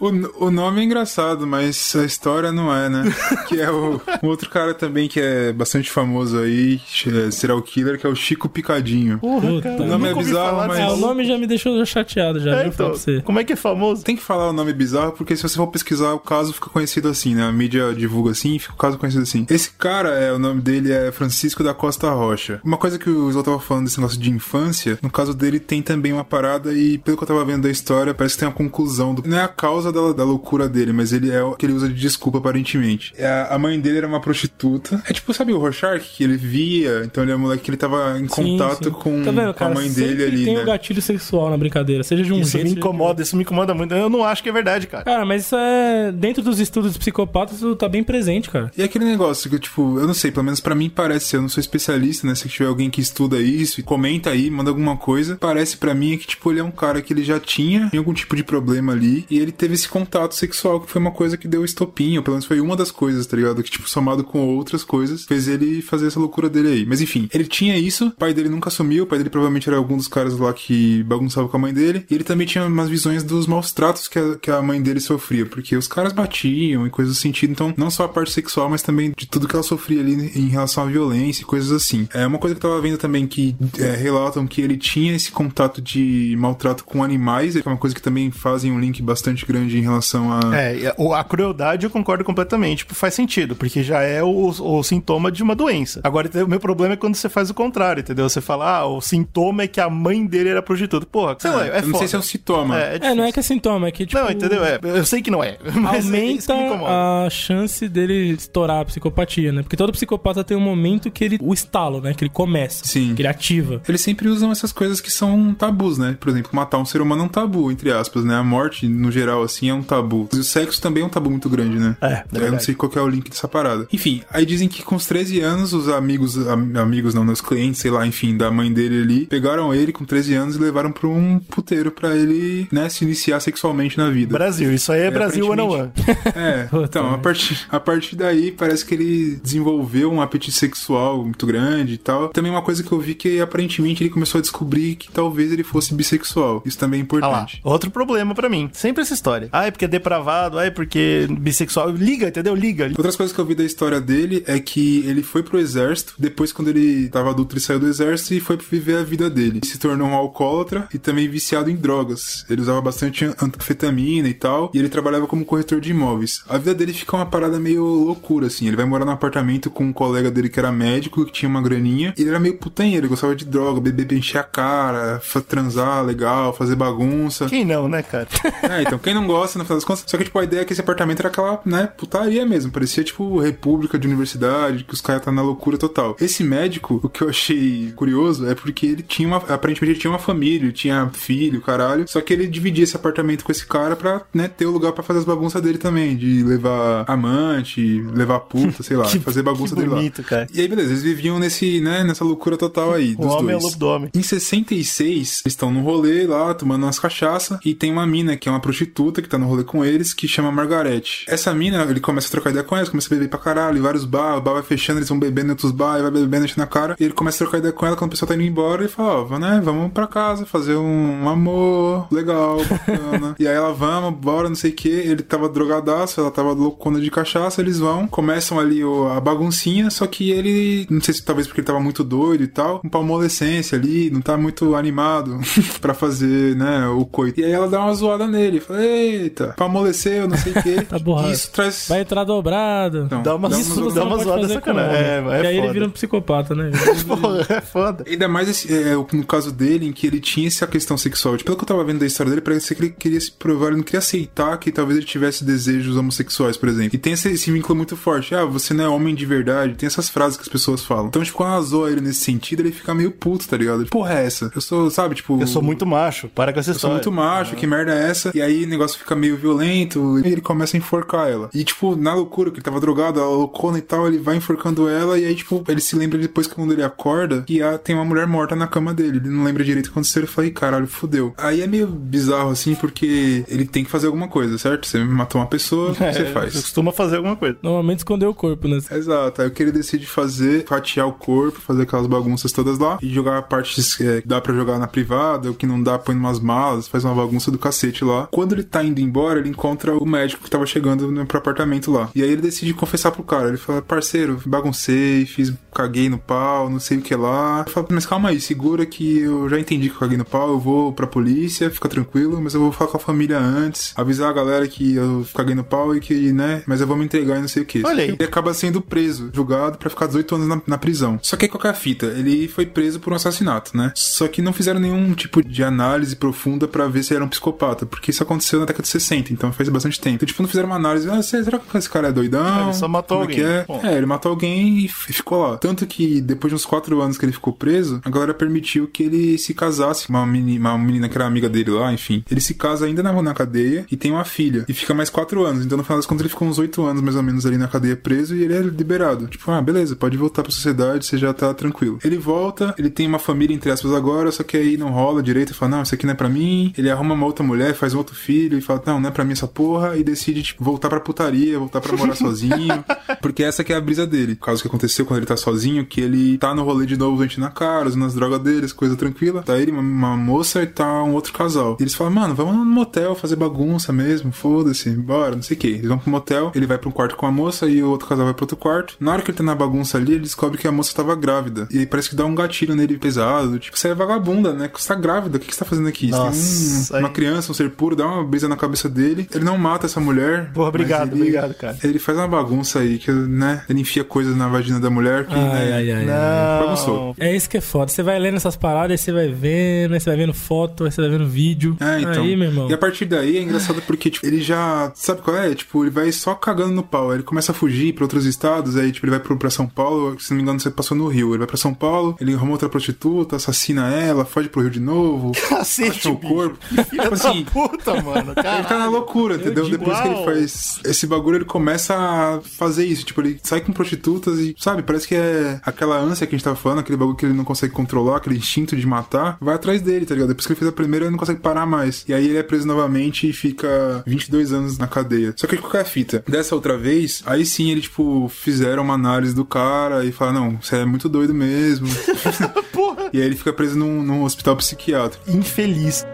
O, 0.00 0.46
o 0.46 0.50
nome 0.50 0.80
é 0.80 0.84
engraçado, 0.84 1.46
mas 1.46 1.94
a 1.96 2.04
história 2.04 2.50
não 2.52 2.74
é, 2.74 2.88
né? 2.88 3.04
Que 3.48 3.60
é 3.60 3.70
o 3.70 4.00
um 4.22 4.26
outro 4.28 4.48
cara 4.48 4.72
também 4.74 5.08
que 5.08 5.20
é 5.20 5.52
bastante 5.52 5.90
famoso 5.90 6.38
aí, 6.38 6.80
é 7.06 7.30
serial 7.30 7.60
killer, 7.62 7.98
que 7.98 8.06
é 8.06 8.10
o 8.10 8.14
Chico 8.14 8.48
Picadinho. 8.48 9.18
Porra, 9.18 9.60
cara, 9.60 9.82
O 9.82 9.86
nome 9.86 10.08
é 10.08 10.14
bizarro, 10.14 10.68
mas- 10.68 10.78
É, 10.78 10.88
o 10.88 10.96
nome 10.96 11.24
já 11.24 11.36
me 11.38 11.46
deixou 11.46 11.84
chateado 11.84 12.40
já, 12.40 12.62
É, 12.62 12.66
então, 12.68 12.92
como 13.24 13.38
é 13.38 13.44
que 13.44 13.52
é 13.52 13.56
famoso? 13.56 14.02
Tem 14.02 14.16
que 14.16 14.22
falar 14.22 14.50
o 14.50 14.52
nome 14.52 14.72
bizarro, 14.72 15.12
porque 15.12 15.36
se 15.36 15.42
você 15.42 15.56
for 15.56 15.66
pesquisar, 15.66 16.12
o 16.14 16.18
caso 16.18 16.52
fica 16.52 16.68
conhecido 16.70 17.08
assim, 17.08 17.34
né? 17.34 17.44
A 17.44 17.52
mídia 17.52 17.92
divulga 17.94 18.30
assim, 18.30 18.58
fica 18.58 18.74
o 18.74 18.76
caso 18.76 18.98
conhecido 18.98 19.22
assim. 19.22 19.46
Esse 19.50 19.70
cara, 19.72 20.10
é, 20.10 20.32
o 20.32 20.38
nome 20.38 20.60
dele 20.60 20.92
é 20.92 21.10
Francisco 21.12 21.62
da 21.62 21.74
Costa 21.74 22.10
Rocha. 22.10 22.60
Uma 22.64 22.76
coisa 22.76 22.98
que 22.98 23.10
o 23.10 23.28
Isla 23.28 23.42
tava 23.42 23.60
falando 23.60 23.84
desse 23.84 23.98
negócio 23.98 24.18
de 24.18 24.30
infância, 24.30 24.98
no 25.02 25.10
caso 25.10 25.34
dele 25.34 25.58
tem 25.60 25.82
também 25.82 26.12
uma 26.12 26.24
parada 26.24 26.72
e, 26.72 26.98
pelo 26.98 27.16
que 27.16 27.22
eu 27.24 27.28
tava 27.28 27.44
vendo 27.44 27.62
da 27.62 27.70
história, 27.70 28.14
parece 28.14 28.34
que 28.34 28.40
tem 28.40 28.48
uma 28.48 28.54
conclusão. 28.54 29.14
Do, 29.14 29.22
não 29.32 29.38
é 29.38 29.42
a 29.44 29.48
causa 29.48 29.90
da, 29.92 30.12
da 30.12 30.24
loucura 30.24 30.68
dele, 30.68 30.92
mas 30.92 31.12
ele 31.12 31.30
é 31.30 31.42
o 31.42 31.54
que 31.54 31.66
ele 31.66 31.72
usa 31.72 31.88
de 31.88 31.94
desculpa, 31.94 32.38
aparentemente. 32.38 33.12
É, 33.16 33.46
a 33.50 33.58
mãe 33.58 33.78
dele 33.80 33.98
era 33.98 34.06
uma 34.06 34.20
prostituta. 34.20 35.02
É 35.08 35.12
tipo, 35.12 35.32
sabe 35.34 35.52
o 35.52 35.58
Rorschach, 35.58 36.00
que 36.16 36.24
ele 36.24 36.36
via, 36.36 37.02
então 37.04 37.22
ele 37.22 37.32
é 37.32 37.36
um 37.36 37.38
moleque 37.38 37.62
que 37.64 37.70
ele 37.70 37.76
tava 37.76 38.18
em 38.18 38.28
Sim, 38.28 38.58
contato 38.58 38.84
sim. 38.84 38.90
com, 38.90 39.22
Tá 39.24 39.30
vendo, 39.30 39.46
com 39.52 39.58
cara? 39.58 39.70
a 39.72 39.74
mãe 39.74 39.90
dele 39.90 40.24
ali, 40.24 40.44
tem 40.44 40.54
né? 40.56 40.62
o 40.62 40.66
gatilho 40.66 41.00
sexual 41.02 41.50
na 41.50 41.56
brincadeira, 41.56 42.02
seja 42.02 42.22
de 42.22 42.32
um 42.32 42.40
Isso 42.40 42.52
jeito. 42.52 42.64
me 42.64 42.70
seja 42.70 42.74
de 42.74 42.80
incomoda, 42.80 43.22
isso 43.22 43.36
me 43.36 43.42
incomoda 43.42 43.74
muito. 43.74 43.94
Eu 43.94 44.08
não 44.08 44.24
acho 44.24 44.42
que 44.42 44.48
é 44.48 44.52
verdade, 44.52 44.86
cara. 44.86 45.04
Cara, 45.04 45.24
mas 45.24 45.46
isso 45.46 45.56
é. 45.56 46.12
Dentro 46.12 46.42
dos 46.42 46.58
estudos 46.60 46.92
de 46.92 46.98
psicopatas, 46.98 47.56
isso 47.56 47.74
tá 47.76 47.88
bem 47.88 48.02
presente, 48.02 48.50
cara. 48.50 48.70
E 48.76 48.82
aquele 48.82 49.04
negócio 49.04 49.48
que, 49.50 49.58
tipo, 49.58 49.98
eu 49.98 50.06
não 50.06 50.14
sei, 50.14 50.30
pelo 50.30 50.44
menos 50.44 50.60
pra 50.60 50.74
mim 50.74 50.90
parece, 50.90 51.36
eu 51.36 51.42
não 51.42 51.48
sou 51.48 51.60
especialista, 51.60 52.26
né? 52.26 52.34
Se 52.34 52.48
tiver 52.48 52.66
alguém 52.68 52.90
que 52.90 53.00
estuda 53.00 53.40
isso 53.40 53.80
e 53.80 53.82
comenta 53.82 54.30
aí, 54.30 54.50
manda 54.50 54.70
alguma 54.70 54.96
coisa, 54.96 55.36
parece 55.40 55.76
pra 55.76 55.94
mim 55.94 56.16
que, 56.18 56.26
tipo, 56.26 56.50
ele 56.50 56.60
é 56.60 56.64
um 56.64 56.70
cara 56.70 57.00
que 57.00 57.12
ele 57.12 57.22
já 57.24 57.38
tinha 57.40 57.90
algum 57.96 58.12
tipo 58.12 58.34
de 58.36 58.44
problema 58.44 58.92
ali 58.92 59.21
e 59.30 59.38
ele 59.38 59.52
teve 59.52 59.74
esse 59.74 59.88
contato 59.88 60.34
sexual, 60.34 60.80
que 60.80 60.90
foi 60.90 61.00
uma 61.00 61.10
coisa 61.10 61.36
que 61.36 61.48
deu 61.48 61.64
estopinho, 61.64 62.22
pelo 62.22 62.34
menos 62.34 62.46
foi 62.46 62.60
uma 62.60 62.76
das 62.76 62.90
coisas, 62.90 63.26
tá 63.26 63.36
ligado? 63.36 63.62
Que, 63.62 63.70
tipo, 63.70 63.88
somado 63.88 64.24
com 64.24 64.46
outras 64.54 64.84
coisas, 64.84 65.24
fez 65.24 65.48
ele 65.48 65.82
fazer 65.82 66.06
essa 66.06 66.20
loucura 66.20 66.48
dele 66.48 66.68
aí. 66.68 66.86
Mas 66.86 67.00
enfim, 67.00 67.28
ele 67.32 67.44
tinha 67.44 67.76
isso, 67.78 68.08
o 68.08 68.10
pai 68.10 68.34
dele 68.34 68.48
nunca 68.48 68.70
sumiu, 68.70 69.04
o 69.04 69.06
pai 69.06 69.18
dele 69.18 69.30
provavelmente 69.30 69.68
era 69.68 69.78
algum 69.78 69.96
dos 69.96 70.08
caras 70.08 70.36
lá 70.38 70.52
que 70.52 71.02
bagunçava 71.04 71.48
com 71.48 71.56
a 71.56 71.60
mãe 71.60 71.72
dele, 71.72 72.04
e 72.10 72.14
ele 72.14 72.24
também 72.24 72.46
tinha 72.46 72.64
umas 72.64 72.88
visões 72.88 73.22
dos 73.22 73.46
maus 73.46 73.72
tratos 73.72 74.08
que 74.08 74.18
a, 74.18 74.36
que 74.36 74.50
a 74.50 74.60
mãe 74.62 74.80
dele 74.80 75.00
sofria, 75.00 75.46
porque 75.46 75.76
os 75.76 75.88
caras 75.88 76.12
batiam 76.12 76.86
e 76.86 76.90
coisas 76.90 77.14
do 77.14 77.18
sentido, 77.18 77.50
então 77.50 77.74
não 77.76 77.90
só 77.90 78.04
a 78.04 78.08
parte 78.08 78.32
sexual, 78.32 78.68
mas 78.68 78.82
também 78.82 79.12
de 79.16 79.26
tudo 79.26 79.48
que 79.48 79.54
ela 79.54 79.62
sofria 79.62 80.00
ali 80.00 80.32
em 80.34 80.48
relação 80.48 80.84
à 80.84 80.86
violência 80.86 81.42
e 81.42 81.44
coisas 81.44 81.72
assim. 81.72 82.08
É 82.12 82.26
uma 82.26 82.38
coisa 82.38 82.54
que 82.54 82.64
eu 82.64 82.70
tava 82.70 82.80
vendo 82.80 82.98
também 82.98 83.26
que 83.26 83.56
é, 83.78 83.96
relatam 83.96 84.46
que 84.46 84.60
ele 84.60 84.76
tinha 84.76 85.14
esse 85.14 85.30
contato 85.30 85.80
de 85.80 86.36
maltrato 86.38 86.84
com 86.84 87.02
animais, 87.02 87.56
é 87.56 87.62
uma 87.64 87.76
coisa 87.76 87.94
que 87.94 88.02
também 88.02 88.30
fazem 88.30 88.72
um 88.72 88.80
link 88.80 89.00
bastante 89.02 89.11
grande 89.46 89.78
em 89.78 89.82
relação 89.82 90.32
a. 90.32 90.40
É, 90.56 90.94
a- 91.14 91.24
crueldade 91.24 91.84
eu 91.86 91.90
concordo 91.90 92.24
completamente. 92.24 92.78
Tipo, 92.78 92.94
faz 92.94 93.14
sentido, 93.14 93.54
porque 93.54 93.82
já 93.82 94.00
é 94.02 94.22
o, 94.22 94.48
o 94.48 94.82
sintoma 94.82 95.30
de 95.30 95.42
uma 95.42 95.54
doença. 95.54 96.00
Agora, 96.04 96.28
o 96.44 96.48
meu 96.48 96.60
problema 96.60 96.94
é 96.94 96.96
quando 96.96 97.14
você 97.14 97.28
faz 97.28 97.48
o 97.50 97.54
contrário, 97.54 98.00
entendeu? 98.00 98.28
Você 98.28 98.40
fala, 98.40 98.78
ah, 98.78 98.86
o 98.86 99.00
sintoma 99.00 99.62
é 99.62 99.66
que 99.68 99.80
a 99.80 99.88
mãe 99.88 100.26
dele 100.26 100.48
era 100.50 100.62
prostituta. 100.62 101.06
Porra, 101.06 101.36
sei 101.38 101.50
lá, 101.50 101.66
é 101.66 101.68
eu 101.68 101.72
não 101.74 101.80
sei 101.82 101.92
foda. 101.92 102.08
se 102.08 102.16
é 102.16 102.18
um 102.18 102.22
sintoma. 102.22 102.78
É, 102.80 102.98
É, 103.02 103.14
não 103.14 103.24
é 103.24 103.32
que 103.32 103.38
é 103.38 103.42
sintoma, 103.42 103.88
é 103.88 103.90
que, 103.90 104.06
tipo. 104.06 104.20
Não, 104.20 104.30
entendeu? 104.30 104.64
É, 104.64 104.78
eu 104.82 105.04
sei 105.04 105.22
que 105.22 105.30
não 105.30 105.42
é. 105.42 105.58
Mas 105.74 106.04
é 106.04 106.08
Aumenta 106.08 106.54
a 106.86 107.28
chance 107.30 107.88
dele 107.88 108.30
estourar 108.30 108.80
a 108.80 108.84
psicopatia, 108.84 109.52
né? 109.52 109.62
Porque 109.62 109.76
todo 109.76 109.92
psicopata 109.92 110.42
tem 110.44 110.56
um 110.56 110.60
momento 110.60 111.10
que 111.10 111.24
ele. 111.24 111.38
O 111.40 111.52
estalo, 111.52 112.00
né? 112.00 112.14
Que 112.14 112.24
ele 112.24 112.30
começa. 112.30 112.84
Sim. 112.84 113.14
Que 113.14 113.22
ele 113.22 113.28
ativa. 113.28 113.80
Eles 113.88 114.00
sempre 114.00 114.28
usam 114.28 114.50
essas 114.52 114.72
coisas 114.72 115.00
que 115.00 115.10
são 115.10 115.54
tabus, 115.54 115.98
né? 115.98 116.16
Por 116.18 116.28
exemplo, 116.30 116.50
matar 116.52 116.78
um 116.78 116.84
ser 116.84 117.00
humano 117.00 117.22
é 117.22 117.24
um 117.26 117.28
tabu, 117.28 117.70
entre 117.70 117.92
aspas, 117.92 118.24
né? 118.24 118.34
A 118.36 118.42
morte, 118.42 118.86
no 119.02 119.10
geral, 119.12 119.42
assim, 119.42 119.68
é 119.68 119.74
um 119.74 119.82
tabu. 119.82 120.28
E 120.32 120.38
o 120.38 120.44
sexo 120.44 120.80
também 120.80 121.02
é 121.02 121.06
um 121.06 121.08
tabu 121.08 121.30
muito 121.30 121.48
grande, 121.48 121.78
né? 121.78 121.96
É, 122.00 122.06
é 122.12 122.24
Eu 122.34 122.52
não 122.52 122.60
sei 122.60 122.74
qual 122.74 122.90
é 122.94 123.00
o 123.00 123.08
link 123.08 123.28
dessa 123.30 123.48
parada. 123.48 123.86
Enfim, 123.92 124.22
aí 124.30 124.46
dizem 124.46 124.68
que 124.68 124.82
com 124.82 124.94
os 124.96 125.06
13 125.06 125.40
anos, 125.40 125.72
os 125.72 125.88
amigos, 125.88 126.36
am- 126.36 126.76
amigos 126.78 127.14
não, 127.14 127.24
né, 127.24 127.32
os 127.32 127.40
clientes, 127.40 127.80
sei 127.80 127.90
lá, 127.90 128.06
enfim, 128.06 128.36
da 128.36 128.50
mãe 128.50 128.72
dele 128.72 129.02
ali, 129.02 129.26
pegaram 129.26 129.74
ele 129.74 129.92
com 129.92 130.04
13 130.04 130.34
anos 130.34 130.56
e 130.56 130.58
levaram 130.58 130.92
pra 130.92 131.08
um 131.08 131.38
puteiro 131.38 131.90
pra 131.90 132.14
ele, 132.16 132.66
né, 132.72 132.88
se 132.88 133.04
iniciar 133.04 133.40
sexualmente 133.40 133.98
na 133.98 134.08
vida. 134.10 134.32
Brasil, 134.36 134.72
isso 134.72 134.92
aí 134.92 135.02
é, 135.02 135.10
Brasil 135.10 135.46
one 135.48 135.60
on 135.62 135.68
one. 135.70 135.90
É, 136.34 136.68
então, 136.84 137.12
a 137.14 137.18
partir, 137.18 137.66
a 137.70 137.80
partir 137.80 138.16
daí 138.16 138.52
parece 138.52 138.84
que 138.84 138.94
ele 138.94 139.36
desenvolveu 139.42 140.12
um 140.12 140.20
apetite 140.20 140.52
sexual 140.56 141.22
muito 141.24 141.46
grande 141.46 141.94
e 141.94 141.98
tal. 141.98 142.28
Também 142.28 142.50
uma 142.50 142.62
coisa 142.62 142.82
que 142.82 142.92
eu 142.92 143.00
vi 143.00 143.14
que 143.14 143.40
aparentemente 143.40 144.02
ele 144.02 144.10
começou 144.10 144.38
a 144.38 144.42
descobrir 144.42 144.96
que 144.96 145.10
talvez 145.10 145.52
ele 145.52 145.62
fosse 145.62 145.94
bissexual. 145.94 146.62
Isso 146.64 146.78
também 146.78 147.00
é 147.00 147.02
Ah 147.02 147.06
lá, 147.28 147.28
importante. 147.28 147.60
outro 147.64 147.90
problema 147.90 148.34
pra 148.34 148.48
mim. 148.48 148.70
Sempre 148.72 148.91
essa 149.00 149.14
história. 149.14 149.48
Ai, 149.52 149.70
porque 149.70 149.84
é 149.84 149.88
depravado, 149.88 150.58
ai, 150.58 150.70
porque 150.70 151.26
bissexual. 151.30 151.90
Liga, 151.90 152.28
entendeu? 152.28 152.54
Liga. 152.54 152.86
Outras 152.96 153.16
coisas 153.16 153.34
que 153.34 153.40
eu 153.40 153.46
vi 153.46 153.54
da 153.54 153.64
história 153.64 154.00
dele 154.00 154.44
é 154.46 154.58
que 154.58 155.04
ele 155.06 155.22
foi 155.22 155.42
pro 155.42 155.58
exército, 155.58 156.14
depois 156.18 156.52
quando 156.52 156.68
ele 156.68 157.08
tava 157.08 157.30
adulto 157.30 157.54
ele 157.54 157.60
saiu 157.60 157.78
do 157.78 157.88
exército 157.88 158.34
e 158.34 158.40
foi 158.40 158.56
viver 158.56 158.96
a 158.96 159.02
vida 159.02 159.28
dele. 159.28 159.60
Se 159.64 159.78
tornou 159.78 160.08
um 160.08 160.14
alcoólatra 160.14 160.88
e 160.92 160.98
também 160.98 161.28
viciado 161.28 161.70
em 161.70 161.76
drogas. 161.76 162.44
Ele 162.48 162.60
usava 162.60 162.80
bastante 162.80 163.24
anfetamina 163.40 164.28
e 164.28 164.34
tal, 164.34 164.70
e 164.74 164.78
ele 164.78 164.88
trabalhava 164.88 165.26
como 165.26 165.44
corretor 165.44 165.80
de 165.80 165.90
imóveis. 165.90 166.42
A 166.48 166.58
vida 166.58 166.74
dele 166.74 166.92
fica 166.92 167.16
uma 167.16 167.26
parada 167.26 167.58
meio 167.58 167.84
loucura, 167.84 168.46
assim. 168.46 168.66
Ele 168.66 168.76
vai 168.76 168.84
morar 168.84 169.04
num 169.04 169.12
apartamento 169.12 169.70
com 169.70 169.84
um 169.84 169.92
colega 169.92 170.30
dele 170.30 170.48
que 170.48 170.58
era 170.58 170.72
médico, 170.72 171.24
que 171.24 171.32
tinha 171.32 171.48
uma 171.48 171.62
graninha, 171.62 172.14
e 172.16 172.22
ele 172.22 172.30
era 172.30 172.40
meio 172.40 172.56
putanheiro, 172.56 173.02
ele 173.02 173.08
gostava 173.08 173.34
de 173.34 173.44
droga, 173.44 173.80
beber, 173.80 174.12
encher 174.12 174.38
a 174.38 174.44
cara, 174.44 175.20
transar 175.48 176.04
legal, 176.04 176.52
fazer 176.52 176.74
bagunça. 176.76 177.46
Quem 177.46 177.64
não, 177.64 177.88
né, 177.88 178.02
cara? 178.02 178.28
É, 178.62 178.81
então, 178.82 178.98
quem 178.98 179.14
não 179.14 179.26
gosta, 179.26 179.58
no 179.58 179.64
final 179.64 179.76
das 179.78 179.84
contas. 179.84 180.04
Só 180.06 180.16
que, 180.16 180.24
tipo, 180.24 180.38
a 180.38 180.44
ideia 180.44 180.60
é 180.60 180.64
que 180.64 180.72
esse 180.72 180.80
apartamento 180.80 181.20
era 181.20 181.28
aquela, 181.28 181.60
né, 181.64 181.88
putaria 181.96 182.44
mesmo. 182.46 182.70
Parecia, 182.72 183.02
tipo, 183.04 183.38
república 183.38 183.98
de 183.98 184.06
universidade, 184.06 184.84
que 184.84 184.94
os 184.94 185.00
caras 185.00 185.22
tá 185.24 185.32
na 185.32 185.42
loucura 185.42 185.76
total. 185.78 186.16
Esse 186.20 186.42
médico, 186.44 187.00
o 187.02 187.08
que 187.08 187.22
eu 187.22 187.28
achei 187.28 187.92
curioso 187.96 188.46
é 188.48 188.54
porque 188.54 188.86
ele 188.86 189.02
tinha 189.02 189.28
uma. 189.28 189.36
Aparentemente 189.38 189.92
ele 189.92 190.00
tinha 190.00 190.10
uma 190.10 190.18
família, 190.18 190.70
tinha 190.72 191.10
filho, 191.12 191.60
caralho. 191.60 192.04
Só 192.08 192.20
que 192.20 192.32
ele 192.32 192.46
dividia 192.46 192.84
esse 192.84 192.96
apartamento 192.96 193.44
com 193.44 193.52
esse 193.52 193.66
cara 193.66 193.94
pra, 193.96 194.22
né, 194.32 194.48
ter 194.48 194.66
o 194.66 194.70
lugar 194.70 194.92
pra 194.92 195.02
fazer 195.02 195.20
as 195.20 195.24
bagunças 195.24 195.60
dele 195.62 195.78
também. 195.78 196.16
De 196.16 196.42
levar 196.42 197.04
amante, 197.08 198.00
levar 198.14 198.40
puta, 198.40 198.82
sei 198.82 198.96
lá, 198.96 199.04
Que- 199.10 199.18
fazer 199.18 199.42
bagunça 199.42 199.74
que 199.74 199.80
dele 199.80 199.90
lá. 199.92 199.96
bonito, 199.96 200.22
cara. 200.22 200.46
E 200.52 200.60
aí, 200.60 200.68
beleza, 200.68 200.90
eles 200.90 201.02
viviam 201.02 201.38
nesse, 201.38 201.80
né, 201.80 202.02
nessa 202.04 202.24
loucura 202.24 202.56
total 202.56 202.92
aí. 202.94 203.14
O 203.18 203.22
dos 203.22 203.32
homem 203.32 203.54
é 203.54 203.56
o 203.56 203.60
dois. 203.60 203.64
lobo 203.64 203.76
do 203.76 203.86
homem. 203.86 204.10
Em 204.14 204.22
66, 204.22 205.16
eles 205.16 205.42
estão 205.46 205.70
no 205.72 205.80
rolê 205.82 206.26
lá, 206.26 206.52
tomando 206.54 206.84
umas 206.84 206.98
cachaça, 206.98 207.58
e 207.64 207.74
tem 207.74 207.90
uma 207.92 208.06
mina 208.06 208.36
que 208.36 208.48
é 208.48 208.52
uma 208.52 208.60
prostituta 208.72 209.20
que 209.20 209.28
tá 209.28 209.38
no 209.38 209.46
rolê 209.46 209.62
com 209.62 209.84
eles, 209.84 210.14
que 210.14 210.26
chama 210.26 210.50
Margarete. 210.50 211.26
Essa 211.28 211.54
mina, 211.54 211.82
ele 211.82 212.00
começa 212.00 212.28
a 212.28 212.30
trocar 212.30 212.50
ideia 212.50 212.64
com 212.64 212.76
ela, 212.76 212.86
começa 212.86 213.08
a 213.08 213.16
beber 213.16 213.28
pra 213.28 213.38
caralho, 213.38 213.82
vários 213.82 214.04
bar, 214.04 214.38
o 214.38 214.40
bar 214.40 214.54
vai 214.54 214.62
fechando, 214.62 214.98
eles 214.98 215.08
vão 215.08 215.18
bebendo 215.18 215.48
em 215.48 215.50
outros 215.50 215.70
bar, 215.70 215.98
e 215.98 216.02
vai 216.02 216.10
bebendo, 216.10 216.46
enchendo 216.46 216.60
na 216.60 216.66
cara, 216.66 216.96
e 216.98 217.04
ele 217.04 217.12
começa 217.12 217.36
a 217.36 217.38
trocar 217.46 217.58
ideia 217.58 217.72
com 217.72 217.86
ela 217.86 217.96
quando 217.96 218.08
o 218.08 218.10
pessoal 218.10 218.28
tá 218.28 218.34
indo 218.34 218.44
embora, 218.44 218.84
e 218.84 218.88
fala, 218.88 219.24
ó, 219.24 219.38
né, 219.38 219.60
vamos 219.62 219.92
pra 219.92 220.06
casa, 220.06 220.46
fazer 220.46 220.76
um, 220.76 221.28
amor 221.28 222.08
legal, 222.10 222.64
bacana. 222.64 223.36
e 223.38 223.46
aí 223.46 223.54
ela, 223.54 223.72
vamos, 223.72 224.18
bora, 224.18 224.48
não 224.48 224.56
sei 224.56 224.70
o 224.70 224.74
que, 224.74 224.88
ele 224.88 225.22
tava 225.22 225.48
drogadaço, 225.48 226.20
ela 226.20 226.30
tava 226.30 226.52
loucona 226.52 227.00
de 227.00 227.10
cachaça, 227.10 227.60
eles 227.60 227.78
vão, 227.78 228.06
começam 228.06 228.58
ali 228.58 228.80
a 229.14 229.20
baguncinha, 229.20 229.90
só 229.90 230.06
que 230.06 230.30
ele, 230.30 230.86
não 230.90 231.00
sei 231.00 231.14
se 231.14 231.22
talvez 231.22 231.46
porque 231.46 231.60
ele 231.60 231.66
tava 231.66 231.80
muito 231.80 232.02
doido 232.02 232.42
e 232.42 232.48
tal, 232.48 232.80
um 232.82 232.88
palmolescência 232.88 233.76
ali, 233.76 234.10
não 234.10 234.20
tá 234.20 234.36
muito 234.36 234.74
animado 234.74 235.38
pra 235.80 235.92
fazer, 235.92 236.56
né, 236.56 236.88
o 236.88 237.04
coito. 237.04 237.40
E 237.40 237.44
aí 237.44 237.52
ela 237.52 237.68
dá 237.68 237.80
uma 237.80 237.94
zoada 237.94 238.26
nele, 238.26 238.61
fala, 238.62 238.84
eita, 238.84 239.54
palmoleceu, 239.56 240.28
não 240.28 240.36
sei 240.36 240.52
o 240.52 240.62
que. 240.62 240.82
Tá 240.92 240.98
borrado. 240.98 241.32
Isso 241.32 241.50
traz... 241.50 241.86
Vai 241.88 242.00
entrar 242.00 242.24
dobrado. 242.24 243.04
Então, 243.06 243.22
Dá 243.22 243.34
uma, 243.34 243.48
dá 243.48 243.56
uma 243.56 243.62
Isso 243.62 243.74
zoada. 243.74 243.90
você 243.90 243.94
dá 243.98 244.04
não 244.04 244.16
uma 244.16 244.24
zoada 244.24 244.48
sacanagem. 244.48 244.90
homem. 245.20 245.32
É, 245.32 245.38
é 245.38 245.42
e 245.42 245.46
aí 245.46 245.54
foda. 245.56 245.66
ele 245.66 245.72
vira 245.72 245.86
um 245.86 245.90
psicopata, 245.90 246.54
né? 246.54 246.70
Porra, 247.06 247.46
é 247.48 247.60
foda. 247.60 248.04
Ainda 248.06 248.28
mais 248.28 248.48
esse, 248.48 248.72
é, 248.72 248.94
no 248.94 249.24
caso 249.26 249.52
dele, 249.52 249.86
em 249.86 249.92
que 249.92 250.06
ele 250.06 250.20
tinha 250.20 250.48
essa 250.48 250.66
questão 250.66 250.96
sexual. 250.98 251.36
Tipo, 251.36 251.46
pelo 251.46 251.56
que 251.58 251.64
eu 251.64 251.68
tava 251.68 251.84
vendo 251.84 252.00
da 252.00 252.06
história 252.06 252.30
dele, 252.30 252.42
parece 252.42 252.74
que 252.74 252.82
ele 252.82 252.90
queria 252.90 253.20
se 253.20 253.32
provar, 253.32 253.68
ele 253.68 253.76
não 253.76 253.82
queria 253.84 253.98
aceitar 254.00 254.56
que 254.58 254.70
talvez 254.72 254.98
ele 254.98 255.06
tivesse 255.06 255.44
desejos 255.44 255.96
homossexuais, 255.96 256.56
por 256.56 256.68
exemplo. 256.68 256.94
E 256.94 256.98
tem 256.98 257.12
esse, 257.12 257.30
esse 257.30 257.50
vínculo 257.50 257.76
muito 257.76 257.96
forte. 257.96 258.34
Ah, 258.34 258.44
você 258.44 258.74
não 258.74 258.84
é 258.84 258.88
homem 258.88 259.14
de 259.14 259.24
verdade. 259.24 259.74
Tem 259.74 259.86
essas 259.86 260.08
frases 260.08 260.36
que 260.36 260.42
as 260.42 260.48
pessoas 260.48 260.82
falam. 260.84 261.06
Então, 261.06 261.22
tipo, 261.22 261.36
quando 261.36 261.52
ela 261.76 261.90
ele 261.90 262.00
nesse 262.00 262.20
sentido, 262.20 262.60
ele 262.60 262.72
fica 262.72 262.94
meio 262.94 263.10
puto, 263.12 263.48
tá 263.48 263.56
ligado? 263.56 263.84
Tipo, 263.84 263.98
Porra, 263.98 264.14
é 264.18 264.26
essa? 264.26 264.50
Eu 264.54 264.60
sou, 264.60 264.90
sabe, 264.90 265.14
tipo. 265.14 265.40
Eu 265.40 265.46
sou 265.46 265.62
muito 265.62 265.86
macho. 265.86 266.28
Para 266.28 266.52
com 266.52 266.60
essa 266.60 266.70
Eu 266.70 266.74
sou 266.74 266.78
história. 266.78 266.94
muito 266.96 267.12
macho, 267.12 267.56
que 267.56 267.66
merda 267.66 267.94
é 267.94 268.10
essa? 268.10 268.30
E 268.34 268.41
aí 268.42 268.64
o 268.64 268.68
negócio 268.68 268.98
fica 268.98 269.14
meio 269.14 269.36
violento, 269.36 270.18
e 270.20 270.28
ele 270.32 270.40
começa 270.40 270.76
a 270.76 270.78
enforcar 270.78 271.28
ela. 271.28 271.50
E, 271.54 271.64
tipo, 271.64 271.96
na 271.96 272.14
loucura, 272.14 272.50
que 272.50 272.56
ele 272.56 272.64
tava 272.64 272.80
drogado, 272.80 273.20
ela 273.20 273.28
loucona 273.28 273.78
e 273.78 273.82
tal, 273.82 274.06
ele 274.06 274.18
vai 274.18 274.36
enforcando 274.36 274.88
ela, 274.88 275.18
e 275.18 275.24
aí, 275.24 275.34
tipo, 275.34 275.64
ele 275.68 275.80
se 275.80 275.96
lembra 275.96 276.18
depois 276.18 276.46
que 276.46 276.54
quando 276.54 276.72
ele 276.72 276.82
acorda, 276.82 277.42
que 277.42 277.60
tem 277.84 277.94
uma 277.94 278.04
mulher 278.04 278.26
morta 278.26 278.54
na 278.56 278.66
cama 278.66 278.92
dele. 278.94 279.18
Ele 279.18 279.28
não 279.28 279.44
lembra 279.44 279.64
direito 279.64 279.86
o 279.86 279.88
que 279.88 279.92
aconteceu, 279.94 280.20
ele 280.20 280.26
fala, 280.26 280.46
"Ih, 280.46 280.50
caralho, 280.50 280.86
fudeu. 280.86 281.34
Aí 281.36 281.60
é 281.60 281.66
meio 281.66 281.86
bizarro, 281.86 282.50
assim, 282.50 282.74
porque 282.74 283.44
ele 283.48 283.64
tem 283.66 283.84
que 283.84 283.90
fazer 283.90 284.06
alguma 284.06 284.28
coisa, 284.28 284.56
certo? 284.58 284.86
Você 284.86 285.02
matou 285.04 285.40
uma 285.40 285.46
pessoa, 285.46 285.92
o 285.92 285.94
que 285.94 286.02
É, 286.04 286.12
você 286.12 286.24
faz? 286.26 286.52
Costuma 286.52 286.92
fazer 286.92 287.16
alguma 287.16 287.36
coisa. 287.36 287.56
Normalmente 287.62 287.98
esconder 287.98 288.26
o 288.26 288.34
corpo, 288.34 288.68
né? 288.68 288.78
Exato, 288.90 289.42
aí 289.42 289.48
o 289.48 289.50
que 289.50 289.62
ele 289.62 289.72
decide 289.72 290.06
fazer, 290.06 290.64
fatiar 290.66 291.06
o 291.06 291.12
corpo, 291.12 291.60
fazer 291.60 291.82
aquelas 291.82 292.06
bagunças 292.06 292.52
todas 292.52 292.78
lá 292.78 292.98
e 293.02 293.08
jogar 293.08 293.42
partes 293.42 293.94
que 293.94 294.04
é, 294.04 294.22
dá 294.24 294.40
pra 294.40 294.54
jogar 294.54 294.78
na 294.78 294.86
privada, 294.86 295.50
o 295.50 295.54
que 295.54 295.66
não 295.66 295.82
dá 295.82 295.98
põe 295.98 296.14
umas 296.14 296.40
malas, 296.40 296.88
faz 296.88 297.04
uma 297.04 297.14
bagunça 297.14 297.50
do 297.50 297.58
cacete 297.58 298.04
lá. 298.04 298.26
Quando 298.32 298.54
ele 298.54 298.62
tá 298.62 298.82
indo 298.82 298.98
embora, 298.98 299.38
ele 299.38 299.50
encontra 299.50 299.94
o 299.94 300.06
médico 300.06 300.42
que 300.42 300.48
tava 300.48 300.64
chegando 300.64 301.12
no, 301.12 301.26
pro 301.26 301.36
apartamento 301.36 301.92
lá. 301.92 302.08
E 302.14 302.22
aí 302.22 302.30
ele 302.30 302.40
decide 302.40 302.72
confessar 302.72 303.12
pro 303.12 303.22
cara. 303.22 303.48
Ele 303.48 303.58
fala: 303.58 303.82
parceiro, 303.82 304.40
baguncei, 304.46 305.26
fiz, 305.26 305.52
caguei 305.74 306.08
no 306.08 306.16
pau, 306.16 306.70
não 306.70 306.80
sei 306.80 306.96
o 306.96 307.02
que 307.02 307.14
lá. 307.14 307.60
Ele 307.66 307.70
fala, 307.70 307.86
mas 307.90 308.06
calma 308.06 308.30
aí, 308.30 308.40
segura 308.40 308.86
que 308.86 309.18
eu 309.18 309.50
já 309.50 309.60
entendi 309.60 309.90
que 309.90 309.96
eu 309.96 310.00
caguei 310.00 310.16
no 310.16 310.24
pau, 310.24 310.48
eu 310.48 310.58
vou 310.58 310.94
pra 310.94 311.06
polícia, 311.06 311.70
fica 311.70 311.90
tranquilo, 311.90 312.40
mas 312.40 312.54
eu 312.54 312.60
vou 312.60 312.72
falar 312.72 312.90
com 312.90 312.96
a 312.96 313.00
família 313.00 313.38
antes, 313.38 313.92
avisar 313.96 314.30
a 314.30 314.32
galera 314.32 314.66
que 314.66 314.94
eu 314.94 315.26
caguei 315.34 315.54
no 315.54 315.62
pau 315.62 315.94
e 315.94 316.00
que, 316.00 316.32
né, 316.32 316.62
mas 316.66 316.80
eu 316.80 316.86
vou 316.86 316.96
me 316.96 317.04
entregar 317.04 317.36
e 317.36 317.40
não 317.42 317.48
sei 317.48 317.62
o 317.62 317.66
que. 317.66 317.82
Olha 317.84 318.02
aí. 318.02 318.10
Ele 318.10 318.24
acaba 318.24 318.54
sendo 318.54 318.80
preso, 318.80 319.30
julgado 319.32 319.76
pra 319.76 319.90
ficar 319.90 320.06
18 320.06 320.34
anos 320.36 320.48
na, 320.48 320.62
na 320.66 320.78
prisão. 320.78 321.18
Só 321.22 321.36
que 321.36 321.48
qual 321.48 321.60
que 321.60 321.66
é 321.66 321.70
a 321.70 321.74
fita? 321.74 322.06
Ele 322.06 322.48
foi 322.48 322.64
preso 322.64 322.98
por 322.98 323.12
um 323.12 323.16
assassinato, 323.16 323.76
né? 323.76 323.92
Só 323.94 324.26
que 324.26 324.40
não 324.40 324.54
fizeram 324.54 324.80
nenhum 324.80 325.12
tipo 325.12 325.44
de 325.44 325.62
análise 325.62 326.16
profunda 326.16 326.66
pra 326.66 326.88
ver 326.88 327.02
se 327.02 327.12
ele 327.12 327.18
era 327.18 327.24
um 327.24 327.28
psicopata, 327.28 327.84
porque 327.84 328.10
isso 328.10 328.21
aconteceu 328.22 328.60
na 328.60 328.66
década 328.66 328.82
de 328.82 328.88
60, 328.88 329.32
então 329.32 329.52
faz 329.52 329.68
bastante 329.68 330.00
tempo. 330.00 330.16
Então, 330.16 330.26
tipo, 330.26 330.42
não 330.42 330.48
fizeram 330.48 330.68
uma 330.68 330.76
análise, 330.76 331.08
ah, 331.10 331.22
será 331.22 331.58
que 331.58 331.76
esse 331.78 331.88
cara 331.90 332.08
é 332.08 332.12
doidão? 332.12 332.64
Ele 332.64 332.74
só 332.74 332.88
matou 332.88 333.18
Como 333.20 333.30
é 333.30 333.34
alguém. 333.34 333.88
é? 333.88 333.92
É, 333.94 333.96
ele 333.96 334.06
matou 334.06 334.30
alguém 334.30 334.84
e 334.84 334.88
ficou 334.88 335.46
lá. 335.46 335.56
Tanto 335.58 335.86
que 335.86 336.20
depois 336.20 336.50
de 336.50 336.54
uns 336.54 336.64
4 336.64 337.00
anos 337.00 337.18
que 337.18 337.24
ele 337.24 337.32
ficou 337.32 337.52
preso, 337.52 338.00
a 338.04 338.10
galera 338.10 338.34
permitiu 338.34 338.86
que 338.88 339.02
ele 339.04 339.38
se 339.38 339.54
casasse 339.54 340.06
com 340.06 340.12
uma, 340.12 340.26
meni- 340.26 340.58
uma 340.58 340.76
menina 340.78 341.08
que 341.08 341.16
era 341.16 341.26
amiga 341.26 341.48
dele 341.48 341.70
lá, 341.70 341.92
enfim. 341.92 342.24
Ele 342.30 342.40
se 342.40 342.54
casa 342.54 342.86
ainda 342.86 343.02
na, 343.02 343.12
na 343.22 343.34
cadeia 343.34 343.86
e 343.90 343.96
tem 343.96 344.10
uma 344.10 344.24
filha. 344.24 344.64
E 344.68 344.72
fica 344.72 344.94
mais 344.94 345.10
4 345.10 345.44
anos. 345.44 345.64
Então, 345.64 345.76
no 345.78 345.84
final 345.84 345.98
das 345.98 346.06
contas, 346.06 346.22
ele 346.22 346.28
ficou 346.30 346.46
uns 346.48 346.58
8 346.58 346.82
anos 346.84 347.02
mais 347.02 347.16
ou 347.16 347.22
menos 347.22 347.44
ali 347.46 347.56
na 347.58 347.68
cadeia 347.68 347.96
preso 347.96 348.34
e 348.36 348.42
ele 348.42 348.54
é 348.54 348.60
liberado. 348.60 349.26
Tipo, 349.26 349.50
ah, 349.50 349.60
beleza, 349.60 349.96
pode 349.96 350.16
voltar 350.16 350.42
pra 350.42 350.52
sociedade, 350.52 351.06
você 351.06 351.16
já 351.18 351.32
tá 351.32 351.52
tranquilo. 351.54 351.98
Ele 352.04 352.16
volta, 352.18 352.74
ele 352.78 352.90
tem 352.90 353.06
uma 353.06 353.18
família, 353.18 353.54
entre 353.54 353.70
aspas, 353.70 353.92
agora, 353.92 354.30
só 354.32 354.42
que 354.42 354.56
aí 354.56 354.76
não 354.76 354.90
rola 354.90 355.22
direito. 355.22 355.54
Fala, 355.54 355.72
não, 355.76 355.82
isso 355.82 355.94
aqui 355.94 356.06
não 356.06 356.12
é 356.12 356.16
pra 356.16 356.28
mim. 356.28 356.72
Ele 356.76 356.90
arruma 356.90 357.14
uma 357.14 357.26
outra 357.26 357.44
mulher, 357.44 357.74
faz 357.74 357.94
um 357.94 357.98
outro 357.98 358.11
filho 358.14 358.58
e 358.58 358.60
fala, 358.60 358.82
não, 358.86 359.00
não 359.00 359.08
é 359.08 359.12
pra 359.12 359.24
mim 359.24 359.32
essa 359.32 359.46
porra. 359.48 359.96
E 359.96 360.04
decide, 360.04 360.42
tipo, 360.42 360.62
voltar 360.64 360.88
pra 360.88 361.00
putaria, 361.00 361.58
voltar 361.58 361.80
pra 361.80 361.96
morar 361.96 362.14
sozinho. 362.16 362.84
Porque 363.20 363.42
essa 363.42 363.62
que 363.64 363.72
é 363.72 363.76
a 363.76 363.80
brisa 363.80 364.06
dele. 364.06 364.32
O 364.32 364.36
caso 364.36 364.62
que 364.62 364.68
aconteceu 364.68 365.04
quando 365.06 365.18
ele 365.18 365.26
tá 365.26 365.36
sozinho, 365.36 365.84
que 365.86 366.00
ele 366.00 366.38
tá 366.38 366.54
no 366.54 366.62
rolê 366.64 366.86
de 366.86 366.96
novo, 366.96 367.22
gente 367.22 367.40
na 367.40 367.50
cara, 367.50 367.88
usando 367.88 368.04
as 368.04 368.14
drogas 368.14 368.40
deles, 368.40 368.72
coisa 368.72 368.96
tranquila. 368.96 369.42
Tá 369.42 369.58
ele, 369.58 369.70
uma, 369.70 369.80
uma 369.80 370.16
moça 370.16 370.62
e 370.62 370.66
tá 370.66 371.02
um 371.02 371.12
outro 371.14 371.32
casal. 371.32 371.76
E 371.78 371.82
eles 371.82 371.94
falam, 371.94 372.12
mano, 372.12 372.34
vamos 372.34 372.54
no 372.56 372.64
motel 372.64 373.14
fazer 373.14 373.36
bagunça 373.36 373.92
mesmo, 373.92 374.32
foda-se, 374.32 374.90
bora, 374.90 375.34
não 375.36 375.42
sei 375.42 375.56
o 375.56 375.60
que. 375.60 375.68
Eles 375.68 375.88
vão 375.88 375.98
pro 375.98 376.10
motel, 376.10 376.52
ele 376.54 376.66
vai 376.66 376.78
pra 376.78 376.88
um 376.88 376.92
quarto 376.92 377.16
com 377.16 377.26
a 377.26 377.32
moça 377.32 377.66
e 377.68 377.82
o 377.82 377.88
outro 377.90 378.06
casal 378.08 378.24
vai 378.24 378.34
pro 378.34 378.44
outro 378.44 378.56
quarto. 378.56 378.94
Na 379.00 379.12
hora 379.12 379.22
que 379.22 379.30
ele 379.30 379.38
tá 379.38 379.44
na 379.44 379.54
bagunça 379.54 379.98
ali, 379.98 380.12
ele 380.12 380.22
descobre 380.22 380.58
que 380.58 380.66
a 380.68 380.72
moça 380.72 380.94
tava 380.94 381.14
grávida. 381.14 381.68
E 381.70 381.78
aí 381.78 381.86
parece 381.86 382.10
que 382.10 382.16
dá 382.16 382.24
um 382.24 382.34
gatilho 382.34 382.74
nele 382.74 382.98
pesado. 382.98 383.58
Tipo, 383.58 383.78
você 383.78 383.88
é 383.88 383.94
vagabunda, 383.94 384.52
né? 384.52 384.70
Você 384.74 384.88
tá 384.88 384.94
grávida, 384.94 385.36
o 385.36 385.40
que 385.40 385.52
você 385.52 385.58
tá 385.60 385.64
fazendo 385.64 385.88
aqui? 385.88 386.08
Você 386.10 386.16
Nossa, 386.18 386.92
tem 386.94 386.96
um- 387.02 387.04
uma 387.04 387.10
criança, 387.10 387.50
um 387.50 387.54
ser 387.54 387.70
puro, 387.70 387.94
dá 388.02 388.08
uma 388.08 388.24
brisa 388.24 388.48
na 388.48 388.56
cabeça 388.56 388.88
dele. 388.88 389.28
Ele 389.34 389.44
não 389.44 389.56
mata 389.56 389.86
essa 389.86 390.00
mulher. 390.00 390.50
Porra, 390.52 390.68
obrigado, 390.68 391.12
ele- 391.12 391.20
obrigado, 391.22 391.54
cara. 391.54 391.76
Ele 391.82 391.98
faz 391.98 392.18
uma 392.18 392.28
bagunça 392.28 392.80
aí, 392.80 392.98
que, 392.98 393.10
né? 393.10 393.62
Ele 393.68 393.80
enfia 393.80 394.04
coisas 394.04 394.36
na 394.36 394.48
vagina 394.48 394.80
da 394.80 394.90
mulher 394.90 395.26
que, 395.26 395.34
Ai, 395.34 395.40
né? 395.40 395.72
ai, 395.74 395.92
ai. 395.92 396.04
Não. 396.04 396.64
Bagunçou. 396.66 397.14
É 397.18 397.34
isso 397.34 397.48
que 397.48 397.56
é 397.56 397.60
foda. 397.60 397.88
Você 397.90 398.02
vai 398.02 398.18
lendo 398.18 398.36
essas 398.36 398.56
paradas, 398.56 398.92
aí 398.92 398.98
você 398.98 399.12
vai 399.12 399.28
vendo, 399.28 399.94
aí 399.94 400.00
você 400.00 400.10
vai 400.10 400.16
vendo 400.18 400.34
foto, 400.34 400.84
aí 400.84 400.90
você 400.92 401.00
vai 401.00 401.10
vendo 401.10 401.26
vídeo. 401.28 401.76
É, 401.80 402.00
então. 402.00 402.22
Aí, 402.22 402.36
meu 402.36 402.48
irmão. 402.48 402.70
E 402.70 402.74
a 402.74 402.78
partir 402.78 403.04
daí 403.04 403.36
é 403.38 403.42
engraçado 403.42 403.80
porque, 403.82 404.10
tipo, 404.10 404.26
ele 404.26 404.40
já. 404.42 404.90
Sabe 404.94 405.22
qual 405.22 405.36
é? 405.36 405.54
Tipo, 405.54 405.82
ele 405.84 405.90
vai 405.90 406.10
só 406.12 406.34
cagando 406.34 406.72
no 406.72 406.82
pau. 406.82 407.10
Aí 407.10 407.16
Ele 407.16 407.22
começa 407.22 407.52
a 407.52 407.54
fugir 407.54 407.92
pra 407.94 408.04
outros 408.04 408.26
estados, 408.26 408.76
aí, 408.76 408.90
tipo, 408.92 409.06
ele 409.06 409.10
vai 409.12 409.20
pro, 409.20 409.36
pra 409.36 409.50
São 409.50 409.66
Paulo. 409.66 410.18
Se 410.20 410.30
não 410.30 410.36
me 410.36 410.42
engano, 410.42 410.58
você 410.60 410.70
passou 410.70 410.96
no 410.96 411.06
Rio. 411.08 411.30
Ele 411.30 411.38
vai 411.38 411.46
pra 411.46 411.56
São 411.56 411.72
Paulo, 411.74 412.16
ele 412.20 412.34
arruma 412.34 412.52
outra 412.52 412.68
prostituta, 412.68 413.36
assassina 413.36 413.88
ela, 413.90 414.24
foge 414.24 414.48
pro 414.48 414.60
Rio 414.62 414.70
de 414.70 414.80
novo. 414.80 415.32
Cacete, 415.48 415.98
acha 415.98 416.10
o 416.10 416.14
bicho. 416.16 416.28
corpo. 416.34 416.58
Filha 416.66 416.84
Tipo 416.84 417.16
da 417.16 417.28
assim, 417.30 417.44
puta, 417.44 417.91
mano. 418.00 418.32
Ele 418.36 418.64
tá 418.64 418.78
na 418.78 418.86
loucura, 418.86 419.36
entendeu? 419.36 419.68
Depois 419.68 420.00
que 420.00 420.08
ele 420.08 420.24
faz 420.24 420.80
esse 420.84 421.06
bagulho, 421.06 421.36
ele 421.38 421.44
começa 421.44 421.94
a 421.94 422.40
fazer 422.42 422.84
isso. 422.84 423.04
Tipo, 423.04 423.20
ele 423.22 423.40
sai 423.42 423.60
com 423.60 423.72
prostitutas 423.72 424.38
e, 424.38 424.54
sabe, 424.58 424.82
parece 424.82 425.08
que 425.08 425.14
é 425.14 425.60
aquela 425.64 425.98
ânsia 425.98 426.26
que 426.26 426.34
a 426.34 426.38
gente 426.38 426.44
tava 426.44 426.56
falando, 426.56 426.80
aquele 426.80 426.96
bagulho 426.96 427.16
que 427.16 427.26
ele 427.26 427.34
não 427.34 427.44
consegue 427.44 427.72
controlar, 427.72 428.16
aquele 428.16 428.36
instinto 428.36 428.76
de 428.76 428.86
matar, 428.86 429.36
vai 429.40 429.54
atrás 429.54 429.80
dele, 429.80 430.06
tá 430.06 430.14
ligado? 430.14 430.28
Depois 430.28 430.46
que 430.46 430.52
ele 430.52 430.58
fez 430.58 430.68
a 430.68 430.72
primeira, 430.72 431.06
ele 431.06 431.12
não 431.12 431.18
consegue 431.18 431.40
parar 431.40 431.66
mais. 431.66 432.04
E 432.08 432.14
aí 432.14 432.26
ele 432.26 432.38
é 432.38 432.42
preso 432.42 432.66
novamente 432.66 433.28
e 433.28 433.32
fica 433.32 434.02
22 434.06 434.52
anos 434.52 434.78
na 434.78 434.86
cadeia. 434.86 435.34
Só 435.36 435.46
que 435.46 435.56
qual 435.56 435.74
é 435.74 435.80
a 435.80 435.84
fita? 435.84 436.24
Dessa 436.28 436.54
outra 436.54 436.76
vez, 436.76 437.22
aí 437.26 437.44
sim 437.44 437.70
ele, 437.70 437.80
tipo, 437.80 438.28
fizeram 438.28 438.82
uma 438.82 438.94
análise 438.94 439.34
do 439.34 439.44
cara 439.44 440.04
e 440.04 440.12
falaram, 440.12 440.52
não, 440.52 440.60
você 440.60 440.76
é 440.76 440.84
muito 440.84 441.08
doido 441.08 441.34
mesmo. 441.34 441.88
Porra. 442.72 443.10
e 443.12 443.18
aí 443.18 443.26
ele 443.26 443.36
fica 443.36 443.52
preso 443.52 443.76
num, 443.76 444.02
num 444.02 444.22
hospital 444.22 444.56
psiquiátrico. 444.56 445.30
Infeliz. 445.30 446.04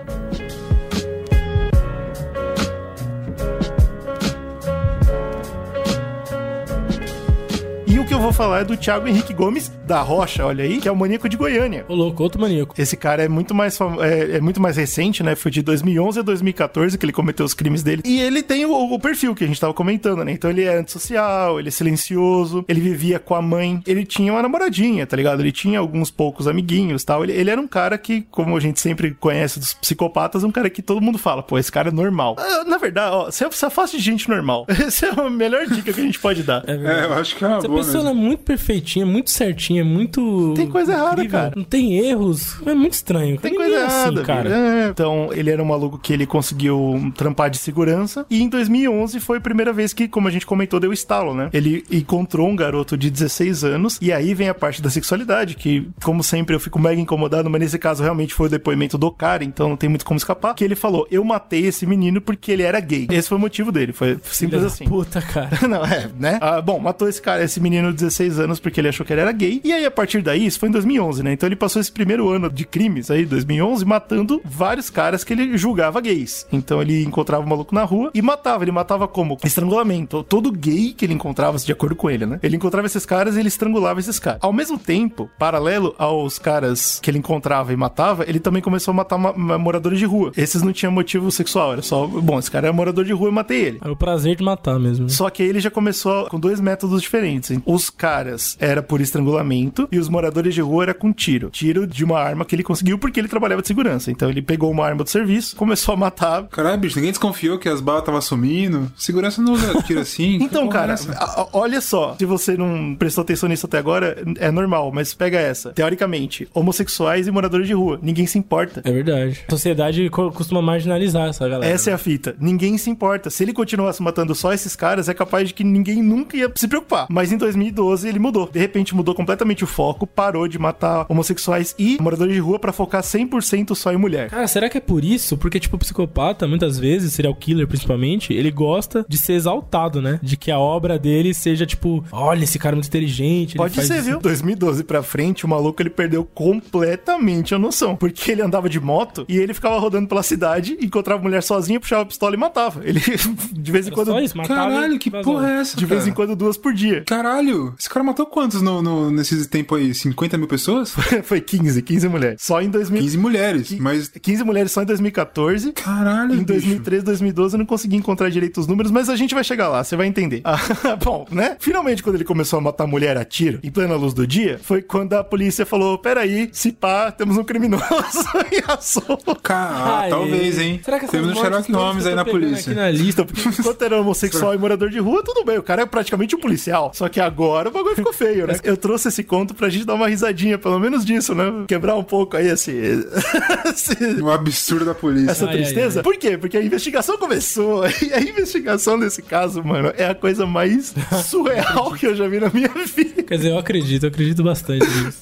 Eu 8.18 8.22
vou 8.22 8.32
falar 8.32 8.60
é 8.60 8.64
do 8.64 8.76
Thiago 8.76 9.06
Henrique 9.06 9.32
Gomes 9.32 9.70
da 9.86 10.00
Rocha, 10.02 10.44
olha 10.44 10.64
aí, 10.64 10.80
que 10.80 10.88
é 10.88 10.92
o 10.92 10.96
maníaco 10.96 11.28
de 11.28 11.36
Goiânia. 11.36 11.86
Ô, 11.88 11.94
louco, 11.94 12.20
outro 12.22 12.40
maníaco. 12.40 12.74
Esse 12.76 12.96
cara 12.96 13.22
é 13.22 13.28
muito 13.28 13.54
mais 13.54 13.78
fam- 13.78 14.02
é, 14.02 14.36
é 14.36 14.40
muito 14.40 14.60
mais 14.60 14.76
recente, 14.76 15.22
né? 15.22 15.36
Foi 15.36 15.50
de 15.52 15.62
2011 15.62 16.18
a 16.18 16.22
2014 16.22 16.98
que 16.98 17.06
ele 17.06 17.12
cometeu 17.12 17.46
os 17.46 17.54
crimes 17.54 17.82
dele. 17.84 18.02
E 18.04 18.20
ele 18.20 18.42
tem 18.42 18.66
o, 18.66 18.72
o 18.92 18.98
perfil 18.98 19.34
que 19.36 19.44
a 19.44 19.46
gente 19.46 19.60
tava 19.60 19.72
comentando, 19.72 20.24
né? 20.24 20.32
Então 20.32 20.50
ele 20.50 20.64
é 20.64 20.76
antissocial, 20.78 21.60
ele 21.60 21.68
é 21.68 21.70
silencioso, 21.70 22.64
ele 22.68 22.80
vivia 22.80 23.20
com 23.20 23.36
a 23.36 23.40
mãe, 23.40 23.80
ele 23.86 24.04
tinha 24.04 24.32
uma 24.32 24.42
namoradinha, 24.42 25.06
tá 25.06 25.16
ligado? 25.16 25.40
Ele 25.40 25.52
tinha 25.52 25.78
alguns 25.78 26.10
poucos 26.10 26.48
amiguinhos, 26.48 27.04
tal. 27.04 27.22
Ele, 27.22 27.32
ele 27.32 27.50
era 27.50 27.60
um 27.60 27.68
cara 27.68 27.96
que, 27.96 28.22
como 28.32 28.56
a 28.56 28.60
gente 28.60 28.80
sempre 28.80 29.12
conhece 29.14 29.60
dos 29.60 29.74
psicopatas, 29.74 30.42
um 30.42 30.50
cara 30.50 30.68
que 30.68 30.82
todo 30.82 31.00
mundo 31.00 31.18
fala, 31.18 31.40
pô, 31.42 31.56
esse 31.56 31.70
cara 31.70 31.88
é 31.90 31.92
normal. 31.92 32.34
Ah, 32.38 32.64
na 32.64 32.78
verdade, 32.78 33.14
ó, 33.14 33.30
se, 33.30 33.46
se 33.52 33.64
afaste 33.64 33.96
de 33.96 34.02
gente 34.02 34.28
normal. 34.28 34.66
Essa 34.88 35.06
é 35.06 35.20
a 35.20 35.30
melhor 35.30 35.66
dica 35.66 35.92
que 35.92 36.00
a 36.00 36.04
gente 36.04 36.18
pode 36.18 36.42
dar. 36.42 36.64
É 36.66 36.76
verdade. 36.76 36.98
É, 37.00 37.04
eu 37.04 37.14
acho 37.14 37.36
que 37.36 37.44
é 37.44 37.48
uma 37.48 37.58
Essa 37.58 37.68
boa 37.68 37.84
pessoa 37.84 38.07
é 38.10 38.14
muito 38.14 38.42
perfeitinha, 38.42 39.04
muito 39.06 39.30
certinha, 39.30 39.84
muito. 39.84 40.54
Tem 40.56 40.66
coisa 40.68 40.92
errada, 40.92 41.12
incrível. 41.22 41.30
cara. 41.38 41.52
Não 41.56 41.64
tem 41.64 41.98
erros. 41.98 42.56
É 42.66 42.74
muito 42.74 42.92
estranho. 42.94 43.38
Tem 43.38 43.52
Ninguém 43.52 43.68
coisa 43.70 43.82
é 43.82 43.86
assim, 43.86 43.96
errada, 44.02 44.22
cara. 44.22 44.50
É, 44.50 44.88
Então, 44.88 45.30
ele 45.32 45.50
era 45.50 45.62
um 45.62 45.66
maluco 45.66 45.98
que 45.98 46.12
ele 46.12 46.26
conseguiu 46.26 47.12
trampar 47.16 47.50
de 47.50 47.58
segurança. 47.58 48.26
E 48.30 48.42
em 48.42 48.48
2011 48.48 49.20
foi 49.20 49.38
a 49.38 49.40
primeira 49.40 49.72
vez 49.72 49.92
que, 49.92 50.08
como 50.08 50.28
a 50.28 50.30
gente 50.30 50.46
comentou, 50.46 50.80
deu 50.80 50.92
estalo, 50.92 51.34
né? 51.34 51.48
Ele 51.52 51.84
encontrou 51.90 52.48
um 52.48 52.56
garoto 52.56 52.96
de 52.96 53.10
16 53.10 53.64
anos. 53.64 53.98
E 54.00 54.12
aí 54.12 54.34
vem 54.34 54.48
a 54.48 54.54
parte 54.54 54.80
da 54.82 54.90
sexualidade, 54.90 55.54
que, 55.54 55.88
como 56.02 56.22
sempre, 56.22 56.54
eu 56.54 56.60
fico 56.60 56.78
mega 56.78 57.00
incomodado, 57.00 57.48
mas 57.50 57.60
nesse 57.60 57.78
caso 57.78 58.02
realmente 58.02 58.34
foi 58.34 58.46
o 58.46 58.50
depoimento 58.50 58.96
do 58.98 59.10
cara, 59.10 59.44
então 59.44 59.68
não 59.68 59.76
tem 59.76 59.88
muito 59.88 60.04
como 60.04 60.18
escapar. 60.18 60.54
Que 60.54 60.64
ele 60.64 60.74
falou: 60.74 61.06
Eu 61.10 61.24
matei 61.24 61.66
esse 61.66 61.86
menino 61.86 62.20
porque 62.20 62.52
ele 62.52 62.62
era 62.62 62.80
gay. 62.80 63.06
Esse 63.10 63.28
foi 63.28 63.38
o 63.38 63.40
motivo 63.40 63.70
dele. 63.72 63.92
Foi 63.92 64.18
simples 64.24 64.60
Filha 64.60 64.66
assim. 64.66 64.84
Puta, 64.84 65.20
cara. 65.20 65.50
Não, 65.68 65.84
é, 65.84 66.08
né? 66.18 66.38
Ah, 66.40 66.60
bom, 66.60 66.78
matou 66.78 67.08
esse 67.08 67.20
cara, 67.20 67.42
esse 67.42 67.60
menino 67.60 67.92
16 67.98 68.38
anos 68.40 68.60
porque 68.60 68.80
ele 68.80 68.88
achou 68.88 69.04
que 69.04 69.12
ele 69.12 69.20
era 69.20 69.32
gay. 69.32 69.60
E 69.64 69.72
aí, 69.72 69.84
a 69.84 69.90
partir 69.90 70.22
daí, 70.22 70.46
isso 70.46 70.58
foi 70.58 70.68
em 70.68 70.72
2011, 70.72 71.22
né? 71.22 71.32
Então 71.32 71.46
ele 71.48 71.56
passou 71.56 71.80
esse 71.80 71.92
primeiro 71.92 72.28
ano 72.28 72.50
de 72.50 72.64
crimes 72.64 73.10
aí, 73.10 73.24
2011, 73.26 73.84
matando 73.84 74.40
vários 74.44 74.88
caras 74.90 75.24
que 75.24 75.32
ele 75.32 75.56
julgava 75.58 76.00
gays. 76.00 76.46
Então 76.52 76.80
ele 76.80 77.02
encontrava 77.04 77.44
o 77.44 77.48
maluco 77.48 77.74
na 77.74 77.84
rua 77.84 78.10
e 78.14 78.22
matava. 78.22 78.64
Ele 78.64 78.72
matava 78.72 79.06
como? 79.08 79.36
Estrangulamento. 79.44 80.22
Todo 80.22 80.50
gay 80.52 80.92
que 80.96 81.04
ele 81.04 81.14
encontrava, 81.14 81.58
de 81.58 81.72
acordo 81.72 81.94
com 81.96 82.10
ele, 82.10 82.24
né? 82.26 82.38
Ele 82.42 82.56
encontrava 82.56 82.86
esses 82.86 83.04
caras 83.04 83.36
e 83.36 83.40
ele 83.40 83.48
estrangulava 83.48 84.00
esses 84.00 84.18
caras. 84.18 84.38
Ao 84.42 84.52
mesmo 84.52 84.78
tempo, 84.78 85.28
paralelo 85.38 85.94
aos 85.98 86.38
caras 86.38 86.98
que 87.02 87.10
ele 87.10 87.18
encontrava 87.18 87.72
e 87.72 87.76
matava, 87.76 88.24
ele 88.28 88.38
também 88.40 88.62
começou 88.62 88.92
a 88.92 88.94
matar 88.94 89.18
ma- 89.18 89.32
ma- 89.32 89.58
moradores 89.58 89.98
de 89.98 90.04
rua. 90.04 90.32
Esses 90.36 90.62
não 90.62 90.72
tinham 90.72 90.92
motivo 90.92 91.30
sexual, 91.30 91.72
era 91.72 91.82
só, 91.82 92.06
bom, 92.06 92.38
esse 92.38 92.50
cara 92.50 92.66
era 92.68 92.72
morador 92.72 93.04
de 93.04 93.12
rua 93.12 93.26
e 93.26 93.30
eu 93.30 93.32
matei 93.32 93.60
ele. 93.62 93.78
É 93.84 93.88
o 93.90 93.96
prazer 93.96 94.36
de 94.36 94.42
matar 94.44 94.78
mesmo. 94.78 95.04
né? 95.06 95.10
Só 95.10 95.28
que 95.30 95.42
ele 95.42 95.60
já 95.60 95.70
começou 95.70 96.26
com 96.28 96.38
dois 96.38 96.60
métodos 96.60 97.02
diferentes. 97.02 97.50
hein? 97.50 97.62
Caras 97.90 98.56
era 98.60 98.82
por 98.82 99.00
estrangulamento 99.00 99.88
e 99.90 99.98
os 99.98 100.08
moradores 100.08 100.54
de 100.54 100.60
rua 100.60 100.84
era 100.84 100.94
com 100.94 101.12
tiro. 101.12 101.50
Tiro 101.50 101.86
de 101.86 102.04
uma 102.04 102.18
arma 102.18 102.44
que 102.44 102.54
ele 102.54 102.62
conseguiu 102.62 102.98
porque 102.98 103.20
ele 103.20 103.28
trabalhava 103.28 103.62
de 103.62 103.68
segurança. 103.68 104.10
Então 104.10 104.28
ele 104.30 104.42
pegou 104.42 104.70
uma 104.70 104.84
arma 104.86 105.04
do 105.04 105.10
serviço, 105.10 105.56
começou 105.56 105.94
a 105.94 105.96
matar. 105.96 106.44
Caralho, 106.48 106.78
bicho, 106.78 106.96
ninguém 106.96 107.10
desconfiou 107.12 107.58
que 107.58 107.68
as 107.68 107.80
balas 107.80 108.02
estavam 108.02 108.20
sumindo. 108.20 108.90
Segurança 108.96 109.40
não 109.42 109.52
usa 109.52 109.82
tiro 109.82 110.00
assim. 110.00 110.38
Então, 110.48 110.68
cara, 110.68 110.92
é 110.92 110.94
essa? 110.94 111.12
a- 111.12 111.42
a- 111.42 111.48
olha 111.52 111.80
só. 111.80 112.14
Se 112.18 112.24
você 112.24 112.56
não 112.56 112.94
prestou 112.98 113.22
atenção 113.22 113.48
nisso 113.48 113.66
até 113.66 113.78
agora, 113.78 114.16
é 114.38 114.50
normal, 114.50 114.90
mas 114.94 115.12
pega 115.14 115.38
essa. 115.38 115.72
Teoricamente, 115.72 116.48
homossexuais 116.54 117.26
e 117.26 117.30
moradores 117.30 117.66
de 117.66 117.74
rua. 117.74 117.98
Ninguém 118.02 118.26
se 118.26 118.38
importa. 118.38 118.80
É 118.84 118.90
verdade. 118.92 119.40
A 119.46 119.50
sociedade 119.50 120.08
co- 120.10 120.30
costuma 120.32 120.62
marginalizar 120.62 121.28
essa 121.28 121.46
galera. 121.48 121.70
Essa 121.72 121.90
é 121.90 121.92
a 121.92 121.98
fita. 121.98 122.34
Ninguém 122.40 122.78
se 122.78 122.88
importa. 122.90 123.28
Se 123.30 123.42
ele 123.42 123.52
continuasse 123.52 124.02
matando 124.02 124.34
só 124.34 124.52
esses 124.52 124.74
caras, 124.74 125.08
é 125.08 125.14
capaz 125.14 125.48
de 125.48 125.54
que 125.54 125.64
ninguém 125.64 126.02
nunca 126.02 126.36
ia 126.36 126.50
se 126.54 126.66
preocupar. 126.68 127.06
Mas 127.10 127.30
em 127.32 127.38
2012 127.78 128.08
ele 128.08 128.18
mudou. 128.18 128.48
De 128.52 128.58
repente 128.58 128.94
mudou 128.94 129.14
completamente 129.14 129.64
o 129.64 129.66
foco, 129.66 130.06
parou 130.06 130.48
de 130.48 130.58
matar 130.58 131.06
homossexuais 131.08 131.74
e 131.78 131.96
moradores 132.00 132.34
de 132.34 132.40
rua 132.40 132.58
pra 132.58 132.72
focar 132.72 133.02
100% 133.02 133.74
só 133.74 133.92
em 133.92 133.96
mulher. 133.96 134.28
Cara, 134.30 134.46
será 134.48 134.68
que 134.68 134.78
é 134.78 134.80
por 134.80 135.04
isso? 135.04 135.36
Porque, 135.36 135.60
tipo, 135.60 135.76
o 135.76 135.78
psicopata, 135.78 136.46
muitas 136.46 136.78
vezes, 136.78 137.12
serial 137.12 137.34
killer 137.34 137.66
principalmente, 137.68 138.32
ele 138.32 138.50
gosta 138.50 139.04
de 139.08 139.16
ser 139.16 139.34
exaltado, 139.34 140.02
né? 140.02 140.18
De 140.22 140.36
que 140.36 140.50
a 140.50 140.58
obra 140.58 140.98
dele 140.98 141.32
seja, 141.32 141.64
tipo, 141.66 142.04
olha, 142.10 142.44
esse 142.44 142.58
cara 142.58 142.74
é 142.74 142.76
muito 142.76 142.88
inteligente. 142.88 143.52
ele 143.52 143.58
Pode 143.58 143.74
faz 143.74 143.86
ser, 143.86 143.96
isso. 143.98 144.04
viu? 144.04 144.20
2012 144.20 144.84
pra 144.84 145.02
frente, 145.02 145.44
o 145.44 145.48
maluco 145.48 145.80
ele 145.80 145.90
perdeu 145.90 146.24
completamente 146.24 147.54
a 147.54 147.58
noção. 147.58 147.96
Porque 147.96 148.30
ele 148.32 148.42
andava 148.42 148.68
de 148.68 148.80
moto 148.80 149.24
e 149.28 149.36
ele 149.38 149.54
ficava 149.54 149.78
rodando 149.78 150.08
pela 150.08 150.22
cidade, 150.22 150.76
encontrava 150.80 151.22
mulher 151.22 151.42
sozinha, 151.42 151.78
puxava 151.80 152.02
a 152.02 152.06
pistola 152.06 152.34
e 152.34 152.38
matava. 152.38 152.80
Ele, 152.84 153.00
de 153.52 153.72
vez 153.72 153.86
em 153.86 153.88
Era 153.88 153.94
quando. 153.94 154.08
só 154.08 154.20
isso, 154.20 154.36
matava 154.36 154.70
Caralho, 154.70 154.98
que 154.98 155.10
vazava. 155.10 155.24
porra 155.32 155.50
é 155.50 155.60
essa? 155.60 155.76
De 155.76 155.86
vez 155.86 156.02
em 156.06 156.10
cara? 156.12 156.16
quando, 156.28 156.36
duas 156.36 156.56
por 156.56 156.72
dia. 156.72 157.02
Caralho, 157.06 157.57
esse 157.78 157.88
cara 157.88 158.04
matou 158.04 158.26
quantos 158.26 158.62
no, 158.62 158.80
no, 158.82 159.10
nesses 159.10 159.46
tempos 159.46 159.78
aí? 159.78 159.94
50 159.94 160.36
mil 160.38 160.46
pessoas? 160.48 160.92
Foi 161.24 161.40
15, 161.40 161.82
15 161.82 162.08
mulheres. 162.08 162.42
Só 162.42 162.60
em 162.60 162.68
2000. 162.70 163.00
15 163.02 163.18
mulheres, 163.18 163.70
mas. 163.78 164.08
15 164.08 164.44
mulheres 164.44 164.72
só 164.72 164.82
em 164.82 164.86
2014. 164.86 165.72
Caralho, 165.72 166.34
Em 166.34 166.38
bicho. 166.38 166.46
2013, 166.46 167.04
2012 167.04 167.54
eu 167.54 167.58
não 167.58 167.66
consegui 167.66 167.96
encontrar 167.96 168.30
direito 168.30 168.58
os 168.60 168.66
números, 168.66 168.90
mas 168.90 169.08
a 169.08 169.16
gente 169.16 169.34
vai 169.34 169.44
chegar 169.44 169.68
lá, 169.68 169.82
você 169.82 169.96
vai 169.96 170.06
entender. 170.06 170.40
Ah, 170.44 170.58
bom, 171.02 171.26
né? 171.30 171.56
Finalmente, 171.58 172.02
quando 172.02 172.16
ele 172.16 172.24
começou 172.24 172.58
a 172.58 172.62
matar 172.62 172.86
mulher 172.86 173.16
a 173.16 173.24
tiro, 173.24 173.58
em 173.62 173.70
plena 173.70 173.94
luz 173.96 174.14
do 174.14 174.26
dia, 174.26 174.58
foi 174.62 174.82
quando 174.82 175.14
a 175.14 175.24
polícia 175.24 175.64
falou: 175.66 175.98
peraí, 175.98 176.48
se 176.52 176.72
pá, 176.72 177.10
temos 177.10 177.36
um 177.36 177.44
criminoso 177.44 177.84
e 178.52 178.62
assou. 178.70 179.18
Ca- 179.42 179.54
ah, 179.54 180.00
Aê. 180.02 180.10
talvez, 180.10 180.58
hein? 180.58 180.80
Será 180.84 180.98
que 181.00 181.06
Temos 181.08 181.30
um 181.30 181.34
Sherlock 181.34 181.72
Holmes 181.72 182.06
aí 182.06 182.14
na 182.14 182.24
polícia. 182.24 182.70
Aqui 182.72 182.80
na 182.80 182.90
lista, 182.90 183.24
porque 183.24 183.48
enquanto 183.48 183.82
era 183.82 184.00
homossexual 184.00 184.54
e 184.54 184.58
morador 184.58 184.90
de 184.90 184.98
rua, 184.98 185.22
tudo 185.24 185.44
bem. 185.44 185.58
O 185.58 185.62
cara 185.62 185.82
é 185.82 185.86
praticamente 185.86 186.34
um 186.36 186.40
policial. 186.40 186.92
Só 186.94 187.08
que 187.08 187.20
agora 187.20 187.47
o 187.48 187.72
bagulho 187.72 187.94
ficou 187.96 188.12
feio, 188.12 188.46
né? 188.46 188.56
Eu 188.64 188.76
trouxe 188.76 189.08
esse 189.08 189.22
conto 189.24 189.54
pra 189.54 189.68
gente 189.68 189.84
dar 189.84 189.94
uma 189.94 190.08
risadinha, 190.08 190.58
pelo 190.58 190.78
menos 190.78 191.04
disso, 191.04 191.34
né? 191.34 191.44
Quebrar 191.66 191.94
um 191.96 192.04
pouco 192.04 192.36
aí 192.36 192.48
esse. 192.48 192.70
esse- 193.72 194.20
O 194.22 194.30
absurdo 194.30 194.84
da 194.84 194.94
polícia. 194.94 195.30
essa 195.30 195.46
Ai, 195.46 195.50
ai, 195.52 195.56
tristeza. 195.62 196.00
ai. 196.00 196.02
Por 196.04 196.16
quê? 196.16 196.36
Porque 196.38 196.56
a 196.56 196.62
investigação 196.62 197.16
começou. 197.18 197.84
E 198.08 198.12
a 198.14 198.20
investigação 198.20 198.96
nesse 198.96 199.20
caso, 199.22 199.62
mano, 199.62 199.92
é 199.96 200.06
a 200.06 200.14
coisa 200.14 200.46
mais 200.46 200.94
surreal 201.28 201.92
que 201.92 202.06
eu 202.06 202.14
já 202.14 202.26
vi 202.28 202.38
na 202.40 202.48
minha 202.50 202.68
vida. 202.68 203.22
Quer 203.22 203.36
dizer, 203.36 203.50
eu 203.50 203.58
acredito, 203.58 204.04
eu 204.04 204.08
acredito 204.08 204.42
bastante 204.42 204.86
nisso. 204.86 205.18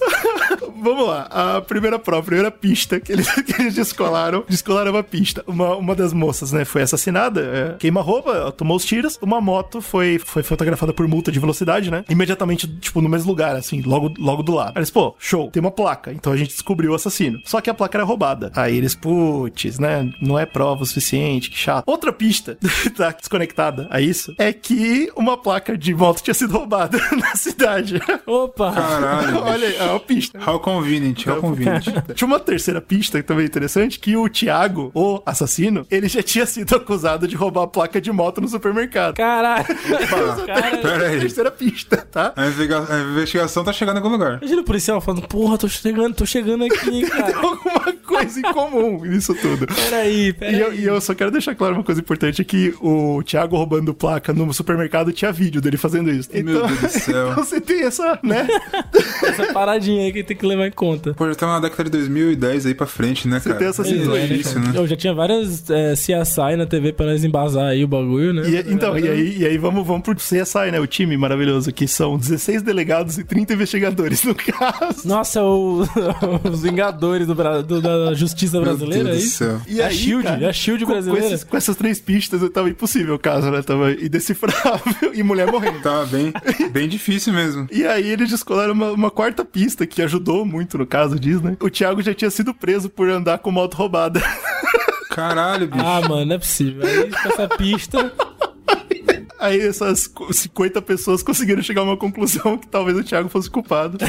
Vamos 0.80 1.06
lá. 1.06 1.22
A 1.30 1.60
primeira 1.60 1.98
prova, 1.98 2.22
a 2.22 2.26
primeira 2.26 2.50
pista 2.50 3.00
que 3.00 3.12
eles, 3.12 3.30
que 3.42 3.60
eles 3.60 3.74
descolaram. 3.74 4.44
Descolaram 4.48 4.92
uma 4.92 5.02
pista. 5.02 5.42
Uma, 5.46 5.76
uma 5.76 5.94
das 5.94 6.12
moças, 6.12 6.52
né, 6.52 6.64
foi 6.64 6.82
assassinada. 6.82 7.40
É, 7.40 7.78
Queima-roupa, 7.78 8.52
tomou 8.52 8.76
os 8.76 8.84
tiros. 8.84 9.18
Uma 9.20 9.40
moto 9.40 9.80
foi, 9.80 10.18
foi 10.18 10.42
fotografada 10.42 10.92
por 10.92 11.06
multa 11.06 11.30
de 11.32 11.38
velocidade, 11.38 11.90
né? 11.90 12.04
Imediatamente, 12.08 12.66
tipo, 12.78 13.00
no 13.00 13.08
mesmo 13.08 13.28
lugar, 13.28 13.56
assim, 13.56 13.82
logo, 13.82 14.12
logo 14.18 14.42
do 14.42 14.52
lado. 14.52 14.78
Eles, 14.78 14.90
pô, 14.90 15.14
show, 15.18 15.50
tem 15.50 15.60
uma 15.60 15.70
placa. 15.70 16.12
Então 16.12 16.32
a 16.32 16.36
gente 16.36 16.50
descobriu 16.50 16.92
o 16.92 16.94
assassino. 16.94 17.40
Só 17.44 17.60
que 17.60 17.70
a 17.70 17.74
placa 17.74 17.98
era 17.98 18.04
roubada. 18.04 18.50
Aí 18.54 18.76
eles, 18.76 18.94
putz, 18.94 19.78
né? 19.78 20.10
Não 20.20 20.38
é 20.38 20.46
prova 20.46 20.82
o 20.82 20.86
suficiente, 20.86 21.50
que 21.50 21.58
chato. 21.58 21.84
Outra 21.86 22.12
pista, 22.12 22.58
tá 22.96 23.10
desconectada 23.10 23.86
a 23.90 24.00
isso, 24.00 24.34
é 24.38 24.52
que 24.52 25.10
uma 25.16 25.36
placa 25.36 25.76
de 25.76 25.94
moto 25.94 26.22
tinha 26.22 26.34
sido 26.34 26.52
roubada 26.52 26.98
na 27.16 27.34
cidade. 27.36 28.00
Opa! 28.26 28.72
Caralho. 28.72 29.42
Olha 29.42 29.68
aí, 29.68 29.76
é 29.76 29.84
uma 29.84 30.00
pista. 30.00 30.38
How 30.38 30.60
convenient, 30.66 31.24
how 31.28 31.40
convenient. 31.40 31.84
Tinha 32.14 32.26
uma 32.26 32.40
terceira 32.40 32.80
pista 32.80 33.18
que 33.20 33.26
também 33.26 33.44
é 33.44 33.46
interessante, 33.46 34.00
que 34.00 34.16
o 34.16 34.28
Thiago, 34.28 34.90
o 34.92 35.22
assassino, 35.24 35.86
ele 35.90 36.08
já 36.08 36.22
tinha 36.22 36.44
sido 36.44 36.74
acusado 36.74 37.28
de 37.28 37.36
roubar 37.36 37.62
a 37.62 37.66
placa 37.68 38.00
de 38.00 38.10
moto 38.10 38.40
no 38.40 38.48
supermercado. 38.48 39.14
Caralho! 39.14 39.64
Opa, 39.70 40.80
pera 40.82 41.06
aí. 41.08 41.20
Terceira 41.20 41.50
pista, 41.52 41.98
tá? 41.98 42.32
A 42.34 42.46
investiga- 42.46 42.84
a 42.92 42.98
investigação 43.12 43.62
tá 43.62 43.72
chegando 43.72 43.96
em 43.96 43.98
algum 43.98 44.10
lugar. 44.10 44.38
Imagina 44.38 44.60
o 44.60 44.64
policial 44.64 45.00
falando, 45.00 45.28
porra, 45.28 45.56
tô 45.56 45.68
chegando, 45.68 46.14
tô 46.14 46.26
chegando 46.26 46.64
aqui, 46.64 47.06
cara. 47.08 47.36
Alguma 47.36 47.92
coisa 48.06 48.38
em 48.38 48.42
comum 48.42 49.04
nisso 49.04 49.34
tudo. 49.34 49.66
Peraí, 49.66 50.28
E 50.28 50.32
peraí. 50.32 50.60
eu, 50.60 50.72
e 50.74 50.84
eu 50.84 51.00
só 51.00 51.14
quero 51.14 51.30
deixar 51.30 51.54
claro 51.54 51.74
uma 51.74 51.82
coisa 51.84 52.00
importante: 52.00 52.40
é 52.40 52.44
que 52.44 52.74
o 52.80 53.22
Thiago 53.22 53.56
roubando 53.56 53.92
placa 53.94 54.32
no 54.32 54.52
supermercado 54.52 55.12
tinha 55.12 55.32
vídeo 55.32 55.60
dele 55.60 55.76
fazendo 55.76 56.10
isso. 56.10 56.30
Meu 56.32 56.66
Deus 56.66 56.80
do 56.80 56.88
céu. 56.88 57.30
então 57.32 57.44
você 57.44 57.60
tem 57.60 57.82
essa, 57.82 58.18
né? 58.22 58.46
Essa 59.24 59.52
paradinha 59.52 60.04
aí 60.04 60.12
que 60.12 60.22
tem 60.22 60.36
que 60.36 60.46
levar 60.46 60.66
em 60.66 60.70
conta. 60.72 61.14
Pô, 61.14 61.26
já 61.28 61.34
tá 61.34 61.46
na 61.46 61.60
década 61.60 61.84
de 61.84 61.90
2010 61.90 62.66
aí 62.66 62.74
pra 62.74 62.86
frente, 62.86 63.26
né, 63.28 63.40
cara? 63.40 63.56
tem 63.56 63.68
essa 63.68 63.82
É 63.82 63.84
situação. 63.84 64.26
difícil, 64.26 64.60
né? 64.60 64.72
Eu 64.74 64.86
já 64.86 64.96
tinha 64.96 65.14
várias 65.14 65.68
é, 65.70 65.94
CSI 65.94 66.56
na 66.56 66.66
TV 66.66 66.92
pra 66.92 67.06
nós 67.06 67.24
embasar 67.24 67.66
aí 67.68 67.84
o 67.84 67.88
bagulho, 67.88 68.32
né? 68.32 68.48
E, 68.48 68.72
então, 68.72 68.98
e 68.98 69.08
aí, 69.08 69.38
e 69.38 69.46
aí 69.46 69.58
vamos, 69.58 69.86
vamos 69.86 70.02
pro 70.02 70.14
CSI, 70.14 70.70
né? 70.72 70.80
O 70.80 70.86
time 70.86 71.16
maravilhoso, 71.16 71.72
que 71.72 71.86
são 71.88 72.16
16 72.18 72.62
delegados 72.62 73.18
e 73.18 73.24
30 73.24 73.54
investigadores 73.54 74.22
no 74.24 74.34
caso. 74.34 75.06
Nossa, 75.06 75.42
o- 75.42 75.82
os 76.50 76.62
Vingadores 76.62 77.26
do, 77.26 77.34
do- 77.34 77.80
da 78.04 78.14
Justiça 78.14 78.56
Meu 78.60 78.64
Brasileira, 78.64 79.10
Deus 79.10 79.22
é 79.22 79.24
do 79.24 79.30
céu. 79.30 79.60
E 79.66 79.80
É 79.80 79.86
a 79.86 79.90
Shield, 79.90 80.26
é 80.26 80.48
a 80.48 80.52
Shield 80.52 80.84
com, 80.84 80.90
com, 80.90 80.92
brasileira. 80.94 81.26
esses- 81.26 81.44
com 81.44 81.56
essas 81.56 81.76
três 81.76 82.00
pistas 82.00 82.40
tava 82.50 82.68
impossível 82.68 83.14
o 83.14 83.18
caso, 83.18 83.50
né? 83.50 83.62
Tava 83.62 83.92
indecifrável 83.92 85.12
e 85.14 85.22
mulher 85.22 85.50
morrendo. 85.50 85.80
Tava 85.80 86.06
bem, 86.06 86.32
bem 86.72 86.88
difícil 86.88 87.32
mesmo. 87.32 87.66
E 87.72 87.86
aí 87.86 88.06
eles 88.08 88.30
descolaram 88.30 88.72
uma, 88.74 88.90
uma 88.92 89.10
quarta 89.10 89.44
pista 89.44 89.86
que 89.86 90.02
ajudou 90.02 90.44
muito 90.44 90.76
no 90.78 90.86
caso 90.86 91.18
disso, 91.18 91.42
né? 91.42 91.56
O 91.60 91.70
Thiago 91.70 92.02
já 92.02 92.12
tinha 92.14 92.30
sido 92.30 92.52
preso 92.54 92.88
por 92.90 93.08
andar 93.08 93.38
com 93.38 93.50
moto 93.50 93.74
roubada. 93.74 94.20
Caralho, 95.10 95.66
bicho. 95.68 95.84
Ah, 95.84 96.00
mano, 96.06 96.26
não 96.26 96.34
é 96.34 96.38
possível. 96.38 96.86
Aí 96.86 97.10
com 97.10 97.28
essa 97.28 97.48
pista. 97.48 98.12
Aí 99.38 99.60
essas 99.60 100.10
50 100.32 100.80
pessoas 100.82 101.22
conseguiram 101.22 101.62
chegar 101.62 101.82
a 101.82 101.84
uma 101.84 101.96
conclusão 101.96 102.56
que 102.56 102.66
talvez 102.66 102.96
o 102.96 103.04
Thiago 103.04 103.28
fosse 103.28 103.50
culpado. 103.50 103.98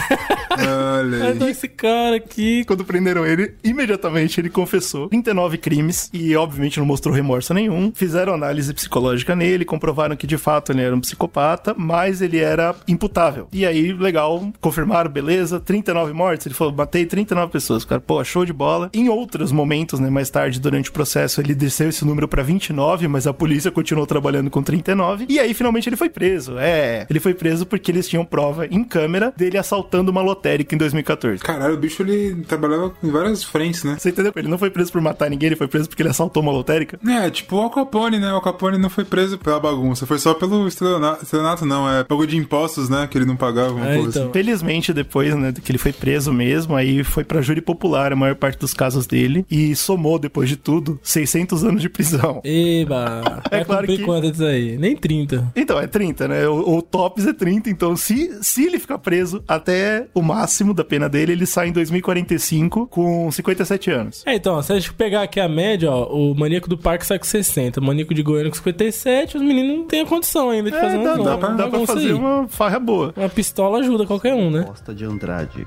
Olha 0.58 1.32
Então 1.32 1.48
esse 1.48 1.68
cara 1.68 2.16
aqui. 2.16 2.64
Quando 2.66 2.84
prenderam 2.84 3.26
ele, 3.26 3.54
imediatamente 3.64 4.40
ele 4.40 4.50
confessou 4.50 5.10
39 5.10 5.58
crimes 5.58 6.10
e, 6.14 6.36
obviamente, 6.36 6.80
não 6.80 6.86
mostrou 6.86 7.14
remorso 7.14 7.54
nenhum. 7.54 7.92
Fizeram 7.94 8.34
análise 8.34 8.74
psicológica 8.74 9.36
nele, 9.36 9.66
comprovaram 9.66 10.16
que 10.16 10.28
de 10.28 10.38
fato 10.38 10.72
ele 10.72 10.82
era 10.82 10.96
um 10.96 11.02
psicopata, 11.02 11.76
mas 11.78 12.22
ele 12.22 12.40
era 12.40 12.76
imputável. 12.88 13.48
E 13.52 13.66
aí, 13.66 13.94
legal, 13.94 14.52
confirmaram, 14.60 15.10
beleza, 15.10 15.60
39 15.60 16.14
mortes. 16.14 16.46
Ele 16.46 16.56
falou: 16.56 16.74
matei 16.74 17.06
39 17.06 17.52
pessoas. 17.52 17.84
O 17.84 17.88
cara, 17.88 18.02
pô, 18.02 18.24
show 18.24 18.46
de 18.46 18.54
bola. 18.54 18.90
Em 18.94 19.10
outros 19.10 19.52
momentos, 19.52 20.00
né, 20.00 20.10
mais 20.10 20.30
tarde, 20.30 20.60
durante 20.60 20.90
o 20.90 20.94
processo, 20.94 21.42
ele 21.42 21.54
desceu 21.54 21.90
esse 21.90 22.06
número 22.06 22.28
pra 22.28 22.44
29, 22.44 23.08
mas 23.08 23.28
a 23.28 23.34
polícia 23.34 23.72
continuou 23.72 24.06
trabalhando 24.08 24.50
com 24.50 24.62
39. 24.64 25.16
E 25.28 25.39
aí, 25.39 25.53
finalmente, 25.53 25.88
ele 25.89 25.95
foi 25.95 26.09
preso. 26.09 26.57
É, 26.57 27.05
ele 27.09 27.20
foi 27.20 27.34
preso 27.34 27.65
porque 27.65 27.91
eles 27.91 28.07
tinham 28.07 28.26
prova 28.26 28.65
em 28.68 28.84
câmera 28.84 29.34
dele 29.36 29.57
assaltando 29.57 30.11
uma 30.11 30.22
lotérica 30.22 30.74
em 30.76 30.78
2014. 30.78 31.43
Caralho, 31.43 31.74
o 31.74 31.78
bicho 31.78 32.01
ele 32.03 32.43
trabalhava 32.47 32.93
em 33.03 33.09
várias 33.11 33.43
frentes, 33.43 33.84
né? 33.84 33.95
Você 33.99 34.09
entendeu? 34.09 34.32
Ele 34.36 34.47
não 34.47 34.57
foi 34.57 34.70
preso 34.70 34.91
por 34.91 35.01
matar 35.01 35.30
ninguém, 35.30 35.47
ele 35.47 35.55
foi 35.55 35.68
preso 35.68 35.88
porque 35.89 36.01
ele 36.01 36.09
assaltou 36.09 36.41
uma 36.43 36.51
lotérica. 36.51 36.99
É, 37.07 37.30
tipo 37.30 37.55
o 37.55 37.59
Al 37.61 37.70
Capone, 37.70 38.20
né? 38.20 38.32
O 38.32 38.36
Al 38.36 38.41
Capone 38.41 38.78
não 38.78 38.89
foi 38.89 39.03
preso 39.05 39.38
pela 39.38 39.59
bagunça, 39.59 40.05
foi 40.05 40.20
só 40.20 40.34
pelo 40.34 40.68
estelionato, 40.68 41.24
estelionato 41.24 41.65
não, 41.65 41.89
é 41.89 42.03
pago 42.03 42.26
de 42.26 42.38
impostos, 42.38 42.89
né? 42.89 43.07
Que 43.09 43.18
ele 43.18 43.26
não 43.26 43.36
pagava, 43.36 43.74
uma 43.74 43.88
É, 43.89 43.95
coisa 43.95 44.09
então. 44.09 44.24
assim. 44.24 44.34
Felizmente, 44.34 44.93
depois, 44.93 45.36
né, 45.36 45.53
que 45.53 45.72
ele 45.72 45.78
foi 45.78 45.91
preso 45.93 46.32
mesmo, 46.34 46.76
aí 46.76 47.03
foi 47.03 47.24
pra 47.24 47.41
júri 47.41 47.61
popular 47.61 48.11
a 48.11 48.15
maior 48.15 48.36
parte 48.36 48.59
dos 48.59 48.74
casos 48.74 49.05
dele 49.07 49.45
e 49.49 49.76
somou, 49.76 50.20
depois 50.20 50.49
de 50.49 50.55
tudo, 50.55 50.99
600 51.03 51.63
anos 51.63 51.82
de 51.82 51.89
prisão. 51.89 52.41
Eba. 52.43 53.41
É 53.51 53.63
claro 53.63 53.88
que- 53.88 53.99
quanto 54.03 54.30
disso 54.32 54.43
aí? 54.45 54.78
Nem 54.78 54.95
30. 55.08 55.53
Então, 55.55 55.80
é 55.80 55.88
30, 55.88 56.28
né? 56.28 56.47
O, 56.47 56.78
o 56.78 56.82
tops 56.82 57.26
é 57.26 57.32
30, 57.34 57.70
então 57.70 57.95
se, 57.95 58.38
se 58.41 58.66
ele 58.66 58.78
ficar 58.78 58.97
preso 58.97 59.41
até 59.47 60.08
o 60.14 60.22
máximo 60.22 60.74
da 60.74 60.84
pena 60.84 61.08
dele, 61.08 61.32
ele 61.32 61.45
sai 61.45 61.70
em 61.70 61.72
2045 61.72 62.88
com 62.88 63.32
57 63.32 63.89
anos. 63.91 64.24
É, 64.26 64.36
então, 64.36 64.62
se 64.62 64.74
a 64.74 64.76
gente 64.76 64.93
pegar 64.93 65.24
aqui 65.24 65.39
a 65.39 65.47
média, 65.47 65.89
ó, 65.89 66.05
o 66.14 66.36
maníaco 66.36 66.68
do 66.68 66.78
parque 66.78 67.05
sai 67.05 67.18
com 67.18 67.26
60, 67.26 67.80
o 67.80 67.84
maníaco 67.84 68.14
de 68.14 68.22
Goiânia 68.22 68.49
com 68.51 68.58
57, 68.58 69.38
os 69.38 69.43
meninos 69.43 69.78
não 69.78 69.86
têm 69.88 70.01
a 70.01 70.05
condição 70.05 70.49
ainda 70.49 70.70
de 70.70 70.76
É, 70.76 70.82
fazer 70.82 70.97
dá, 71.03 71.14
uma, 71.16 71.24
dá 71.24 71.38
pra, 71.38 71.49
dá 71.49 71.68
pra 71.70 71.86
fazer 71.88 72.08
aí. 72.08 72.14
uma 72.14 72.47
farra 72.49 72.80
boa. 72.80 73.14
Uma 73.16 73.30
pistola 73.30 73.80
ajuda 73.80 74.05
qualquer 74.05 74.34
um, 74.34 74.51
né? 74.51 74.64
Costa 74.64 74.93
de 74.93 75.05
Andrade, 75.05 75.66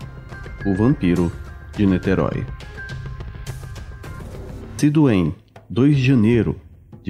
o 0.67 0.75
vampiro 0.75 1.33
de 1.77 1.87
Niterói. 1.87 2.45
Sido 4.77 5.11
em 5.11 5.35
2 5.69 5.97
de 5.97 6.05
janeiro 6.05 6.57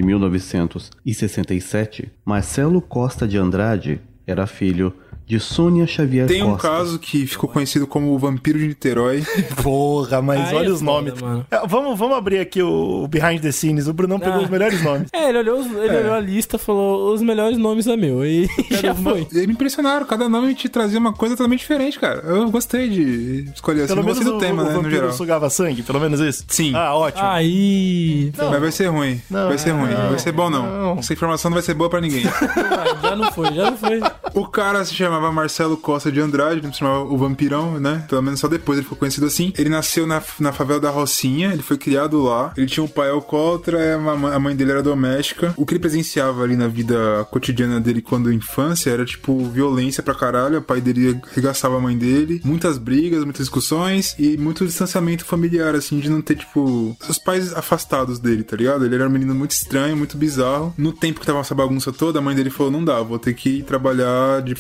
de 0.01 0.07
1967, 0.07 2.11
Marcelo 2.25 2.81
Costa 2.81 3.29
de 3.29 3.37
Andrade 3.37 4.01
era 4.27 4.47
filho 4.47 4.95
de 5.31 5.39
Sônia 5.39 5.87
Xavier 5.87 6.27
Tem 6.27 6.43
um 6.43 6.53
Costa. 6.55 6.69
caso 6.69 6.99
que 6.99 7.25
ficou 7.25 7.49
conhecido 7.49 7.87
como 7.87 8.13
o 8.13 8.19
Vampiro 8.19 8.59
de 8.59 8.67
Niterói. 8.67 9.23
Porra, 9.63 10.21
mas 10.21 10.49
Aí 10.49 10.55
olha 10.57 10.67
é 10.67 10.71
os 10.71 10.81
foda, 10.81 10.91
nomes. 10.91 11.23
mano. 11.23 11.47
É, 11.49 11.67
vamos, 11.69 11.97
vamos 11.97 12.17
abrir 12.17 12.41
aqui 12.41 12.61
o 12.61 13.07
behind 13.07 13.41
the 13.41 13.53
scenes. 13.53 13.87
O 13.87 13.93
Brunão 13.93 14.19
pegou 14.19 14.41
Ah. 14.41 14.43
os 14.43 14.51
melhores 14.51 14.83
nomes. 14.83 15.09
É, 15.15 15.29
ele 15.29 15.39
olhou, 15.39 15.61
os- 15.61 15.67
ele 15.67 15.97
olhou 15.99 16.15
a 16.15 16.19
lista 16.21 16.59
falou: 16.59 17.13
os 17.15 17.23
melhores 17.23 17.57
nomes 17.59 17.87
é 17.87 17.97
meu. 17.97 18.25
E 18.27 18.49
já 18.83 18.93
foi. 18.95 19.27
E 19.33 19.47
me 19.47 19.53
impressionaram, 19.53 20.05
cada 20.05 20.29
nome 20.29 20.53
te 20.55 20.69
trazia 20.69 20.99
uma 20.99 21.13
coisa 21.13 21.37
totalmente 21.37 21.61
diferente, 21.61 21.99
cara. 22.01 22.21
Eu 22.25 22.51
gostei 22.51 22.89
de 22.89 23.49
escolher 23.55 23.83
assim, 23.83 23.89
Pelo 23.95 24.01
eu 24.01 24.05
menos 24.05 24.19
gostei 24.19 24.33
o, 24.35 24.37
do 24.37 24.41
tema, 24.41 24.63
o 24.63 24.65
né, 24.67 24.71
no 24.73 24.77
vampiro 24.79 24.97
geral. 24.97 25.13
sugava 25.13 25.49
sangue, 25.49 25.83
pelo 25.85 26.01
menos 26.01 26.19
isso? 26.21 26.45
Sim. 26.49 26.73
Ah, 26.75 26.95
ótimo. 26.97 27.25
Aí. 27.29 28.33
Mas 28.37 28.61
vai 28.61 28.73
ser 28.73 28.87
ruim. 28.89 29.21
Não, 29.31 29.47
vai 29.49 29.59
ser 29.59 29.71
ruim. 29.71 29.91
não, 29.93 30.03
não 30.03 30.09
vai 30.11 30.19
ser 30.19 30.33
bom, 30.33 30.51
não. 30.51 30.63
não. 30.95 30.99
Essa 30.99 31.13
informação 31.13 31.51
não 31.51 31.55
vai 31.55 31.63
ser 31.63 31.75
boa 31.75 31.89
pra 31.89 32.01
ninguém. 32.01 32.25
Já 33.03 33.15
não 33.17 33.31
foi, 33.31 33.53
já 33.55 33.71
não 33.71 33.77
foi. 33.77 34.01
o 34.35 34.47
cara 34.47 34.85
se 34.85 34.95
chamava 35.21 35.33
Marcelo 35.33 35.77
Costa 35.77 36.11
de 36.11 36.19
Andrade, 36.21 36.63
não 36.63 36.73
se 36.73 36.79
chamava 36.79 37.05
o 37.05 37.17
Vampirão, 37.17 37.79
né? 37.79 38.05
Pelo 38.09 38.23
menos 38.23 38.41
só 38.41 38.49
depois 38.49 38.79
ele 38.79 38.85
ficou 38.85 38.99
conhecido 38.99 39.27
assim. 39.27 39.53
Ele 39.59 39.69
nasceu 39.69 40.07
na, 40.07 40.23
na 40.39 40.53
favela 40.53 40.81
da 40.81 40.91
Rocinha, 40.91 41.53
ele 41.53 41.63
foi 41.63 41.77
criado 41.77 42.23
lá. 42.23 42.53
Ele 42.57 42.67
tinha 42.67 42.83
um 42.83 42.89
pai 42.89 43.11
alcoólatra, 43.11 43.97
a 43.97 44.39
mãe 44.39 44.57
dele 44.57 44.71
era 44.71 44.83
doméstica. 44.83 45.53
O 45.57 45.67
que 45.67 45.75
ele 45.75 45.81
presenciava 45.81 46.43
ali 46.43 46.57
na 46.57 46.69
vida 46.69 47.27
cotidiana 47.31 47.81
dele 47.81 48.01
quando 48.01 48.33
infância 48.33 48.91
era, 48.91 49.05
tipo, 49.05 49.45
violência 49.47 50.03
pra 50.03 50.15
caralho. 50.15 50.59
O 50.59 50.63
pai 50.63 50.81
dele 50.81 51.21
arregaçava 51.31 51.77
a 51.77 51.81
mãe 51.81 51.97
dele. 51.97 52.41
Muitas 52.45 52.79
brigas, 52.79 53.25
muitas 53.25 53.43
discussões 53.43 54.15
e 54.19 54.37
muito 54.39 54.65
distanciamento 54.65 55.25
familiar, 55.25 55.75
assim, 55.75 55.99
de 56.01 56.09
não 56.09 56.23
ter, 56.23 56.37
tipo, 56.37 56.97
os 57.09 57.19
pais 57.19 57.53
afastados 57.53 58.19
dele, 58.19 58.43
tá 58.43 58.57
ligado? 58.57 58.85
Ele 58.85 58.95
era 58.95 59.07
um 59.07 59.11
menino 59.11 59.35
muito 59.35 59.51
estranho, 59.51 59.97
muito 59.97 60.17
bizarro. 60.17 60.73
No 60.79 60.93
tempo 60.93 61.21
que 61.21 61.27
tava 61.27 61.41
essa 61.41 61.55
bagunça 61.55 61.93
toda, 61.93 62.19
a 62.19 62.23
mãe 62.23 62.35
dele 62.35 62.51
falou: 62.51 62.73
não 62.73 62.85
dá, 62.85 63.03
vou 63.03 63.19
ter 63.19 63.35
que 63.35 63.63
trabalhar, 63.63 64.43
de, 64.43 64.55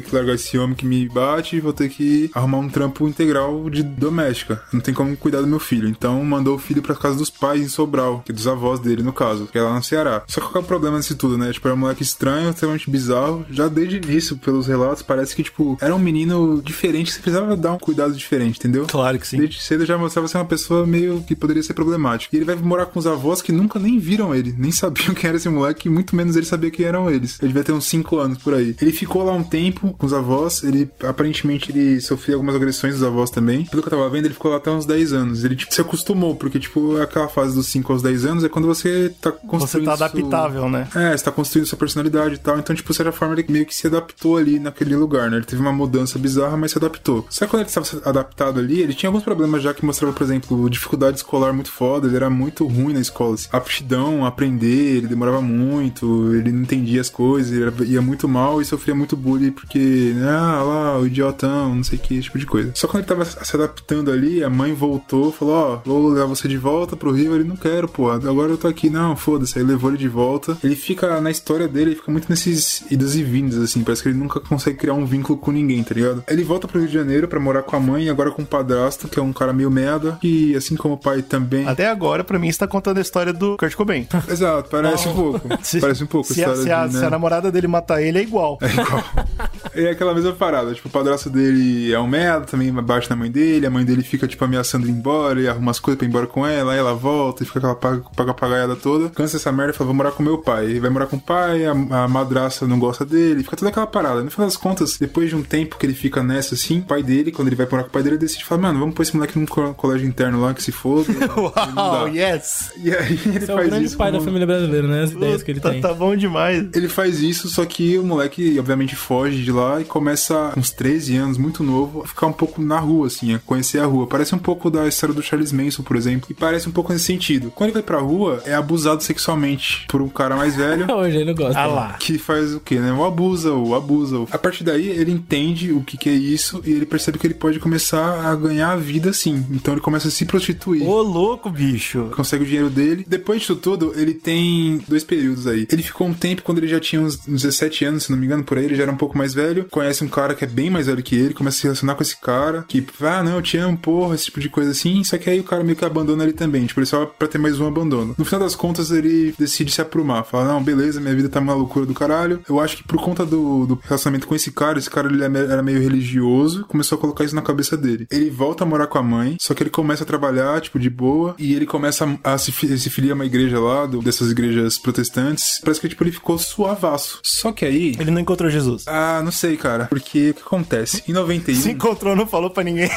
que 0.00 0.14
largar 0.14 0.34
esse 0.34 0.58
homem 0.58 0.76
que 0.76 0.86
me 0.86 1.08
bate 1.08 1.56
e 1.56 1.60
vou 1.60 1.72
ter 1.72 1.88
que 1.88 2.30
arrumar 2.34 2.58
um 2.58 2.68
trampo 2.68 3.06
integral 3.08 3.68
de 3.70 3.82
doméstica. 3.82 4.62
Não 4.72 4.80
tem 4.80 4.94
como 4.94 5.16
cuidar 5.16 5.40
do 5.40 5.46
meu 5.46 5.58
filho. 5.58 5.88
Então 5.88 6.22
mandou 6.24 6.56
o 6.56 6.58
filho 6.58 6.82
pra 6.82 6.94
casa 6.94 7.16
dos 7.16 7.30
pais 7.30 7.62
em 7.62 7.68
Sobral, 7.68 8.22
que 8.24 8.32
é 8.32 8.34
dos 8.34 8.46
avós 8.46 8.80
dele, 8.80 9.02
no 9.02 9.12
caso, 9.12 9.46
que 9.46 9.58
é 9.58 9.62
lá 9.62 9.74
no 9.74 9.82
Ceará. 9.82 10.22
Só 10.26 10.40
que 10.40 10.48
qual 10.48 10.62
é 10.62 10.64
o 10.64 10.68
problema 10.68 10.96
nisso 10.96 11.16
tudo, 11.16 11.38
né? 11.38 11.52
Tipo, 11.52 11.68
era 11.68 11.74
um 11.74 11.80
moleque 11.80 12.02
estranho, 12.02 12.50
extremamente 12.50 12.90
bizarro. 12.90 13.44
Já 13.50 13.68
desde 13.68 13.96
o 13.96 14.04
início, 14.04 14.36
pelos 14.36 14.66
relatos, 14.66 15.02
parece 15.02 15.34
que, 15.34 15.42
tipo, 15.42 15.76
era 15.80 15.94
um 15.94 15.98
menino 15.98 16.60
diferente, 16.62 17.12
você 17.12 17.20
precisava 17.20 17.56
dar 17.56 17.72
um 17.72 17.78
cuidado 17.78 18.14
diferente, 18.14 18.58
entendeu? 18.58 18.86
Claro 18.86 19.18
que 19.18 19.26
sim. 19.26 19.38
Desde 19.38 19.60
cedo 19.60 19.84
já 19.84 19.96
mostrava 19.96 20.28
ser 20.28 20.38
uma 20.38 20.44
pessoa 20.44 20.86
meio 20.86 21.22
que 21.22 21.34
poderia 21.34 21.62
ser 21.62 21.74
problemática. 21.74 22.34
E 22.34 22.38
ele 22.38 22.44
vai 22.44 22.56
morar 22.56 22.86
com 22.86 22.98
os 22.98 23.06
avós 23.06 23.40
que 23.40 23.52
nunca 23.52 23.78
nem 23.78 23.98
viram 23.98 24.34
ele, 24.34 24.54
nem 24.56 24.70
sabiam 24.72 25.14
quem 25.14 25.28
era 25.28 25.36
esse 25.36 25.48
moleque, 25.48 25.88
e 25.88 25.90
muito 25.90 26.14
menos 26.14 26.36
ele 26.36 26.46
sabia 26.46 26.70
quem 26.70 26.86
eram 26.86 27.10
eles. 27.10 27.38
Ele 27.40 27.48
devia 27.48 27.64
ter 27.64 27.72
uns 27.72 27.86
5 27.86 28.18
anos 28.18 28.38
por 28.38 28.54
aí. 28.54 28.74
Ele 28.80 28.92
ficou 28.92 29.24
lá 29.24 29.32
um 29.32 29.42
tempo 29.42 29.77
com 29.78 30.06
os 30.06 30.12
avós, 30.12 30.62
ele 30.62 30.90
aparentemente 31.04 31.70
ele 31.70 32.00
sofria 32.00 32.34
algumas 32.34 32.54
agressões 32.54 32.94
dos 32.94 33.02
avós 33.02 33.30
também. 33.30 33.64
Pelo 33.64 33.82
que 33.82 33.88
eu 33.88 33.96
tava 33.98 34.08
vendo, 34.10 34.26
ele 34.26 34.34
ficou 34.34 34.50
lá 34.50 34.56
até 34.58 34.70
uns 34.70 34.86
10 34.86 35.12
anos. 35.12 35.44
Ele 35.44 35.56
tipo 35.56 35.72
se 35.74 35.80
acostumou, 35.80 36.34
porque 36.36 36.58
tipo, 36.58 36.96
aquela 37.00 37.28
fase 37.28 37.54
dos 37.54 37.66
5 37.68 37.92
aos 37.92 38.02
10 38.02 38.24
anos 38.24 38.44
é 38.44 38.48
quando 38.48 38.66
você 38.66 39.12
tá 39.20 39.30
Você 39.30 39.46
construindo 39.46 39.86
tá 39.86 39.96
seu- 39.96 40.06
adaptável, 40.06 40.68
né? 40.68 40.88
é, 40.94 41.16
você 41.16 41.24
tá 41.24 41.30
construindo 41.32 41.66
sua 41.66 41.78
personalidade 41.78 42.34
e 42.34 42.38
tal. 42.38 42.58
Então, 42.58 42.74
tipo, 42.74 42.90
de 42.90 42.96
certa 42.96 43.12
forma, 43.12 43.34
ele 43.34 43.46
meio 43.48 43.66
que 43.66 43.74
se 43.74 43.86
adaptou 43.86 44.36
ali 44.36 44.58
naquele 44.58 44.94
lugar, 44.96 45.30
né? 45.30 45.36
Ele 45.38 45.46
teve 45.46 45.60
uma 45.62 45.72
mudança 45.72 46.18
bizarra, 46.18 46.56
mas 46.56 46.72
se 46.72 46.78
adaptou. 46.78 47.26
Só 47.30 47.44
que 47.44 47.50
quando 47.50 47.60
ele 47.62 47.68
estava 47.70 47.86
adaptado 48.08 48.58
ali, 48.60 48.80
ele 48.80 48.94
tinha 48.94 49.08
alguns 49.08 49.22
problemas 49.22 49.62
já 49.62 49.72
que 49.74 49.84
mostrava, 49.84 50.12
por 50.12 50.22
exemplo, 50.22 50.68
dificuldade 50.70 51.16
escolar 51.18 51.52
muito 51.52 51.70
foda. 51.70 52.06
Ele 52.06 52.16
era 52.16 52.30
muito 52.30 52.66
ruim 52.66 52.92
na 52.94 53.00
escola. 53.00 53.34
assim. 53.34 53.48
Aptidão, 53.52 54.24
aprender, 54.24 54.96
ele 54.96 55.06
demorava 55.06 55.40
muito, 55.40 56.34
ele 56.34 56.50
não 56.52 56.62
entendia 56.62 57.00
as 57.00 57.08
coisas, 57.08 57.52
ele 57.52 57.92
ia 57.92 58.00
muito 58.02 58.28
mal 58.28 58.60
e 58.60 58.64
sofria 58.64 58.94
muito 58.94 59.16
bullying 59.16 59.50
porque, 59.68 60.14
ah, 60.24 60.62
lá, 60.62 60.98
o 60.98 61.06
idiotão, 61.06 61.74
não 61.74 61.84
sei 61.84 61.98
que, 61.98 62.14
esse 62.14 62.22
tipo 62.24 62.38
de 62.38 62.46
coisa. 62.46 62.72
Só 62.74 62.88
quando 62.88 63.00
ele 63.00 63.06
tava 63.06 63.24
se 63.26 63.54
adaptando 63.54 64.10
ali, 64.10 64.42
a 64.42 64.48
mãe 64.48 64.72
voltou, 64.72 65.30
falou: 65.30 65.54
Ó, 65.54 65.80
vou 65.84 66.08
levar 66.08 66.24
você 66.26 66.48
de 66.48 66.56
volta 66.56 66.96
pro 66.96 67.12
Rio. 67.12 67.34
Ele 67.34 67.44
não 67.44 67.54
quero, 67.56 67.86
pô, 67.86 68.10
agora 68.10 68.50
eu 68.50 68.56
tô 68.56 68.66
aqui. 68.66 68.88
Não, 68.88 69.14
foda-se. 69.14 69.58
Aí 69.58 69.64
levou 69.64 69.90
ele 69.90 69.98
de 69.98 70.08
volta. 70.08 70.56
Ele 70.64 70.74
fica, 70.74 71.20
na 71.20 71.30
história 71.30 71.68
dele, 71.68 71.90
ele 71.90 71.96
fica 71.96 72.10
muito 72.10 72.30
nesses 72.30 72.82
idas 72.90 73.14
e 73.14 73.22
vindas, 73.22 73.58
assim. 73.58 73.84
Parece 73.84 74.02
que 74.02 74.08
ele 74.08 74.16
nunca 74.18 74.40
consegue 74.40 74.78
criar 74.78 74.94
um 74.94 75.04
vínculo 75.04 75.38
com 75.38 75.50
ninguém, 75.52 75.84
tá 75.84 75.94
ligado? 75.94 76.24
Ele 76.26 76.42
volta 76.42 76.66
pro 76.66 76.78
Rio 76.78 76.88
de 76.88 76.94
Janeiro 76.94 77.28
pra 77.28 77.38
morar 77.38 77.62
com 77.62 77.76
a 77.76 77.80
mãe 77.80 78.04
e 78.04 78.08
agora 78.10 78.30
com 78.30 78.40
o 78.42 78.46
padrasto, 78.46 79.06
que 79.06 79.18
é 79.18 79.22
um 79.22 79.32
cara 79.34 79.52
meio 79.52 79.70
merda. 79.70 80.18
E 80.22 80.56
assim 80.56 80.76
como 80.76 80.94
o 80.94 80.98
pai 80.98 81.20
também. 81.20 81.68
Até 81.68 81.88
agora, 81.88 82.24
pra 82.24 82.38
mim, 82.38 82.50
você 82.50 82.58
tá 82.58 82.66
contando 82.66 82.96
a 82.96 83.02
história 83.02 83.34
do 83.34 83.58
Kurt 83.58 83.74
Cobain. 83.74 84.08
Exato, 84.28 84.70
parece 84.70 85.08
um 85.08 85.14
pouco. 85.14 85.48
Parece 85.80 86.04
um 86.04 86.06
pouco. 86.06 86.32
Se 86.32 86.42
a, 86.42 86.56
se 86.56 86.70
a- 86.72 86.86
de, 86.86 86.94
se 86.94 87.00
né? 87.00 87.06
a 87.06 87.10
namorada 87.10 87.52
dele 87.52 87.66
matar 87.66 88.00
ele, 88.00 88.18
é 88.18 88.22
igual. 88.22 88.58
É 88.62 88.68
aquela 89.90 90.14
mesma 90.14 90.32
parada, 90.32 90.72
tipo, 90.74 90.88
o 90.88 90.90
padrasto 90.90 91.28
dele 91.30 91.92
é 91.92 91.98
um 91.98 92.06
merda, 92.06 92.46
também 92.46 92.72
bate 92.72 93.08
na 93.10 93.16
mãe 93.16 93.30
dele, 93.30 93.66
a 93.66 93.70
mãe 93.70 93.84
dele 93.84 94.02
fica, 94.02 94.26
tipo, 94.26 94.44
ameaçando 94.44 94.86
ir 94.86 94.90
embora 94.90 95.40
e 95.40 95.48
arruma 95.48 95.70
as 95.70 95.78
coisas 95.80 95.98
pra 95.98 96.06
ir 96.06 96.08
embora 96.10 96.26
com 96.26 96.46
ela, 96.46 96.72
aí 96.72 96.78
ela 96.78 96.94
volta 96.94 97.42
e 97.42 97.46
fica 97.46 97.58
aquela 97.58 97.74
paga- 97.74 98.02
paga 98.16 98.34
pagaiada 98.34 98.76
toda. 98.76 99.08
Cansa 99.10 99.36
essa 99.36 99.50
merda 99.52 99.72
e 99.72 99.76
fala, 99.76 99.86
vou 99.86 99.94
morar 99.94 100.10
com 100.12 100.22
meu 100.22 100.38
pai. 100.38 100.66
Ele 100.66 100.80
vai 100.80 100.90
morar 100.90 101.06
com 101.06 101.16
o 101.16 101.20
pai, 101.20 101.64
a, 101.66 101.72
a 101.72 102.08
madraça 102.08 102.66
não 102.66 102.78
gosta 102.78 103.04
dele, 103.04 103.42
fica 103.42 103.56
toda 103.56 103.70
aquela 103.70 103.86
parada. 103.86 104.22
No 104.22 104.30
final 104.30 104.46
das 104.46 104.56
contas, 104.56 104.96
depois 104.98 105.28
de 105.28 105.36
um 105.36 105.42
tempo 105.42 105.76
que 105.78 105.86
ele 105.86 105.94
fica 105.94 106.22
nessa, 106.22 106.54
assim, 106.54 106.80
o 106.80 106.82
pai 106.82 107.02
dele, 107.02 107.32
quando 107.32 107.48
ele 107.48 107.56
vai 107.56 107.66
morar 107.70 107.82
com 107.84 107.88
o 107.88 107.92
pai 107.92 108.02
dele, 108.02 108.16
ele 108.16 108.20
decide 108.22 108.44
falar, 108.44 108.62
mano, 108.62 108.78
vamos 108.80 108.94
pôr 108.94 109.02
esse 109.02 109.14
moleque 109.14 109.38
num 109.38 109.46
co- 109.46 109.74
colégio 109.74 110.06
interno 110.06 110.40
lá, 110.40 110.54
que 110.54 110.62
se 110.62 110.72
foda. 110.72 111.06
Uau, 111.76 112.08
yes! 112.08 112.72
E 112.82 112.92
aí 112.94 113.18
ele 113.26 113.38
Esse 113.38 113.50
é 113.50 113.54
o 113.54 113.56
faz 113.56 113.68
grande 113.68 113.86
isso 113.86 113.96
pai 113.96 114.12
da 114.12 114.20
família 114.20 114.46
brasileira, 114.46 114.86
né? 114.88 115.02
As 115.04 115.10
ideias 115.12 115.42
que 115.42 115.50
ele 115.50 115.60
Tá, 115.60 115.70
tem. 115.70 115.80
tá 115.80 115.92
bom 115.94 116.14
demais. 116.16 116.66
Ele 116.74 116.88
faz 116.88 117.20
isso, 117.20 117.48
só 117.48 117.64
que 117.64 117.98
o 117.98 118.04
moleque 118.04 118.58
obviamente, 118.58 118.94
foge 118.96 119.47
de 119.48 119.52
lá 119.52 119.80
e 119.80 119.84
começa, 119.84 120.52
uns 120.56 120.70
13 120.70 121.16
anos, 121.16 121.38
muito 121.38 121.62
novo, 121.62 122.02
a 122.02 122.06
ficar 122.06 122.26
um 122.26 122.32
pouco 122.32 122.60
na 122.60 122.78
rua, 122.78 123.06
assim, 123.06 123.34
a 123.34 123.38
conhecer 123.38 123.78
a 123.78 123.86
rua. 123.86 124.06
Parece 124.06 124.34
um 124.34 124.38
pouco 124.38 124.70
da 124.70 124.86
história 124.86 125.14
do 125.14 125.22
Charles 125.22 125.52
Manson, 125.52 125.82
por 125.82 125.96
exemplo, 125.96 126.26
e 126.30 126.34
parece 126.34 126.68
um 126.68 126.72
pouco 126.72 126.92
nesse 126.92 127.06
sentido. 127.06 127.50
Quando 127.54 127.68
ele 127.68 127.74
vai 127.74 127.82
pra 127.82 127.98
rua, 127.98 128.42
é 128.44 128.54
abusado 128.54 129.02
sexualmente 129.02 129.86
por 129.88 130.02
um 130.02 130.08
cara 130.08 130.36
mais 130.36 130.54
velho. 130.54 130.86
Hoje 130.92 131.16
ele 131.16 131.24
não 131.24 131.34
gosta. 131.34 131.58
Ah 131.58 131.66
lá. 131.66 131.92
Que 131.94 132.18
faz 132.18 132.54
o 132.54 132.60
quê, 132.60 132.78
né? 132.78 132.92
O 132.92 133.04
abusa, 133.04 133.52
o 133.52 133.74
abusa. 133.74 134.26
A 134.30 134.38
partir 134.38 134.64
daí, 134.64 134.88
ele 134.88 135.12
entende 135.12 135.72
o 135.72 135.82
que, 135.82 135.96
que 135.96 136.10
é 136.10 136.14
isso 136.14 136.60
e 136.64 136.72
ele 136.72 136.84
percebe 136.84 137.18
que 137.18 137.26
ele 137.26 137.34
pode 137.34 137.58
começar 137.58 138.26
a 138.26 138.34
ganhar 138.34 138.72
a 138.72 138.76
vida 138.76 139.10
assim. 139.10 139.46
Então 139.50 139.72
ele 139.74 139.80
começa 139.80 140.08
a 140.08 140.10
se 140.10 140.26
prostituir. 140.26 140.86
Ô, 140.86 141.00
louco, 141.00 141.48
bicho. 141.50 142.10
Consegue 142.14 142.44
o 142.44 142.46
dinheiro 142.46 142.70
dele. 142.70 143.06
Depois 143.08 143.40
disso 143.40 143.56
tudo, 143.56 143.92
ele 143.96 144.12
tem 144.12 144.82
dois 144.86 145.04
períodos 145.04 145.46
aí. 145.46 145.66
Ele 145.70 145.82
ficou 145.82 146.06
um 146.06 146.14
tempo 146.14 146.42
quando 146.42 146.58
ele 146.58 146.68
já 146.68 146.80
tinha 146.80 147.00
uns 147.00 147.16
17 147.16 147.84
anos, 147.84 148.04
se 148.04 148.10
não 148.10 148.18
me 148.18 148.26
engano, 148.26 148.44
por 148.44 148.58
aí, 148.58 148.64
ele 148.64 148.74
já 148.74 148.82
era 148.82 148.92
um 148.92 148.96
pouco 148.96 149.16
mais 149.16 149.34
velho. 149.38 149.66
Conhece 149.70 150.04
um 150.04 150.08
cara 150.08 150.34
que 150.34 150.44
é 150.44 150.48
bem 150.48 150.70
mais 150.70 150.86
velho 150.86 151.02
que 151.02 151.14
ele, 151.16 151.34
começa 151.34 151.56
a 151.56 151.60
se 151.60 151.62
relacionar 151.64 151.94
com 151.94 152.02
esse 152.02 152.16
cara, 152.20 152.64
que, 152.68 152.84
ah, 153.02 153.22
não, 153.22 153.36
eu 153.36 153.42
te 153.42 153.56
amo, 153.56 153.76
porra, 153.78 154.14
esse 154.14 154.26
tipo 154.26 154.40
de 154.40 154.48
coisa 154.48 154.70
assim. 154.70 155.02
Só 155.04 155.16
que 155.18 155.30
aí 155.30 155.40
o 155.40 155.44
cara 155.44 155.62
meio 155.64 155.76
que 155.76 155.84
abandona 155.84 156.24
ele 156.24 156.32
também, 156.32 156.66
tipo, 156.66 156.80
ele 156.80 156.86
só 156.86 157.06
pra 157.06 157.28
ter 157.28 157.38
mais 157.38 157.58
um 157.60 157.66
abandono. 157.66 158.14
No 158.18 158.24
final 158.24 158.40
das 158.40 158.54
contas, 158.54 158.90
ele 158.90 159.34
decide 159.38 159.70
se 159.72 159.80
aprumar. 159.80 160.24
Fala, 160.24 160.48
não, 160.52 160.62
beleza, 160.62 161.00
minha 161.00 161.14
vida 161.14 161.28
tá 161.28 161.40
uma 161.40 161.54
loucura 161.54 161.86
do 161.86 161.94
caralho. 161.94 162.40
Eu 162.48 162.60
acho 162.60 162.76
que 162.78 162.84
por 162.84 163.00
conta 163.02 163.24
do, 163.24 163.66
do 163.66 163.80
relacionamento 163.82 164.26
com 164.26 164.34
esse 164.34 164.50
cara, 164.50 164.78
esse 164.78 164.90
cara 164.90 165.08
ele 165.08 165.22
é 165.22 165.28
era 165.48 165.62
meio 165.62 165.80
religioso, 165.80 166.64
começou 166.66 166.96
a 166.98 167.00
colocar 167.00 167.24
isso 167.24 167.34
na 167.34 167.42
cabeça 167.42 167.76
dele. 167.76 168.06
Ele 168.10 168.28
volta 168.30 168.64
a 168.64 168.66
morar 168.66 168.86
com 168.86 168.98
a 168.98 169.02
mãe, 169.02 169.36
só 169.40 169.54
que 169.54 169.62
ele 169.62 169.70
começa 169.70 170.02
a 170.02 170.06
trabalhar, 170.06 170.60
tipo, 170.60 170.78
de 170.78 170.90
boa, 170.90 171.34
e 171.38 171.54
ele 171.54 171.66
começa 171.66 172.18
a, 172.24 172.36
se, 172.38 172.50
se 172.52 172.90
filiar 172.90 173.12
a 173.12 173.14
uma 173.14 173.26
igreja 173.26 173.58
lá, 173.60 173.86
do- 173.86 174.00
dessas 174.02 174.30
igrejas 174.30 174.78
protestantes. 174.78 175.60
Parece 175.62 175.80
que, 175.80 175.88
tipo, 175.88 176.02
ele 176.02 176.12
ficou 176.12 176.38
suavaço. 176.38 177.20
Só 177.22 177.52
que 177.52 177.64
aí. 177.64 177.94
Ele 177.98 178.10
não 178.10 178.20
encontrou 178.20 178.50
Jesus. 178.50 178.84
Ah, 178.86 179.20
não 179.24 179.27
sei, 179.32 179.56
cara. 179.56 179.86
Porque 179.86 180.30
o 180.30 180.34
que 180.34 180.42
acontece? 180.42 181.02
Em 181.08 181.12
91. 181.12 181.54
Se 181.60 181.70
encontrou, 181.70 182.14
não 182.16 182.26
falou 182.26 182.50
pra 182.50 182.62
ninguém. 182.64 182.88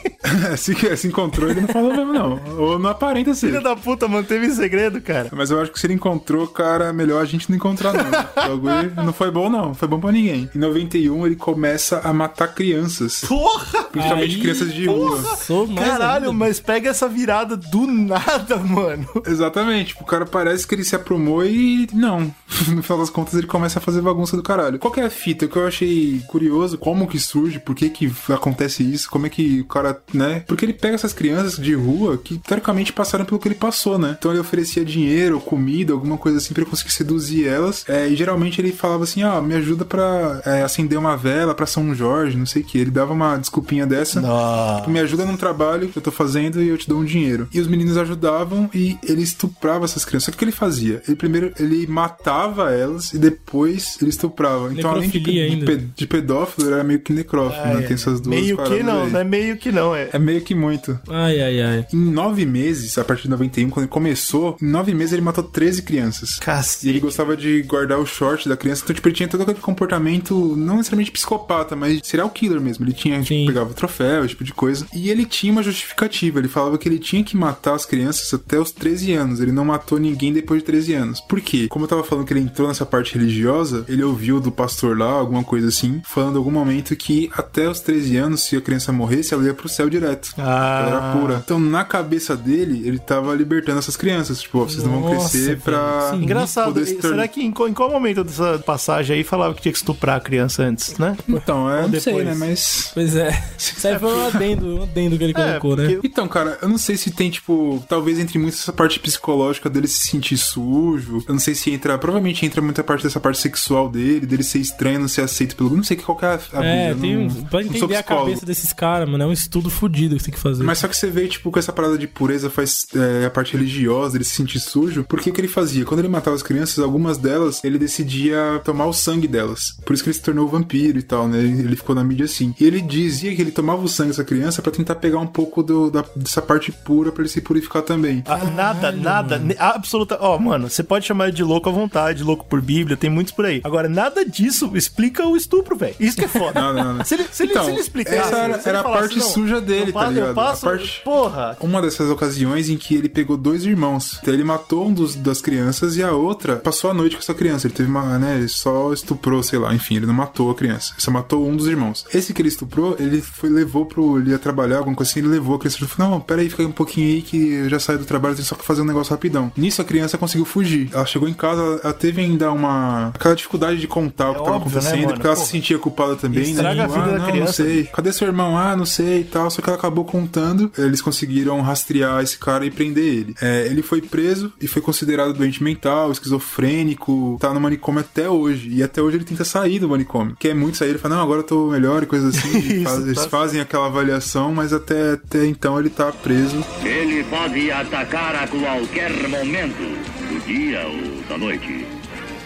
se, 0.56 0.96
se 0.96 1.08
encontrou, 1.08 1.50
ele 1.50 1.62
não 1.62 1.68
falou 1.68 1.94
mesmo, 1.94 2.12
não. 2.12 2.40
Ou 2.58 2.78
não 2.78 2.90
aparenta 2.90 3.34
ser. 3.34 3.48
Filho 3.48 3.62
da 3.62 3.76
puta, 3.76 4.06
manteve 4.08 4.46
em 4.46 4.50
segredo, 4.54 5.00
cara. 5.00 5.28
Mas 5.32 5.50
eu 5.50 5.60
acho 5.60 5.70
que 5.72 5.78
se 5.78 5.86
ele 5.86 5.94
encontrou, 5.94 6.46
cara, 6.46 6.92
melhor 6.92 7.22
a 7.22 7.26
gente 7.26 7.48
não 7.50 7.56
encontrar, 7.56 7.92
não. 7.92 8.54
O 8.54 8.58
bagulho 8.58 8.92
não 8.96 9.12
foi 9.12 9.30
bom, 9.30 9.48
não. 9.48 9.66
Não 9.68 9.74
foi 9.74 9.88
bom 9.88 10.00
pra 10.00 10.12
ninguém. 10.12 10.48
Em 10.54 10.58
91, 10.58 11.26
ele 11.26 11.36
começa 11.36 12.00
a 12.04 12.12
matar 12.12 12.48
crianças. 12.48 13.20
Porra! 13.20 13.84
Principalmente 13.84 14.34
Aí, 14.36 14.40
crianças 14.40 14.72
de 14.72 14.86
rua. 14.86 15.20
Sou 15.36 15.66
mais 15.66 15.86
Caralho, 15.88 16.26
ainda. 16.26 16.32
mas 16.32 16.60
pega 16.60 16.90
essa 16.90 17.08
virada 17.08 17.56
do 17.56 17.86
nada, 17.86 18.56
mano. 18.62 19.06
Exatamente. 19.26 19.88
Tipo, 19.88 20.02
o 20.04 20.06
cara 20.06 20.26
parece 20.26 20.66
que 20.66 20.74
ele 20.74 20.84
se 20.84 20.94
aprumou 20.94 21.44
e 21.44 21.88
não. 21.92 22.32
No 22.68 22.82
final 22.82 22.98
das 22.98 23.10
contas, 23.10 23.34
ele 23.34 23.46
começa 23.46 23.78
a 23.78 23.82
fazer 23.82 24.00
bagunça 24.02 24.36
do 24.36 24.42
caralho. 24.42 24.78
Qual 24.78 24.92
que 24.92 25.00
é 25.00 25.04
a 25.04 25.10
fita? 25.10 25.46
Que 25.48 25.56
eu 25.56 25.66
achei 25.78 26.20
curioso, 26.26 26.76
como 26.76 27.06
que 27.06 27.18
surge, 27.18 27.58
por 27.58 27.74
que 27.74 27.88
que 27.88 28.12
acontece 28.32 28.82
isso, 28.82 29.08
como 29.10 29.26
é 29.26 29.30
que 29.30 29.60
o 29.60 29.64
cara, 29.64 30.00
né? 30.12 30.42
Porque 30.46 30.64
ele 30.64 30.72
pega 30.72 30.94
essas 30.94 31.12
crianças 31.12 31.56
de 31.56 31.74
rua 31.74 32.18
que, 32.18 32.38
teoricamente, 32.38 32.92
passaram 32.92 33.24
pelo 33.24 33.38
que 33.38 33.48
ele 33.48 33.54
passou, 33.54 33.98
né? 33.98 34.16
Então 34.18 34.32
ele 34.32 34.40
oferecia 34.40 34.84
dinheiro, 34.84 35.40
comida, 35.40 35.92
alguma 35.92 36.18
coisa 36.18 36.38
assim 36.38 36.52
pra 36.52 36.62
ele 36.62 36.70
conseguir 36.70 36.92
seduzir 36.92 37.46
elas. 37.46 37.84
É, 37.88 38.08
e 38.08 38.16
geralmente 38.16 38.60
ele 38.60 38.72
falava 38.72 39.04
assim, 39.04 39.22
ah, 39.22 39.40
me 39.40 39.54
ajuda 39.54 39.84
pra 39.84 40.42
é, 40.44 40.62
acender 40.62 40.98
uma 40.98 41.16
vela 41.16 41.54
pra 41.54 41.66
São 41.66 41.94
Jorge, 41.94 42.36
não 42.36 42.46
sei 42.46 42.62
o 42.62 42.64
que. 42.64 42.78
Ele 42.78 42.90
dava 42.90 43.12
uma 43.12 43.36
desculpinha 43.36 43.86
dessa. 43.86 44.20
Não. 44.20 44.82
Tu 44.82 44.90
me 44.90 45.00
ajuda 45.00 45.24
num 45.24 45.36
trabalho 45.36 45.88
que 45.88 45.98
eu 45.98 46.02
tô 46.02 46.10
fazendo 46.10 46.62
e 46.62 46.68
eu 46.68 46.78
te 46.78 46.88
dou 46.88 46.98
um 46.98 47.04
dinheiro. 47.04 47.48
E 47.52 47.60
os 47.60 47.66
meninos 47.66 47.96
ajudavam 47.96 48.68
e 48.74 48.98
ele 49.02 49.22
estuprava 49.22 49.84
essas 49.84 50.04
crianças. 50.04 50.26
Só 50.26 50.30
que 50.32 50.36
o 50.36 50.38
que 50.38 50.44
ele 50.44 50.52
fazia? 50.52 51.02
Ele 51.06 51.16
primeiro 51.16 51.52
ele 51.58 51.86
matava 51.86 52.72
elas 52.72 53.12
e 53.12 53.18
depois 53.18 53.96
ele 54.00 54.10
estuprava. 54.10 54.72
Então, 54.72 54.90
além 54.90 55.08
de, 55.08 55.40
ainda. 55.40 55.67
Pe- 55.76 55.84
de 55.96 56.06
pedófilo, 56.06 56.72
era 56.72 56.82
meio 56.84 57.00
que 57.00 57.12
necrófilo, 57.12 57.64
né? 57.66 57.82
Tem 57.82 57.94
essas 57.94 58.20
duas 58.20 58.34
Meio 58.40 58.56
que 58.56 58.82
não, 58.82 59.02
aí. 59.04 59.10
não 59.12 59.20
é 59.20 59.24
meio 59.24 59.56
que 59.56 59.70
não, 59.72 59.94
é. 59.94 60.08
É 60.12 60.18
meio 60.18 60.40
que 60.40 60.54
muito. 60.54 60.98
Ai, 61.08 61.40
ai, 61.40 61.60
ai. 61.60 61.86
Em 61.92 62.10
nove 62.10 62.44
meses, 62.46 62.96
a 62.98 63.04
partir 63.04 63.24
de 63.24 63.30
91, 63.30 63.68
quando 63.70 63.84
ele 63.84 63.90
começou, 63.92 64.56
em 64.62 64.66
nove 64.66 64.94
meses 64.94 65.12
ele 65.12 65.22
matou 65.22 65.44
13 65.44 65.82
crianças. 65.82 66.30
E 66.30 66.34
ele 66.38 66.44
Cacete. 66.44 67.00
gostava 67.00 67.36
de 67.36 67.62
guardar 67.62 67.98
o 67.98 68.06
short 68.06 68.48
da 68.48 68.56
criança. 68.56 68.82
Então, 68.84 68.94
tipo, 68.94 69.08
ele 69.08 69.14
tinha 69.14 69.28
todo 69.28 69.42
aquele 69.42 69.58
comportamento, 69.58 70.56
não 70.56 70.76
necessariamente 70.76 71.10
psicopata, 71.10 71.74
mas 71.76 72.00
serial 72.04 72.30
killer 72.30 72.60
mesmo. 72.60 72.84
Ele 72.84 72.92
tinha, 72.92 73.16
tipo, 73.16 73.28
Sim. 73.28 73.46
pegava 73.46 73.72
troféu, 73.74 74.20
esse 74.20 74.30
tipo 74.30 74.44
de 74.44 74.52
coisa. 74.52 74.86
E 74.94 75.10
ele 75.10 75.24
tinha 75.24 75.52
uma 75.52 75.62
justificativa. 75.62 76.38
Ele 76.38 76.48
falava 76.48 76.78
que 76.78 76.88
ele 76.88 76.98
tinha 76.98 77.22
que 77.24 77.36
matar 77.36 77.74
as 77.74 77.84
crianças 77.84 78.32
até 78.32 78.58
os 78.58 78.70
13 78.70 79.12
anos. 79.12 79.40
Ele 79.40 79.52
não 79.52 79.64
matou 79.64 79.98
ninguém 79.98 80.32
depois 80.32 80.60
de 80.60 80.66
13 80.66 80.94
anos. 80.94 81.20
Por 81.20 81.40
quê? 81.40 81.66
Como 81.68 81.84
eu 81.84 81.88
tava 81.88 82.04
falando 82.04 82.26
que 82.26 82.32
ele 82.32 82.40
entrou 82.40 82.68
nessa 82.68 82.86
parte 82.86 83.14
religiosa, 83.16 83.84
ele 83.88 84.02
ouviu 84.02 84.40
do 84.40 84.50
pastor 84.52 84.96
lá, 84.98 85.06
alguma 85.10 85.42
coisa 85.42 85.57
assim, 85.64 86.00
falando 86.04 86.34
em 86.34 86.38
algum 86.38 86.50
momento 86.50 86.94
que 86.96 87.30
até 87.34 87.68
os 87.68 87.80
13 87.80 88.16
anos, 88.16 88.42
se 88.42 88.56
a 88.56 88.60
criança 88.60 88.92
morresse, 88.92 89.34
ela 89.34 89.44
ia 89.44 89.54
pro 89.54 89.68
céu 89.68 89.88
direto. 89.88 90.32
Ah. 90.38 90.84
Ela 90.86 90.88
era 90.90 91.12
pura. 91.20 91.42
Então, 91.44 91.58
na 91.58 91.84
cabeça 91.84 92.36
dele, 92.36 92.82
ele 92.86 92.98
tava 92.98 93.34
libertando 93.34 93.78
essas 93.78 93.96
crianças. 93.96 94.40
Tipo, 94.40 94.60
ó, 94.60 94.64
vocês 94.64 94.82
não 94.84 94.92
vão 95.00 95.14
Nossa, 95.14 95.30
crescer 95.30 95.46
velho. 95.48 95.60
pra. 95.60 96.10
Sim. 96.12 96.22
Engraçado, 96.22 96.66
poder 96.66 96.86
se 96.86 96.94
tornar- 96.94 97.16
será 97.16 97.28
que 97.28 97.42
em, 97.42 97.50
qual- 97.52 97.68
em 97.68 97.72
qual 97.74 97.90
momento 97.90 98.24
dessa 98.24 98.58
passagem 98.58 99.16
aí 99.16 99.24
falava 99.24 99.54
que 99.54 99.62
tinha 99.62 99.72
que 99.72 99.78
estuprar 99.78 100.16
a 100.16 100.20
criança 100.20 100.62
antes, 100.62 100.96
né? 100.98 101.16
Então, 101.28 101.70
é, 101.70 101.82
Ou 101.82 101.88
não 101.88 102.00
sei, 102.00 102.14
depois? 102.14 102.26
né? 102.26 102.34
Mas. 102.34 102.90
Pois 102.94 103.16
é. 103.16 103.30
Isso 103.58 103.86
aí 103.88 103.98
foi 103.98 104.12
um 104.12 104.26
adendo, 104.26 104.66
um 104.78 104.82
adendo 104.82 105.16
que 105.18 105.24
ele 105.24 105.34
colocou, 105.34 105.76
né? 105.76 105.88
porque- 105.88 106.06
Então, 106.06 106.26
cara, 106.28 106.58
eu 106.62 106.68
não 106.68 106.78
sei 106.78 106.96
se 106.96 107.10
tem, 107.10 107.30
tipo, 107.30 107.82
talvez 107.88 108.18
entre 108.18 108.38
muito 108.38 108.54
essa 108.54 108.72
parte 108.72 108.98
psicológica 108.98 109.68
dele 109.70 109.86
se 109.88 110.06
sentir 110.08 110.36
sujo. 110.36 111.22
Eu 111.26 111.34
não 111.34 111.40
sei 111.40 111.54
se 111.54 111.70
entra. 111.70 111.96
Provavelmente 111.98 112.44
entra 112.44 112.60
muita 112.60 112.82
parte 112.82 113.02
dessa 113.02 113.20
parte 113.20 113.38
sexual 113.38 113.88
dele, 113.88 114.26
dele 114.26 114.42
ser 114.42 114.58
estranho, 114.58 115.00
não 115.00 115.08
ser 115.08 115.22
aceito 115.22 115.37
pelo. 115.46 115.76
Não 115.76 115.82
sei 115.82 115.96
qual 115.96 116.16
que 116.16 116.24
é 116.24 116.28
a, 116.28 116.40
a 116.54 116.64
É, 116.64 116.94
tem 116.94 117.16
não- 117.16 117.22
um, 117.26 117.44
pra 117.44 117.62
entender 117.62 117.96
a 117.96 118.02
cabeça 118.02 118.44
desses 118.46 118.72
caras, 118.72 119.08
mano, 119.08 119.24
é 119.24 119.26
um 119.26 119.32
estudo 119.32 119.70
fudido 119.70 120.14
que 120.16 120.20
você 120.20 120.26
tem 120.26 120.34
que 120.34 120.40
fazer. 120.40 120.64
Mas 120.64 120.78
só 120.78 120.88
que 120.88 120.96
você 120.96 121.08
vê, 121.10 121.26
tipo, 121.28 121.50
com 121.50 121.58
essa 121.58 121.72
parada 121.72 121.96
de 121.98 122.06
pureza 122.06 122.50
faz 122.50 122.86
é, 122.94 123.26
a 123.26 123.30
parte 123.30 123.56
religiosa, 123.56 124.16
ele 124.16 124.24
se 124.24 124.34
sentir 124.34 124.60
sujo. 124.60 125.04
Por 125.04 125.20
que 125.20 125.30
que 125.32 125.40
ele 125.40 125.48
fazia? 125.48 125.84
Quando 125.84 126.00
ele 126.00 126.08
matava 126.08 126.34
as 126.36 126.42
crianças, 126.42 126.78
algumas 126.78 127.18
delas, 127.18 127.62
ele 127.64 127.78
decidia 127.78 128.60
tomar 128.64 128.86
o 128.86 128.92
sangue 128.92 129.26
delas. 129.28 129.76
Por 129.84 129.92
isso 129.92 130.02
que 130.02 130.08
ele 130.10 130.14
se 130.16 130.22
tornou 130.22 130.48
vampiro 130.48 130.98
e 130.98 131.02
tal, 131.02 131.28
né? 131.28 131.38
Ele 131.38 131.76
ficou 131.76 131.94
na 131.94 132.02
mídia 132.04 132.24
assim. 132.24 132.54
E 132.58 132.64
ele 132.64 132.80
dizia 132.80 133.34
que 133.34 133.42
ele 133.42 133.50
tomava 133.50 133.82
o 133.82 133.88
sangue 133.88 134.10
dessa 134.10 134.24
criança 134.24 134.62
pra 134.62 134.72
tentar 134.72 134.94
pegar 134.96 135.18
um 135.18 135.26
pouco 135.26 135.62
do- 135.62 135.90
da- 135.90 136.04
dessa 136.16 136.40
parte 136.42 136.72
pura 136.72 137.12
pra 137.12 137.22
ele 137.22 137.28
se 137.28 137.40
purificar 137.40 137.82
também. 137.82 138.22
Ah, 138.26 138.44
nada, 138.50 138.90
nada, 138.92 139.40
absoluta. 139.58 140.16
Ó, 140.20 140.38
mano, 140.38 140.68
você 140.68 140.82
pode 140.82 141.06
chamar 141.06 141.28
ele 141.28 141.36
de 141.36 141.42
louco 141.42 141.68
à 141.68 141.72
vontade, 141.72 142.22
louco 142.22 142.44
por 142.44 142.60
Bíblia, 142.60 142.96
tem 142.96 143.10
muitos 143.10 143.32
por 143.32 143.44
aí. 143.46 143.60
Agora, 143.64 143.88
nada 143.88 144.24
disso 144.24 144.70
explica 144.74 145.26
o 145.32 145.36
estupro, 145.36 145.76
velho. 145.76 145.94
Isso 146.00 146.16
que 146.16 146.24
é 146.24 146.28
foda. 146.28 146.60
Não, 146.60 146.72
não, 146.74 146.94
não. 146.94 147.04
Se 147.04 147.14
ele, 147.14 147.24
se 147.30 147.42
ele, 147.44 147.52
Então, 147.52 147.64
se 147.64 147.70
ele 147.70 147.80
explicasse. 147.80 148.18
essa 148.18 148.36
era- 148.36 148.54
ele 148.54 148.62
era 148.64 148.80
a 148.80 148.84
parte 148.84 149.18
não, 149.18 149.26
suja 149.28 149.60
dele, 149.60 149.92
tá 149.92 150.06
ligado? 150.08 150.28
Eu 150.28 150.34
passo, 150.34 150.66
A 150.66 150.70
parte- 150.70 151.00
Porra. 151.04 151.56
Uma 151.60 151.80
dessas 151.82 152.10
ocasiões 152.10 152.68
em 152.68 152.76
que 152.76 152.94
ele 152.94 153.08
pegou 153.08 153.36
dois 153.36 153.64
irmãos. 153.64 154.18
Então 154.22 154.32
ele 154.34 154.44
matou 154.44 154.86
um 154.86 154.92
dos, 154.92 155.14
das 155.14 155.40
crianças 155.40 155.96
e 155.96 156.02
a 156.02 156.12
outra 156.12 156.56
passou 156.56 156.90
a 156.90 156.94
noite 156.94 157.16
com 157.16 157.22
essa 157.22 157.34
criança. 157.34 157.66
Ele 157.66 157.74
teve 157.74 157.88
uma, 157.90 158.18
né? 158.18 158.36
Ele 158.36 158.48
só 158.48 158.92
estuprou, 158.92 159.42
sei 159.42 159.58
lá, 159.58 159.74
enfim, 159.74 159.96
ele 159.96 160.06
não 160.06 160.14
matou 160.14 160.50
a 160.50 160.54
criança. 160.54 160.92
Ele 160.94 161.02
só 161.02 161.10
matou 161.10 161.46
um 161.48 161.56
dos 161.56 161.66
irmãos. 161.66 162.04
Esse 162.12 162.32
que 162.32 162.42
ele 162.42 162.48
estuprou, 162.48 162.96
ele 162.98 163.20
foi, 163.20 163.48
levou 163.48 163.86
pro. 163.86 164.18
Ele 164.18 164.30
ia 164.30 164.38
trabalhar, 164.38 164.78
alguma 164.78 164.96
coisa 164.96 165.10
assim, 165.10 165.20
ele 165.20 165.28
levou 165.28 165.56
a 165.56 165.58
criança. 165.58 165.78
Ele 165.80 165.86
falou: 165.86 166.12
Não, 166.12 166.20
peraí, 166.20 166.48
fica 166.48 166.62
aí 166.62 166.66
um 166.66 166.72
pouquinho 166.72 167.08
aí 167.08 167.22
que 167.22 167.36
eu 167.52 167.68
já 167.68 167.78
saio 167.78 167.98
do 167.98 168.04
trabalho, 168.04 168.34
tenho 168.34 168.46
só 168.46 168.54
que 168.54 168.64
fazer 168.64 168.82
um 168.82 168.84
negócio 168.84 169.12
rapidão. 169.12 169.52
Nisso 169.56 169.80
a 169.80 169.84
criança 169.84 170.16
conseguiu 170.18 170.44
fugir. 170.44 170.90
Ela 170.92 171.06
chegou 171.06 171.28
em 171.28 171.34
casa, 171.34 171.80
ela, 171.82 171.92
teve 171.92 172.20
ainda 172.20 172.50
uma. 172.52 173.08
aquela 173.14 173.34
dificuldade 173.34 173.78
de 173.80 173.86
contar 173.86 174.30
o 174.30 174.34
que 174.34 174.38
tava 174.44 174.56
óbvio, 174.56 174.72
né, 174.72 174.78
acontecendo, 174.78 175.06
mano? 175.10 175.17
Porque 175.18 175.26
ela 175.26 175.36
Pô, 175.36 175.42
se 175.42 175.50
sentia 175.50 175.78
culpada 175.78 176.16
também, 176.16 176.44
né? 176.44 176.50
estraga 176.50 176.84
a 176.84 176.88
Tipo, 176.88 177.00
vida 177.00 177.10
ah, 177.10 177.12
da 177.12 177.18
não, 177.18 177.26
criança, 177.30 177.62
Não 177.62 177.70
sei. 177.70 177.84
Cadê 177.84 178.12
seu 178.12 178.26
irmão? 178.28 178.56
Ah, 178.56 178.76
não 178.76 178.86
sei 178.86 179.20
e 179.20 179.24
tal. 179.24 179.50
Só 179.50 179.60
que 179.60 179.68
ela 179.68 179.78
acabou 179.78 180.04
contando. 180.04 180.70
Eles 180.78 181.00
conseguiram 181.02 181.60
rastrear 181.60 182.22
esse 182.22 182.38
cara 182.38 182.64
e 182.64 182.70
prender 182.70 183.04
ele. 183.04 183.34
É, 183.40 183.66
ele 183.66 183.82
foi 183.82 184.00
preso 184.00 184.52
e 184.60 184.66
foi 184.66 184.80
considerado 184.82 185.32
doente 185.34 185.62
mental, 185.62 186.10
esquizofrênico, 186.12 187.36
tá 187.40 187.52
no 187.52 187.60
manicômio 187.60 188.00
até 188.00 188.28
hoje. 188.28 188.68
E 188.70 188.82
até 188.82 189.00
hoje 189.02 189.16
ele 189.16 189.24
tenta 189.24 189.44
sair 189.44 189.78
do 189.78 189.88
manicômio. 189.88 190.36
Quer 190.38 190.54
muito 190.54 190.76
sair, 190.76 190.90
ele 190.90 190.98
fala, 190.98 191.16
não, 191.16 191.22
agora 191.22 191.40
eu 191.40 191.44
tô 191.44 191.68
melhor 191.68 192.02
e 192.02 192.06
coisas 192.06 192.36
assim. 192.36 192.58
Isso, 192.58 192.84
faz- 192.84 193.04
eles 193.04 193.18
tá 193.24 193.28
fazem 193.28 193.60
aquela 193.60 193.86
avaliação, 193.86 194.52
mas 194.54 194.72
até, 194.72 195.12
até 195.12 195.46
então 195.46 195.78
ele 195.78 195.90
tá 195.90 196.12
preso. 196.12 196.64
Ele 196.84 197.24
pode 197.24 197.70
atacar 197.70 198.34
a 198.34 198.46
qualquer 198.48 199.10
momento, 199.28 199.78
do 199.78 200.46
dia 200.46 200.86
ou 200.86 201.22
da 201.28 201.38
noite. 201.38 201.86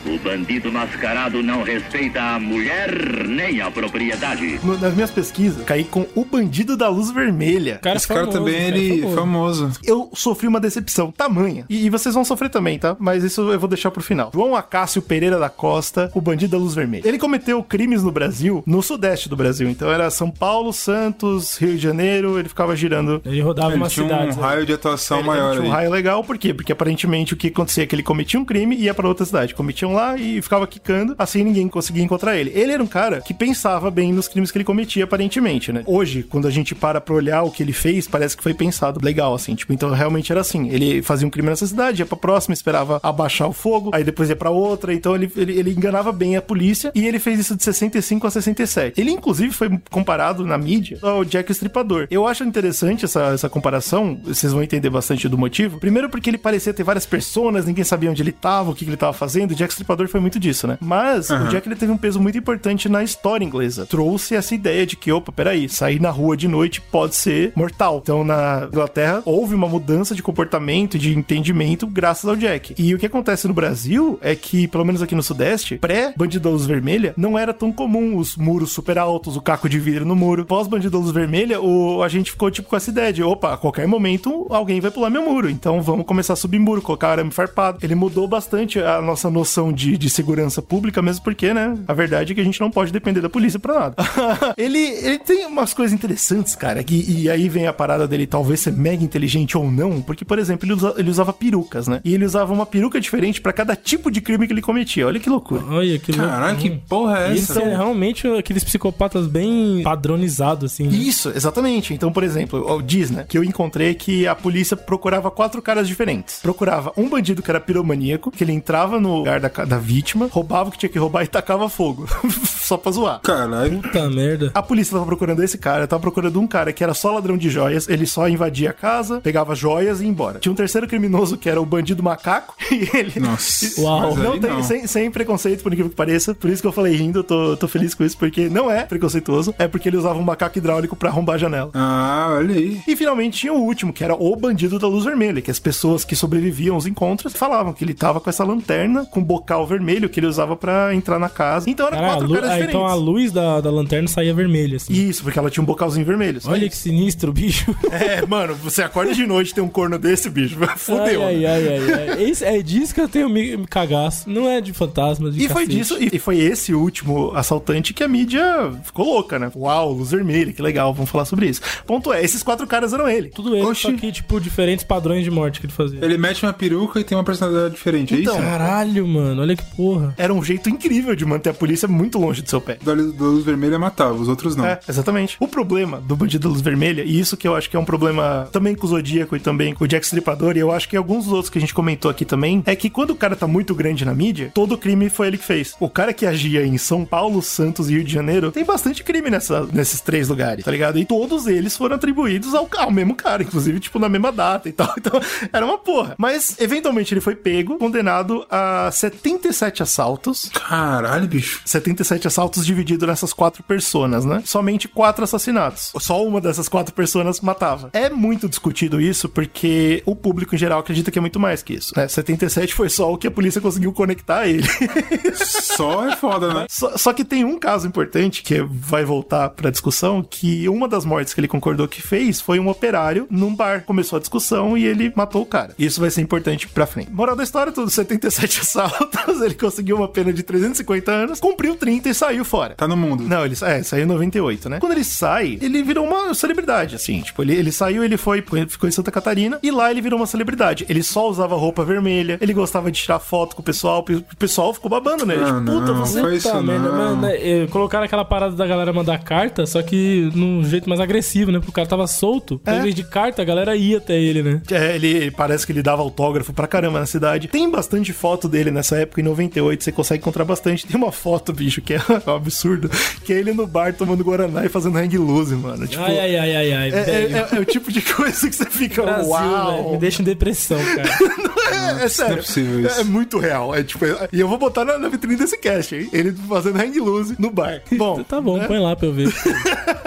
O 0.05 0.19
bandido 0.19 0.71
mascarado 0.73 1.43
não 1.43 1.63
respeita 1.63 2.21
a 2.21 2.39
mulher 2.41 2.91
nem 3.29 3.61
a 3.61 3.71
propriedade. 3.71 4.59
No- 4.65 4.77
nas 4.79 4.95
minhas 4.95 5.11
pesquisas, 5.11 5.65
caí 5.65 5.85
com 5.85 6.07
o 6.15 6.25
bandido 6.25 6.77
da 6.77 6.89
luz 6.89 7.11
vermelha. 7.11 7.79
Cara 7.83 7.97
Esse 7.97 8.09
cara 8.09 8.21
famoso, 8.23 8.39
também, 8.39 8.55
cara 8.65 8.77
ele 8.79 9.01
famoso. 9.03 9.17
famoso. 9.17 9.71
Eu 9.85 10.11
sofri 10.15 10.49
uma 10.49 10.59
decepção 10.59 11.11
tamanha. 11.13 11.65
E, 11.69 11.87
e 11.87 11.91
vocês 11.91 12.15
vão 12.15 12.25
sofrer 12.25 12.51
também, 12.51 12.79
tá? 12.79 12.97
Mas 12.99 13.23
isso 13.23 13.53
eu 13.53 13.59
vou 13.61 13.69
deixar 13.69 13.91
pro 13.93 14.03
final. 14.03 14.31
João 14.35 14.57
Acácio 14.57 15.01
Pereira 15.01 15.39
da 15.39 15.49
Costa, 15.49 16.11
o 16.15 16.21
bandido 16.21 16.53
da 16.53 16.59
luz 16.59 16.75
vermelha. 16.75 17.07
Ele 17.07 17.19
cometeu 17.19 17.63
crimes 17.63 18.03
no 18.03 18.11
Brasil, 18.11 18.63
no 18.67 18.83
sudeste 18.83 19.29
do 19.29 19.37
Brasil. 19.37 19.69
Então 19.69 19.91
era 19.93 20.11
São 20.11 20.31
Paulo, 20.31 20.73
Santos, 20.73 21.57
Rio 21.59 21.77
de 21.77 21.83
Janeiro. 21.83 22.39
Ele 22.39 22.49
ficava 22.49 22.75
girando. 22.75 23.23
Ele 23.25 23.41
rodava 23.41 23.71
Ele 23.71 23.77
umas 23.77 23.93
tinha 23.93 24.05
um 24.07 24.09
né? 24.09 24.31
raio 24.41 24.67
de 24.67 24.73
atuação 24.73 25.19
Ele- 25.19 25.27
maior 25.29 25.53
tinha 25.53 25.63
um 25.63 25.67
aí. 25.67 25.71
raio 25.71 25.91
legal, 25.91 26.25
por 26.25 26.37
quê? 26.37 26.53
Porque 26.53 26.73
aparentemente 26.73 27.35
o 27.35 27.37
que 27.37 27.49
acontecia 27.49 27.85
é 27.85 27.87
que 27.87 27.95
ele 27.95 28.03
cometia 28.03 28.39
um 28.41 28.45
crime 28.45 28.77
e 28.77 28.83
ia 28.85 28.95
pra 28.95 29.07
outra 29.07 29.25
cidade. 29.25 29.55
Cometia 29.55 29.87
um 29.89 29.92
chão 29.93 29.95
lá 29.95 30.17
e 30.17 30.41
ficava 30.41 30.67
quicando, 30.67 31.15
assim 31.19 31.45
ninguém 31.45 31.69
conseguia 31.69 32.03
encontrar 32.03 32.37
ele. 32.37 32.51
Ele 32.55 32.73
era 32.73 32.83
um 32.83 32.87
cara 32.87 33.21
que 33.21 33.35
pensava 33.35 33.91
bem 33.91 34.13
nos 34.13 34.27
crimes 34.27 34.51
que 34.51 34.59
ele 34.59 34.65
cometia, 34.65 35.05
aparentemente, 35.05 35.73
né? 35.73 35.83
Hoje, 35.87 36.23
quando 36.23 36.49
a 36.49 36.51
gente 36.51 36.75
para 36.75 37.01
pra 37.01 37.15
olhar 37.15 37.43
o 37.43 37.51
que 37.51 37.63
ele 37.63 37.73
fez, 37.73 38.09
parece 38.09 38.37
que 38.37 38.43
foi 38.43 38.55
pensado 38.55 39.01
legal, 39.03 39.35
assim, 39.35 39.55
tipo, 39.55 39.73
então 39.73 39.91
realmente 39.91 40.33
era 40.33 40.41
assim. 40.41 40.69
Ele 40.71 41.03
fazia 41.03 41.27
um 41.27 41.31
crime 41.31 41.49
nessa 41.49 41.67
cidade, 41.67 42.03
ia 42.03 42.07
pra 42.07 42.17
próxima, 42.17 42.55
esperava 42.55 42.99
abaixar 43.03 43.49
o 43.49 43.53
fogo, 43.53 43.91
aí 43.93 44.03
depois 44.03 44.29
ia 44.29 44.37
pra 44.37 44.51
outra, 44.51 44.95
então 44.95 45.15
ele, 45.15 45.31
ele, 45.37 45.59
ele 45.59 45.71
enganava 45.71 46.11
bem 46.13 46.37
a 46.37 46.43
polícia 46.43 46.91
e 46.95 47.07
ele 47.07 47.19
fez 47.19 47.39
isso 47.39 47.57
de 47.57 47.63
65 47.63 48.27
a 48.27 48.31
67. 48.31 49.01
Ele, 49.01 49.11
inclusive, 49.11 49.53
foi 49.53 49.71
comparado 49.91 50.45
na 50.47 50.57
mídia 50.57 50.99
ao 51.03 51.25
Jack 51.25 51.51
o 51.51 51.53
Estripador. 51.53 52.07
Eu 52.11 52.27
acho 52.27 52.45
interessante 52.45 53.05
essa, 53.05 53.33
essa 53.35 53.49
comparação, 53.49 54.19
vocês 54.25 54.53
vão 54.53 54.63
entender 54.63 54.91
bastante 54.91 55.29
do 55.29 55.37
motivo. 55.37 55.79
Primeiro 55.79 56.09
porque 56.09 56.31
ele 56.31 56.39
parecia 56.39 56.73
ter 56.73 56.83
várias 56.83 57.07
personas, 57.07 57.67
ninguém 57.67 57.85
sabia 57.85 58.11
onde 58.11 58.23
ele 58.23 58.33
tava, 58.33 58.71
o 58.71 58.75
que, 58.75 58.85
que 58.85 58.91
ele 58.91 58.97
tava 58.97 59.13
fazendo. 59.13 59.55
Jack 59.55 59.73
o 59.83 59.85
Estripador 59.85 60.09
foi 60.09 60.21
muito 60.21 60.39
disso, 60.39 60.67
né? 60.67 60.79
Mas 60.81 61.31
Aham. 61.31 61.47
o 61.47 61.49
Jack 61.49 61.69
ele 61.69 61.77
teve 61.77 61.91
um 61.91 61.97
peso 61.97 62.21
muito 62.21 62.39
importante 62.39 62.89
na 62.89 63.03
história 63.03 63.45
inglesa. 63.45 63.85
Trouxe 63.87 64.35
essa 64.37 64.55
ideia 64.55 64.87
de 64.87 64.97
que, 64.97 65.11
opa, 65.11 65.33
peraí, 65.33 65.69
sair 65.69 66.01
na 66.01 66.11
rua 66.11 66.37
de 66.37 66.47
noite 66.47 66.81
pode 66.81 67.15
ser 67.15 67.53
mortal. 67.57 68.01
Então, 68.03 68.23
na 68.23 68.69
Inglaterra, 68.69 69.23
houve 69.25 69.55
uma 69.55 69.69
mudança 69.69 70.15
de 70.15 70.23
comportamento, 70.23 70.99
de 70.99 71.17
entendimento, 71.17 71.87
graças 71.87 72.29
ao 72.29 72.37
Jack. 72.37 72.75
E 72.79 72.95
o 72.95 72.99
que 72.99 73.07
acontece 73.07 73.49
no 73.49 73.55
Brasil 73.55 74.19
é 74.23 74.35
que, 74.35 74.69
pelo 74.69 74.85
menos 74.85 75.03
aqui 75.03 75.15
no 75.15 75.23
Sudeste, 75.23 75.79
pré-Bandido 75.79 76.45
da 76.45 76.51
Luz 76.51 76.67
Vermelha, 76.67 77.13
não 77.17 77.39
era 77.39 77.53
tão 77.53 77.73
comum 77.73 78.17
os 78.17 78.37
muros 78.37 78.71
super 78.71 78.99
altos, 78.99 79.37
o 79.37 79.41
caco 79.41 79.69
de 79.69 79.79
vidro 79.79 80.05
no 80.05 80.15
muro. 80.15 80.45
Pós-Bandido 80.45 80.93
da 80.93 80.99
Luz 80.99 81.13
Vermelha, 81.13 81.61
o, 81.61 82.03
a 82.03 82.09
gente 82.09 82.31
ficou, 82.31 82.51
tipo, 82.51 82.69
com 82.69 82.77
essa 82.77 82.91
ideia 82.91 83.13
de, 83.13 83.23
opa, 83.23 83.55
a 83.55 83.57
qualquer 83.57 83.87
momento 83.89 84.47
alguém 84.51 84.81
vai 84.81 84.91
pular 84.91 85.11
meu 85.11 85.23
muro. 85.23 85.51
Então, 85.51 85.83
vamos 85.83 86.07
começar 86.07 86.35
a 86.35 86.37
subir 86.37 86.59
muro, 86.59 86.81
colocar 86.81 87.11
arame 87.11 87.31
farpado. 87.31 87.79
Ele 87.83 87.95
mudou 87.95 88.29
bastante 88.29 88.79
a 88.79 89.01
nossa 89.01 89.31
noção 89.31 89.72
de, 89.73 89.97
de 89.97 90.11
segurança 90.11 90.61
pública, 90.63 91.01
mesmo 91.03 91.23
porque, 91.25 91.53
né, 91.55 91.77
a 91.87 91.93
verdade 91.95 92.33
é 92.33 92.35
que 92.35 92.41
a 92.41 92.45
gente 92.45 92.61
não 92.61 92.71
pode 92.71 92.93
depender 92.93 93.21
da 93.21 93.29
polícia 93.31 93.59
pra 93.59 93.75
nada. 93.79 93.97
ele, 94.57 94.79
ele 94.79 95.19
tem 95.19 95.47
umas 95.47 95.73
coisas 95.75 95.93
interessantes, 95.93 96.55
cara, 96.55 96.83
que, 96.83 97.05
e 97.09 97.31
aí 97.31 97.49
vem 97.49 97.67
a 97.67 97.73
parada 97.73 98.07
dele 98.07 98.27
talvez 98.27 98.61
ser 98.61 98.73
mega 98.73 99.03
inteligente 99.03 99.57
ou 99.57 99.71
não, 99.71 100.01
porque, 100.03 100.25
por 100.25 100.39
exemplo, 100.39 100.67
ele, 100.67 100.75
usa- 100.75 100.95
ele 100.97 101.11
usava 101.11 101.33
perucas, 101.33 101.89
né? 101.89 102.01
E 102.05 102.15
ele 102.15 102.25
usava 102.25 102.53
uma 102.53 102.67
peruca 102.67 103.01
diferente 103.01 103.41
pra 103.41 103.53
cada 103.53 103.75
tipo 103.77 104.11
de 104.11 104.21
crime 104.21 104.47
que 104.47 104.53
ele 104.53 104.63
cometia. 104.63 105.07
Olha 105.07 105.21
que 105.21 105.29
loucura. 105.31 105.63
Olha 105.69 105.99
que 105.99 106.13
Caralho, 106.13 106.59
que 106.59 106.71
porra 106.71 107.21
é 107.27 107.31
Eles 107.31 107.45
essa? 107.45 107.55
são 107.55 107.65
realmente 107.69 108.27
aqueles 108.29 108.63
psicopatas 108.65 109.27
bem 109.27 109.83
padronizados, 109.83 110.73
assim. 110.73 110.85
né? 110.89 110.95
Isso, 110.97 111.31
exatamente. 111.35 111.95
Então, 111.95 112.13
por 112.13 112.23
exemplo, 112.23 112.83
diz, 112.83 113.11
né, 113.11 113.25
que 113.29 113.37
eu 113.39 113.45
encontrei 113.45 113.95
que 113.95 114.27
a 114.27 114.35
polícia 114.35 114.77
procurava 114.77 115.31
quatro 115.31 115.61
caras 115.63 115.87
diferentes. 115.89 116.41
Procurava 116.43 116.93
um 116.97 117.09
bandido 117.09 117.43
que 117.43 117.51
era 117.51 117.61
piromaníaco, 117.61 118.31
que 118.31 118.43
ele 118.45 118.53
entrava 118.53 119.01
no 119.01 119.17
lugar 119.19 119.41
da, 119.41 119.49
da 119.65 119.79
vítima, 119.79 120.29
roubava 120.31 120.69
o 120.69 120.73
que 120.73 120.79
tinha 120.79 120.91
que 120.91 120.99
roubar 120.99 121.25
e 121.25 121.27
tacava 121.27 121.69
fogo. 121.69 122.07
Só 122.45 122.77
pra 122.77 122.93
zoar. 122.93 123.21
Caralho. 123.21 123.81
Puta 123.81 124.09
merda. 124.09 124.51
A 124.55 124.63
polícia 124.63 124.93
tava 124.95 125.07
procurando 125.07 125.43
esse 125.43 125.59
cara, 125.59 125.87
tava 125.87 126.01
procurando 126.01 126.41
um 126.41 126.47
cara 126.47 126.73
que 126.73 126.83
era 126.83 126.95
só 126.95 127.13
ladrão 127.13 127.37
de 127.37 127.51
joias, 127.51 127.89
ele 127.89 128.07
só 128.07 128.29
invadia 128.29 128.71
a 128.71 128.73
casa, 128.73 129.21
pegava 129.21 129.55
joias 129.55 130.01
e 130.01 130.05
ia 130.05 130.11
embora. 130.11 130.39
Tinha 130.39 130.53
um 130.53 130.55
terceiro 130.55 130.87
criminoso 130.87 131.37
que 131.37 131.51
era 131.51 131.61
o 131.61 131.67
bandido 131.67 132.03
macaco, 132.03 132.55
e 132.71 132.89
ele. 132.97 133.21
Nossa. 133.21 133.81
Uau. 133.81 134.17
Não 134.17 134.39
tem, 134.39 134.51
não. 134.51 134.63
Sem, 134.63 134.87
sem 134.87 135.11
preconceito, 135.11 135.63
por 135.63 135.73
incrível 135.73 135.91
que 135.91 135.97
pareça. 135.97 136.35
Por 136.35 136.49
isso 136.51 136.63
que 136.63 136.69
eu 136.69 136.73
falei 136.73 136.95
rindo, 136.95 137.21
eu 137.21 137.25
tô, 137.25 137.57
tô 137.57 137.69
feliz 137.69 137.95
com 137.95 138.05
isso, 138.05 138.17
porque 138.17 138.49
não 138.49 138.71
é 138.71 138.85
preconceituoso, 138.85 139.55
é 139.59 139.67
porque 139.67 139.89
ele 139.89 139.97
usava 139.97 140.19
um 140.19 140.23
macaco 140.23 140.59
hidráulico 140.59 140.97
pra 140.97 141.11
arrombar 141.11 141.35
a 141.35 141.39
janela. 141.39 141.71
Ah, 141.75 142.35
olha 142.37 142.55
aí. 142.55 142.81
E 142.87 142.97
finalmente 142.97 143.41
tinha 143.41 143.53
o 143.53 143.61
último, 143.61 143.93
que 143.93 144.05
era 144.05 144.15
o 144.15 144.37
bandido 144.37 144.79
da 144.79 144.87
luz 144.87 145.05
vermelha, 145.05 145.43
que 145.43 145.51
as 145.51 145.59
pessoas 145.59 146.05
que 146.05 146.17
sobreviviam 146.17 146.75
aos 146.75 146.87
encontros 146.87 147.33
falavam 147.35 147.73
que 147.73 147.85
ele 147.85 147.95
tava 147.95 148.21
com 148.21 148.31
essa 148.31 148.45
lanterna 148.45 149.05
com 149.07 149.23
vermelho 149.67 150.09
que 150.09 150.21
ele 150.21 150.27
usava 150.27 150.57
pra 150.57 150.95
entrar 150.95 151.19
na 151.19 151.29
casa. 151.29 151.69
Então 151.71 151.87
eram 151.87 151.97
Cara, 151.99 152.07
a 152.09 152.11
quatro 152.15 152.29
lu- 152.29 152.35
caras 152.35 152.49
ah, 152.51 152.53
diferentes. 152.55 152.75
então 152.75 152.87
a 152.87 152.95
luz 152.95 153.33
da, 153.33 153.61
da 153.61 153.71
lanterna 153.71 154.09
saía 154.09 154.35
vermelha, 154.35 154.77
assim. 154.77 154.93
Isso, 154.93 155.23
porque 155.23 155.39
ela 155.39 155.51
tinha 155.51 155.63
um 155.63 155.67
bocalzinho 155.67 156.05
vermelho. 156.07 156.41
Olha 156.47 156.61
isso. 156.61 156.71
que 156.71 156.77
sinistro, 156.77 157.33
bicho. 157.33 157.75
É, 157.93 158.25
mano, 158.27 158.55
você 158.55 158.83
acorda 158.83 159.15
de 159.15 159.27
noite 159.27 159.51
e 159.51 159.55
tem 159.55 159.63
um 159.63 159.69
corno 159.69 159.99
desse, 159.99 160.29
bicho. 160.31 160.57
Fudeu. 160.77 161.23
Ai, 161.25 161.37
né? 161.37 161.47
ai, 161.47 161.69
ai, 161.69 161.79
ai, 161.93 162.09
ai. 162.11 162.23
Esse- 162.25 162.45
é 162.45 162.61
disso 162.63 162.95
que 162.95 163.01
eu 163.01 163.09
tenho 163.09 163.29
me, 163.29 163.57
me 163.57 163.67
cagaço. 163.67 164.29
Não 164.29 164.49
é 164.49 164.61
de 164.61 164.73
fantasma, 164.73 165.31
de 165.31 165.39
E 165.45 165.49
foi 165.49 165.67
cacete. 165.67 165.77
disso, 165.77 165.97
e 166.01 166.19
foi 166.19 166.39
esse 166.39 166.73
último 166.75 167.33
assaltante 167.35 167.93
que 167.95 168.03
a 168.03 168.09
mídia 168.09 168.73
ficou 168.83 169.05
louca, 169.07 169.39
né? 169.39 169.51
Uau, 169.55 169.93
luz 169.93 170.11
vermelha, 170.11 170.53
que 170.53 170.63
legal, 170.63 170.93
vamos 170.95 171.11
falar 171.11 171.25
sobre 171.27 171.47
isso. 171.49 171.61
Ponto 171.87 172.13
é, 172.13 172.23
esses 172.25 172.43
quatro 172.43 172.67
caras 172.67 172.93
eram 172.93 173.09
ele. 173.09 173.29
Tudo 173.29 173.55
ele, 173.55 173.65
Oxi. 173.67 173.83
só 173.83 173.93
que, 173.93 174.11
tipo, 174.11 174.41
diferentes 174.41 174.85
padrões 174.85 175.25
de 175.25 175.31
morte 175.31 175.61
que 175.61 175.67
ele 175.67 175.73
fazia. 175.73 176.03
Ele 176.03 176.17
mete 176.17 176.43
uma 176.45 176.53
peruca 176.53 176.99
e 177.01 177.05
tem 177.05 177.17
uma 177.17 177.25
personalidade 177.25 177.75
diferente, 177.75 178.15
é 178.15 178.21
Então, 178.21 178.35
isso? 178.35 178.43
Caralho, 178.43 179.07
mano, 179.07 179.42
olha 179.43 179.57
que 179.57 179.65
porra. 179.77 180.15
Era 180.17 180.33
um 180.33 180.43
jeito 180.43 180.69
incrível 180.69 181.15
de 181.15 181.25
manter 181.25 181.51
a 181.51 181.55
polícia 181.55 181.89
muito 181.89 182.19
longe 182.19 182.43
do 182.43 182.49
seu 182.49 182.61
pé. 182.61 182.79
Da 182.83 182.93
luz, 182.93 183.15
da 183.15 183.25
luz 183.25 183.45
vermelha 183.45 183.79
matava, 183.79 184.15
os 184.15 184.29
outros 184.29 184.57
não. 184.57 184.67
É, 184.67 184.81
exatamente. 184.89 185.37
O 185.41 185.49
problema 185.49 186.01
do 186.01 186.17
Bandido 186.17 186.49
da 186.49 186.49
Luz 186.49 186.61
Vermelha, 186.61 187.03
e 187.03 187.19
isso 187.19 187.37
que 187.37 187.47
eu 187.47 187.55
acho 187.55 187.69
que 187.69 187.77
é 187.77 187.81
um 187.81 187.85
problema 187.85 188.49
também 188.53 188.75
com 188.75 188.87
o 188.87 188.89
Zodíaco 188.89 189.37
e 189.37 189.41
também 189.41 189.75
com 189.75 189.85
o 189.85 189.89
Jack 189.89 190.05
Stripador, 190.05 190.57
e 190.57 190.61
eu 190.61 190.73
acho 190.73 190.89
que 190.89 190.97
alguns 190.97 191.25
dos 191.25 191.33
outros 191.33 191.51
que 191.51 191.59
a 191.59 191.61
gente 191.61 191.75
comentou 191.75 192.11
aqui 192.11 192.25
também, 192.25 192.63
é 192.67 192.75
que 192.75 192.91
quando 192.91 193.11
o 193.11 193.17
cara 193.17 193.37
tá 193.37 193.47
muito 193.47 193.75
grande 193.75 194.05
na 194.05 194.15
mídia, 194.15 194.51
todo 194.55 194.79
crime 194.79 195.09
foi 195.09 195.29
ele 195.29 195.39
que 195.39 195.45
fez. 195.45 195.75
O 195.79 195.89
cara 195.89 196.13
que 196.13 196.27
agia 196.27 196.65
em 196.65 196.79
São 196.79 197.05
Paulo, 197.05 197.43
Santos 197.43 197.89
e 197.89 197.95
Rio 197.95 198.05
de 198.05 198.13
Janeiro, 198.13 198.51
tem 198.51 198.65
bastante 198.65 199.05
crime 199.05 199.31
nessa, 199.31 199.67
nesses 199.73 200.01
três 200.01 200.29
lugares, 200.29 200.65
tá 200.65 200.71
ligado? 200.71 200.99
E 200.99 201.05
todos 201.05 201.47
eles 201.47 201.77
foram 201.77 201.97
atribuídos 201.97 202.55
ao, 202.55 202.69
ao 202.77 202.91
mesmo 202.91 203.15
cara, 203.15 203.43
inclusive, 203.43 203.81
tipo, 203.81 203.99
na 203.99 204.09
mesma 204.09 204.33
data 204.33 204.69
e 204.69 204.73
tal. 204.73 204.93
Então, 205.03 205.21
era 205.53 205.67
uma 205.67 205.79
porra. 205.79 206.15
Mas, 206.17 206.57
eventualmente, 206.61 207.13
ele 207.13 207.21
foi 207.21 207.35
pego, 207.35 207.77
condenado 207.77 208.47
a 208.49 208.89
77 209.33 209.83
assaltos, 209.83 210.51
Caralho, 210.53 211.27
bicho. 211.27 211.63
77 211.65 212.27
assaltos 212.27 212.67
dividido 212.67 213.07
nessas 213.07 213.33
quatro 213.33 213.63
personas, 213.63 214.25
né? 214.25 214.43
Somente 214.45 214.89
quatro 214.89 215.25
assassinatos. 215.25 215.93
Só 215.99 216.25
uma 216.25 216.41
dessas 216.41 216.69
quatro 216.69 216.95
pessoas 216.95 217.41
matava. 217.41 217.91
É 217.93 218.11
muito 218.11 218.49
discutido 218.49 219.01
isso 219.01 219.29
porque 219.29 220.03
o 220.05 220.15
público 220.15 220.55
em 220.55 220.59
geral 220.59 220.81
acredita 220.81 221.11
que 221.11 221.19
é 221.19 221.21
muito 221.21 221.41
mais 221.41 221.63
que 221.63 221.75
isso, 221.75 221.93
né? 221.97 222.09
77 222.09 222.75
foi 222.75 222.89
só 222.89 223.13
o 223.13 223.17
que 223.19 223.27
a 223.27 223.31
polícia 223.31 223.61
conseguiu 223.61 223.93
conectar 223.93 224.41
a 224.41 224.49
ele. 224.49 224.67
Só 225.35 226.09
é 226.09 226.17
foda, 226.17 226.53
né? 226.53 226.67
Só, 226.69 226.97
só 226.97 227.13
que 227.13 227.25
tem 227.25 227.45
um 227.45 227.59
caso 227.59 227.87
importante 227.87 228.43
que 228.43 228.63
vai 228.63 229.05
voltar 229.05 229.51
pra 229.51 229.71
discussão, 229.71 230.23
que 230.23 230.69
uma 230.69 230.87
das 230.89 231.05
mortes 231.05 231.33
que 231.33 231.41
ele 231.41 231.49
concordou 231.49 231.89
que 231.89 232.03
fez 232.03 232.41
foi 232.41 232.59
um 232.59 232.69
operário 232.69 233.27
num 233.31 233.55
bar. 233.55 233.85
Começou 233.85 234.17
a 234.17 234.21
discussão 234.21 234.77
e 234.77 234.85
ele 234.85 235.13
matou 235.17 235.43
o 235.43 235.47
cara. 235.47 235.75
Isso 235.79 236.01
vai 236.01 236.11
ser 236.11 236.21
importante 236.21 236.69
pra 236.69 236.87
frente. 236.87 237.11
Moral 237.11 237.37
da 237.37 237.43
história, 237.43 237.73
todos 237.73 237.93
77 237.95 238.61
assaltos, 238.61 239.12
ele 239.45 239.55
conseguiu 239.55 239.97
uma 239.97 240.09
pena 240.09 240.33
de 240.33 240.43
350 240.43 241.11
anos, 241.13 241.41
cumpriu 241.41 241.77
30 241.77 242.09
e 242.09 242.15
saiu 242.15 242.45
fora. 242.45 242.75
Tá 242.75 242.87
no 242.89 242.97
mundo. 242.97 243.25
Não, 243.25 243.45
ele 243.45 243.55
é, 243.63 243.83
saiu 243.83 244.05
em 244.05 244.07
98, 244.07 244.69
né? 244.69 244.79
Quando 244.81 244.93
ele 244.93 245.05
sai, 245.05 245.59
ele 245.61 245.83
virou 245.83 246.07
uma 246.07 246.35
celebridade, 246.35 246.95
assim. 246.97 247.21
Tipo, 247.21 247.43
ele, 247.43 247.55
ele 247.55 247.73
saiu, 247.73 248.05
ele 248.05 248.17
foi, 248.17 248.43
ficou 248.69 248.89
em 248.89 248.93
Santa 248.93 249.11
Catarina 249.11 249.59
e 249.63 249.71
lá 249.71 249.91
ele 249.91 250.01
virou 250.01 250.19
uma 250.19 250.27
celebridade. 250.27 250.87
Ele 250.89 251.03
só 251.03 251.29
usava 251.29 251.55
roupa 251.57 251.85
vermelha, 251.85 252.39
ele 252.41 252.53
gostava 252.53 252.91
de 252.91 253.01
tirar 253.01 253.19
foto 253.19 253.57
com 253.57 253.63
o 253.63 253.65
pessoal, 253.65 254.05
o 254.09 254.37
pessoal 254.37 254.73
ficou 254.75 254.91
babando 254.91 255.25
nele. 255.27 255.43
Ah, 255.43 255.47
tipo, 255.47 255.65
puta, 255.65 255.93
não, 255.93 255.97
você. 256.07 256.21
foi 256.21 256.37
isso 256.37 256.53
Tá, 256.53 256.61
merda, 256.61 256.91
não. 256.91 257.17
mas, 257.17 257.19
né, 257.21 257.37
eh, 257.63 257.67
colocaram 257.69 258.05
aquela 258.05 258.25
parada 258.25 258.55
da 258.55 258.67
galera 258.67 258.93
mandar 258.93 259.19
carta, 259.23 259.65
só 259.65 259.81
que 259.83 260.31
num 260.35 260.63
jeito 260.65 260.89
mais 260.89 261.01
agressivo, 261.01 261.51
né? 261.51 261.59
Porque 261.59 261.71
o 261.71 261.75
cara 261.75 261.89
tava 261.89 262.07
solto. 262.07 262.59
Então, 262.63 262.75
É. 262.75 262.79
Em 262.79 262.83
vez 262.83 262.95
de 262.95 263.05
carta, 263.05 263.41
a 263.43 263.45
galera 263.45 263.75
ia 263.77 263.99
até 263.99 264.19
ele, 264.21 264.43
né? 264.43 264.61
É, 264.71 264.95
ele, 264.97 265.07
ele 265.09 265.31
parece 265.31 265.65
que 265.67 265.73
ele 265.73 265.83
dava 265.83 266.03
autógrafo 266.03 266.53
pra 266.53 266.67
caramba 266.67 267.01
na 267.01 267.07
cidade. 267.07 267.49
Tem 267.49 267.71
bastante 267.71 268.13
foto 268.13 268.49
dele 268.49 268.71
nessa 268.71 268.97
época, 269.03 269.21
em 269.21 269.25
98, 269.25 269.85
você 269.85 269.93
consegue 269.93 270.21
encontrar 270.21 270.45
bastante. 270.45 270.87
Tem 270.87 270.97
uma 270.97 271.13
foto, 271.13 271.53
bicho, 271.53 271.81
que 271.83 271.95
é 271.95 272.01
um 272.27 272.31
absurdo, 272.35 272.91
que 273.25 273.33
é 273.33 273.37
ele 273.39 273.53
no 273.53 273.67
bar 273.67 273.93
tomando 273.95 274.25
Guaraná 274.25 274.65
e 274.65 274.69
fazendo 274.69 274.97
hang 274.99 275.17
loose, 275.19 275.55
mano. 275.55 275.87
Tipo, 275.87 276.03
ai, 276.03 276.19
ai, 276.19 276.37
ai, 276.37 276.57
ai, 276.57 276.73
ai. 276.73 276.91
é, 276.91 276.95
é- 276.95 277.33
é- 277.53 277.57
é 277.57 277.61
o 277.61 277.65
tipo 277.65 277.91
de 277.93 278.01
coisa 278.03 278.49
que 278.49 278.55
você 278.57 278.67
fica, 278.71 279.03
Brasil, 279.03 279.31
uau. 279.31 279.93
me 279.93 279.99
deixa 279.99 280.23
em 280.23 280.25
depressão, 280.25 280.79
cara. 280.97 281.53
É, 281.73 282.05
é 282.05 282.09
sério. 282.09 282.33
não 282.35 282.39
é 282.39 282.43
possível 282.43 282.81
isso. 282.87 283.01
É, 283.01 283.05
muito 283.05 283.39
real. 283.39 283.75
É 283.75 283.83
tipo, 283.83 284.05
é- 284.05 284.29
e 284.33 284.39
eu 284.39 284.47
vou 284.47 284.59
botar 284.59 284.85
na, 284.85 284.99
na 284.99 285.09
vitrine 285.09 285.37
desse 285.37 285.57
cast, 285.57 285.95
hein? 285.95 286.09
Ele 286.13 286.31
fazendo 286.49 286.77
hang 286.79 286.99
loose 287.01 287.35
no 287.39 287.51
bar. 287.51 287.81
Bom, 287.93 288.23
tá 288.23 288.41
bom, 288.41 288.59
né? 288.59 288.67
põe 288.67 288.79
lá 288.79 288.95
pra 288.95 289.07
eu 289.09 289.13
ver. 289.13 289.33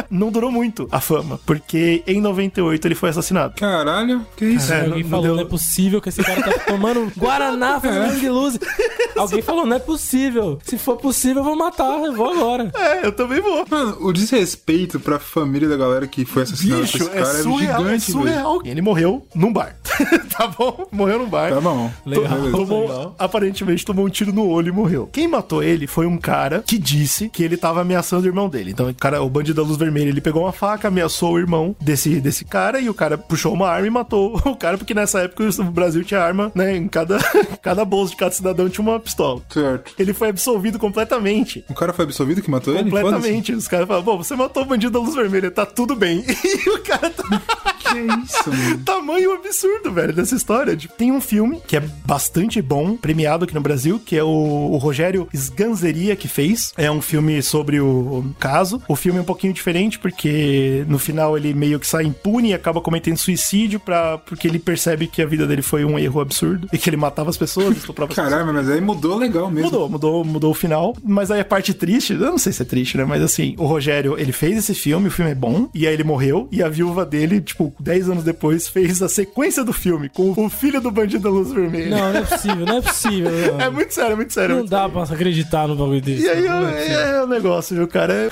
não 0.10 0.32
durou 0.32 0.52
muito 0.52 0.88
a 0.92 1.00
fama, 1.00 1.40
porque 1.46 2.04
em 2.06 2.22
98 2.22 2.88
ele 2.88 2.96
foi 2.96 3.10
assassinado. 3.10 3.56
Caralho, 3.56 4.26
que 4.38 4.46
isso? 4.46 4.72
É, 4.72 4.82
Alguém 4.86 5.04
não- 5.04 5.10
falou, 5.10 5.26
não 5.26 5.30
não, 5.32 5.38
deu- 5.38 5.46
é 5.48 5.50
possível 5.50 6.00
que 6.02 6.10
esse 6.10 6.24
cara 6.24 6.42
tá 6.44 6.52
tomando 6.68 7.12
Guaraná 7.18 7.80
fazendo 7.80 8.04
hang 8.14 8.30
loose. 8.30 8.60
Alguém 9.16 9.42
falou, 9.42 9.66
não 9.66 9.76
é 9.76 9.80
possível. 9.80 10.60
Se 10.64 10.78
for 10.78 10.98
possível, 10.98 11.38
eu 11.38 11.44
vou 11.44 11.56
matar, 11.56 12.04
eu 12.04 12.14
vou 12.14 12.34
agora. 12.34 12.72
É, 12.76 13.06
eu 13.06 13.12
também 13.12 13.42
vou. 13.42 13.66
Mano, 13.70 13.98
o 14.02 14.12
desrespeito 14.14 15.00
pra 15.00 15.20
família 15.20 15.68
da 15.68 15.78
galera 15.78 16.08
que 16.08 16.26
foi 16.26 16.44
assassinada 16.44 16.82
Bicho, 16.82 16.98
esse 16.98 17.10
é 17.10 17.22
cara 17.22 17.40
é, 17.40 17.42
surreal, 17.42 17.82
é 17.82 17.84
gigante, 17.84 18.12
velho. 18.12 18.20
surreal. 18.20 18.62
Ele 18.66 18.82
morreu 18.82 19.28
num 19.34 19.52
bar. 19.52 19.76
tá 20.38 20.48
bom? 20.48 20.88
Morreu 20.92 21.20
num 21.20 21.30
bar. 21.30 21.52
Tá 21.52 21.62
bom. 21.62 21.92
Legal. 22.06 22.52
Tomou, 22.52 23.16
aparentemente 23.18 23.86
tomou 23.86 24.06
um 24.06 24.10
tiro 24.10 24.34
no 24.34 24.48
olho 24.48 24.70
e 24.70 24.72
morreu. 24.72 25.10
Quem 25.12 25.28
matou 25.28 25.64
ele 25.64 25.88
foi 25.88 26.06
um 26.06 26.18
cara 26.18 26.64
que 26.66 26.78
disse 26.78 27.30
que 27.30 27.44
ele 27.44 27.58
tava 27.58 27.82
ameaçando 27.82 28.24
o 28.24 28.28
irmão 28.28 28.50
dele. 28.50 28.72
Então, 28.72 28.90
o 28.90 28.94
cara, 28.94 29.22
o 29.22 29.30
bandido 29.30 29.62
da 29.62 29.68
luz 29.68 29.78
vermelha, 29.78 30.10
ele 30.10 30.22
pegou 30.22 30.44
uma 30.44 30.52
faca, 30.52 30.88
ameaçou 30.88 31.34
o 31.34 31.40
irmão 31.40 31.76
desse, 31.80 32.20
desse 32.20 32.44
cara 32.46 32.80
e 32.80 32.90
o 32.90 32.94
cara 32.94 33.18
puxou 33.18 33.54
uma 33.54 33.70
arma 33.70 33.88
e 33.88 33.90
matou 33.90 34.36
o 34.46 34.56
cara, 34.56 34.78
porque 34.78 34.94
nessa 34.94 35.22
época 35.22 35.44
o 35.44 35.64
Brasil 35.72 36.04
tinha 36.04 36.20
arma, 36.20 36.52
né? 36.54 36.76
Em 36.76 36.88
cada, 36.88 37.18
cada 37.62 37.86
bolso 37.86 38.12
de 38.12 38.18
cada 38.18 38.32
cidadão 38.32 38.70
uma 38.82 39.00
pistola. 39.00 39.42
Certo. 39.50 39.94
Ele 39.98 40.14
foi 40.14 40.30
absolvido 40.30 40.80
completamente. 40.80 41.64
O 41.70 41.74
cara 41.74 41.94
foi 41.94 42.06
absolvido 42.06 42.42
que 42.42 42.50
matou 42.50 42.74
ele? 42.74 42.90
Completamente. 42.90 43.54
Os 43.54 43.68
caras 43.68 43.88
falam, 43.88 44.04
bom, 44.04 44.18
você 44.18 44.36
matou 44.36 44.64
o 44.64 44.66
bandido 44.66 44.92
da 44.92 45.00
luz 45.00 45.16
vermelha, 45.16 45.52
tá 45.52 45.66
tudo 45.66 45.96
bem. 45.96 46.24
E 46.66 46.70
o 46.70 46.82
cara 46.82 47.10
tá... 47.10 47.75
Que 47.92 48.00
isso, 48.00 48.50
mano? 48.50 48.78
Tamanho 48.86 49.34
absurdo, 49.34 49.92
velho, 49.92 50.14
dessa 50.14 50.36
história. 50.36 50.76
Tipo, 50.76 50.94
Tem 50.96 51.12
um 51.12 51.22
filme 51.22 51.62
que 51.68 51.78
é 51.78 51.80
bastante 52.06 52.62
bom, 52.62 52.96
premiado 52.96 53.46
aqui 53.46 53.54
no 53.54 53.62
Brasil, 53.62 54.00
que 54.04 54.18
é 54.18 54.24
o, 54.24 54.28
o 54.28 54.78
Rogério 54.78 55.28
Sganzeria 55.34 56.16
que 56.16 56.28
fez. 56.28 56.74
É 56.78 56.90
um 56.90 57.02
filme 57.02 57.42
sobre 57.42 57.80
o, 57.80 57.86
o 57.88 58.36
caso. 58.40 58.82
O 58.88 58.96
filme 58.96 59.20
é 59.20 59.22
um 59.22 59.26
pouquinho 59.26 59.54
diferente, 59.54 60.00
porque 60.00 60.84
no 60.88 61.00
final 61.00 61.38
ele 61.38 61.54
meio 61.54 61.80
que 61.80 61.88
sai 61.88 62.06
impune 62.06 62.50
e 62.50 62.54
acaba 62.54 62.82
cometendo 62.82 63.18
suicídio 63.18 63.80
pra, 63.80 64.18
porque 64.18 64.48
ele 64.48 64.60
percebe 64.60 65.08
que 65.08 65.22
a 65.22 65.26
vida 65.26 65.46
dele 65.48 65.62
foi 65.62 65.86
um 65.86 65.98
erro 65.98 66.20
absurdo 66.20 66.68
e 66.72 66.78
que 66.78 66.90
ele 66.90 66.98
matava 66.98 67.30
as 67.30 67.38
pessoas, 67.38 67.78
estuprava 67.78 68.12
as 68.12 68.16
pessoas. 68.16 68.34
Caramba, 68.34 68.54
mas 68.54 68.70
aí 68.70 68.82
mudou 68.82 69.18
legal 69.18 69.50
mesmo. 69.50 69.72
Mudou, 69.72 69.90
mudou, 69.90 70.26
mudou 70.26 70.52
o 70.52 70.54
final. 70.54 70.96
Mas 71.04 71.32
aí 71.32 71.40
a 71.40 71.46
parte 71.46 71.74
triste, 71.74 72.14
eu 72.14 72.20
não 72.20 72.38
sei 72.38 72.54
se 72.54 72.62
é 72.62 72.66
triste, 72.66 72.98
né? 72.98 73.06
Mas 73.06 73.22
assim, 73.22 73.56
o 73.58 73.66
Rogério, 73.66 74.18
ele 74.18 74.32
fez 74.32 74.58
esse 74.58 74.74
filme, 74.74 75.08
o 75.08 75.12
filme 75.12 75.32
é 75.32 75.36
bom, 75.36 75.70
e 75.74 75.88
aí 75.88 75.94
ele 75.94 76.04
morreu, 76.04 76.48
e 76.52 76.62
a 76.64 76.70
viúva 76.70 77.06
dele, 77.06 77.42
tipo, 77.42 77.74
10 77.86 78.10
anos 78.10 78.24
depois, 78.24 78.68
fez 78.68 79.00
a 79.04 79.08
sequência 79.08 79.64
do 79.64 79.72
filme 79.72 80.10
com 80.10 80.34
o 80.44 80.50
filho 80.50 80.82
do 80.82 80.90
bandido 80.90 81.22
da 81.24 81.30
luz 81.30 81.52
vermelha. 81.52 81.92
Não, 81.96 82.14
não 82.14 82.20
é 82.20 82.22
possível, 82.24 82.66
não 82.66 82.78
é 82.78 82.82
possível. 82.82 83.32
Não. 83.54 83.62
É 83.66 83.70
muito 83.70 83.94
sério, 83.94 84.14
é 84.14 84.16
muito 84.16 84.34
sério. 84.34 84.48
é 84.48 84.50
Não 84.54 84.58
muito 84.62 84.72
dá 84.72 84.90
pra 84.90 85.04
acreditar 85.04 85.68
no 85.68 85.76
bagulho 85.76 86.02
desse. 86.02 86.24
E 86.26 86.30
aí 86.30 86.48
Não 86.48 86.68
é 86.68 86.72
é, 86.72 86.76
possível. 86.78 87.00
é 87.00 87.24
o 87.24 87.28
negócio, 87.28 87.76
viu, 87.76 87.88
cara? 87.88 88.14
É- 88.14 88.30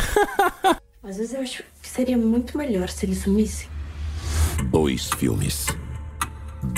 Às 1.07 1.17
vezes 1.17 1.34
eu 1.35 1.41
acho 1.41 1.63
que 1.84 1.88
seria 1.88 2.17
muito 2.17 2.57
melhor 2.57 2.89
se 2.89 3.05
ele 3.05 3.13
sumisse. 3.15 3.67
Dois 4.71 5.09
filmes. 5.17 5.67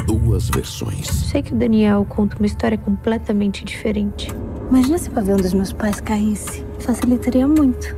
Duas 0.06 0.49
versões. 0.49 1.07
Sei 1.07 1.41
que 1.41 1.53
o 1.53 1.56
Daniel 1.56 2.06
conta 2.10 2.35
uma 2.38 2.45
história 2.45 2.77
completamente 2.77 3.64
diferente. 3.64 4.30
Imagina 4.69 4.97
se 4.97 5.10
o 5.10 5.18
avião 5.18 5.38
dos 5.38 5.53
meus 5.53 5.72
pais 5.72 6.02
caísse. 6.02 6.65
Facilitaria 6.80 7.47
muito. 7.47 7.95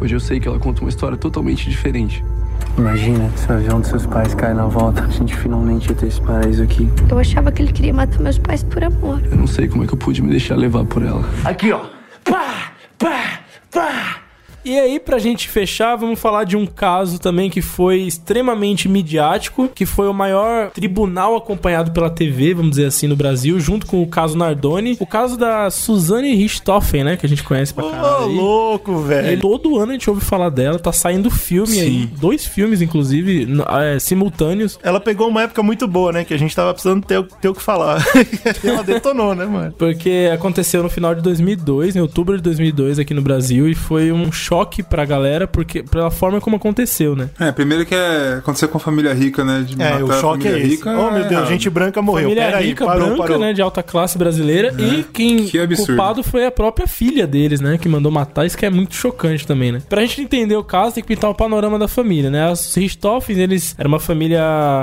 Hoje 0.00 0.14
eu 0.14 0.20
sei 0.20 0.40
que 0.40 0.48
ela 0.48 0.58
conta 0.58 0.80
uma 0.80 0.88
história 0.88 1.18
totalmente 1.18 1.68
diferente. 1.68 2.24
Imagina 2.78 3.28
se 3.36 3.50
o 3.50 3.54
avião 3.54 3.80
dos 3.80 3.88
seus 3.90 4.06
pais 4.06 4.34
cai 4.34 4.54
na 4.54 4.66
volta. 4.66 5.02
A 5.02 5.08
gente 5.08 5.34
finalmente 5.34 5.88
ia 5.88 5.96
ter 5.96 6.06
esse 6.06 6.20
paraíso 6.20 6.62
aqui. 6.62 6.88
Eu 7.10 7.18
achava 7.18 7.50
que 7.50 7.60
ele 7.60 7.72
queria 7.72 7.92
matar 7.92 8.20
meus 8.20 8.38
pais 8.38 8.62
por 8.62 8.84
amor. 8.84 9.20
Eu 9.28 9.36
não 9.36 9.48
sei 9.48 9.66
como 9.66 9.82
é 9.82 9.86
que 9.86 9.94
eu 9.94 9.98
pude 9.98 10.22
me 10.22 10.30
deixar 10.30 10.54
levar 10.54 10.84
por 10.84 11.02
ela. 11.02 11.24
Aqui, 11.44 11.72
ó. 11.72 11.80
Pá, 12.22 12.72
pá, 12.96 13.40
pá. 13.72 14.27
E 14.68 14.78
aí, 14.78 15.00
pra 15.00 15.18
gente 15.18 15.48
fechar, 15.48 15.96
vamos 15.96 16.20
falar 16.20 16.44
de 16.44 16.54
um 16.54 16.66
caso 16.66 17.18
também 17.18 17.48
que 17.48 17.62
foi 17.62 18.00
extremamente 18.00 18.86
midiático, 18.86 19.66
que 19.66 19.86
foi 19.86 20.06
o 20.06 20.12
maior 20.12 20.70
tribunal 20.72 21.34
acompanhado 21.34 21.90
pela 21.90 22.10
TV, 22.10 22.52
vamos 22.52 22.72
dizer 22.72 22.84
assim, 22.84 23.06
no 23.06 23.16
Brasil, 23.16 23.58
junto 23.58 23.86
com 23.86 24.02
o 24.02 24.06
caso 24.06 24.36
Nardoni. 24.36 24.94
O 25.00 25.06
caso 25.06 25.38
da 25.38 25.70
Suzane 25.70 26.34
Richthofen, 26.34 27.02
né, 27.02 27.16
que 27.16 27.24
a 27.24 27.28
gente 27.30 27.42
conhece 27.42 27.72
pra 27.72 27.90
caralho. 27.90 28.24
Ô, 28.24 28.26
louco, 28.26 28.98
velho. 28.98 29.32
E 29.32 29.36
todo 29.38 29.78
ano 29.78 29.92
a 29.92 29.94
gente 29.94 30.10
ouve 30.10 30.22
falar 30.22 30.50
dela, 30.50 30.78
tá 30.78 30.92
saindo 30.92 31.30
filme 31.30 31.80
aí, 31.80 32.06
dois 32.20 32.44
filmes, 32.44 32.82
inclusive, 32.82 33.48
é, 33.70 33.98
simultâneos. 33.98 34.78
Ela 34.82 35.00
pegou 35.00 35.28
uma 35.28 35.44
época 35.44 35.62
muito 35.62 35.88
boa, 35.88 36.12
né? 36.12 36.24
Que 36.24 36.34
a 36.34 36.38
gente 36.38 36.54
tava 36.54 36.74
precisando 36.74 37.06
ter, 37.06 37.26
ter 37.40 37.48
o 37.48 37.54
que 37.54 37.62
falar. 37.62 38.04
ela 38.62 38.84
detonou, 38.84 39.34
né, 39.34 39.46
mano? 39.46 39.72
Porque 39.78 40.28
aconteceu 40.30 40.82
no 40.82 40.90
final 40.90 41.14
de 41.14 41.22
2002, 41.22 41.96
em 41.96 42.00
outubro 42.00 42.36
de 42.36 42.42
2002 42.42 42.98
aqui 42.98 43.14
no 43.14 43.22
Brasil, 43.22 43.66
e 43.66 43.74
foi 43.74 44.12
um 44.12 44.30
choque 44.30 44.57
pra 44.88 45.04
galera, 45.04 45.46
porque 45.46 45.82
pela 45.82 46.10
forma 46.10 46.40
como 46.40 46.56
aconteceu, 46.56 47.14
né? 47.16 47.30
É, 47.38 47.50
primeiro 47.52 47.84
que 47.86 47.94
é 47.94 48.34
acontecer 48.38 48.68
com 48.68 48.78
a 48.78 48.80
família 48.80 49.12
rica, 49.14 49.44
né? 49.44 49.64
De 49.66 49.80
É, 49.80 49.92
matar 49.92 50.04
o 50.04 50.10
a 50.12 50.20
choque 50.20 50.48
é 50.48 50.58
esse. 50.58 50.66
rica, 50.68 50.90
oh, 50.90 51.10
meu 51.10 51.20
Deus, 51.20 51.32
errado. 51.32 51.48
gente 51.48 51.70
branca 51.70 52.02
morreu. 52.02 52.24
Família 52.24 52.44
Pera 52.44 52.58
aí, 52.58 52.66
rica, 52.68 52.84
parou, 52.84 53.06
branca, 53.08 53.22
parou. 53.22 53.38
né, 53.38 53.52
de 53.52 53.62
alta 53.62 53.82
classe 53.82 54.16
brasileira, 54.18 54.74
e 54.78 55.02
quem 55.12 55.46
Que 55.46 55.58
absurdo. 55.58 55.86
culpado 55.96 56.22
foi 56.22 56.44
a 56.46 56.50
própria 56.50 56.86
filha 56.86 57.26
deles, 57.26 57.60
né, 57.60 57.78
que 57.78 57.88
mandou 57.88 58.10
matar, 58.12 58.46
isso 58.46 58.56
que 58.56 58.66
é 58.66 58.70
muito 58.70 58.94
chocante 58.94 59.46
também, 59.46 59.72
né? 59.72 59.82
Pra 59.88 60.00
gente 60.02 60.20
entender 60.20 60.56
o 60.56 60.64
caso, 60.64 60.94
tem 60.94 61.02
que 61.02 61.08
pintar 61.08 61.30
o 61.30 61.34
panorama 61.34 61.78
da 61.78 61.88
família, 61.88 62.30
né? 62.30 62.50
Os 62.50 62.74
Richthofen, 62.74 63.38
eles 63.38 63.74
era 63.78 63.86
uma 63.88 64.00
família 64.00 64.40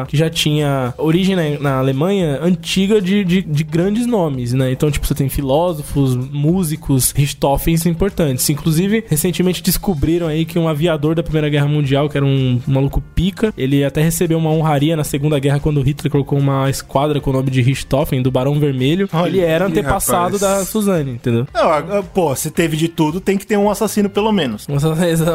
que 0.08 0.16
já 0.18 0.30
tinha 0.30 0.94
origem 0.98 1.36
na, 1.36 1.60
na 1.60 1.78
Alemanha 1.80 2.40
antiga 2.42 3.02
de, 3.02 3.24
de, 3.24 3.42
de 3.42 3.64
grandes 3.64 4.06
nomes, 4.06 4.54
né? 4.54 4.72
Então, 4.72 4.90
tipo, 4.92 5.06
você 5.06 5.14
tem 5.14 5.30
filósofos, 5.30 6.16
músicos, 6.16 7.12
Richthofens 7.16 7.86
importantes. 7.86 8.50
Inclusive, 8.50 9.04
recentemente 9.08 9.62
descobriram 9.66 10.28
aí 10.28 10.46
que 10.46 10.60
um 10.60 10.68
aviador 10.68 11.16
da 11.16 11.24
Primeira 11.24 11.50
Guerra 11.50 11.68
Mundial, 11.68 12.08
que 12.08 12.16
era 12.16 12.26
um 12.26 12.62
maluco 12.68 13.02
pica, 13.14 13.54
ele 13.58 13.84
até 13.84 14.02
recebeu 14.02 14.38
uma 14.38 14.52
honraria 14.52 14.96
na 14.96 15.04
Segunda 15.04 15.40
Guerra 15.40 15.60
quando 15.60 15.82
Hitler 15.82 16.12
colocou 16.12 16.38
uma 16.38 16.70
esquadra 16.70 17.20
com 17.20 17.32
o 17.32 17.34
nome 17.34 17.50
de 17.50 17.62
Richthofen, 17.62 18.22
do 18.22 18.32
Barão 18.32 18.60
Vermelho. 18.60 19.10
Olha 19.12 19.28
ele 19.28 19.40
era 19.40 19.66
antepassado 19.66 20.38
rapaz. 20.38 20.42
da 20.42 20.66
Suzane, 20.66 21.12
entendeu? 21.12 21.48
Não, 21.54 22.04
pô, 22.04 22.36
se 22.36 22.52
teve 22.52 22.78
de 22.78 22.88
tudo, 22.88 23.20
tem 23.20 23.38
que 23.38 23.46
ter 23.46 23.58
um 23.58 23.70
assassino 23.70 24.10
pelo 24.10 24.32
menos. 24.32 24.68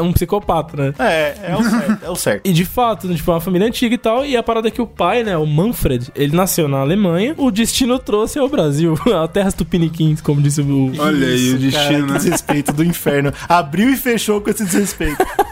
Um 0.01 0.13
psicopata, 0.13 0.77
né? 0.77 0.93
É, 0.97 1.51
é 1.51 1.55
o 1.57 1.63
certo, 1.63 2.05
é 2.05 2.09
o 2.09 2.15
certo. 2.15 2.41
E 2.51 2.53
de 2.53 2.65
fato, 2.65 3.07
né, 3.07 3.15
tipo, 3.15 3.29
é 3.29 3.33
uma 3.33 3.41
família 3.41 3.67
antiga 3.67 3.93
e 3.93 3.97
tal. 3.97 4.25
E 4.25 4.37
a 4.37 4.43
parada 4.43 4.67
é 4.69 4.71
que 4.71 4.81
o 4.81 4.87
pai, 4.87 5.23
né, 5.23 5.37
o 5.37 5.45
Manfred, 5.45 6.09
ele 6.15 6.35
nasceu 6.35 6.67
na 6.67 6.79
Alemanha. 6.79 7.35
O 7.37 7.51
destino 7.51 7.99
trouxe 7.99 8.39
ao 8.39 8.47
Brasil. 8.47 8.97
A 9.11 9.27
terra 9.27 9.51
tupiniquins, 9.51 10.21
como 10.21 10.41
disse 10.41 10.61
o. 10.61 10.91
Olha 10.97 11.27
aí, 11.27 11.53
o 11.53 11.57
destino, 11.57 11.71
Cara, 11.71 11.95
que 11.95 12.11
né? 12.11 12.17
desrespeito 12.17 12.73
do 12.73 12.83
inferno. 12.83 13.33
Abriu 13.47 13.89
e 13.89 13.97
fechou 13.97 14.10
com 14.41 14.49
esse 14.49 14.65
desrespeito. 14.65 15.23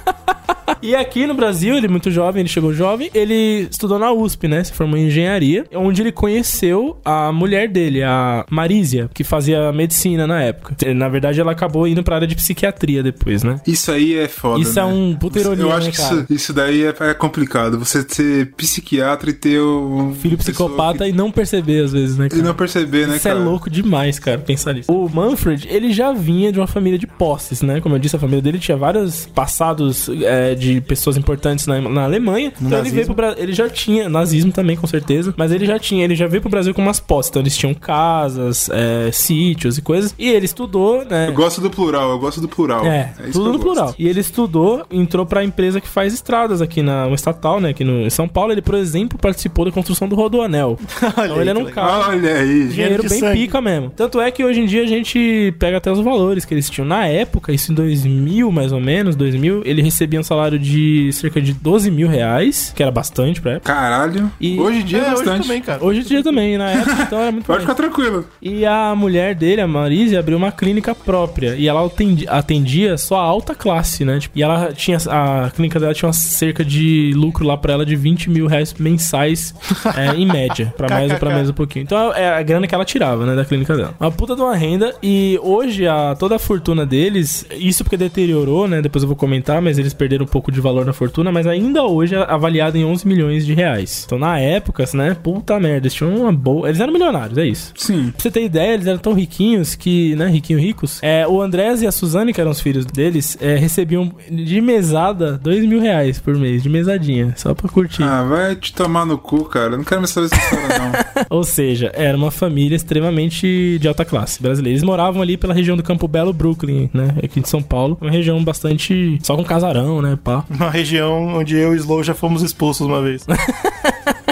E 0.82 0.96
aqui 0.96 1.28
no 1.28 1.34
Brasil, 1.34 1.76
ele 1.76 1.88
é 1.88 1.90
muito 1.90 2.10
jovem, 2.10 2.40
ele 2.40 2.50
chegou 2.50 2.74
jovem, 2.74 3.10
ele 3.14 3.68
estudou 3.70 4.00
na 4.00 4.12
USP, 4.14 4.48
né? 4.48 4.64
Se 4.64 4.72
formou 4.72 4.98
em 4.98 5.08
engenharia, 5.08 5.66
onde 5.74 6.02
ele 6.02 6.12
conheceu 6.12 6.98
a 7.04 7.34
mulher 7.34 7.68
dele, 7.68 8.02
a 8.02 8.46
Marísia, 8.50 9.10
que 9.14 9.24
fazia 9.24 9.74
medicina 9.74 10.26
na 10.26 10.42
época. 10.42 10.76
Na 10.94 11.10
verdade, 11.10 11.42
ela 11.42 11.52
acabou 11.52 11.86
indo 11.86 12.02
pra 12.02 12.16
área 12.16 12.28
de 12.28 12.36
psiquiatria 12.36 13.04
depois, 13.04 13.44
né? 13.44 13.60
Isso 13.68 13.92
aí 13.92 14.16
é 14.18 14.28
foda. 14.30 14.62
Isso 14.62 14.80
é 14.80 14.84
né? 14.84 14.88
um 14.88 15.16
puta 15.16 15.40
ironia, 15.40 15.66
Eu 15.66 15.72
acho 15.72 15.88
né, 15.88 15.92
que 15.92 16.02
isso, 16.02 16.26
isso 16.30 16.54
daí 16.54 16.86
é, 16.86 16.96
é 16.98 17.14
complicado. 17.14 17.78
Você 17.78 18.06
ser 18.08 18.54
psiquiatra 18.56 19.30
e 19.30 19.34
ter 19.34 19.62
um 19.62 20.16
Filho 20.16 20.38
psicopata 20.38 21.08
e 21.08 21.12
não 21.12 21.30
perceber, 21.30 21.84
às 21.84 21.92
vezes, 21.92 22.18
né? 22.18 22.28
E 22.28 22.30
cara? 22.30 22.42
não 22.42 22.56
perceber, 22.56 23.06
né, 23.06 23.18
Isso 23.18 23.28
é 23.28 23.32
cara? 23.32 23.44
louco 23.44 23.70
demais, 23.70 24.18
cara, 24.18 24.38
pensar 24.38 24.74
nisso. 24.74 24.92
O 24.92 25.10
Manfred, 25.10 25.68
ele 25.70 25.92
já 25.92 26.14
vinha 26.14 26.52
de 26.54 26.60
uma 26.60 26.68
família 26.68 26.98
de 26.98 27.06
posses, 27.06 27.62
né? 27.62 27.82
Como 27.82 27.96
eu 27.96 28.00
disse, 28.00 28.16
a 28.16 28.20
família 28.20 28.42
dele 28.42 28.49
tinha 28.58 28.78
vários 28.78 29.28
passados 29.28 30.10
é, 30.24 30.56
de 30.56 30.82
pessoas 30.82 31.18
importantes 31.18 31.68
na, 31.68 31.80
na 31.82 32.04
Alemanha. 32.04 32.54
Então 32.56 32.68
ele 32.68 32.78
Nazismo. 32.78 32.96
veio 32.96 33.06
pro 33.06 33.16
Brasil. 33.16 33.44
Ele 33.44 33.54
já 33.54 33.70
tinha, 33.70 34.10
nazismo 34.10 34.52
também, 34.52 34.76
com 34.76 34.88
certeza. 34.88 35.34
Mas 35.38 35.52
ele 35.52 35.66
já 35.66 35.78
tinha, 35.78 36.04
ele 36.04 36.16
já 36.16 36.28
veio 36.28 36.42
pro 36.42 36.50
Brasil 36.50 36.74
com 36.74 36.82
umas 36.82 37.00
posses. 37.00 37.30
Então 37.30 37.42
eles 37.42 37.56
tinham 37.56 37.74
casas, 37.74 38.70
é, 38.72 39.12
sítios 39.12 39.78
e 39.78 39.82
coisas. 39.82 40.16
E 40.18 40.30
ele 40.30 40.46
estudou, 40.46 41.06
né? 41.06 41.28
Eu 41.28 41.34
gosto 41.34 41.62
do 41.62 41.70
plural, 41.70 42.12
eu 42.12 42.20
gosto 42.20 42.42
do 42.42 42.48
plural. 42.48 42.86
É, 42.86 43.14
isso 43.24 43.34
tudo 43.34 43.46
no 43.46 43.60
gosto. 43.60 43.62
plural. 43.62 43.96
E 44.00 44.08
ele 44.08 44.20
estudou, 44.20 44.86
entrou 44.90 45.26
pra 45.26 45.44
empresa 45.44 45.80
que 45.80 45.88
faz 45.88 46.14
estradas 46.14 46.62
aqui 46.62 46.82
na 46.82 47.06
uma 47.06 47.16
estatal, 47.16 47.60
né? 47.60 47.70
Aqui 47.70 47.84
no 47.84 48.00
em 48.02 48.10
São 48.10 48.28
Paulo. 48.28 48.52
Ele, 48.52 48.62
por 48.62 48.76
exemplo, 48.76 49.18
participou 49.20 49.66
da 49.66 49.72
construção 49.72 50.08
do 50.08 50.16
Rodoanel. 50.16 50.78
então 50.98 51.24
aí, 51.36 51.42
ele 51.42 51.50
era 51.50 51.60
um 51.60 51.66
cara. 51.66 52.10
Olha 52.10 52.36
aí. 52.36 52.68
Dinheiro 52.68 53.04
bem 53.08 53.20
sangue. 53.20 53.40
pica 53.40 53.62
mesmo. 53.62 53.90
Tanto 53.90 54.20
é 54.20 54.32
que 54.32 54.44
hoje 54.44 54.62
em 54.62 54.66
dia 54.66 54.84
a 54.84 54.88
gente 54.88 55.54
pega 55.60 55.78
até 55.78 55.92
os 55.92 56.00
valores 56.00 56.46
que 56.46 56.54
eles 56.54 56.70
tinham. 56.70 56.88
Na 56.88 57.06
época, 57.06 57.52
isso 57.52 57.72
em 57.72 57.76
2000 57.76 58.39
mais 58.52 58.72
ou 58.72 58.80
menos, 58.80 59.16
2000, 59.16 59.62
ele 59.66 59.82
recebia 59.82 60.20
um 60.20 60.24
salário 60.24 60.58
de 60.60 61.12
cerca 61.14 61.42
de 61.42 61.54
12 61.54 61.90
mil 61.92 62.08
reais, 62.08 62.72
que 62.76 62.82
era 62.82 62.92
bastante 62.92 63.42
pra 63.42 63.54
época. 63.54 63.74
Caralho. 63.74 64.32
E- 64.40 64.60
Hoje 64.60 64.80
em 64.80 64.86
dia 64.86 64.98
é, 65.00 65.02
É, 65.02 65.04
hoje 65.14 65.16
bastante. 65.26 65.42
também, 65.48 65.62
cara. 65.62 65.84
Hoje 65.84 66.00
em 66.00 66.04
dia 66.04 66.24
também, 66.24 66.58
na 66.58 66.70
época, 66.70 67.02
então 67.04 67.20
era 67.20 67.32
muito 67.32 67.46
Pode 67.46 67.66
mais. 67.66 67.70
ficar 67.70 67.76
tranquilo. 67.76 68.26
E 68.42 68.66
a 68.66 68.94
mulher 68.96 69.36
dele, 69.36 69.62
a 69.62 69.68
Marise, 69.68 70.16
abriu 70.18 70.38
uma 70.38 70.52
clínica 70.52 70.94
própria. 70.96 71.56
E 71.56 71.68
ela 71.68 71.86
atendi- 71.86 72.28
atendia 72.28 72.98
só 72.98 73.18
a 73.20 73.24
alta 73.24 73.54
classe, 73.56 74.06
né? 74.06 74.20
Tipo, 74.20 74.38
e 74.38 74.44
ela 74.44 74.72
tinha. 74.74 74.98
A 75.10 75.50
clínica 75.56 75.80
dela 75.80 75.94
tinha 75.94 76.08
uma 76.08 76.14
cerca 76.14 76.64
de 76.64 77.12
lucro 77.16 77.46
lá 77.46 77.58
pra 77.58 77.74
ela 77.74 77.86
de 77.86 77.96
20 77.96 78.30
mil 78.30 78.48
reais 78.48 78.74
mensais, 78.78 79.54
é, 79.96 80.16
em 80.16 80.26
média. 80.26 80.74
Pra 80.78 80.88
mais 80.94 81.12
ou 81.12 81.18
pra 81.18 81.30
menos 81.34 81.50
um 81.50 81.54
pouquinho. 81.54 81.84
Então 81.84 82.14
é 82.14 82.30
a 82.30 82.42
grana 82.44 82.68
que 82.68 82.76
ela 82.76 82.86
tirava, 82.86 83.26
né? 83.26 83.36
Da 83.36 83.46
clínica 83.46 83.76
dela. 83.76 83.94
Uma 84.00 84.12
puta 84.12 84.36
de 84.36 84.42
uma 84.42 84.56
renda. 84.56 84.94
E 85.02 85.40
hoje, 85.42 85.88
a, 85.88 86.16
toda 86.18 86.36
a 86.36 86.40
fortuna 86.40 86.86
deles, 86.86 87.46
isso 87.58 87.84
porque 87.84 87.98
deteriorou, 87.98 88.29
né? 88.68 88.82
Depois 88.82 89.04
eu 89.04 89.08
vou 89.08 89.16
comentar, 89.16 89.62
mas 89.62 89.78
eles 89.78 89.94
perderam 89.94 90.26
um 90.26 90.28
pouco 90.28 90.52
de 90.52 90.62
valor 90.62 90.86
na 90.86 90.94
fortuna. 90.94 91.32
Mas 91.32 91.48
ainda 91.48 91.84
hoje 91.84 92.16
é 92.16 92.20
avaliada 92.20 92.78
em 92.78 92.86
11 92.86 93.08
milhões 93.08 93.46
de 93.46 93.54
reais. 93.54 94.04
Então 94.06 94.20
na 94.20 94.40
época, 94.40 94.86
né? 94.94 95.16
Puta 95.22 95.60
merda, 95.60 95.88
eles 95.88 95.94
tinham 95.94 96.16
uma 96.16 96.32
boa. 96.32 96.68
Eles 96.68 96.80
eram 96.80 96.94
milionários, 96.94 97.38
é 97.38 97.46
isso. 97.46 97.74
Sim. 97.76 98.12
Pra 98.12 98.22
você 98.22 98.32
ter 98.32 98.44
ideia, 98.44 98.74
eles 98.74 98.88
eram 98.88 99.00
tão 99.00 99.14
riquinhos 99.14 99.76
que, 99.76 100.16
né, 100.16 100.28
riquinho 100.28 100.60
ricos. 100.60 101.00
É, 101.02 101.28
o 101.28 101.42
Andrés 101.42 101.82
e 101.82 101.88
a 101.88 101.92
Suzane, 101.92 102.34
que 102.34 102.42
eram 102.42 102.52
os 102.52 102.62
filhos 102.62 102.86
deles, 102.86 103.38
é, 103.42 103.56
recebiam 103.56 104.12
de 104.30 104.62
mesada 104.62 105.40
dois 105.42 105.66
mil 105.66 105.80
reais 105.80 106.20
por 106.20 106.36
mês, 106.36 106.64
de 106.64 106.70
mesadinha, 106.70 107.34
só 107.38 107.54
pra 107.54 107.70
curtir. 107.70 108.04
Ah, 108.04 108.24
vai 108.24 108.56
te 108.56 108.74
tomar 108.74 109.06
no 109.06 109.18
cu, 109.18 109.46
cara. 109.46 109.74
Eu 109.74 109.78
Não 109.78 109.84
quero 109.84 110.02
mais 110.02 110.12
saber 110.12 110.28
essa 110.28 110.36
história, 110.36 110.80
não. 110.80 111.26
Ou 111.38 111.44
seja, 111.44 111.92
era 111.94 112.18
uma 112.18 112.32
família 112.32 112.76
extremamente 112.76 113.78
de 113.80 113.88
alta 113.88 114.06
classe 114.06 114.42
brasileira. 114.42 114.74
Eles 114.74 114.84
moravam 114.84 115.22
ali 115.22 115.38
pela 115.38 115.54
região 115.54 115.76
do 115.76 115.84
Campo 115.84 116.08
Belo, 116.08 116.34
Brooklyn, 116.34 116.90
né, 116.94 117.16
aqui 117.24 117.40
de 117.40 117.50
São 117.50 117.62
Paulo. 117.62 117.98
Uma 118.02 118.12
região 118.20 118.44
bastante. 118.44 119.20
só 119.24 119.36
com 119.36 119.44
casarão, 119.44 120.02
né, 120.02 120.18
pá. 120.24 120.44
Uma 120.50 120.70
região 120.70 121.36
onde 121.36 121.56
eu 121.58 121.74
e 121.74 121.78
Slow 121.78 122.04
já 122.04 122.14
fomos 122.14 122.42
expulsos 122.42 122.86
uma 122.86 123.02
vez. 123.02 123.26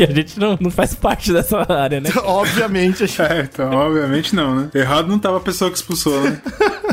Porque 0.00 0.12
a 0.12 0.14
gente 0.16 0.40
não, 0.40 0.56
não 0.58 0.70
faz 0.70 0.94
parte 0.94 1.30
dessa 1.32 1.66
área, 1.70 2.00
né? 2.00 2.10
Obviamente. 2.24 3.04
É, 3.20 3.40
então, 3.42 3.70
obviamente 3.70 4.34
não, 4.34 4.54
né? 4.54 4.70
Errado 4.74 5.08
não 5.08 5.18
tava 5.18 5.36
a 5.36 5.40
pessoa 5.40 5.70
que 5.70 5.76
expulsou, 5.76 6.20
né? 6.22 6.40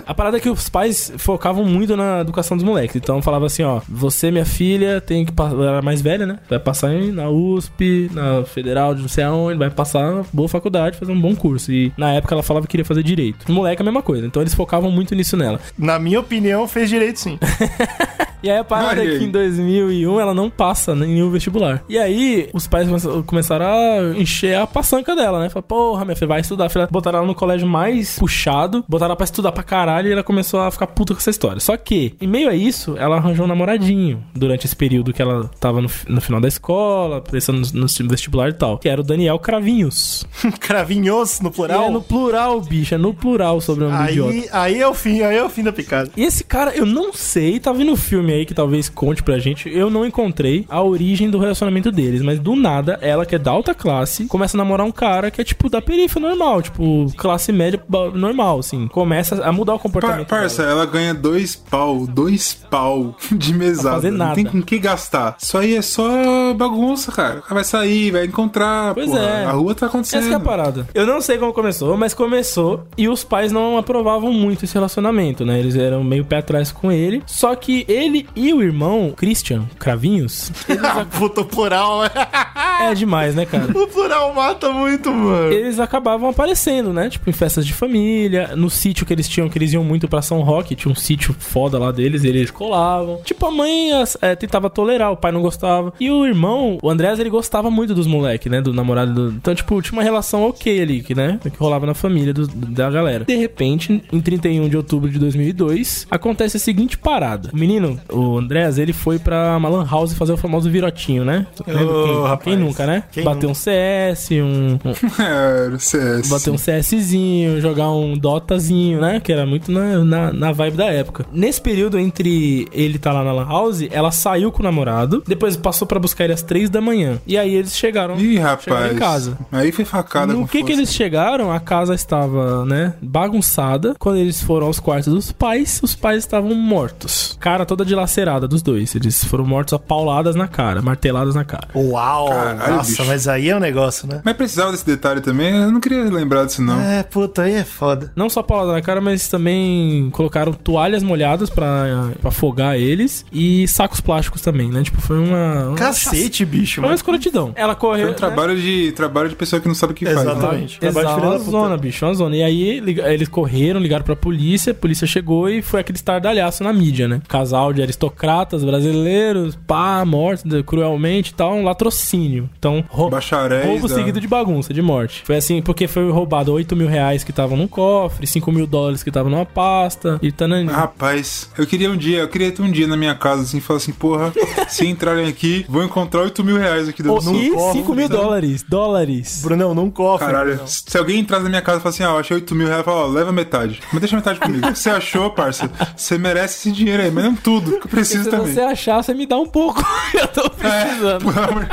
A 0.05 0.13
parada 0.13 0.37
é 0.37 0.39
que 0.39 0.49
os 0.49 0.67
pais 0.67 1.11
focavam 1.17 1.63
muito 1.63 1.95
na 1.95 2.19
educação 2.21 2.57
dos 2.57 2.65
moleques. 2.65 2.95
Então 2.97 3.21
falava 3.21 3.45
assim, 3.45 3.63
ó, 3.63 3.79
você, 3.87 4.29
minha 4.31 4.45
filha, 4.45 4.99
tem 4.99 5.25
que 5.25 5.31
passar. 5.31 5.53
Ela 5.55 5.69
era 5.71 5.81
mais 5.81 6.01
velha, 6.01 6.25
né? 6.25 6.39
Vai 6.49 6.59
passar 6.59 6.93
em- 6.93 7.11
na 7.11 7.29
USP, 7.29 8.09
na 8.13 8.43
Federal 8.43 8.93
de 8.93 9.01
não 9.01 9.09
sei 9.09 9.23
aonde, 9.23 9.57
vai 9.57 9.69
passar 9.69 10.11
na 10.11 10.23
boa 10.33 10.49
faculdade, 10.49 10.97
fazer 10.97 11.11
um 11.11 11.19
bom 11.21 11.35
curso. 11.35 11.71
E 11.71 11.93
na 11.97 12.11
época 12.13 12.35
ela 12.35 12.43
falava 12.43 12.65
que 12.65 12.71
queria 12.71 12.85
fazer 12.85 13.03
direito. 13.03 13.45
O 13.47 13.51
moleque 13.53 13.81
é 13.81 13.83
a 13.83 13.85
mesma 13.85 14.01
coisa. 14.01 14.25
Então 14.25 14.41
eles 14.41 14.53
focavam 14.53 14.91
muito 14.91 15.15
nisso 15.15 15.37
nela. 15.37 15.59
Na 15.77 15.97
minha 15.99 16.19
opinião, 16.19 16.67
fez 16.67 16.89
direito 16.89 17.19
sim. 17.19 17.39
E 18.43 18.49
aí 18.49 18.57
a 18.57 18.63
parada 18.63 18.89
Olha 19.01 19.07
é 19.07 19.11
aí. 19.13 19.19
que 19.19 19.25
em 19.25 19.31
2001 19.31 20.19
ela 20.19 20.33
não 20.33 20.49
passa 20.49 20.91
em 20.93 20.95
nenhum 20.95 21.29
vestibular. 21.29 21.83
E 21.89 21.97
aí 21.97 22.49
os 22.53 22.67
pais 22.67 22.87
come- 22.87 23.23
começaram 23.23 23.65
a 23.65 24.17
encher 24.17 24.57
a 24.57 24.67
paçanca 24.67 25.15
dela, 25.15 25.39
né? 25.39 25.49
Falaram, 25.49 25.67
porra, 25.67 26.05
minha 26.05 26.15
filha, 26.15 26.27
vai 26.27 26.41
estudar. 26.41 26.69
Filha. 26.69 26.87
Botaram 26.91 27.19
ela 27.19 27.27
no 27.27 27.35
colégio 27.35 27.67
mais 27.67 28.17
puxado, 28.19 28.83
botaram 28.87 29.09
ela 29.11 29.15
pra 29.15 29.23
estudar 29.25 29.51
pra 29.51 29.63
caralho 29.63 30.09
e 30.09 30.11
ela 30.11 30.23
começou 30.23 30.59
a 30.61 30.69
ficar 30.71 30.87
puta 30.87 31.13
com 31.13 31.19
essa 31.19 31.29
história. 31.29 31.59
Só 31.59 31.75
que, 31.77 32.15
em 32.21 32.27
meio 32.27 32.49
a 32.49 32.55
isso, 32.55 32.95
ela 32.97 33.17
arranjou 33.17 33.45
um 33.45 33.47
namoradinho 33.47 34.23
durante 34.35 34.65
esse 34.65 34.75
período 34.75 35.13
que 35.13 35.21
ela 35.21 35.49
tava 35.59 35.81
no, 35.81 35.89
no 36.07 36.21
final 36.21 36.39
da 36.41 36.47
escola, 36.47 37.21
pensando 37.21 37.61
no, 37.73 37.81
no 37.81 38.09
vestibular 38.09 38.49
e 38.49 38.53
tal, 38.53 38.77
que 38.77 38.87
era 38.89 39.01
o 39.01 39.03
Daniel 39.03 39.39
Cravinhos. 39.39 40.25
Cravinhos 40.59 41.39
no 41.39 41.49
E 41.49 41.53
plural. 41.53 41.83
é 41.85 41.89
no 41.89 42.01
plural, 42.01 42.61
bicho, 42.61 42.93
é 42.93 42.97
no 42.97 43.13
plural 43.13 43.59
sobre 43.61 43.85
o 43.85 43.89
nome 43.89 44.05
do 44.05 44.11
idiota. 44.11 44.31
Aí, 44.33 44.49
aí 44.51 44.81
é 44.81 44.87
o 44.87 44.93
fim, 44.93 45.21
aí 45.21 45.35
é 45.37 45.43
o 45.43 45.49
fim 45.49 45.63
da 45.63 45.71
picada. 45.73 46.11
E 46.15 46.23
esse 46.23 46.43
cara, 46.43 46.75
eu 46.75 46.85
não 46.85 47.13
sei, 47.13 47.59
tá 47.59 47.71
vindo 47.71 47.91
um 47.91 47.95
filme 47.95 48.26
aí 48.33 48.45
que 48.45 48.53
talvez 48.53 48.89
conte 48.89 49.23
pra 49.23 49.39
gente. 49.39 49.69
Eu 49.69 49.89
não 49.89 50.05
encontrei 50.05 50.65
a 50.69 50.81
origem 50.81 51.29
do 51.29 51.37
relacionamento 51.39 51.91
deles, 51.91 52.21
mas 52.21 52.39
do 52.39 52.55
nada, 52.55 52.97
ela 53.01 53.25
que 53.25 53.35
é 53.35 53.39
da 53.39 53.51
alta 53.51 53.73
classe, 53.73 54.25
começa 54.25 54.55
a 54.57 54.59
namorar 54.59 54.85
um 54.85 54.91
cara 54.91 55.29
que 55.31 55.41
é 55.41 55.43
tipo 55.43 55.69
da 55.69 55.81
periferia 55.81 56.07
normal, 56.17 56.61
tipo, 56.61 57.05
classe 57.17 57.51
média 57.51 57.81
normal, 58.13 58.59
assim. 58.59 58.87
Começa 58.87 59.43
a 59.43 59.51
mudar 59.51 59.73
o 59.73 59.77
Par 59.77 59.83
comportamento. 59.83 60.27
parça, 60.27 60.63
ela 60.63 60.85
ganha 60.85 61.13
dois 61.13 61.55
pau, 61.55 62.07
dois 62.07 62.53
pau 62.69 63.15
de 63.31 63.53
mesada. 63.53 63.95
fazer 63.95 64.11
Não 64.11 64.17
nada. 64.17 64.35
tem 64.35 64.45
com 64.45 64.61
que 64.61 64.79
gastar. 64.79 65.35
Isso 65.39 65.57
aí 65.57 65.75
é 65.75 65.81
só 65.81 66.53
bagunça, 66.53 67.11
cara. 67.11 67.43
Vai 67.49 67.63
sair, 67.63 68.11
vai 68.11 68.25
encontrar. 68.25 68.93
Pois 68.93 69.09
porra. 69.09 69.19
é. 69.21 69.45
A 69.45 69.51
rua 69.51 69.75
tá 69.75 69.85
acontecendo. 69.87 70.23
Essa 70.23 70.33
é 70.33 70.35
a 70.35 70.39
parada. 70.39 70.87
Eu 70.93 71.05
não 71.05 71.21
sei 71.21 71.37
como 71.37 71.53
começou, 71.53 71.95
mas 71.97 72.13
começou 72.13 72.83
e 72.97 73.07
os 73.09 73.23
pais 73.23 73.51
não 73.51 73.77
aprovavam 73.77 74.31
muito 74.33 74.65
esse 74.65 74.73
relacionamento, 74.73 75.45
né? 75.45 75.59
Eles 75.59 75.75
eram 75.75 76.03
meio 76.03 76.25
pé 76.25 76.37
atrás 76.37 76.71
com 76.71 76.91
ele. 76.91 77.21
Só 77.25 77.55
que 77.55 77.85
ele 77.87 78.16
e 78.35 78.53
o 78.53 78.61
irmão, 78.61 79.13
Christian 79.15 79.63
Cravinhos, 79.79 80.51
eles 80.67 80.81
Puta, 81.17 81.43
plural. 81.43 82.01
é 82.81 82.93
demais, 82.93 83.35
né, 83.35 83.45
cara? 83.45 83.65
o 83.77 83.87
plural 83.87 84.33
mata 84.33 84.69
muito, 84.71 85.11
mano. 85.11 85.51
eles 85.51 85.79
acabavam 85.79 86.29
aparecendo, 86.29 86.93
né? 86.93 87.09
Tipo, 87.09 87.29
em 87.29 87.33
festas 87.33 87.65
de 87.65 87.73
família, 87.73 88.55
no 88.55 88.69
sítio 88.69 89.05
que 89.05 89.13
eles 89.13 89.27
tinham, 89.27 89.49
que 89.49 89.57
eles 89.57 89.73
iam 89.73 89.83
muito 89.83 90.07
pra 90.07 90.21
São 90.21 90.41
Roque, 90.41 90.75
tinha 90.75 90.91
um 90.91 90.95
sítio 90.95 91.35
foda 91.37 91.77
lá 91.79 91.91
deles, 91.91 92.23
e 92.23 92.27
eles 92.27 92.51
colavam. 92.51 93.21
Tipo, 93.23 93.45
a 93.47 93.51
mãe 93.51 93.89
é, 94.21 94.35
tentava 94.35 94.69
tolerar, 94.69 95.11
o 95.11 95.17
pai 95.17 95.31
não 95.31 95.41
gostava. 95.41 95.93
E 95.99 96.09
o 96.11 96.25
irmão, 96.25 96.77
o 96.81 96.89
Andrés, 96.89 97.19
ele 97.19 97.29
gostava 97.29 97.69
muito 97.71 97.93
dos 97.93 98.07
moleques, 98.07 98.51
né? 98.51 98.61
Do 98.61 98.73
namorado. 98.73 99.13
Do... 99.13 99.35
Então, 99.35 99.53
tipo, 99.55 99.81
tinha 99.81 99.93
uma 99.97 100.03
relação 100.03 100.43
ok 100.47 100.81
ali, 100.81 101.01
que, 101.01 101.15
né? 101.15 101.39
Que 101.41 101.49
rolava 101.57 101.85
na 101.85 101.93
família 101.93 102.33
do- 102.33 102.47
da 102.47 102.89
galera. 102.89 103.25
De 103.25 103.35
repente, 103.35 104.03
em 104.11 104.19
31 104.21 104.69
de 104.69 104.77
outubro 104.77 105.09
de 105.09 105.17
2002, 105.19 106.05
acontece 106.09 106.57
a 106.57 106.59
seguinte 106.59 106.97
parada. 106.97 107.49
O 107.53 107.57
menino, 107.57 107.99
o 108.11 108.37
Andrés, 108.37 108.77
ele 108.77 108.93
foi 108.93 109.19
pra 109.19 109.59
Malan 109.59 109.85
House 109.89 110.13
fazer 110.13 110.33
o 110.33 110.37
famoso 110.37 110.69
virotinho, 110.69 111.23
né? 111.25 111.45
Ô, 111.59 111.63
quem, 111.63 112.21
rapaz. 112.23 112.39
quem 112.43 112.57
nunca, 112.57 112.85
né? 112.85 113.03
Quem 113.11 113.23
Bater 113.23 113.47
um 113.49 113.53
CS, 113.53 114.29
um- 114.31 114.73
um, 114.73 114.79
É, 115.23 115.77
CS. 115.77 116.29
Bater 116.29 116.51
um 116.51 116.55
CSzinho, 116.55 117.59
jogar 117.61 117.89
um 117.91 118.17
Dotazinho, 118.17 119.01
né? 119.01 119.19
Que 119.19 119.31
era 119.31 119.45
muito 119.45 119.71
na, 119.71 120.03
na, 120.03 120.33
na 120.33 120.51
vibe 120.51 120.77
da 120.77 120.85
época. 120.85 121.25
Nesse 121.31 121.61
período 121.61 121.97
entre 121.99 122.67
ele 122.71 122.97
tá 122.99 123.11
lá 123.11 123.23
na 123.23 123.31
Lan 123.31 123.47
House, 123.47 123.81
ela 123.91 124.11
saiu 124.11 124.51
com 124.51 124.59
o 124.61 124.63
namorado, 124.63 125.23
depois 125.27 125.55
passou 125.55 125.87
pra 125.87 125.99
buscar 125.99 126.23
ele 126.25 126.33
às 126.33 126.41
três 126.41 126.69
da 126.69 126.81
manhã. 126.81 127.19
E 127.27 127.37
aí 127.37 127.53
eles 127.55 127.75
chegaram, 127.75 128.15
Ih, 128.17 128.35
chegaram 128.35 128.49
rapaz. 128.55 128.91
em 128.93 128.95
casa. 128.95 129.37
Aí 129.51 129.71
foi 129.71 129.85
facada 129.85 130.33
No 130.33 130.41
com 130.41 130.47
que 130.47 130.63
que 130.63 130.71
eles 130.71 130.93
chegaram, 130.93 131.51
a 131.51 131.59
casa 131.59 131.93
estava, 131.93 132.65
né, 132.65 132.93
bagunçada. 133.01 133.95
Quando 133.99 134.17
eles 134.17 134.41
foram 134.41 134.67
aos 134.67 134.79
quartos 134.79 135.13
dos 135.13 135.31
pais, 135.31 135.79
os 135.83 135.95
pais 135.95 136.19
estavam 136.19 136.53
mortos. 136.53 137.37
Cara 137.39 137.65
toda 137.65 137.85
dilacerada 138.01 138.47
dos 138.47 138.61
dois. 138.61 138.93
Eles 138.95 139.23
foram 139.23 139.45
mortos 139.45 139.73
a 139.73 139.79
pauladas 139.79 140.35
na 140.35 140.47
cara, 140.47 140.81
marteladas 140.81 141.33
na 141.35 141.43
cara. 141.43 141.67
Uau! 141.75 142.29
Caralho, 142.29 142.75
Nossa, 142.75 142.91
bicho. 142.91 143.05
mas 143.05 143.27
aí 143.27 143.49
é 143.49 143.55
um 143.55 143.59
negócio, 143.59 144.07
né? 144.07 144.21
Mas 144.23 144.35
precisava 144.35 144.71
desse 144.71 144.85
detalhe 144.85 145.21
também? 145.21 145.55
Eu 145.55 145.71
não 145.71 145.79
queria 145.79 146.03
lembrar 146.03 146.45
disso, 146.45 146.61
não. 146.61 146.79
É, 146.79 147.01
puta, 147.03 147.43
aí 147.43 147.55
é 147.55 147.63
foda. 147.63 148.11
Não 148.15 148.29
só 148.29 148.43
paulada 148.43 148.73
na 148.73 148.81
cara, 148.81 149.01
mas 149.01 149.27
também 149.27 150.09
colocaram 150.11 150.53
toalhas 150.53 151.01
molhadas 151.01 151.49
pra, 151.49 152.11
pra 152.21 152.29
afogar 152.29 152.77
eles 152.77 153.25
e 153.31 153.67
sacos 153.67 153.99
plásticos 153.99 154.41
também, 154.41 154.69
né? 154.69 154.83
Tipo, 154.83 155.01
foi 155.01 155.17
uma. 155.17 155.69
uma 155.69 155.75
Cacete, 155.77 156.45
bicho. 156.45 156.75
Foi 156.75 156.83
uma 156.83 156.87
mano. 156.89 156.95
escrotidão. 156.95 157.51
Ela 157.55 157.75
correu. 157.75 158.05
Foi 158.07 158.13
um 158.13 158.17
trabalho 158.17 158.59
de, 158.59 158.91
trabalho 158.91 159.29
de 159.29 159.35
pessoa 159.35 159.59
que 159.59 159.67
não 159.67 159.75
sabe 159.75 159.93
o 159.93 159.95
que 159.95 160.05
faz. 160.05 160.17
né? 160.17 160.21
Exatamente. 160.31 160.77
Exato, 160.81 160.93
Trabalho 160.93 161.07
de 161.07 161.15
filha 161.15 161.27
uma 161.27 161.39
zona, 161.39 161.77
bicho, 161.77 162.05
uma 162.05 162.13
zona. 162.13 162.35
E 162.35 162.43
aí 162.43 162.67
eles 163.05 163.27
correram, 163.27 163.79
ligaram 163.79 164.03
pra 164.03 164.15
polícia, 164.15 164.71
a 164.71 164.75
polícia 164.75 165.07
chegou 165.07 165.49
e 165.49 165.61
foi 165.61 165.79
aquele 165.81 165.97
estardalhaço 165.97 166.63
na 166.63 166.71
mídia, 166.73 167.07
né? 167.07 167.21
Casal 167.27 167.73
de 167.73 167.81
aristocratas 167.87 168.63
brasileiros, 168.63 169.55
pá, 169.67 170.03
mortos 170.05 170.43
cruelmente 170.65 171.31
e 171.31 171.33
tal, 171.33 171.53
um 171.55 171.63
latrocínio. 171.63 172.49
Então, 172.59 172.83
rou- 172.89 173.09
Bacharéis 173.09 173.65
roubo 173.65 173.87
da- 173.87 173.95
seguido 173.95 174.19
de 174.19 174.27
bagunça, 174.27 174.73
de 174.73 174.81
morte. 174.81 175.23
Foi 175.25 175.35
assim, 175.37 175.61
porque 175.61 175.87
foi 175.87 176.09
roubado 176.11 176.51
8 176.53 176.75
mil 176.75 176.87
reais 176.87 177.23
que 177.23 177.31
estavam 177.31 177.57
num 177.57 177.67
cofre, 177.67 178.27
5 178.27 178.51
mil 178.51 178.67
dólares 178.67 179.01
que 179.03 179.09
estavam 179.09 179.31
numa 179.31 179.45
pasta 179.45 180.19
e 180.21 180.31
tanani. 180.31 180.69
Rapaz, 180.69 181.49
eu 181.57 181.65
queria 181.65 181.89
um 181.89 181.97
dia, 181.97 182.19
eu 182.19 182.27
queria 182.27 182.51
ter 182.51 182.61
um 182.61 182.71
dia 182.71 182.87
na 182.87 182.97
minha 182.97 183.15
casa 183.15 183.43
assim, 183.43 183.59
falar 183.59 183.77
assim, 183.77 183.93
porra, 183.93 184.33
se 184.67 184.85
entrarem 184.85 185.27
aqui, 185.27 185.65
vou 185.69 185.83
encontrar 185.83 186.21
8 186.21 186.43
mil 186.43 186.57
reais 186.57 186.87
aqui 186.89 187.01
dentro 187.01 187.21
do 187.21 187.35
e 187.35 187.51
cofre, 187.51 187.79
5 187.81 187.93
mil 187.95 188.07
sabe? 188.07 188.19
dólares, 188.21 188.63
dólares. 188.67 189.41
Brunão, 189.43 189.73
não 189.73 189.89
cofre. 189.89 190.27
Caralho, 190.27 190.49
Brunão. 190.51 190.67
se 190.67 190.97
alguém 190.97 191.19
entrar 191.19 191.39
na 191.39 191.49
minha 191.49 191.61
casa 191.61 191.79
e 191.79 191.81
falar 191.81 191.89
assim, 191.91 192.03
ah, 192.03 192.07
eu 192.09 192.17
achei 192.17 192.35
8 192.35 192.53
mil 192.55 192.67
reais, 192.67 192.83
fala, 192.83 193.03
ó, 193.03 193.07
leva 193.07 193.31
metade. 193.31 193.79
Mas 193.91 194.01
deixa 194.01 194.15
metade 194.15 194.39
comigo. 194.39 194.67
O 194.67 194.71
que 194.73 194.79
você 194.79 194.89
achou, 194.89 195.29
parça? 195.31 195.69
Você 195.95 196.17
merece 196.17 196.57
esse 196.69 196.71
dinheiro 196.71 197.01
aí, 197.03 197.11
mas 197.11 197.23
não 197.23 197.35
tudo, 197.35 197.76
que 197.79 197.85
eu 197.87 197.91
preciso 197.91 198.23
Se 198.25 198.29
também. 198.29 198.53
você 198.53 198.61
achar, 198.61 199.01
você 199.03 199.13
me 199.13 199.25
dá 199.25 199.37
um 199.37 199.45
pouco. 199.45 199.83
eu 200.13 200.27
tô 200.27 200.49
precisando. 200.49 201.23
Por 201.27 201.37
amor- 201.37 201.67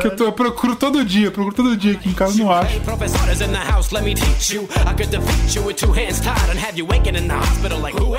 que 0.00 0.06
eu, 0.06 0.16
tô- 0.16 0.24
eu 0.24 0.32
procuro 0.32 0.76
todo 0.76 1.04
dia, 1.04 1.26
eu 1.26 1.32
procuro 1.32 1.56
todo 1.56 1.76
dia 1.76 1.92
aqui 1.92 2.08
em 2.08 2.12
casa, 2.12 2.36
não 2.38 2.50
acho. 2.52 2.80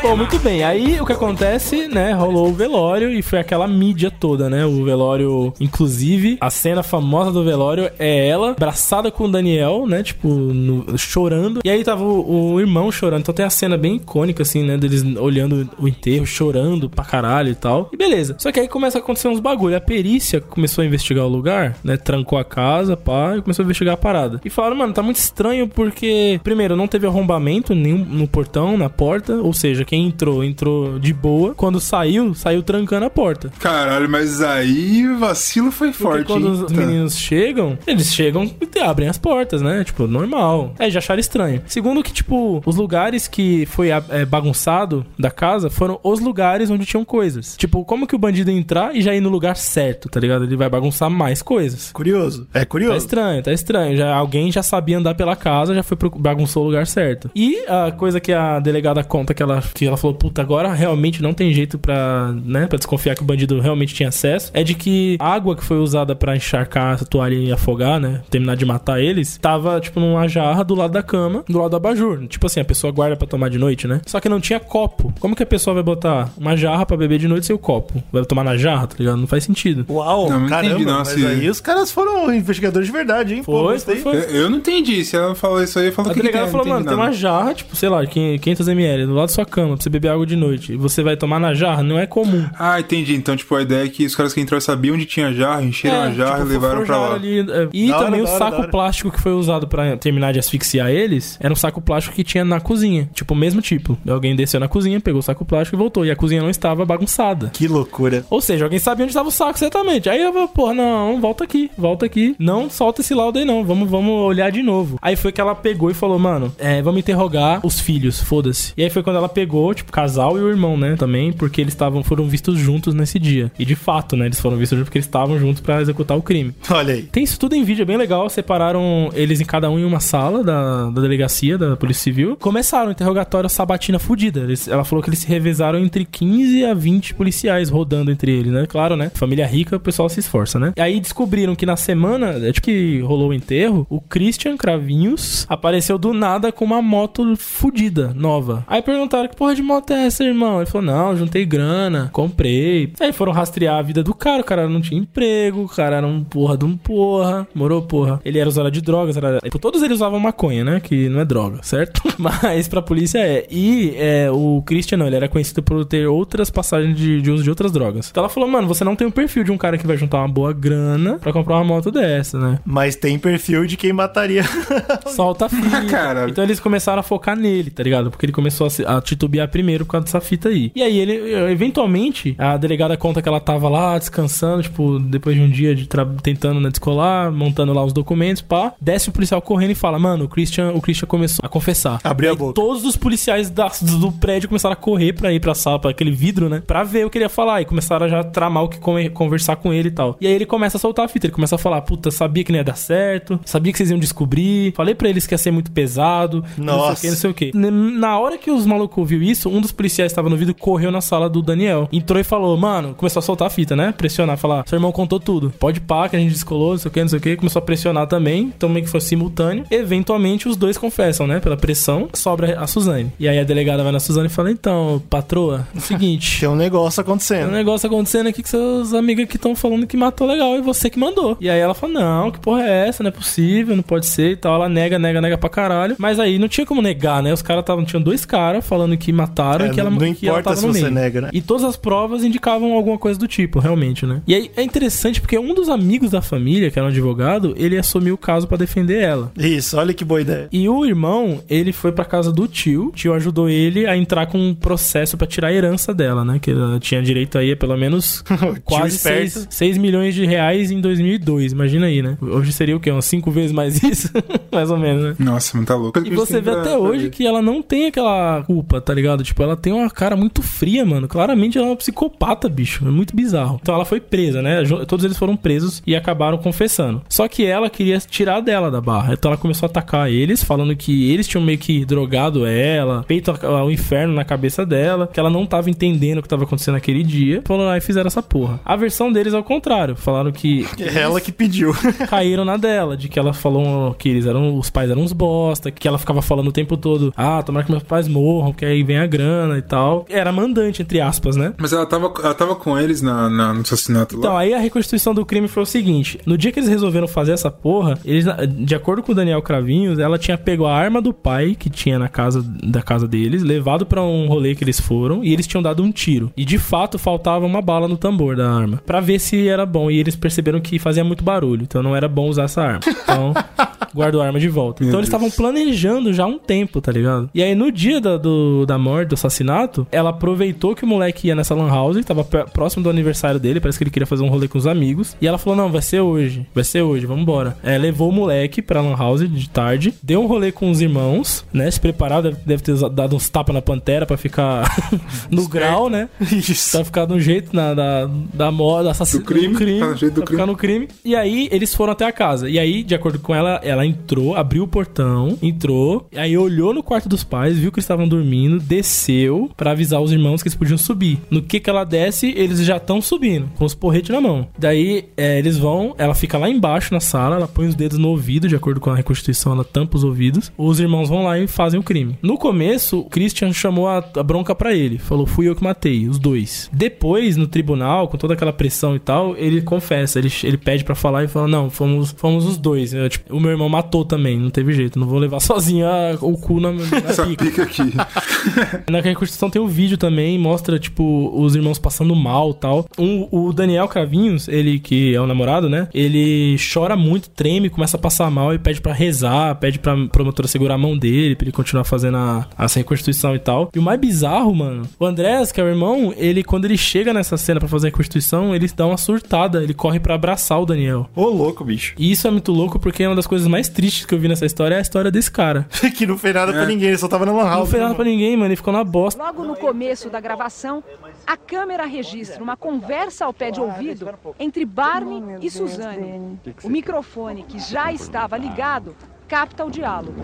Bom, 0.02 0.18
muito 0.18 0.38
bem. 0.40 0.64
Aí 0.64 0.99
o 1.02 1.06
que 1.06 1.14
acontece, 1.14 1.88
né? 1.88 2.11
Rolou 2.14 2.49
o 2.49 2.53
velório 2.53 3.10
e 3.11 3.22
foi 3.22 3.40
aquela 3.40 3.68
mídia 3.68 4.11
toda, 4.11 4.49
né? 4.49 4.66
O 4.66 4.84
velório, 4.84 5.53
inclusive, 5.60 6.38
a 6.41 6.49
cena 6.49 6.84
famosa 6.84 7.32
do 7.32 7.44
velório 7.44 7.90
é 7.99 8.28
ela 8.28 8.52
abraçada 8.52 9.11
com 9.11 9.26
o 9.26 9.32
Daniel, 9.32 9.86
né? 9.88 10.03
Tipo, 10.03 10.28
no- 10.28 10.98
chorando. 10.98 11.60
E 11.64 11.70
aí 11.70 11.84
tava 11.84 12.03
o, 12.03 12.53
o 12.53 12.60
irmão 12.60 12.91
chorando. 12.91 13.22
Então 13.22 13.34
tem 13.34 13.45
a 13.45 13.49
cena 13.49 13.78
bem 13.78 13.95
icônica, 13.95 14.44
assim, 14.44 14.64
né? 14.64 14.78
Deles 14.78 15.03
olhando 15.18 15.70
o 15.78 15.88
enterro, 15.88 16.26
chorando 16.26 16.90
pra 16.90 17.03
caralho 17.06 17.29
e 17.52 17.56
tal. 17.56 17.90
E 17.94 17.98
beleza. 17.98 18.36
Só 18.38 18.52
que 18.52 18.60
aí 18.60 18.68
começa 18.68 18.98
a 18.98 19.02
acontecer 19.02 19.28
uns 19.28 19.40
bagulho. 19.40 19.76
A 19.76 19.82
perícia 19.82 20.42
começou 20.42 20.82
a 20.82 20.86
investigar 20.86 21.26
o 21.26 21.30
lugar, 21.30 21.76
né? 21.84 21.98
Trancou 21.98 22.38
a 22.38 22.44
casa, 22.44 22.98
pá, 22.98 23.36
e 23.38 23.42
começou 23.42 23.64
a 23.64 23.66
investigar 23.66 23.94
a 23.94 23.98
parada. 23.98 24.42
E 24.44 24.50
falaram, 24.50 24.76
mano, 24.76 24.94
tá 24.94 25.02
muito 25.02 25.18
estranho 25.18 25.68
porque, 25.68 26.40
primeiro, 26.44 26.76
não 26.76 26.88
teve 26.88 27.06
arrombamento 27.08 27.76
nenhum 27.76 28.04
no 28.06 28.28
portão, 28.28 28.78
na 28.78 28.90
porta. 28.90 29.36
Ou 29.36 29.54
seja, 29.54 29.86
quem 29.86 30.08
entrou, 30.08 30.44
entrou 30.44 31.00
de 31.00 31.14
boa. 31.14 31.54
Quando 31.54 31.80
saiu, 31.80 32.34
saiu 32.34 32.64
trancando 32.64 33.06
a 33.06 33.10
porta. 33.10 33.52
Caralho, 33.60 34.10
mas 34.10 34.42
aí 34.42 35.08
o 35.08 35.18
vacilo 35.18 35.72
foi 35.72 35.90
Porque 35.90 36.04
forte, 36.04 36.26
quando 36.26 36.48
hein? 36.48 36.64
os 36.66 36.72
meninos 36.72 37.18
chegam, 37.18 37.78
eles 37.86 38.14
chegam 38.14 38.50
e 38.76 38.80
abrem 38.80 39.10
as 39.10 39.18
portas, 39.18 39.62
né? 39.62 39.84
Tipo, 39.84 40.08
normal. 40.08 40.74
Aí 40.80 40.90
já 40.90 41.00
acharam 41.00 41.20
estranho. 41.20 41.62
Segundo 41.68 42.04
que, 42.04 42.12
tipo, 42.12 42.62
os 42.66 42.76
lugares 42.76 43.28
que 43.28 43.66
foi 43.66 43.90
é, 43.90 44.26
bagunçado 44.26 45.06
da 45.18 45.30
casa 45.32 45.70
foram 45.70 46.00
os 46.04 46.20
lugares 46.20 46.70
onde 46.70 46.86
tinham 46.86 47.04
coisas. 47.04 47.19
Tipo, 47.58 47.84
como 47.86 48.08
que 48.08 48.16
o 48.16 48.20
bandido 48.20 48.52
entrar 48.52 48.96
e 48.96 49.02
já 49.02 49.14
ir 49.14 49.22
no 49.22 49.30
lugar 49.30 49.56
certo, 49.56 50.10
tá 50.10 50.20
ligado? 50.20 50.44
Ele 50.46 50.56
vai 50.56 50.70
bagunçar 50.70 51.10
mais 51.10 51.41
coisas. 51.41 51.91
Curioso. 51.91 52.48
É 52.54 52.60
Tá 52.60 52.66
curioso. 52.66 52.98
estranho, 52.98 53.41
tá 53.44 53.52
estranho. 53.52 53.98
Já, 53.98 54.14
alguém 54.16 54.52
já 54.52 54.62
sabia 54.64 54.98
andar 54.98 55.16
pela 55.16 55.36
casa, 55.36 55.74
já 55.74 55.84
foi 55.84 55.98
pro, 55.98 56.10
bagunçou 56.10 56.64
o 56.64 56.68
lugar 56.68 56.86
certo. 56.88 57.30
E 57.36 57.58
a 57.68 57.91
coisa 57.91 58.20
que 58.20 58.32
a 58.32 58.60
delegada 58.60 59.04
conta 59.04 59.34
que 59.34 59.41
ela, 59.41 59.62
que 59.74 59.86
ela 59.86 59.98
falou, 59.98 60.16
puta, 60.16 60.41
agora 60.41 60.72
realmente 60.74 61.22
não 61.22 61.34
tem 61.34 61.52
jeito 61.54 61.78
pra, 61.80 62.32
né, 62.44 62.68
pra 62.68 62.78
desconfiar 62.78 63.16
que 63.16 63.22
o 63.22 63.26
bandido 63.26 63.60
realmente 63.60 63.94
tinha 63.94 64.10
acesso, 64.10 64.52
é 64.54 64.64
de 64.64 64.74
que 64.76 65.18
a 65.20 65.34
água 65.34 65.56
que 65.56 65.64
foi 65.64 65.78
usada 65.80 66.16
pra 66.16 66.36
encharcar 66.36 66.94
essa 66.94 67.06
toalha 67.06 67.36
e 67.36 67.52
afogar, 67.52 68.00
né, 68.00 68.22
terminar 68.30 68.56
de 68.56 68.66
matar 68.66 69.00
eles, 69.02 69.38
tava, 69.38 69.80
tipo, 69.80 70.00
numa 70.00 70.28
jarra 70.28 70.64
do 70.64 70.76
lado 70.76 70.91
da 70.91 71.02
cama, 71.02 71.44
do 71.50 71.58
lado 71.58 71.72
do 71.72 71.76
abajur. 71.78 72.28
Tipo 72.28 72.46
assim, 72.46 72.60
a 72.60 72.66
pessoa 72.66 72.91
guarda 72.91 73.16
pra 73.16 73.28
tomar 73.28 73.50
de 73.50 73.58
noite, 73.58 73.88
né? 73.88 74.02
Só 74.06 74.20
que 74.20 74.30
não 74.30 74.40
tinha 74.40 74.60
copo. 74.60 75.12
Como 75.20 75.36
que 75.36 75.41
a 75.44 75.46
pessoa 75.46 75.74
vai 75.74 75.84
botar 75.84 76.30
uma 76.38 76.56
jarra 76.56 76.86
pra 76.86 76.96
beber 76.98 77.09
beber 77.10 77.19
de 77.19 77.27
noite 77.27 77.45
sem 77.48 77.56
o 77.56 77.60
copo? 77.60 78.02
Vai 78.11 78.23
tomar 78.26 78.44
na 78.44 78.56
jarra, 78.56 78.88
tá 78.88 78.95
ligado? 78.99 79.18
Não 79.18 79.27
faz 79.27 79.44
sentido. 79.44 79.86
Uau, 79.90 80.30
Não, 80.30 80.41
não 80.41 80.48
caramba, 80.48 80.68
entendi, 80.76 80.86
não, 80.86 80.99
mas 80.99 81.10
assim. 81.10 81.26
aí 81.26 81.49
os 81.49 81.60
caras 81.60 81.91
foram 81.91 82.34
investigadores 82.34 82.88
de 82.88 82.91
verdade, 82.94 83.34
hein? 83.36 83.44
Pô, 83.44 83.64
Foi, 83.64 83.73
gostei. 83.73 83.95
foi, 83.98 84.22
foi. 84.22 84.31
Eu, 84.36 84.41
eu 84.44 84.49
não 84.49 84.57
entendi. 84.60 85.03
Se 85.03 85.15
ela 85.15 85.34
falou 85.36 85.61
isso 85.64 85.77
aí, 85.80 85.88
eu 85.88 85.91
falo 85.94 86.10
A 86.10 86.14
que 86.14 86.19
delegada 86.19 86.45
que 86.45 86.52
falou, 86.52 86.65
não 86.65 86.73
mano, 86.76 86.86
tem 86.86 86.95
uma 86.95 87.11
jarra, 87.11 87.53
tipo, 87.53 87.76
sei 87.76 87.90
lá, 87.90 88.03
500ml 88.03 89.06
do 89.06 89.14
lado 89.14 89.27
da 89.27 89.34
sua 89.34 89.45
cama 89.45 89.76
pra 89.76 89.84
você 89.84 89.90
beber 89.90 90.10
água 90.10 90.26
de 90.26 90.36
noite. 90.36 90.73
E 90.73 90.76
você 90.76 91.02
vai 91.03 91.18
tomar 91.18 91.40
na 91.40 91.53
jarra? 91.53 91.84
Não 91.84 91.98
é 91.98 92.06
comum. 92.06 92.45
Ah, 92.57 92.80
entendi. 92.80 93.15
Então, 93.15 93.36
tipo, 93.36 93.53
a 93.56 93.61
ideia 93.61 93.86
é 93.86 93.90
que 93.90 94.06
os 94.06 94.15
caras 94.15 94.34
que 94.34 94.41
entraram 94.41 94.61
sabiam 94.61 94.95
onde 94.95 95.06
tinha 95.06 95.34
jarra, 95.34 95.64
encheram 95.64 96.02
a 96.03 96.11
jarra 96.11 96.36
tipo, 96.40 96.48
e 96.48 96.52
levaram 96.52 96.86
pra 96.86 96.98
lá. 96.98 97.15
ali, 97.15 97.40
é. 97.40 97.68
E 97.73 97.88
Da 97.88 97.98
hora, 97.98 98.06
também 98.06 98.22
o 98.22 98.27
hora, 98.27 98.38
saco 98.38 98.52
da 98.52 98.57
hora. 98.60 98.68
plástico 98.69 99.11
que 99.11 99.19
foi 99.22 99.31
usado 99.34 99.68
pra 99.68 99.98
terminar 99.98 100.31
de 100.34 100.40
asfixiar 100.40 100.90
eles 100.90 101.38
era 101.41 101.52
um 101.52 101.56
saco 101.56 101.81
plástico 101.81 102.15
que 102.15 102.23
tinha 102.23 102.44
na 102.45 102.60
cozinha. 102.60 103.10
Tipo, 103.14 103.34
o 103.34 103.38
mesmo 103.38 103.61
tipo. 103.61 103.98
Alguém 104.07 104.36
desceu 104.36 104.60
na 104.60 104.68
cozinha, 104.68 104.99
pegou 104.99 105.19
o 105.19 105.23
saco 105.23 105.45
plástico 105.45 105.76
e 105.76 105.80
voltou. 105.80 106.06
E 106.06 106.11
a 106.11 106.15
cozinha 106.15 106.41
não 106.41 106.49
estava 106.49 106.86
bagunçada. 106.90 107.49
Que 107.53 107.68
loucura. 107.68 108.26
Ou 108.30 108.41
seja, 108.41 108.66
alguém 108.66 108.80
sabia 108.80 109.03
onde 109.06 109.11
estava 109.11 109.30
o 109.30 109.32
saco 109.32 109.57
certamente. 109.57 110.10
Aí 110.10 110.22
eu 110.22 110.34
falei, 110.34 110.48
porra, 110.48 110.74
não, 110.74 111.22
volta 111.22 111.44
aqui, 111.44 111.70
volta 111.78 112.06
aqui. 112.06 112.36
Não 112.38 112.70
solta 112.70 113.02
esse 113.02 113.14
laudo 113.14 113.40
aí 113.40 113.45
não, 113.45 113.64
vamos, 113.64 113.90
vamos 113.90 114.11
olhar 114.26 114.52
de 114.52 114.61
novo. 114.61 114.98
Aí 115.02 115.16
foi 115.16 115.32
que 115.32 115.40
ela 115.40 115.56
pegou 115.56 115.90
e 115.90 115.94
falou, 115.94 116.20
mano, 116.20 116.53
é, 116.57 116.82
vamos 116.82 116.99
interrogar 116.99 117.66
os 117.66 117.80
filhos, 117.80 118.22
foda-se. 118.22 118.74
E 118.76 118.84
aí 118.84 118.90
foi 118.90 119.03
quando 119.03 119.16
ela 119.18 119.30
pegou, 119.30 119.74
tipo, 119.74 119.90
o 119.90 119.94
casal 119.94 120.38
e 120.38 120.41
o 120.41 120.49
irmão, 120.49 120.78
né, 120.78 120.95
também, 120.98 121.32
porque 121.32 121.61
eles 121.61 121.74
estavam, 121.74 122.03
foram 122.03 122.26
vistos 122.28 122.57
juntos 122.57 122.94
nesse 122.94 123.20
dia. 123.20 123.52
E 123.57 123.64
de 123.66 123.76
fato, 123.76 124.16
né, 124.18 124.26
eles 124.26 124.40
foram 124.40 124.57
vistos 124.57 124.78
juntos 124.78 124.90
porque 124.90 124.98
eles 124.98 125.06
estavam 125.06 125.38
juntos 125.40 125.61
pra 125.61 125.82
executar 125.82 126.18
o 126.18 126.22
crime. 126.22 126.53
Olha 126.70 126.94
aí. 126.95 127.03
Tem 127.03 127.24
isso 127.24 127.40
tudo 127.40 127.56
em 127.56 127.64
vídeo, 127.64 127.84
é 127.84 127.86
bem 127.86 127.98
legal. 127.98 128.30
Separaram 128.30 129.10
eles 129.14 129.40
em 129.40 129.45
cada 129.45 129.70
um 129.70 129.78
em 129.80 129.86
uma 129.86 129.99
sala 129.99 130.44
da, 130.44 130.90
da 130.90 131.02
delegacia, 131.02 131.57
da 131.57 131.76
Polícia 131.78 132.03
Civil. 132.03 132.36
Começaram 132.38 132.90
o 132.90 132.91
interrogatório 132.91 133.49
sabatina 133.49 133.99
fudida. 133.99 134.41
Eles- 134.41 134.68
ela 134.68 134.84
falou 134.84 135.03
que 135.03 135.10
eles 135.10 135.20
se 135.20 135.28
revezaram 135.28 135.80
entre 135.80 136.03
15 136.06 136.66
a 136.66 136.74
20 136.80 137.14
policiais 137.14 137.70
rodando 137.70 138.12
entre 138.12 138.32
eles, 138.32 138.52
né? 138.52 138.66
Claro, 138.68 138.96
né? 138.96 139.12
Família 139.14 139.46
rica, 139.46 139.76
o 139.76 139.80
pessoal 139.80 140.10
se 140.10 140.20
esforça, 140.20 140.58
né? 140.60 140.74
E 140.76 140.82
aí 140.82 141.00
descobriram 141.00 141.56
que 141.56 141.66
na 141.66 141.76
semana, 141.76 142.40
tipo 142.52 142.70
que 142.70 143.00
rolou 143.02 143.30
o 143.30 143.34
enterro, 143.34 143.86
o 143.90 144.00
Christian 144.00 144.58
Cravinhos 144.58 145.46
apareceu 145.50 145.98
do 145.98 146.14
nada 146.14 146.52
com 146.52 146.66
uma 146.66 146.82
moto 146.82 147.36
fudida, 147.36 148.14
nova. 148.16 148.64
Aí 148.68 148.82
perguntaram 148.82 149.28
que 149.28 149.36
porra 149.36 149.56
de 149.56 149.62
moto 149.62 149.92
é 149.92 150.06
essa, 150.06 150.24
irmão? 150.24 150.58
Ele 150.58 150.70
falou: 150.70 150.86
não, 150.86 151.16
juntei 151.16 151.46
grana, 151.46 152.10
comprei. 152.12 152.94
Aí 153.00 153.12
foram 153.12 153.32
rastrear 153.32 153.78
a 153.78 153.82
vida 153.82 154.04
do 154.04 154.14
cara, 154.14 154.42
o 154.42 154.46
cara 154.46 154.70
não 154.70 154.82
tinha 154.82 155.00
emprego, 155.00 155.64
o 155.64 155.68
cara 155.68 155.98
era 155.98 156.08
um 156.08 156.24
porra 156.24 156.58
de 156.58 156.66
um 156.66 156.78
porra, 156.78 157.48
morou 157.54 157.82
porra. 157.82 158.20
Ele 158.24 158.40
era 158.40 158.50
usuário 158.50 158.72
de 158.72 158.82
drogas, 158.82 159.18
era... 159.18 159.40
tipo, 159.40 159.60
todos 159.60 159.82
eles 159.82 159.96
usavam 159.96 160.20
maconha, 160.20 160.64
né? 160.64 160.80
Que 160.80 161.10
não 161.10 161.20
é 161.20 161.26
droga, 161.26 161.60
certo? 161.64 162.02
Mas 162.18 162.68
pra 162.68 162.82
polícia 162.82 163.20
é. 163.20 163.46
E 163.50 163.94
é, 163.96 164.30
o 164.32 164.62
Christian 164.66 164.98
não, 164.98 165.08
ele 165.08 165.16
era 165.16 165.28
conhecido 165.28 165.62
por 165.64 165.86
ter 165.86 166.08
outras 166.08 166.50
passagens 166.50 166.69
de, 166.78 167.22
de 167.22 167.32
uso 167.32 167.44
de 167.44 167.50
outras 167.50 167.72
drogas. 167.72 168.10
Então 168.10 168.22
ela 168.22 168.30
falou, 168.30 168.48
mano, 168.50 168.68
você 168.68 168.84
não 168.84 168.96
tem 168.96 169.08
o 169.08 169.12
perfil 169.12 169.44
de 169.44 169.52
um 169.52 169.58
cara 169.58 169.78
que 169.78 169.86
vai 169.88 169.98
juntar 169.98 170.20
uma 170.20 170.28
boa 170.28 170.54
grana 170.54 171.18
pra 171.20 171.32
comprar 171.34 171.56
uma 171.56 171.64
moto 171.64 171.91
dessa, 171.91 172.40
né? 172.40 172.60
Mas 172.66 172.96
tem 172.96 173.18
perfil 173.20 173.66
de 173.66 173.76
quem 173.78 173.91
mataria. 173.94 174.44
Solta 175.08 175.46
a 175.46 175.50
fita. 175.50 175.86
Caralho. 175.86 176.32
Então 176.32 176.44
eles 176.44 176.60
começaram 176.60 177.00
a 177.00 177.04
focar 177.04 177.36
nele, 177.36 177.70
tá 177.72 177.84
ligado? 177.84 178.10
Porque 178.12 178.26
ele 178.26 178.34
começou 178.34 178.68
a, 178.86 178.98
a 178.98 179.02
titubear 179.02 179.48
primeiro 179.50 179.86
por 179.86 179.91
causa 179.94 180.06
dessa 180.06 180.22
fita 180.22 180.50
aí. 180.50 180.72
E 180.76 180.82
aí 180.82 180.98
ele, 181.00 181.14
eventualmente, 181.52 182.36
a 182.38 182.58
delegada 182.58 182.96
conta 182.98 183.22
que 183.22 183.30
ela 183.30 183.40
tava 183.40 183.70
lá 183.70 183.98
descansando, 183.98 184.64
tipo, 184.64 185.00
depois 185.00 185.36
de 185.36 185.41
um 185.41 185.50
dia 185.50 185.76
de 185.76 185.88
tentando 186.24 186.60
né, 186.60 186.70
descolar, 186.70 187.32
montando 187.32 187.74
lá 187.74 187.84
os 187.84 187.94
documentos, 187.94 188.41
pá. 188.41 188.74
Desce 188.80 189.10
o 189.10 189.12
policial 189.12 189.41
correndo 189.41 189.72
e 189.72 189.76
fala, 189.76 190.00
mano, 190.00 190.26
o 190.26 190.28
Christian, 190.30 190.72
o 190.72 190.82
Christian 190.82 191.08
começou 191.08 191.40
a 191.44 191.50
confessar. 191.50 192.00
Abriu 192.04 192.32
a 192.32 192.36
boca. 192.36 192.54
Todos 192.54 192.84
os 192.86 192.96
policiais 192.96 193.50
da- 193.50 193.72
do 194.00 194.12
prédio 194.12 194.50
começaram 194.50 194.74
a 194.74 194.76
correr 194.76 195.14
pra 195.14 195.32
ir 195.32 195.40
pra 195.40 195.54
sala, 195.54 195.80
pra 195.80 195.91
aquele 195.91 196.12
vidro, 196.12 196.50
né? 196.50 196.59
Pra 196.61 196.84
ver 196.84 197.06
o 197.06 197.10
que 197.10 197.18
ele 197.18 197.26
ia 197.26 197.30
falar. 197.30 197.61
E 197.61 197.65
começaram 197.65 198.06
a 198.06 198.10
já 198.10 198.23
tramar 198.23 198.64
o 198.64 198.69
que 198.69 198.80
conversar 199.10 199.56
com 199.57 199.73
ele 199.73 199.90
e 199.90 199.91
tal. 199.91 200.18
E 200.19 200.27
aí 200.27 200.34
ele 200.34 200.45
começa 200.45 200.77
a 200.77 200.80
soltar 200.80 201.06
a 201.06 201.07
fita. 201.07 201.27
Ele 201.27 201.34
começa 201.34 201.56
a 201.56 201.57
falar: 201.57 201.81
Puta, 201.81 202.11
sabia 202.11 202.44
que 202.44 202.52
não 202.52 202.60
ia 202.60 202.64
dar 202.64 202.76
certo. 202.76 203.40
Sabia 203.45 203.72
que 203.72 203.77
vocês 203.77 203.91
iam 203.91 203.99
descobrir. 203.99 204.73
Falei 204.76 204.95
pra 204.95 205.10
eles 205.10 205.26
que 205.26 205.34
ia 205.34 205.38
ser 205.38 205.52
muito 205.52 205.72
pesado. 205.72 206.44
Nossa. 206.57 206.90
Não 206.90 206.95
sei 206.95 206.95
o 206.95 206.95
que, 206.95 207.07
não 207.10 207.15
sei 207.15 207.30
o 207.30 207.34
que. 207.34 207.52
Na 207.98 208.19
hora 208.19 208.38
que 208.38 208.52
os 208.52 208.65
malucos 208.65 209.07
viu 209.07 209.22
isso, 209.22 209.49
um 209.49 209.61
dos 209.61 209.72
policiais 209.72 210.11
que 210.11 210.14
estava 210.14 210.30
no 210.30 210.38
vidro 210.38 210.53
correu 210.53 210.91
na 210.91 211.02
sala 211.02 211.30
do 211.30 211.41
Daniel. 211.41 211.88
Entrou 211.91 212.19
e 212.19 212.23
falou: 212.23 212.56
Mano, 212.57 212.94
começou 212.95 213.19
a 213.19 213.23
soltar 213.23 213.48
a 213.48 213.49
fita, 213.49 213.76
né? 213.76 213.94
Pressionar, 213.98 214.38
falar: 214.38 214.68
Seu 214.68 214.77
irmão 214.77 214.91
contou 214.91 215.19
tudo. 215.19 215.53
Pode 215.60 215.81
pá, 215.81 216.07
que 216.10 216.15
a 216.15 216.19
gente 216.19 216.31
descolou, 216.31 216.72
não 216.72 216.77
sei 216.77 216.90
o 216.90 216.91
que, 216.91 217.02
não 217.02 217.10
sei 217.10 217.19
o 217.19 217.22
que. 217.22 217.36
Começou 217.36 217.60
a 217.60 217.64
pressionar 217.64 218.07
também. 218.07 218.52
Também 218.57 218.84
que 218.84 218.90
foi 218.90 219.02
simultâneo. 219.02 219.65
Eventualmente 219.72 220.48
os 220.48 220.56
dois 220.56 220.77
confessam, 220.77 221.27
né? 221.27 221.40
Pela 221.40 221.57
pressão, 221.57 222.10
sobra 222.14 222.60
a 222.60 222.68
Suzane. 222.68 223.11
E 223.19 223.27
aí 223.27 223.40
a 223.40 223.44
delegada 223.44 223.84
vai 223.84 223.91
na 223.91 223.99
Suzane 223.99 224.27
e 224.27 224.30
fala: 224.30 224.52
Então, 224.52 225.02
patroa, 225.10 225.68
é 225.73 225.77
o 225.77 225.81
seguinte. 225.81 226.40
Tem 226.50 226.56
um 226.56 226.58
negócio 226.58 227.04
Tem 227.04 227.10
um 227.10 227.14
acontecendo. 227.14 227.52
negócio 227.52 227.88
acontecendo 227.88 228.28
aqui 228.28 228.42
que 228.44 228.50
seus 228.50 228.94
amigos 228.94 229.24
aqui 229.26 229.36
estão 229.36 229.56
falando 229.56 229.86
que 229.88 229.96
matou 229.98 230.28
legal 230.28 230.56
e 230.58 230.62
você 230.62 230.90
que 230.90 231.00
mandou. 231.00 231.38
E 231.40 231.50
aí 231.50 231.60
ela 231.60 231.74
fala: 231.74 231.94
Não, 231.94 232.32
que 232.32 232.40
porra 232.40 232.64
é 232.64 232.88
essa? 232.88 233.04
Não 233.04 233.10
é 233.10 233.12
possível, 233.12 233.76
não 233.76 233.84
pode 233.84 234.06
ser 234.06 234.32
e 234.32 234.36
tal. 234.36 234.56
Ela 234.56 234.70
nega, 234.70 234.98
nega, 235.00 235.22
nega 235.22 235.38
pra 235.38 235.50
caralho. 235.50 235.96
Mas 236.00 236.20
aí 236.20 236.38
não 236.40 236.48
tinha 236.48 236.66
como 236.66 236.82
negar, 236.82 237.22
né? 237.22 237.34
Os 237.34 237.42
caras 237.42 237.62
estavam. 237.62 237.86
Tinham 237.86 238.02
dois 238.02 238.26
caras 238.26 238.66
falando 238.66 238.96
que 238.98 239.12
mataram 239.12 239.66
É, 239.66 239.70
e 239.70 239.72
que 239.72 239.80
ela, 239.80 239.90
não 239.90 239.98
que 239.98 240.28
ela 240.28 240.40
importa 240.40 240.44
tava 240.44 240.56
se 240.58 240.68
no 240.68 240.74
você 240.74 240.82
meio. 240.84 240.94
nega, 240.94 241.22
né? 241.22 241.30
E 241.34 241.42
todas 241.42 241.64
as 241.64 241.76
provas 241.78 242.24
indicavam 242.24 242.74
alguma 242.74 242.98
coisa 242.98 243.20
do 243.20 243.28
tipo, 243.28 243.60
realmente, 243.60 244.06
né? 244.06 244.22
E 244.28 244.34
aí 244.36 244.52
é 244.56 244.62
interessante 244.64 245.22
porque 245.22 245.38
um 245.38 245.54
dos 245.54 245.70
amigos 245.70 246.12
da 246.12 246.22
família, 246.22 246.70
que 246.72 246.78
era 246.78 246.86
um 246.88 246.92
advogado, 246.92 247.54
ele 247.58 247.78
assumiu 247.78 248.16
o 248.16 248.18
caso 248.18 248.48
pra 248.48 248.58
defender 248.58 249.02
ela. 249.02 249.32
Isso, 249.38 249.78
olha 249.78 249.94
que 249.94 250.04
boa 250.06 250.22
ideia. 250.22 250.48
E 250.52 250.68
o 250.70 250.86
irmão, 250.86 251.42
ele 251.50 251.72
foi 251.72 251.92
pra 251.92 252.06
casa 252.06 252.32
do 252.32 252.48
tio. 252.48 252.88
O 252.88 252.92
tio 252.92 253.14
ajudou 253.14 253.50
ele 253.50 253.86
a 253.88 253.96
entrar 253.96 254.26
com 254.28 254.38
um 254.38 254.54
processo 254.56 255.18
pra 255.18 255.28
tirar 255.28 255.48
a 255.50 255.54
herança 255.54 255.94
dela, 255.94 256.24
né? 256.26 256.39
Que 256.40 256.52
ela 256.52 256.80
tinha 256.80 257.02
direito 257.02 257.38
aí 257.38 257.52
a 257.52 257.57
pelo 257.57 257.78
menos 257.78 258.24
quase 258.64 258.95
esperto. 258.95 259.32
6, 259.32 259.48
6 259.49 259.78
milhões 259.78 260.16
de 260.16 260.26
reais 260.26 260.72
em 260.72 260.82
2002. 260.82 261.52
Imagina 261.52 261.88
aí, 261.88 262.02
né? 262.02 262.18
Hoje 262.22 262.52
seria 262.52 262.76
o 262.76 262.80
quê? 262.80 262.91
Umas 262.91 263.06
5 263.06 263.30
vezes 263.32 263.52
mais 263.52 263.82
isso? 263.84 264.10
mais 264.52 264.72
ou 264.72 264.78
menos, 264.78 265.03
né? 265.03 265.16
Nossa, 265.20 265.57
mas 265.57 265.66
tá 265.66 265.76
louco. 265.76 265.99
E 266.06 266.10
você 266.10 266.41
vê 266.41 266.52
até 266.52 266.78
hoje 266.78 267.10
que 267.10 267.26
ela 267.26 267.41
não 267.41 267.61
tem 267.61 267.88
aquela 267.88 268.44
culpa, 268.44 268.82
tá 268.82 268.94
ligado? 268.94 269.24
Tipo, 269.24 269.44
ela 269.44 269.56
tem 269.56 269.74
uma 269.74 269.90
cara 269.90 270.16
muito 270.16 270.41
fria, 270.41 270.86
mano. 270.86 271.07
Claramente 271.07 271.57
ela 271.57 271.68
é 271.68 271.70
uma 271.72 271.76
psicopata, 271.76 272.48
bicho. 272.49 272.88
É 272.88 272.91
muito 272.91 273.16
bizarro. 273.16 273.60
Então 273.61 273.76
ela 273.76 273.86
foi 273.86 273.99
presa, 273.99 274.41
né? 274.41 274.64
Todos 274.88 275.06
eles 275.06 275.18
foram 275.18 275.36
presos 275.36 275.82
e 275.86 275.95
acabaram 275.95 276.38
confessando. 276.38 277.02
Só 277.10 277.28
que 277.28 277.45
ela 277.45 277.70
queria 277.70 277.99
tirar 277.99 278.41
dela 278.41 278.72
da 278.72 278.82
barra. 278.82 279.14
Então 279.14 279.32
ela 279.32 279.40
começou 279.40 279.68
a 279.68 279.70
atacar 279.70 280.10
eles, 280.11 280.44
falando 280.44 280.76
que 280.76 281.11
eles 281.11 281.28
tinham 281.28 281.44
meio 281.44 281.57
que 281.57 281.86
drogado 281.86 282.45
ela, 282.45 283.03
feito 283.07 283.32
o 283.32 283.72
inferno 283.72 284.14
na 284.14 284.24
cabeça 284.24 284.66
dela, 284.66 285.10
que 285.11 285.20
ela 285.20 285.30
não 285.30 285.45
tava 285.45 285.70
entendendo 285.70 286.20
o 286.20 286.22
que 286.22 286.28
tava 286.30 286.44
acontecendo 286.44 286.76
naquele 286.76 287.04
dia. 287.04 287.42
Falando 287.46 287.68
lá 287.68 287.78
e 287.78 287.82
fizeram 287.82 288.08
essa 288.08 288.22
porra. 288.24 288.60
A 288.64 288.76
versão 288.76 289.12
deles 289.12 289.34
é 289.34 289.38
o 289.38 289.44
contrário. 289.44 289.96
Falaram 289.96 290.32
que 290.32 290.66
É 290.80 291.00
ela 291.02 291.20
que 291.22 291.32
pediu. 291.32 291.74
caíram 292.10 292.46
na 292.46 292.58
dela, 292.58 292.96
de 292.96 293.08
que 293.10 293.20
ela 293.20 293.34
falou 293.34 293.94
que 293.94 294.10
eles 294.10 294.26
eram, 294.26 294.58
os 294.58 294.70
pais 294.70 294.90
eram 294.90 295.02
uns 295.02 295.14
bosta, 295.14 295.72
que 295.72 295.88
ela 295.88 295.98
ficava 295.98 296.22
falando 296.22 296.48
o 296.48 296.52
tempo 296.52 296.78
todo, 296.78 297.14
ah, 297.16 297.42
tomara 297.44 297.66
que 297.66 297.72
meus 297.72 297.84
pais 297.84 298.08
morram, 298.08 298.54
que 298.54 298.66
aí 298.66 298.84
vem 298.84 298.98
a 298.98 299.06
grana 299.08 299.58
e 299.58 299.62
tal. 299.62 300.06
Era 300.10 300.32
mandante, 300.32 300.82
entre 300.82 301.02
aspas, 301.02 301.36
né? 301.36 301.54
Mas 301.58 301.74
ela 301.74 301.86
tava, 301.86 302.12
ela 302.24 302.34
tava 302.34 302.56
com 302.56 302.78
eles 302.78 303.02
na, 303.02 303.30
na- 303.30 303.54
no 303.54 303.62
assassinato 303.62 304.16
Então, 304.16 304.34
lá. 304.34 304.40
aí 304.42 304.54
a 304.54 304.60
reconstituição 304.60 305.14
do 305.14 305.26
crime 305.26 305.48
foi 305.48 305.64
o 305.64 305.66
seguinte: 305.66 306.20
no 306.26 306.38
dia 306.38 306.52
que 306.52 306.60
eles 306.60 306.70
resolveram 306.70 307.08
fazer 307.08 307.32
essa 307.34 307.50
porra, 307.52 307.98
eles, 308.06 308.26
de 308.50 308.76
acordo 308.76 309.02
com 309.04 309.12
o 309.12 309.16
Daniel 309.16 309.42
Cravinhos, 309.42 310.00
ela 310.00 310.18
tinha 310.18 310.38
pego 310.38 310.66
a 310.66 310.76
arma 310.76 311.02
do 311.02 311.14
pai 311.14 311.56
que 311.58 311.70
tinha 311.70 311.98
na 312.00 312.08
casa 312.10 312.44
da 312.64 312.82
casa 312.82 313.08
deles, 313.08 313.44
levado 313.44 313.86
pra 313.86 314.02
um 314.04 314.28
rolê 314.28 314.56
que 314.56 314.64
eles 314.64 314.80
foram 314.80 315.24
e 315.24 315.34
eles 315.34 315.48
tinham 315.48 315.62
dado 315.62 315.84
um 315.84 315.92
tiro. 315.92 316.19
E 316.36 316.44
de 316.46 316.58
fato 316.58 316.98
faltava 317.00 317.46
uma 317.46 317.62
bala 317.62 317.88
no 317.88 317.98
tambor 317.98 318.36
da 318.36 318.50
arma 318.50 318.82
Pra 318.86 319.00
ver 319.00 319.20
se 319.20 319.48
era 319.48 319.66
bom. 319.66 319.90
E 319.90 319.98
eles 319.98 320.16
perceberam 320.16 320.60
que 320.60 320.80
fazia 320.80 321.04
muito 321.04 321.24
barulho, 321.24 321.64
então 321.64 321.82
não 321.84 321.96
era 321.96 322.08
bom 322.08 322.28
usar 322.30 322.44
essa 322.44 322.62
arma. 322.62 322.80
Então, 322.88 323.34
guardou 323.94 324.22
a 324.22 324.26
arma 324.26 324.40
de 324.40 324.48
volta. 324.50 324.84
Meu 324.84 324.90
então 324.90 325.00
eles 325.00 325.08
estavam 325.08 325.30
planejando 325.32 326.14
já 326.14 326.24
há 326.24 326.28
um 326.28 326.38
tempo, 326.38 326.80
tá 326.82 326.91
ligado? 326.91 327.30
E 327.34 327.41
aí 327.41 327.56
no 327.56 327.72
dia 327.72 328.00
da, 328.00 328.18
do, 328.18 328.66
da 328.66 328.78
morte, 328.78 329.10
do 329.10 329.14
assassinato, 329.16 329.88
ela 329.91 330.10
aproveitou 330.12 330.76
que 330.76 330.84
o 330.84 330.88
moleque 330.88 331.28
ia 331.28 331.36
nessa 331.36 331.56
lan 331.56 331.68
house, 331.70 332.04
tava 332.06 332.24
pr- 332.24 332.50
próximo 332.54 332.84
do 332.84 332.90
aniversário 332.90 333.40
dele, 333.40 333.60
parece 333.60 333.78
que 333.78 333.84
ele 333.84 333.91
queria 333.91 334.06
fazer 334.08 334.24
um 334.24 334.30
rolê 334.30 334.48
com 334.48 334.58
os 334.58 334.68
amigos. 334.68 335.16
E 335.22 335.28
ela 335.28 335.38
falou: 335.38 335.58
Não, 335.58 335.72
vai 335.72 335.82
ser 335.82 336.02
hoje, 336.02 336.46
vai 336.54 336.64
ser 336.64 336.82
hoje, 336.82 337.06
vambora. 337.06 337.58
É, 337.64 337.78
levou 337.78 338.10
o 338.10 338.12
moleque 338.14 338.62
pra 338.62 338.82
lan 338.82 338.96
house 338.96 339.28
de 339.28 339.50
tarde, 339.50 339.94
deu 340.04 340.22
um 340.22 340.28
rolê 340.28 340.52
com 340.52 340.70
os 340.70 340.82
irmãos, 340.82 341.46
né? 341.52 341.70
Se 341.70 341.80
preparou, 341.80 342.22
deve, 342.22 342.64
ter 342.64 342.76
dado 342.91 343.16
uns 343.16 343.30
tapas 343.30 343.54
na 343.56 343.62
pantera 343.62 344.06
pra 344.06 344.18
ficar 344.18 344.70
no 345.30 345.48
grau, 345.48 345.90
né? 345.90 345.99
Isso. 346.32 346.72
Pra 346.72 346.86
ficar 346.86 347.08
no 347.08 347.20
jeito 347.20 347.56
na, 347.56 347.74
da, 347.74 348.10
da 348.34 348.52
moda, 348.52 348.92
assassino 348.92 349.24
Do 349.24 349.26
crime, 349.26 349.80
tá 349.80 349.88
no 349.88 349.98
jeito 349.98 350.16
do 350.16 350.22
pra 350.22 350.32
ficar 350.32 350.46
no 350.46 350.56
crime. 350.56 350.88
E 351.04 351.16
aí 351.16 351.50
eles 351.52 351.74
foram 351.74 351.94
até 351.94 352.06
a 352.06 352.12
casa. 352.12 352.50
E 352.50 352.60
aí, 352.60 352.84
de 352.84 352.96
acordo 352.96 353.20
com 353.20 353.34
ela, 353.34 353.60
ela 353.64 353.86
entrou, 353.86 354.36
abriu 354.36 354.64
o 354.64 354.68
portão, 354.68 355.38
entrou, 355.42 356.08
e 356.12 356.20
aí 356.20 356.38
olhou 356.38 356.74
no 356.74 356.84
quarto 356.84 357.10
dos 357.10 357.24
pais, 357.24 357.58
viu 357.58 357.72
que 357.72 357.80
eles 357.80 357.86
estavam 357.86 358.08
dormindo, 358.08 358.60
desceu 358.60 359.50
pra 359.56 359.72
avisar 359.72 360.02
os 360.02 360.12
irmãos 360.12 360.42
que 360.42 360.50
eles 360.50 360.58
podiam 360.58 360.78
subir. 360.78 361.20
No 361.30 361.42
que 361.42 361.60
que 361.60 361.70
ela 361.70 361.84
desce, 361.84 362.34
eles 362.36 362.60
já 362.60 362.78
estão 362.78 363.02
subindo, 363.02 363.50
com 363.58 363.66
os 363.66 363.76
porretes 363.76 364.10
na 364.10 364.22
mão. 364.22 364.48
Daí 364.58 365.06
é, 365.18 365.38
eles 365.40 365.58
vão, 365.58 365.96
ela 365.98 366.14
fica 366.14 366.38
lá 366.38 366.50
embaixo 366.50 366.94
na 366.94 367.00
sala, 367.00 367.36
ela 367.36 367.48
põe 367.48 367.68
os 367.68 367.76
dedos 367.76 367.98
no 367.98 368.10
ouvido, 368.10 368.48
de 368.48 368.56
acordo 368.56 368.80
com 368.80 368.90
a 368.90 368.96
reconstituição, 368.96 369.54
ela 369.54 369.64
tampa 369.64 369.98
os 369.98 370.04
ouvidos. 370.04 370.52
Os 370.58 370.80
irmãos 370.80 371.10
vão 371.10 371.24
lá 371.24 371.38
e 371.40 371.48
fazem 371.48 371.80
o 371.80 371.84
crime. 371.84 372.18
No 372.22 372.38
começo, 372.38 373.00
o 373.00 373.10
Christian 373.10 373.52
chamou 373.54 373.88
a, 373.88 373.98
a 373.98 374.24
bronca 374.24 374.54
pra 374.54 374.74
ele, 374.74 374.98
falou: 374.98 375.26
fui 375.26 375.48
eu 375.48 375.56
que 375.56 375.64
matei. 375.64 375.89
Matei, 375.90 376.07
os 376.07 376.20
dois. 376.20 376.70
Depois, 376.72 377.36
no 377.38 377.48
tribunal, 377.48 378.07
com 378.07 378.18
toda 378.18 378.34
aquela 378.34 378.53
pressão 378.53 378.95
e 378.95 378.99
tal, 378.99 379.36
ele 379.36 379.61
confessa, 379.61 380.20
ele, 380.20 380.32
ele 380.44 380.57
pede 380.57 380.84
pra 380.84 380.95
falar 380.95 381.24
e 381.24 381.28
fala: 381.28 381.48
Não, 381.48 381.70
fomos, 381.70 382.14
fomos 382.18 382.45
os 382.45 382.57
dois. 382.57 382.94
Eu, 382.94 383.10
tipo, 383.10 383.36
o 383.36 383.40
meu 383.40 383.52
irmão 383.52 383.68
matou 383.70 384.06
também, 384.06 384.38
não 384.38 384.49
teve 384.49 384.74
jeito, 384.74 384.99
não 384.99 385.07
vou 385.07 385.20
levar 385.20 385.40
sozinho 385.41 385.86
a- 385.88 386.18
o 386.22 386.34
cu 386.38 386.60
na, 386.60 386.72
na 386.72 386.84
Essa 387.10 387.26
pica. 387.26 387.45
pica 387.45 387.64
aqui. 387.64 387.82
Na 388.90 389.02
reconstrução 389.02 389.49
tem 389.49 389.61
um 389.61 389.68
vídeo 389.68 389.98
também, 389.98 390.38
mostra, 390.38 390.80
tipo, 390.80 391.32
os 391.36 391.56
irmãos 391.56 391.78
passando 391.80 392.16
mal 392.16 392.52
e 392.52 392.53
tal. 392.56 392.86
Um, 392.98 393.28
o 393.32 393.53
Daniel 393.53 393.88
Cravinhos, 393.88 394.48
ele 394.48 394.80
que 394.80 395.14
é 395.14 395.22
o 395.22 395.28
namorado, 395.28 395.70
né? 395.70 395.88
Ele 395.94 396.56
chora 396.74 396.95
muito, 396.95 397.30
treme, 397.30 397.70
começa 397.70 397.98
a 397.98 397.99
passar 397.99 398.30
mal 398.32 398.53
e 398.53 398.60
pede 398.60 398.82
pra 398.82 398.94
rezar, 398.94 399.56
pede 399.56 399.80
pra 399.80 399.95
promotora 400.07 400.48
segurar 400.48 400.76
a 400.76 400.78
mão 400.78 400.98
dele, 400.98 401.36
pra 401.36 401.45
ele 401.45 401.52
continuar 401.52 401.84
fazendo 401.84 402.18
a, 402.18 402.48
essa 402.57 402.80
reconstituição 402.80 403.36
e 403.36 403.40
tal. 403.40 403.70
E 403.76 403.80
o 403.80 403.82
mais 403.82 403.99
bizarro, 403.99 404.53
mano, 404.56 404.84
o 404.99 405.06
Andrés, 405.06 405.52
que 405.52 405.60
é 405.60 405.64
o 405.64 405.68
irmão, 405.68 405.79
ele, 406.16 406.44
quando 406.44 406.66
ele 406.66 406.78
chega 406.78 407.14
nessa 407.14 407.38
cena 407.38 407.60
pra 407.60 407.70
fazer 407.70 407.88
a 407.88 407.90
reconstituição, 407.90 408.54
ele 408.56 408.68
dá 408.76 408.86
uma 408.86 408.98
surtada, 408.98 409.64
ele 409.64 409.74
corre 409.74 410.00
pra 410.00 410.16
abraçar 410.16 410.60
o 410.62 410.66
Daniel. 410.66 411.10
Ô, 411.16 411.26
louco, 411.26 411.64
bicho. 411.64 411.94
E 411.98 412.12
isso 412.12 412.28
é 412.28 412.32
muito 412.32 412.52
louco 412.52 412.80
porque 412.80 413.06
uma 413.06 413.16
das 413.16 413.28
coisas 413.28 413.48
mais 413.48 413.70
tristes 413.70 414.06
que 414.06 414.14
eu 414.14 414.20
vi 414.20 414.28
nessa 414.28 414.46
história 414.46 414.76
é 414.76 414.78
a 414.78 414.82
história 414.82 415.12
desse 415.12 415.32
cara. 415.32 415.68
que 415.96 416.06
não 416.06 416.18
fez 416.18 416.34
nada 416.34 416.52
pra 416.52 416.66
ninguém, 416.66 416.90
ele 416.90 416.98
só 416.98 417.08
tava 417.08 417.26
na 417.26 417.32
lan 417.32 417.44
Não 417.44 417.50
house. 417.50 417.70
fez 417.70 417.82
nada 417.82 417.96
pra 417.96 418.06
ninguém, 418.06 418.36
mano, 418.36 418.50
ele 418.50 418.56
ficou 418.56 418.74
na 418.74 418.84
bosta. 418.84 419.22
Logo 419.24 419.44
no 419.44 419.56
começo 419.56 420.10
da 420.10 420.20
gravação, 420.20 420.84
a 421.26 421.38
câmera 421.38 421.86
registra 421.86 422.42
uma 422.44 422.58
conversa 422.58 423.26
ao 423.26 423.34
pé 423.34 423.52
de 423.52 423.60
ouvido 423.60 424.10
entre 424.40 424.66
Barney 424.66 425.22
e 425.42 425.50
Suzane. 425.50 426.40
O 426.64 426.70
microfone, 426.70 427.44
que 427.44 427.60
já 427.60 427.92
estava 427.92 428.38
ligado, 428.38 428.96
capta 429.30 429.64
o 429.64 429.70
diálogo. 429.70 430.20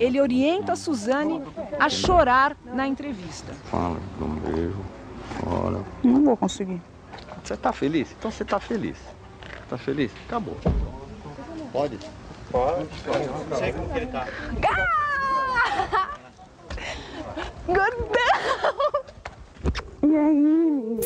Ele 0.00 0.20
orienta 0.20 0.74
Suzane 0.74 1.42
a 1.78 1.88
chorar 1.90 2.56
na 2.64 2.88
entrevista. 2.88 3.52
Fala, 3.70 4.00
dá 4.18 4.24
um 4.24 4.34
beijo. 4.36 4.78
Não 6.02 6.24
vou 6.24 6.36
conseguir. 6.36 6.80
Você 7.44 7.56
tá 7.56 7.72
feliz? 7.72 8.10
Então 8.18 8.30
você 8.30 8.44
tá 8.44 8.58
feliz. 8.58 8.96
Tá 9.68 9.76
feliz? 9.76 10.10
Acabou. 10.26 10.56
Pode? 11.70 11.98
Pode. 12.50 12.88
Sei 13.58 13.72
como 13.72 13.88
que 13.90 13.98
ele 13.98 14.06
tá. 14.06 14.26
E 14.26 14.66
aí? 14.66 14.88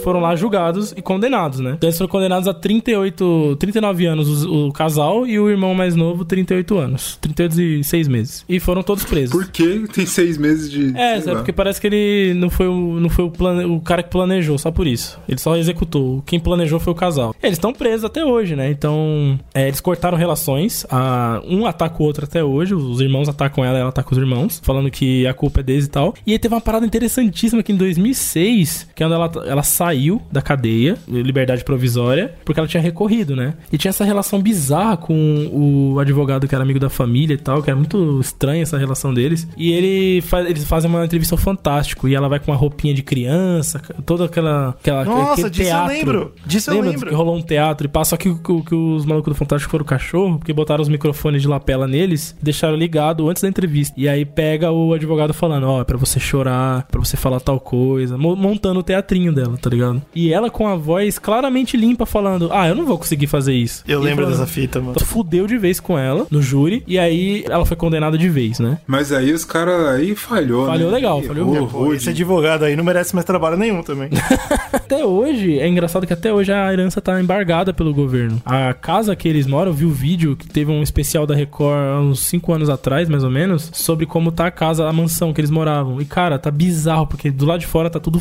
Foram 0.03 0.21
lá 0.21 0.35
julgados 0.35 0.93
e 0.97 1.03
condenados, 1.03 1.61
né? 1.61 1.75
Então 1.77 1.89
eles 1.89 1.99
foram 1.99 2.11
condenados 2.11 2.49
a 2.49 2.55
38, 2.55 3.57
39 3.59 4.07
anos 4.07 4.45
o, 4.45 4.69
o 4.69 4.73
casal 4.73 5.27
e 5.27 5.39
o 5.39 5.51
irmão 5.51 5.75
mais 5.75 5.95
novo 5.95 6.25
38 6.25 6.79
anos. 6.79 7.19
38 7.21 7.61
e 7.61 7.85
6 7.85 8.09
meses. 8.09 8.45
E 8.49 8.61
foram 8.61 8.83
todos 8.83 9.05
presos. 9.05 9.33
Por 9.33 9.51
que 9.51 9.87
tem 9.93 10.07
seis 10.07 10.39
meses 10.39 10.71
de. 10.71 10.97
É, 10.97 11.15
sei 11.15 11.21
sabe, 11.21 11.31
lá. 11.31 11.37
porque 11.37 11.53
parece 11.53 11.81
que 11.81 11.87
ele 11.87 12.35
não 12.35 12.51
foi, 12.51 12.67
o, 12.67 13.01
não 13.01 13.09
foi 13.09 13.25
o, 13.25 13.31
plane... 13.31 13.65
o 13.65 13.81
cara 13.81 14.03
que 14.03 14.11
planejou, 14.11 14.59
só 14.59 14.71
por 14.71 14.87
isso. 14.87 15.19
Ele 15.29 15.39
só 15.39 15.57
executou. 15.57 16.23
Quem 16.27 16.41
planejou 16.41 16.81
foi 16.81 16.93
o 16.93 16.97
casal. 16.97 17.35
Eles 17.43 17.59
estão 17.59 17.73
presos 17.73 18.05
até 18.05 18.25
hoje, 18.25 18.57
né? 18.57 18.71
Então, 18.71 19.39
é, 19.55 19.69
eles 19.69 19.81
cortaram 19.81 20.17
relações. 20.17 20.87
A... 20.91 21.43
Um 21.47 21.67
ataca 21.67 22.03
o 22.03 22.07
outro 22.07 22.25
até 22.25 22.43
hoje. 22.43 22.75
Os 22.75 23.01
irmãos 23.01 23.29
atacam 23.29 23.65
ela, 23.65 23.79
ela 23.79 23.89
ataca 23.89 24.13
os 24.13 24.19
irmãos. 24.19 24.61
Falando 24.63 24.91
que 24.91 25.27
a 25.27 25.35
culpa 25.35 25.61
é 25.61 25.63
deles 25.63 25.87
e 25.87 25.91
tal. 25.91 26.15
E 26.27 26.33
aí 26.33 26.39
teve 26.39 26.55
uma 26.55 26.61
parada 26.61 26.87
interessantíssima 26.87 27.63
que 27.63 27.73
em 27.73 27.77
2006, 27.77 28.82
que 28.95 29.03
é 29.03 29.07
quando 29.07 29.15
ela, 29.15 29.31
ela 29.47 29.63
saiu 29.63 30.23
da 30.31 30.41
cadeia, 30.41 30.97
liberdade 31.09 31.65
provisória, 31.65 32.35
porque 32.45 32.59
ela 32.61 32.69
tinha 32.69 32.83
recorrido, 32.83 33.35
né? 33.37 33.55
E 33.73 33.77
tinha 33.79 33.91
essa 33.91 34.05
relação 34.05 34.41
bizarra 34.41 34.97
com 34.97 35.49
o 35.53 35.99
advogado 35.99 36.47
que 36.49 36.55
era 36.55 36.63
amigo 36.65 36.79
da 36.79 36.89
família 36.89 37.35
e 37.35 37.39
tal, 37.39 37.63
que 37.63 37.69
era 37.71 37.77
muito 37.77 38.19
estranha 38.21 38.63
essa 38.63 38.79
relação 38.79 39.13
deles. 39.13 39.47
E 39.57 39.73
ele 39.73 40.21
faz, 40.23 40.49
eles 40.49 40.65
fazem 40.65 40.89
uma 40.91 41.05
entrevista 41.05 41.35
ao 41.35 41.39
Fantástico 41.39 42.09
e 42.09 42.15
ela 42.15 42.29
vai 42.29 42.39
com 42.39 42.51
uma 42.51 42.57
roupinha 42.57 42.95
de 42.95 43.03
criança, 43.03 43.81
toda 44.07 44.25
aquela. 44.27 44.71
aquela 44.71 45.05
Nossa, 45.05 45.51
disso 45.51 45.63
eu 45.63 45.67
teatro. 45.67 45.89
lembro. 45.95 46.33
Disso 46.47 46.71
eu 46.71 46.75
Lembra 46.77 46.91
lembro. 46.91 47.09
que 47.09 47.15
rolou 47.15 47.37
um 47.37 47.43
teatro 47.43 47.87
e 47.87 47.91
passa 47.91 48.17
que, 48.17 48.33
que, 48.35 48.63
que 48.63 48.75
os 48.75 49.05
malucos 49.05 49.33
do 49.33 49.37
Fantástico 49.37 49.71
foram 49.71 49.85
cachorro, 49.85 50.39
porque 50.39 50.53
botaram 50.53 50.83
os 50.83 50.89
microfones 50.89 51.43
de 51.43 51.49
lapela 51.49 51.87
neles 51.87 52.37
e 52.41 52.45
deixaram 52.45 52.77
ligado 52.77 53.29
antes 53.29 53.43
da 53.43 53.49
entrevista. 53.49 53.95
E 53.99 54.09
aí 54.09 54.25
pega 54.25 54.71
o 54.71 54.93
advogado 54.95 55.35
falando, 55.35 55.67
ó, 55.67 55.81
é 55.81 55.85
pra 55.85 55.97
você 55.97 56.19
chorar, 56.21 56.87
pra 56.91 57.01
você 57.01 57.17
falar 57.17 57.41
tal 57.41 57.59
coisa, 57.61 58.17
mo- 58.17 58.37
montando 58.73 58.81
o 58.81 58.83
teatrinho 58.83 59.33
dela, 59.33 59.57
tá 59.61 59.69
ligado? 59.69 60.03
E 60.15 60.33
ela 60.33 60.51
com 60.51 60.67
a 60.67 60.75
voz 60.75 61.19
claramente 61.19 61.77
limpa 61.77 62.07
falando, 62.07 62.49
ah, 62.53 62.67
eu 62.69 62.75
não 62.75 62.85
vou 62.87 62.97
conseguir 62.99 63.27
fazer 63.27 63.53
isso. 63.55 63.85
Eu 63.87 64.01
E 64.01 64.05
lembro 64.05 64.25
falando- 64.25 64.39
dessa 64.41 64.51
fita, 64.51 64.81
mano. 64.81 64.99
Fudeu 65.01 65.47
de 65.47 65.59
vez 65.59 65.79
com 65.79 65.99
ela 65.99 66.27
no 66.31 66.41
júri 66.41 66.83
e 66.87 66.99
aí 66.99 67.45
ela 67.49 67.65
foi 67.67 67.77
condenada 67.77 68.17
de 68.17 68.29
vez, 68.29 68.59
né? 68.59 68.79
Mas 68.87 69.13
aí 69.13 69.33
os 69.33 69.45
caras 69.45 69.87
aí 69.89 70.15
falhou, 70.15 70.67
Falhou 70.67 70.91
né? 70.91 70.97
legal, 70.97 71.19
Errou, 71.19 71.29
falhou 71.29 71.55
errou 71.55 71.69
Pô, 71.87 71.95
esse 71.95 72.09
advogado 72.09 72.65
aí 72.65 72.75
não 72.77 72.85
merece 72.85 73.15
mais 73.15 73.25
trabalho 73.27 73.57
nenhum 73.57 73.83
também. 73.83 74.09
Até 74.73 75.05
hoje, 75.05 75.59
é 75.59 75.69
engraçado 75.69 76.07
que 76.07 76.13
até 76.13 76.33
hoje 76.33 76.53
a 76.53 76.71
herança 76.73 77.01
tá 77.01 77.21
embargada 77.21 77.73
pelo 77.73 77.95
governo. 77.95 78.41
A 78.45 78.73
casa 78.75 79.15
que 79.17 79.27
eles 79.29 79.47
moram, 79.47 79.71
eu 79.71 79.75
vi 79.75 79.85
o 79.87 79.91
vídeo 79.91 80.37
que 80.37 80.47
teve 80.49 80.71
um 80.71 80.83
especial 80.83 81.27
da 81.27 81.35
Record 81.35 81.77
há 81.79 82.01
uns 82.01 82.21
5 82.21 82.53
anos 82.53 82.69
atrás, 82.69 83.09
mais 83.09 83.25
ou 83.25 83.31
menos, 83.31 83.71
sobre 83.73 84.05
como 84.07 84.31
tá 84.31 84.47
a 84.47 84.51
casa, 84.51 84.87
a 84.87 84.93
mansão 84.93 85.33
que 85.33 85.41
eles 85.41 85.51
moravam. 85.51 86.01
E 86.01 86.05
cara, 86.05 86.39
tá 86.39 86.51
bizarro, 86.51 87.07
porque 87.07 87.31
do 87.31 87.47
lado 87.47 87.61
de 87.61 87.67
fora 87.67 87.89
tá 87.89 87.99
tudo 87.99 88.19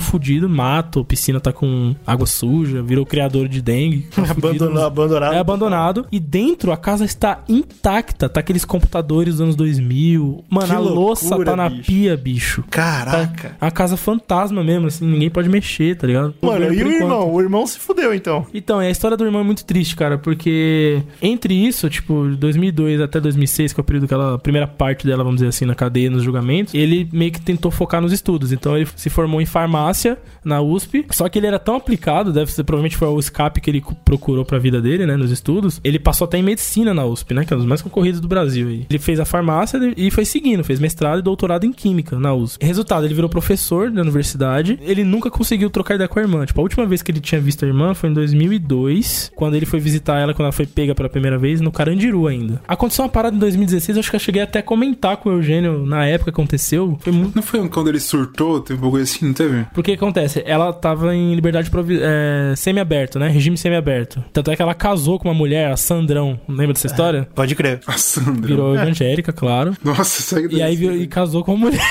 mato, 0.50 1.04
piscina 1.06 1.40
tá 1.40 1.52
com 1.52 1.96
água 2.06 2.26
suja, 2.26 2.82
virou 2.82 3.06
criador 3.06 3.48
de 3.48 3.62
dengue. 3.62 4.08
Tá. 4.16 4.24
Abandonou, 4.32 4.84
abandonado. 4.86 5.34
É 5.34 5.38
abandonado. 5.38 6.06
E 6.12 6.20
dentro 6.20 6.72
a 6.72 6.78
casa 6.78 7.06
está 7.06 7.44
intacta. 7.48 8.28
Tá 8.30 8.40
aqueles 8.40 8.66
computadores 8.66 9.36
dos 9.36 9.42
anos 9.42 9.56
2000. 9.56 10.44
Mano, 10.50 10.68
Que 10.68 10.74
a 10.74 10.80
louça 10.80 11.26
loucura, 11.36 11.52
tá 11.52 11.56
na 11.56 11.70
bicho. 11.70 11.84
pia, 11.86 12.18
bicho. 12.18 12.64
Caraca. 12.70 13.56
Tá 13.60 13.68
a 13.68 13.72
casa 13.72 13.98
fantasma 13.98 14.64
mesmo, 14.64 14.88
assim, 14.88 15.06
ninguém 15.06 15.30
pode 15.30 15.50
mexer, 15.50 15.96
tá 15.96 16.08
ligado? 16.08 16.34
Mano, 16.42 16.66
e 16.66 16.70
o 16.70 16.74
enquanto. 16.74 16.92
irmão? 16.94 17.34
O 17.34 17.42
irmão 17.42 17.66
se 17.68 17.80
fudeu, 17.80 18.14
então. 18.14 18.46
Então, 18.54 18.82
e 18.82 18.88
a 18.88 18.90
história 18.90 19.16
do 19.18 19.26
irmão 19.26 19.42
é 19.42 19.44
muito 19.44 19.66
triste, 19.66 19.96
cara, 19.96 20.18
porque 20.18 21.02
entre 21.22 21.54
isso, 21.54 21.90
tipo, 21.90 22.30
de 22.30 22.36
2002 22.38 23.02
até 23.02 23.20
2006, 23.20 23.74
que 23.74 23.80
é 23.80 23.82
o 23.82 23.84
período 23.84 24.08
que 24.08 24.14
ela, 24.14 24.36
a 24.36 24.40
primeira 24.40 24.68
parte 24.68 25.06
dela, 25.06 25.24
vamos 25.24 25.38
dizer 25.38 25.50
assim, 25.50 25.66
na 25.66 25.76
cadeia, 25.76 26.10
nos 26.10 26.24
julgamentos, 26.24 26.74
ele 26.74 27.08
meio 27.12 27.32
que 27.32 27.42
tentou 27.42 27.72
focar 27.72 28.02
nos 28.02 28.12
estudos. 28.12 28.52
Então, 28.52 28.76
ele 28.78 28.88
se 28.96 29.10
formou 29.10 29.42
em 29.42 29.46
farmácia 29.46 30.18
na 30.44 30.62
USP, 30.62 31.06
só 31.12 31.28
que 31.30 31.38
ele 31.40 31.48
era 31.48 31.60
tão 31.60 31.76
aplicado, 31.76 32.32
deve 32.34 32.52
ser, 32.52 32.64
provavelmente 32.64 32.98
foi 32.98 33.08
o 33.08 33.20
escape 33.20 33.62
que 33.62 33.70
ele 33.70 33.82
cu- 33.82 33.96
procurou 33.96 34.44
pra 34.46 34.58
vida 34.60 34.82
dele, 34.82 35.06
né, 35.06 35.16
nos 35.16 35.32
estudos. 35.32 35.80
Ele 35.84 36.00
passou 36.00 36.26
até 36.26 36.38
em 36.38 36.44
medicina 36.44 36.94
na 36.94 37.06
USP, 37.06 37.34
né, 37.34 37.46
que 37.46 37.54
é 37.54 37.56
um 37.56 37.60
dos 37.60 37.68
mais 37.68 37.82
concorridos 37.82 38.20
do 38.20 38.28
Brasil 38.28 38.68
aí. 38.68 38.86
Ele 38.90 39.00
fez 39.00 39.20
a 39.20 39.26
farmácia 39.26 39.80
e 39.96 40.10
foi 40.12 40.26
seguindo, 40.26 40.64
fez 40.64 40.80
mestrado 40.80 41.20
e 41.20 41.22
doutorado 41.22 41.66
em 41.66 41.72
química 41.72 42.18
na 42.20 42.34
USP. 42.34 42.66
Resultado, 42.66 43.06
ele 43.06 43.14
virou 43.14 43.30
professor 43.30 43.90
da 43.92 44.02
universidade. 44.02 44.80
Ele 44.82 45.04
nunca 45.04 45.30
conseguiu 45.30 45.70
trocar 45.70 45.96
ideia 45.96 46.08
com 46.08 46.20
a 46.20 46.22
irmã. 46.22 46.46
Tipo, 46.46 46.60
a 46.62 46.64
última 46.64 46.86
vez 46.86 47.02
que 47.02 47.12
ele 47.12 47.20
tinha 47.20 47.40
visto 47.40 47.64
a 47.64 47.68
irmã 47.68 47.94
foi 47.94 48.10
em 48.10 48.14
2002, 48.14 49.32
quando 49.36 49.56
ele 49.56 49.66
foi 49.66 49.80
visitar 49.80 50.20
ela 50.20 50.34
quando 50.34 50.46
ela 50.46 50.52
foi 50.52 50.66
pega 50.66 50.94
pela 50.96 51.10
primeira 51.10 51.38
vez 51.38 51.62
no 51.62 51.72
Carandiru 51.72 52.28
ainda. 52.28 52.62
Aconteceu 52.68 53.04
uma 53.04 53.10
parada 53.12 53.36
em 53.36 53.40
2016, 53.40 53.98
acho 53.98 54.10
que 54.10 54.16
eu 54.16 54.20
cheguei 54.20 54.42
até 54.42 54.60
a 54.60 54.64
comentar 54.64 55.18
com 55.18 55.30
o 55.30 55.34
Eugênio 55.34 55.86
na 55.86 56.06
época 56.06 56.32
que 56.32 56.36
aconteceu. 56.36 56.98
Foi 57.02 57.12
muito 57.12 57.36
Não 57.36 57.44
foi 57.44 57.68
quando 57.70 57.90
ele 57.90 58.00
surtou? 58.00 58.60
Teve 58.62 58.80
um 58.80 58.82
pouco 58.82 58.98
assim, 58.98 59.26
não 59.28 59.34
teve? 59.34 59.66
porque 59.74 59.92
acontece? 59.94 60.21
Ela 60.46 60.72
tava 60.74 61.16
em 61.16 61.34
liberdade 61.36 61.70
provi- 61.70 62.00
é, 62.02 62.54
semi-aberto, 62.56 63.18
né? 63.20 63.28
Regime 63.30 63.58
semi-aberto. 63.58 64.24
Tanto 64.34 64.52
é 64.52 64.56
que 64.56 64.62
ela 64.62 64.74
casou 64.74 65.18
com 65.20 65.28
uma 65.28 65.34
mulher, 65.34 65.72
a 65.72 65.78
Sandrão. 65.78 66.40
Lembra 66.48 66.74
dessa 66.74 66.88
história? 66.88 67.28
Pode 67.36 67.56
crer. 67.56 67.80
A 67.88 67.94
Sandra. 67.98 68.48
Virou 68.48 68.76
evangélica, 68.76 69.32
claro. 69.34 69.76
Nossa, 69.84 70.22
segue 70.22 70.56
E 70.56 70.62
aí 70.62 70.76
virou- 70.76 70.96
e 70.96 71.08
casou 71.08 71.44
com 71.44 71.54
uma 71.54 71.68
mulher. 71.70 71.82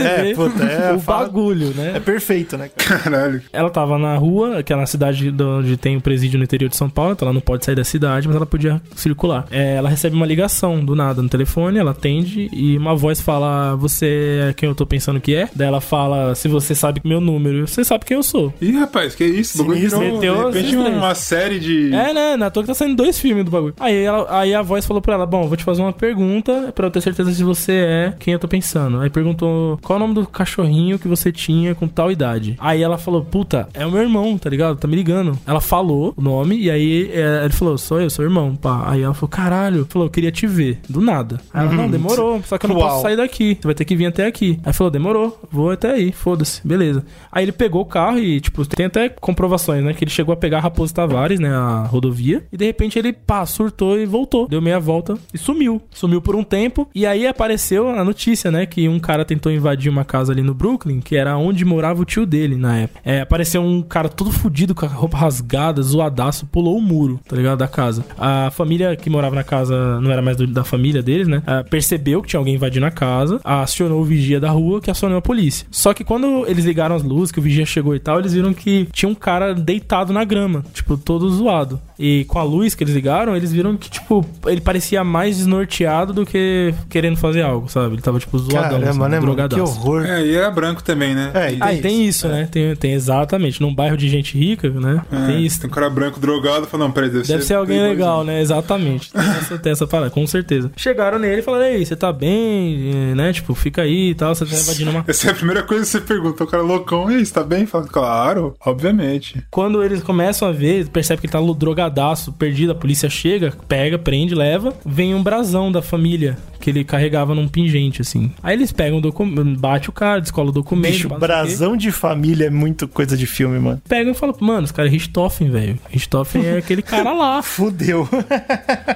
Você 0.00 0.06
É, 0.06 0.22
vê 0.22 0.34
puta, 0.34 0.62
é 0.64 0.92
o 0.94 1.00
fa- 1.00 1.18
bagulho, 1.18 1.72
né? 1.74 1.92
É 1.96 2.00
perfeito, 2.00 2.56
né? 2.56 2.68
cara? 2.76 3.00
Caralho. 3.00 3.42
Ela 3.52 3.70
tava 3.70 3.98
na 3.98 4.16
rua, 4.16 4.62
que 4.62 4.72
é 4.72 4.76
na 4.76 4.86
cidade 4.86 5.30
de 5.30 5.42
onde 5.42 5.76
tem 5.76 5.96
o 5.96 6.00
presídio 6.00 6.38
no 6.38 6.44
interior 6.44 6.68
de 6.68 6.76
São 6.76 6.88
Paulo, 6.88 7.12
então 7.12 7.26
ela 7.26 7.32
não 7.34 7.40
pode 7.40 7.64
sair 7.64 7.74
da 7.74 7.84
cidade, 7.84 8.26
mas 8.26 8.36
ela 8.36 8.46
podia 8.46 8.80
circular. 8.94 9.46
É, 9.50 9.76
ela 9.76 9.88
recebe 9.88 10.14
uma 10.16 10.26
ligação 10.26 10.84
do 10.84 10.94
nada 10.94 11.22
no 11.22 11.28
telefone, 11.28 11.78
ela 11.78 11.90
atende 11.92 12.48
e 12.52 12.76
uma 12.76 12.94
voz 12.94 13.20
fala: 13.20 13.74
Você 13.76 14.48
é 14.50 14.52
quem 14.52 14.68
eu 14.68 14.74
tô 14.74 14.86
pensando 14.86 15.20
que 15.20 15.34
é? 15.34 15.48
Daí 15.54 15.68
ela 15.68 15.80
fala: 15.80 16.34
Se 16.34 16.48
você 16.48 16.74
sabe 16.74 17.00
meu 17.04 17.20
número, 17.20 17.66
você 17.66 17.84
sabe 17.84 18.04
quem 18.04 18.16
eu 18.16 18.22
sou. 18.22 18.52
Ih, 18.60 18.72
rapaz, 18.78 19.14
que 19.14 19.24
isso? 19.24 19.60
O 19.62 19.64
bagulho 19.64 19.78
Sinistro. 19.90 20.00
virou, 20.00 20.14
Meteu 20.16 20.50
de 20.50 20.58
repente, 20.60 20.76
uma 20.76 21.14
série 21.14 21.58
de... 21.58 21.92
É, 21.94 22.12
né? 22.12 22.36
Na 22.36 22.50
toa 22.50 22.62
que 22.62 22.68
tá 22.68 22.74
saindo 22.74 22.96
dois 22.96 23.18
filmes 23.18 23.44
do 23.44 23.50
bagulho. 23.50 23.74
Aí, 23.78 24.02
ela, 24.02 24.26
aí 24.40 24.54
a 24.54 24.62
voz 24.62 24.84
falou 24.86 25.00
pra 25.02 25.14
ela: 25.14 25.26
Bom, 25.26 25.46
vou 25.48 25.56
te 25.56 25.64
fazer 25.64 25.82
uma 25.82 25.92
pergunta 25.92 26.72
pra 26.74 26.86
eu 26.86 26.90
ter 26.90 27.00
certeza 27.00 27.32
se 27.32 27.42
você 27.42 27.72
é 27.72 28.12
quem 28.18 28.32
eu 28.34 28.38
tô 28.38 28.48
pensando. 28.48 29.00
Aí 29.00 29.10
perguntou: 29.10 29.78
Qual 29.86 30.00
é 30.00 30.02
o 30.02 30.04
nome 30.04 30.14
do 30.14 30.26
cachorrinho 30.26 30.98
que 30.98 31.06
você 31.06 31.30
tinha 31.30 31.72
com 31.72 31.86
tal 31.86 32.10
idade? 32.10 32.56
Aí 32.58 32.82
ela 32.82 32.98
falou: 32.98 33.22
Puta, 33.22 33.68
é 33.72 33.86
o 33.86 33.92
meu 33.92 34.02
irmão, 34.02 34.36
tá 34.36 34.50
ligado? 34.50 34.76
Tá 34.76 34.88
me 34.88 34.96
ligando. 34.96 35.38
Ela 35.46 35.60
falou 35.60 36.12
o 36.16 36.20
nome 36.20 36.56
e 36.56 36.68
aí 36.68 37.08
é, 37.12 37.44
ele 37.44 37.52
falou: 37.52 37.78
Sou 37.78 38.00
eu, 38.00 38.10
sou 38.10 38.24
o 38.24 38.26
irmão. 38.26 38.56
Pá. 38.56 38.82
Aí 38.90 39.02
ela 39.02 39.14
falou: 39.14 39.28
Caralho. 39.28 39.86
Falou: 39.88 40.08
Eu 40.08 40.10
queria 40.10 40.32
te 40.32 40.44
ver. 40.44 40.80
Do 40.88 41.00
nada. 41.00 41.40
Aí 41.54 41.64
ela: 41.64 41.72
Não, 41.72 41.88
demorou. 41.88 42.42
Só 42.42 42.58
que 42.58 42.66
eu 42.66 42.70
não 42.70 42.76
Uau. 42.78 42.88
posso 42.88 43.02
sair 43.02 43.16
daqui. 43.16 43.56
Você 43.60 43.68
vai 43.68 43.76
ter 43.76 43.84
que 43.84 43.94
vir 43.94 44.06
até 44.06 44.26
aqui. 44.26 44.58
Aí 44.64 44.72
falou: 44.72 44.90
Demorou. 44.90 45.40
Vou 45.52 45.70
até 45.70 45.92
aí. 45.92 46.10
Foda-se. 46.10 46.66
Beleza. 46.66 47.04
Aí 47.30 47.44
ele 47.44 47.52
pegou 47.52 47.82
o 47.82 47.86
carro 47.86 48.18
e, 48.18 48.40
tipo, 48.40 48.66
tem 48.66 48.86
até 48.86 49.08
comprovações, 49.08 49.84
né? 49.84 49.94
Que 49.94 50.02
ele 50.02 50.10
chegou 50.10 50.32
a 50.32 50.36
pegar 50.36 50.58
a 50.58 50.62
Raposo 50.62 50.92
Tavares, 50.92 51.38
né? 51.38 51.54
A 51.54 51.84
rodovia. 51.84 52.44
E 52.52 52.56
de 52.56 52.64
repente 52.64 52.98
ele, 52.98 53.12
pá, 53.12 53.46
surtou 53.46 53.96
e 53.96 54.04
voltou. 54.04 54.48
Deu 54.48 54.60
meia 54.60 54.80
volta 54.80 55.16
e 55.32 55.38
sumiu. 55.38 55.80
Sumiu 55.92 56.20
por 56.20 56.34
um 56.34 56.42
tempo. 56.42 56.88
E 56.92 57.06
aí 57.06 57.24
apareceu 57.24 57.88
a 57.88 58.02
notícia, 58.02 58.50
né? 58.50 58.66
Que 58.66 58.88
um 58.88 58.98
cara 58.98 59.24
tentou 59.24 59.52
invadir 59.52 59.65
invadir 59.66 59.90
uma 59.90 60.04
casa 60.04 60.32
ali 60.32 60.42
no 60.42 60.54
Brooklyn, 60.54 61.00
que 61.00 61.16
era 61.16 61.36
onde 61.36 61.64
morava 61.64 62.00
o 62.00 62.04
tio 62.04 62.24
dele 62.24 62.54
na 62.56 62.78
época. 62.78 63.00
É, 63.04 63.20
apareceu 63.20 63.60
um 63.62 63.82
cara 63.82 64.08
todo 64.08 64.30
fudido 64.30 64.74
com 64.74 64.86
a 64.86 64.88
roupa 64.88 65.16
rasgada, 65.18 65.82
zoadaço, 65.82 66.46
pulou 66.46 66.78
o 66.78 66.82
muro, 66.82 67.18
tá 67.28 67.34
ligado? 67.36 67.58
Da 67.58 67.68
casa. 67.68 68.04
A 68.18 68.50
família 68.50 68.94
que 68.96 69.10
morava 69.10 69.34
na 69.34 69.42
casa 69.42 70.00
não 70.00 70.10
era 70.10 70.22
mais 70.22 70.36
do- 70.36 70.46
da 70.46 70.62
família 70.64 71.02
deles, 71.02 71.26
né? 71.26 71.42
Ah, 71.46 71.64
percebeu 71.68 72.22
que 72.22 72.28
tinha 72.28 72.38
alguém 72.38 72.54
invadindo 72.54 72.86
a 72.86 72.90
casa, 72.90 73.40
acionou 73.44 74.00
o 74.00 74.04
vigia 74.04 74.38
da 74.38 74.50
rua, 74.50 74.80
que 74.80 74.90
acionou 74.90 75.18
a 75.18 75.22
polícia. 75.22 75.66
Só 75.70 75.92
que 75.92 76.04
quando 76.04 76.46
eles 76.46 76.64
ligaram 76.64 76.94
as 76.94 77.02
luzes, 77.02 77.32
que 77.32 77.38
o 77.38 77.42
vigia 77.42 77.66
chegou 77.66 77.94
e 77.94 77.98
tal, 77.98 78.18
eles 78.20 78.32
viram 78.34 78.54
que 78.54 78.86
tinha 78.92 79.08
um 79.08 79.14
cara 79.14 79.54
deitado 79.54 80.12
na 80.12 80.24
grama, 80.24 80.64
tipo, 80.72 80.96
todo 80.96 81.28
zoado. 81.30 81.80
E 81.98 82.24
com 82.28 82.38
a 82.38 82.42
luz 82.42 82.74
que 82.74 82.84
eles 82.84 82.94
ligaram, 82.94 83.34
eles 83.34 83.52
viram 83.52 83.76
que, 83.76 83.90
tipo, 83.90 84.24
ele 84.46 84.60
parecia 84.60 85.02
mais 85.02 85.36
desnorteado 85.38 86.12
do 86.12 86.26
que 86.26 86.74
querendo 86.90 87.16
fazer 87.16 87.42
algo, 87.42 87.68
sabe? 87.70 87.94
Ele 87.94 88.02
tava, 88.02 88.18
tipo, 88.18 88.36
zoadão, 88.38 88.62
Caramba, 88.80 88.88
assim, 88.90 88.98
né, 88.98 89.20
mano? 89.20 89.20
Que 89.56 89.60
horror. 89.60 90.04
É, 90.04 90.24
e 90.24 90.34
era 90.34 90.50
branco 90.50 90.82
também, 90.82 91.14
né? 91.14 91.30
É, 91.34 91.52
e 91.54 91.58
Ah, 91.60 91.74
e 91.74 91.80
tem 91.80 92.06
isso, 92.06 92.28
né? 92.28 92.48
Tem, 92.50 92.74
tem 92.76 92.92
exatamente. 92.92 93.60
Num 93.60 93.74
bairro 93.74 93.96
de 93.96 94.08
gente 94.08 94.36
rica, 94.36 94.68
né? 94.70 95.02
É, 95.10 95.26
tem 95.26 95.44
isso. 95.44 95.60
Tem 95.60 95.68
um 95.68 95.72
cara 95.72 95.90
branco 95.90 96.20
drogado, 96.20 96.66
falou, 96.66 96.86
não, 96.86 96.92
peraí, 96.92 97.10
deve, 97.10 97.26
Deve 97.26 97.42
ser 97.42 97.54
alguém 97.54 97.82
legal, 97.82 98.24
né? 98.24 98.40
Exatamente. 98.40 99.12
Tem 99.12 99.22
essa, 99.22 99.58
tem 99.58 99.72
essa 99.72 99.86
parada, 99.86 100.10
com 100.10 100.26
certeza. 100.26 100.70
Chegaram 100.76 101.18
nele 101.18 101.40
e 101.40 101.42
falaram: 101.42 101.64
Ei, 101.66 101.84
você 101.84 101.96
tá 101.96 102.12
bem? 102.12 102.90
Eh, 103.10 103.14
Né? 103.14 103.32
Tipo, 103.32 103.54
fica 103.54 103.82
aí 103.82 104.10
e 104.10 104.14
tal. 104.14 104.34
Você 104.34 104.44
tá 104.44 104.56
invadindo 104.56 104.90
uma. 104.90 105.04
Essa 105.08 105.28
é 105.28 105.30
a 105.30 105.34
primeira 105.34 105.62
coisa 105.62 105.84
que 105.84 105.90
você 105.90 106.00
pergunta. 106.00 106.44
O 106.44 106.46
cara 106.46 106.62
loucão, 106.62 107.10
e 107.10 107.16
aí, 107.16 107.26
você 107.26 107.32
tá 107.32 107.42
bem? 107.42 107.66
Fala, 107.66 107.86
claro, 107.86 108.54
obviamente. 108.64 109.42
Quando 109.50 109.82
eles 109.82 110.02
começam 110.02 110.48
a 110.48 110.52
ver, 110.52 110.88
percebe 110.88 111.20
que 111.20 111.26
ele 111.26 111.32
tá 111.32 111.40
drogadaço, 111.56 112.32
perdido, 112.32 112.72
a 112.72 112.74
polícia 112.74 113.08
chega, 113.08 113.52
pega, 113.68 113.98
prende, 113.98 114.34
leva. 114.34 114.72
Vem 114.84 115.14
um 115.14 115.22
brasão 115.22 115.70
da 115.72 115.82
família 115.82 116.36
que 116.60 116.70
ele 116.70 116.84
carregava 116.84 117.34
num 117.34 117.46
pingente, 117.46 118.02
assim. 118.02 118.32
Aí 118.42 118.56
eles 118.56 118.72
pegam 118.72 118.98
o 118.98 119.00
documento, 119.00 119.44
bate 119.54 119.88
o 119.88 119.92
cara, 119.92 120.20
descola 120.20 120.48
o 120.48 120.52
documento. 120.52 120.92
Bicho, 120.92 121.08
brasão 121.08 121.76
de 121.76 121.90
família 121.92 122.46
é 122.46 122.50
muito 122.50 122.88
coisa 122.88 123.16
de 123.16 123.26
filme, 123.26 123.58
mano. 123.58 123.82
Pegam 123.88 124.12
e 124.12 124.14
falam, 124.14 124.34
mano, 124.40 124.64
os 124.64 124.72
caras 124.72 124.90
é 124.90 124.94
Richthofen, 124.94 125.50
velho. 125.50 125.78
Richthofen 125.90 126.44
é 126.44 126.58
aquele 126.58 126.82
cara 126.82 127.12
lá. 127.12 127.42
Fudeu. 127.44 128.08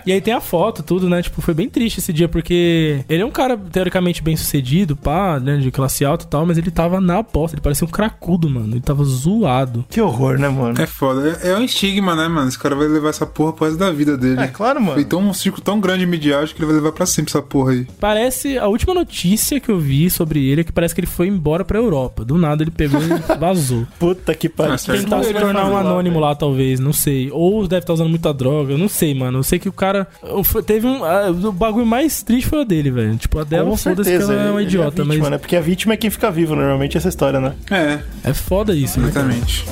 E 0.07 0.13
aí 0.13 0.21
tem 0.21 0.33
a 0.33 0.41
foto, 0.41 0.83
tudo, 0.83 1.09
né? 1.09 1.23
Tipo, 1.23 1.43
foi 1.43 1.53
bem 1.53 1.69
triste 1.69 1.99
esse 1.99 2.13
dia, 2.13 2.29
porque 2.29 3.05
ele 3.09 3.23
é 3.23 3.27
um 3.27 3.31
cara 3.31 3.57
teoricamente 3.57 4.23
bem 4.23 4.37
sucedido, 4.37 4.97
pá, 4.97 5.39
né? 5.39 5.59
De 5.59 5.71
classe 5.71 6.05
alta 6.05 6.25
e 6.25 6.29
tal, 6.29 6.47
mas 6.47 6.59
ele 6.59 6.71
tava 6.71 7.01
na 7.01 7.23
bosta, 7.23 7.55
ele 7.55 7.63
parecia 7.63 7.87
um 7.87 7.91
cracudo, 7.91 8.49
mano. 8.49 8.73
Ele 8.73 8.81
tava 8.81 9.05
zoado. 9.05 9.85
Que 9.89 10.01
horror, 10.01 10.39
né, 10.39 10.49
mano? 10.49 10.81
É 10.81 10.87
foda. 10.87 11.39
É, 11.43 11.51
é 11.51 11.57
um 11.57 11.63
estigma, 11.63 12.17
né, 12.17 12.29
mano? 12.29 12.49
Esse 12.49 12.59
cara 12.59 12.75
vai 12.75 12.89
levar 12.89 13.11
essa 13.11 13.27
porra 13.27 13.53
pro 13.53 13.67
resto 13.67 13.79
da 13.79 13.91
vida 13.91 14.17
dele. 14.17 14.41
É 14.41 14.49
claro, 14.49 14.81
mano. 14.81 14.95
Foi 14.95 15.05
tão, 15.05 15.21
um 15.21 15.35
ciclo 15.35 15.61
tão 15.61 15.81
grande 15.81 16.07
midiático 16.07 16.57
que 16.57 16.63
ele 16.63 16.73
vai 16.73 16.77
levar 16.77 16.93
pra 16.93 17.07
sempre 17.07 17.31
essa 17.31 17.43
porra 17.43 17.73
aí. 17.73 17.87
Parece, 18.01 18.59
a 18.59 18.67
última 18.67 18.95
notícia 18.95 19.61
que 19.61 19.71
eu 19.71 19.79
vi 19.79 20.11
sobre 20.11 20.40
ele 20.49 20.61
é 20.63 20.65
que 20.65 20.73
parece 20.73 20.95
que 20.95 21.01
ele 21.01 21.07
foi 21.07 21.27
embora 21.29 21.65
pra 21.65 21.79
Europa. 21.79 22.25
Do 22.25 22.37
nada 22.39 22.63
ele 22.63 22.71
pegou 22.71 23.01
e 23.03 23.09
vazou. 23.39 23.87
Puta 23.99 24.35
que 24.35 24.49
pariu. 24.49 24.75
Ah, 24.75 24.79
certo. 24.79 25.03
Tentar 25.03 25.23
se 25.25 25.33
tornar 25.35 25.67
um 25.67 25.77
anônimo 25.77 26.19
lá, 26.21 26.35
talvez, 26.35 26.79
não 26.81 26.93
sei. 26.93 27.31
Ou 27.33 27.67
deve 27.67 27.81
estar 27.83 27.93
usando 27.93 28.09
muita 28.11 28.33
droga, 28.33 28.73
eu 28.73 28.79
não 28.79 28.89
sei, 28.89 29.15
mano. 29.15 29.39
Eu 29.39 29.43
sei 29.43 29.59
que 29.59 29.69
o 29.69 29.73
cara. 29.73 30.07
Teve 30.67 30.87
um. 30.87 31.05
ah, 31.05 31.31
o 31.31 31.53
bagulho 31.53 31.87
mais 31.87 32.23
triste 32.23 32.49
foi 32.49 32.61
o 32.63 32.65
dele, 32.65 32.91
velho. 32.91 33.17
Tipo, 33.17 33.39
a 33.41 33.45
dela, 33.45 33.69
Com 33.71 33.77
foda-se 33.77 34.11
que 34.11 34.17
certeza. 34.19 34.33
ela 34.33 34.43
é 34.43 34.51
uma 34.51 34.61
ele 34.61 34.69
idiota, 34.69 35.03
a 35.03 35.05
vítima, 35.05 35.23
mas. 35.23 35.31
né? 35.31 35.39
Porque 35.39 35.57
a 35.57 35.61
vítima 35.61 35.95
é 35.95 35.97
quem 35.97 36.11
fica 36.11 36.31
vivo, 36.31 36.55
normalmente, 36.55 36.97
essa 36.97 37.09
história, 37.09 37.41
né? 37.41 37.53
É, 37.71 37.99
É 38.31 38.33
foda 38.35 38.75
isso, 38.75 39.01
né? 39.01 39.09
exatamente. 39.09 39.65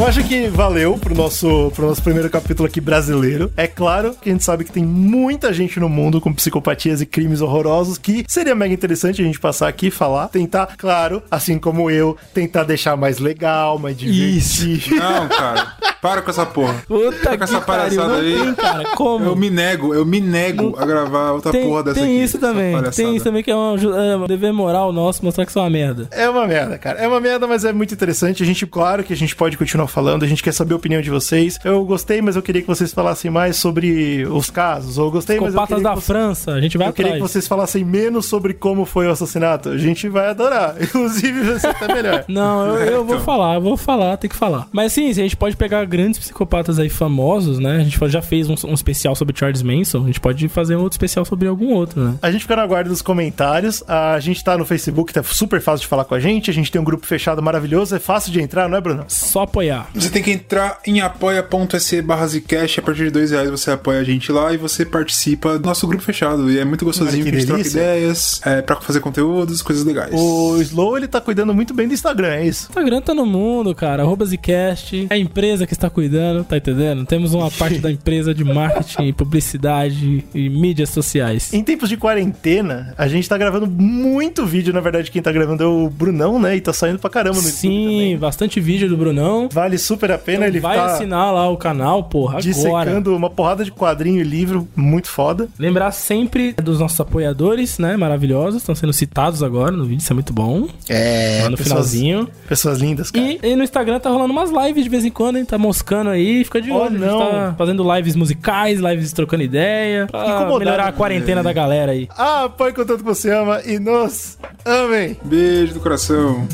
Eu 0.00 0.06
acho 0.06 0.24
que 0.24 0.48
valeu 0.48 0.96
pro 0.96 1.14
nosso, 1.14 1.70
pro 1.76 1.86
nosso 1.86 2.02
primeiro 2.02 2.30
capítulo 2.30 2.66
aqui 2.66 2.80
brasileiro. 2.80 3.52
É 3.54 3.66
claro 3.66 4.14
que 4.14 4.30
a 4.30 4.32
gente 4.32 4.42
sabe 4.42 4.64
que 4.64 4.72
tem 4.72 4.82
muita 4.82 5.52
gente 5.52 5.78
no 5.78 5.90
mundo 5.90 6.22
com 6.22 6.32
psicopatias 6.32 7.02
e 7.02 7.06
crimes 7.06 7.42
horrorosos 7.42 7.98
que 7.98 8.24
seria 8.26 8.54
mega 8.54 8.72
interessante 8.72 9.20
a 9.20 9.24
gente 9.26 9.38
passar 9.38 9.68
aqui 9.68 9.88
e 9.88 9.90
falar. 9.90 10.28
Tentar, 10.28 10.74
claro, 10.78 11.22
assim 11.30 11.58
como 11.58 11.90
eu, 11.90 12.16
tentar 12.32 12.64
deixar 12.64 12.96
mais 12.96 13.18
legal, 13.18 13.78
mais 13.78 13.94
divertido. 13.94 14.96
Não, 14.96 15.28
cara. 15.28 15.74
Para 16.00 16.22
com 16.22 16.30
essa 16.30 16.46
porra. 16.46 16.82
Puta 16.88 17.18
Para 17.18 17.36
com 17.36 17.44
essa 17.44 17.60
que 17.60 17.66
pariu, 17.66 18.00
palhaçada 18.00 18.08
não 18.08 18.20
aí. 18.20 18.38
tem, 18.38 18.54
cara. 18.54 18.84
Como? 18.96 19.22
Eu 19.26 19.36
me 19.36 19.50
nego, 19.50 19.92
eu 19.92 20.06
me 20.06 20.18
nego 20.18 20.74
a 20.78 20.86
gravar 20.86 21.32
outra 21.32 21.52
tem, 21.52 21.68
porra 21.68 21.82
dessa 21.82 22.00
tem 22.00 22.04
aqui. 22.04 22.24
isso 22.24 22.38
essa 22.38 22.46
também. 22.46 22.82
Tem 22.90 23.16
isso 23.16 23.24
também 23.24 23.42
que 23.42 23.50
é 23.50 23.56
um, 23.56 23.74
é 23.76 24.16
um 24.16 24.26
dever 24.26 24.50
moral 24.50 24.94
nosso 24.94 25.22
mostrar 25.22 25.44
que 25.44 25.50
isso 25.50 25.58
é 25.58 25.62
uma 25.62 25.68
merda. 25.68 26.08
É 26.10 26.26
uma 26.26 26.46
merda, 26.46 26.78
cara. 26.78 26.98
É 26.98 27.06
uma 27.06 27.20
merda, 27.20 27.46
mas 27.46 27.66
é 27.66 27.72
muito 27.74 27.92
interessante. 27.92 28.42
A 28.42 28.46
gente, 28.46 28.66
claro 28.66 29.04
que 29.04 29.12
a 29.12 29.16
gente 29.16 29.36
pode 29.36 29.58
continuar 29.58 29.89
falando. 29.90 30.22
A 30.24 30.26
gente 30.26 30.42
quer 30.42 30.52
saber 30.52 30.72
a 30.74 30.76
opinião 30.76 31.00
de 31.02 31.10
vocês. 31.10 31.58
Eu 31.64 31.84
gostei, 31.84 32.20
mas 32.22 32.36
eu 32.36 32.42
queria 32.42 32.62
que 32.62 32.68
vocês 32.68 32.92
falassem 32.92 33.30
mais 33.30 33.56
sobre 33.56 34.24
os 34.26 34.50
casos. 34.50 34.98
Ou 34.98 35.06
eu 35.06 35.10
gostei, 35.10 35.36
mas 35.36 35.54
eu 35.54 35.60
Psicopatas 35.60 35.76
queria 35.78 35.90
da 35.90 35.94
que 35.94 36.00
você- 36.00 36.06
França, 36.06 36.52
a 36.52 36.60
gente 36.60 36.78
vai 36.78 36.88
Eu 36.88 36.92
queria 36.92 37.10
que 37.12 37.16
atrás. 37.18 37.32
vocês 37.32 37.46
falassem 37.48 37.84
menos 37.84 38.26
sobre 38.26 38.54
como 38.54 38.84
foi 38.84 39.06
o 39.06 39.10
assassinato. 39.10 39.68
A 39.70 39.78
gente 39.78 40.08
vai 40.08 40.28
adorar. 40.28 40.76
Inclusive, 40.80 41.42
vai 41.42 41.58
ser 41.58 41.68
até 41.68 41.92
melhor. 41.92 42.24
Não, 42.28 42.66
eu, 42.76 42.76
eu 42.76 43.04
vou 43.04 43.14
Então. 43.16 43.24
falar, 43.24 43.54
eu 43.56 43.60
vou 43.60 43.76
falar, 43.76 44.16
tem 44.16 44.28
que 44.30 44.36
falar. 44.36 44.68
Mas 44.72 44.92
sim, 44.92 45.08
a 45.10 45.14
gente 45.14 45.36
pode 45.36 45.56
pegar 45.56 45.84
grandes 45.84 46.18
psicopatas 46.20 46.78
aí 46.78 46.88
famosos, 46.88 47.58
né? 47.58 47.76
A 47.76 47.84
gente 47.84 47.98
já 48.08 48.22
fez 48.22 48.48
um, 48.48 48.54
um 48.66 48.74
especial 48.74 49.14
sobre 49.14 49.36
Charles 49.36 49.62
Manson, 49.62 50.02
a 50.04 50.06
gente 50.06 50.20
pode 50.20 50.48
fazer 50.48 50.76
um 50.76 50.80
outro 50.82 50.94
especial 50.94 51.24
sobre 51.24 51.48
algum 51.48 51.72
outro, 51.72 52.00
né? 52.02 52.14
A 52.22 52.30
gente 52.30 52.42
fica 52.42 52.56
na 52.56 52.66
guarda 52.66 52.88
dos 52.90 53.02
comentários. 53.02 53.82
A 53.88 54.18
gente 54.20 54.42
tá 54.42 54.56
no 54.56 54.64
Facebook, 54.64 55.12
tá 55.12 55.22
super 55.22 55.60
fácil 55.60 55.82
de 55.82 55.86
falar 55.88 56.04
com 56.04 56.14
a 56.14 56.20
gente. 56.20 56.50
A 56.50 56.54
gente 56.54 56.70
tem 56.70 56.80
um 56.80 56.84
grupo 56.84 57.06
fechado 57.06 57.42
maravilhoso. 57.42 57.94
É 57.94 57.98
fácil 57.98 58.32
de 58.32 58.40
entrar, 58.40 58.68
não 58.68 58.76
é, 58.76 58.80
Bruno? 58.80 59.04
Só 59.08 59.42
apoiar. 59.42 59.79
Você 59.94 60.10
tem 60.10 60.22
que 60.22 60.30
entrar 60.30 60.80
em 60.86 61.00
apoia.se 61.00 62.02
barra 62.02 62.26
Zcast. 62.26 62.80
A 62.80 62.82
partir 62.82 63.04
de 63.04 63.10
dois 63.10 63.30
reais 63.30 63.50
você 63.50 63.70
apoia 63.70 64.00
a 64.00 64.04
gente 64.04 64.30
lá 64.32 64.52
e 64.52 64.56
você 64.56 64.84
participa 64.84 65.58
do 65.58 65.66
nosso 65.66 65.86
grupo 65.86 66.02
fechado. 66.02 66.50
E 66.50 66.58
é 66.58 66.64
muito 66.64 66.84
gostosinho, 66.84 67.22
Olha 67.22 67.30
que 67.30 67.36
a 67.36 67.40
gente 67.40 67.46
troca 67.46 67.66
ideias, 67.66 68.40
é, 68.44 68.62
pra 68.62 68.76
fazer 68.76 69.00
conteúdos, 69.00 69.62
coisas 69.62 69.84
legais. 69.84 70.12
O 70.12 70.60
Slow, 70.60 70.96
ele 70.96 71.08
tá 71.08 71.20
cuidando 71.20 71.54
muito 71.54 71.74
bem 71.74 71.88
do 71.88 71.94
Instagram, 71.94 72.28
é 72.28 72.46
isso? 72.46 72.68
Instagram 72.70 73.00
tá 73.00 73.14
no 73.14 73.26
mundo, 73.26 73.74
cara. 73.74 74.02
Arroba 74.02 74.24
Zcast. 74.24 75.06
É 75.10 75.14
a 75.14 75.18
empresa 75.18 75.66
que 75.66 75.72
está 75.72 75.90
cuidando, 75.90 76.44
tá 76.44 76.56
entendendo? 76.56 77.04
Temos 77.04 77.34
uma 77.34 77.50
parte 77.50 77.78
da 77.78 77.90
empresa 77.90 78.34
de 78.34 78.44
marketing, 78.44 79.12
publicidade 79.12 80.24
e 80.34 80.48
mídias 80.48 80.90
sociais. 80.90 81.52
Em 81.52 81.62
tempos 81.62 81.88
de 81.88 81.96
quarentena, 81.96 82.94
a 82.96 83.08
gente 83.08 83.28
tá 83.28 83.36
gravando 83.36 83.66
muito 83.66 84.46
vídeo. 84.46 84.72
Na 84.72 84.80
verdade, 84.80 85.10
quem 85.10 85.22
tá 85.22 85.32
gravando 85.32 85.62
é 85.62 85.66
o 85.66 85.88
Brunão, 85.88 86.38
né? 86.38 86.56
E 86.56 86.60
tá 86.60 86.72
saindo 86.72 86.98
pra 86.98 87.10
caramba 87.10 87.36
no 87.36 87.48
YouTube 87.48 87.60
Sim, 87.60 88.16
bastante 88.18 88.60
vídeo 88.60 88.88
do 88.88 88.96
Brunão. 88.96 89.48
Vale 89.52 89.69
super 89.78 90.10
a 90.10 90.18
pena. 90.18 90.38
Então 90.38 90.48
ele 90.48 90.60
vai 90.60 90.76
tá 90.76 90.86
assinar 90.86 91.32
lá 91.32 91.48
o 91.48 91.56
canal, 91.56 92.04
porra, 92.04 92.38
agora. 92.38 92.42
dissecando 92.42 93.14
uma 93.16 93.30
porrada 93.30 93.64
de 93.64 93.70
quadrinho 93.72 94.20
e 94.20 94.24
livro 94.24 94.66
muito 94.76 95.08
foda. 95.08 95.48
Lembrar 95.58 95.90
sempre 95.92 96.52
dos 96.52 96.80
nossos 96.80 97.00
apoiadores, 97.00 97.78
né? 97.78 97.96
Maravilhosos. 97.96 98.62
Estão 98.62 98.74
sendo 98.74 98.92
citados 98.92 99.42
agora 99.42 99.70
no 99.70 99.84
vídeo, 99.84 100.00
isso 100.02 100.12
é 100.12 100.14
muito 100.14 100.32
bom. 100.32 100.68
É, 100.88 101.40
Lá 101.42 101.50
no 101.50 101.56
pessoas- 101.56 101.68
finalzinho. 101.90 102.28
Pessoas 102.48 102.78
lindas, 102.78 103.10
cara. 103.10 103.24
E, 103.26 103.40
e 103.42 103.56
no 103.56 103.62
Instagram 103.62 103.98
tá 104.00 104.10
rolando 104.10 104.32
umas 104.32 104.50
lives 104.50 104.84
de 104.84 104.90
vez 104.90 105.04
em 105.04 105.10
quando, 105.10 105.36
hein? 105.38 105.44
Tá 105.44 105.58
moscando 105.58 106.10
aí, 106.10 106.44
fica 106.44 106.60
de 106.60 106.70
Oh, 106.70 106.76
olho. 106.76 106.86
A 106.86 106.90
gente 106.90 107.00
não. 107.00 107.18
tá 107.18 107.54
fazendo 107.56 107.94
lives 107.96 108.16
musicais, 108.16 108.80
lives 108.80 109.12
trocando 109.12 109.42
ideia. 109.42 110.06
Pra 110.10 110.48
melhorar 110.58 110.88
a 110.88 110.92
quarentena 110.92 111.42
da 111.42 111.52
galera 111.52 111.92
aí. 111.92 112.08
Ah, 112.16 112.44
apoie 112.44 112.72
com 112.72 112.84
tanto 112.84 112.98
que 112.98 113.04
você 113.04 113.30
ama 113.32 113.60
e 113.64 113.78
nos 113.78 114.38
amem. 114.64 115.16
Beijo 115.24 115.74
do 115.74 115.80
coração. 115.80 116.46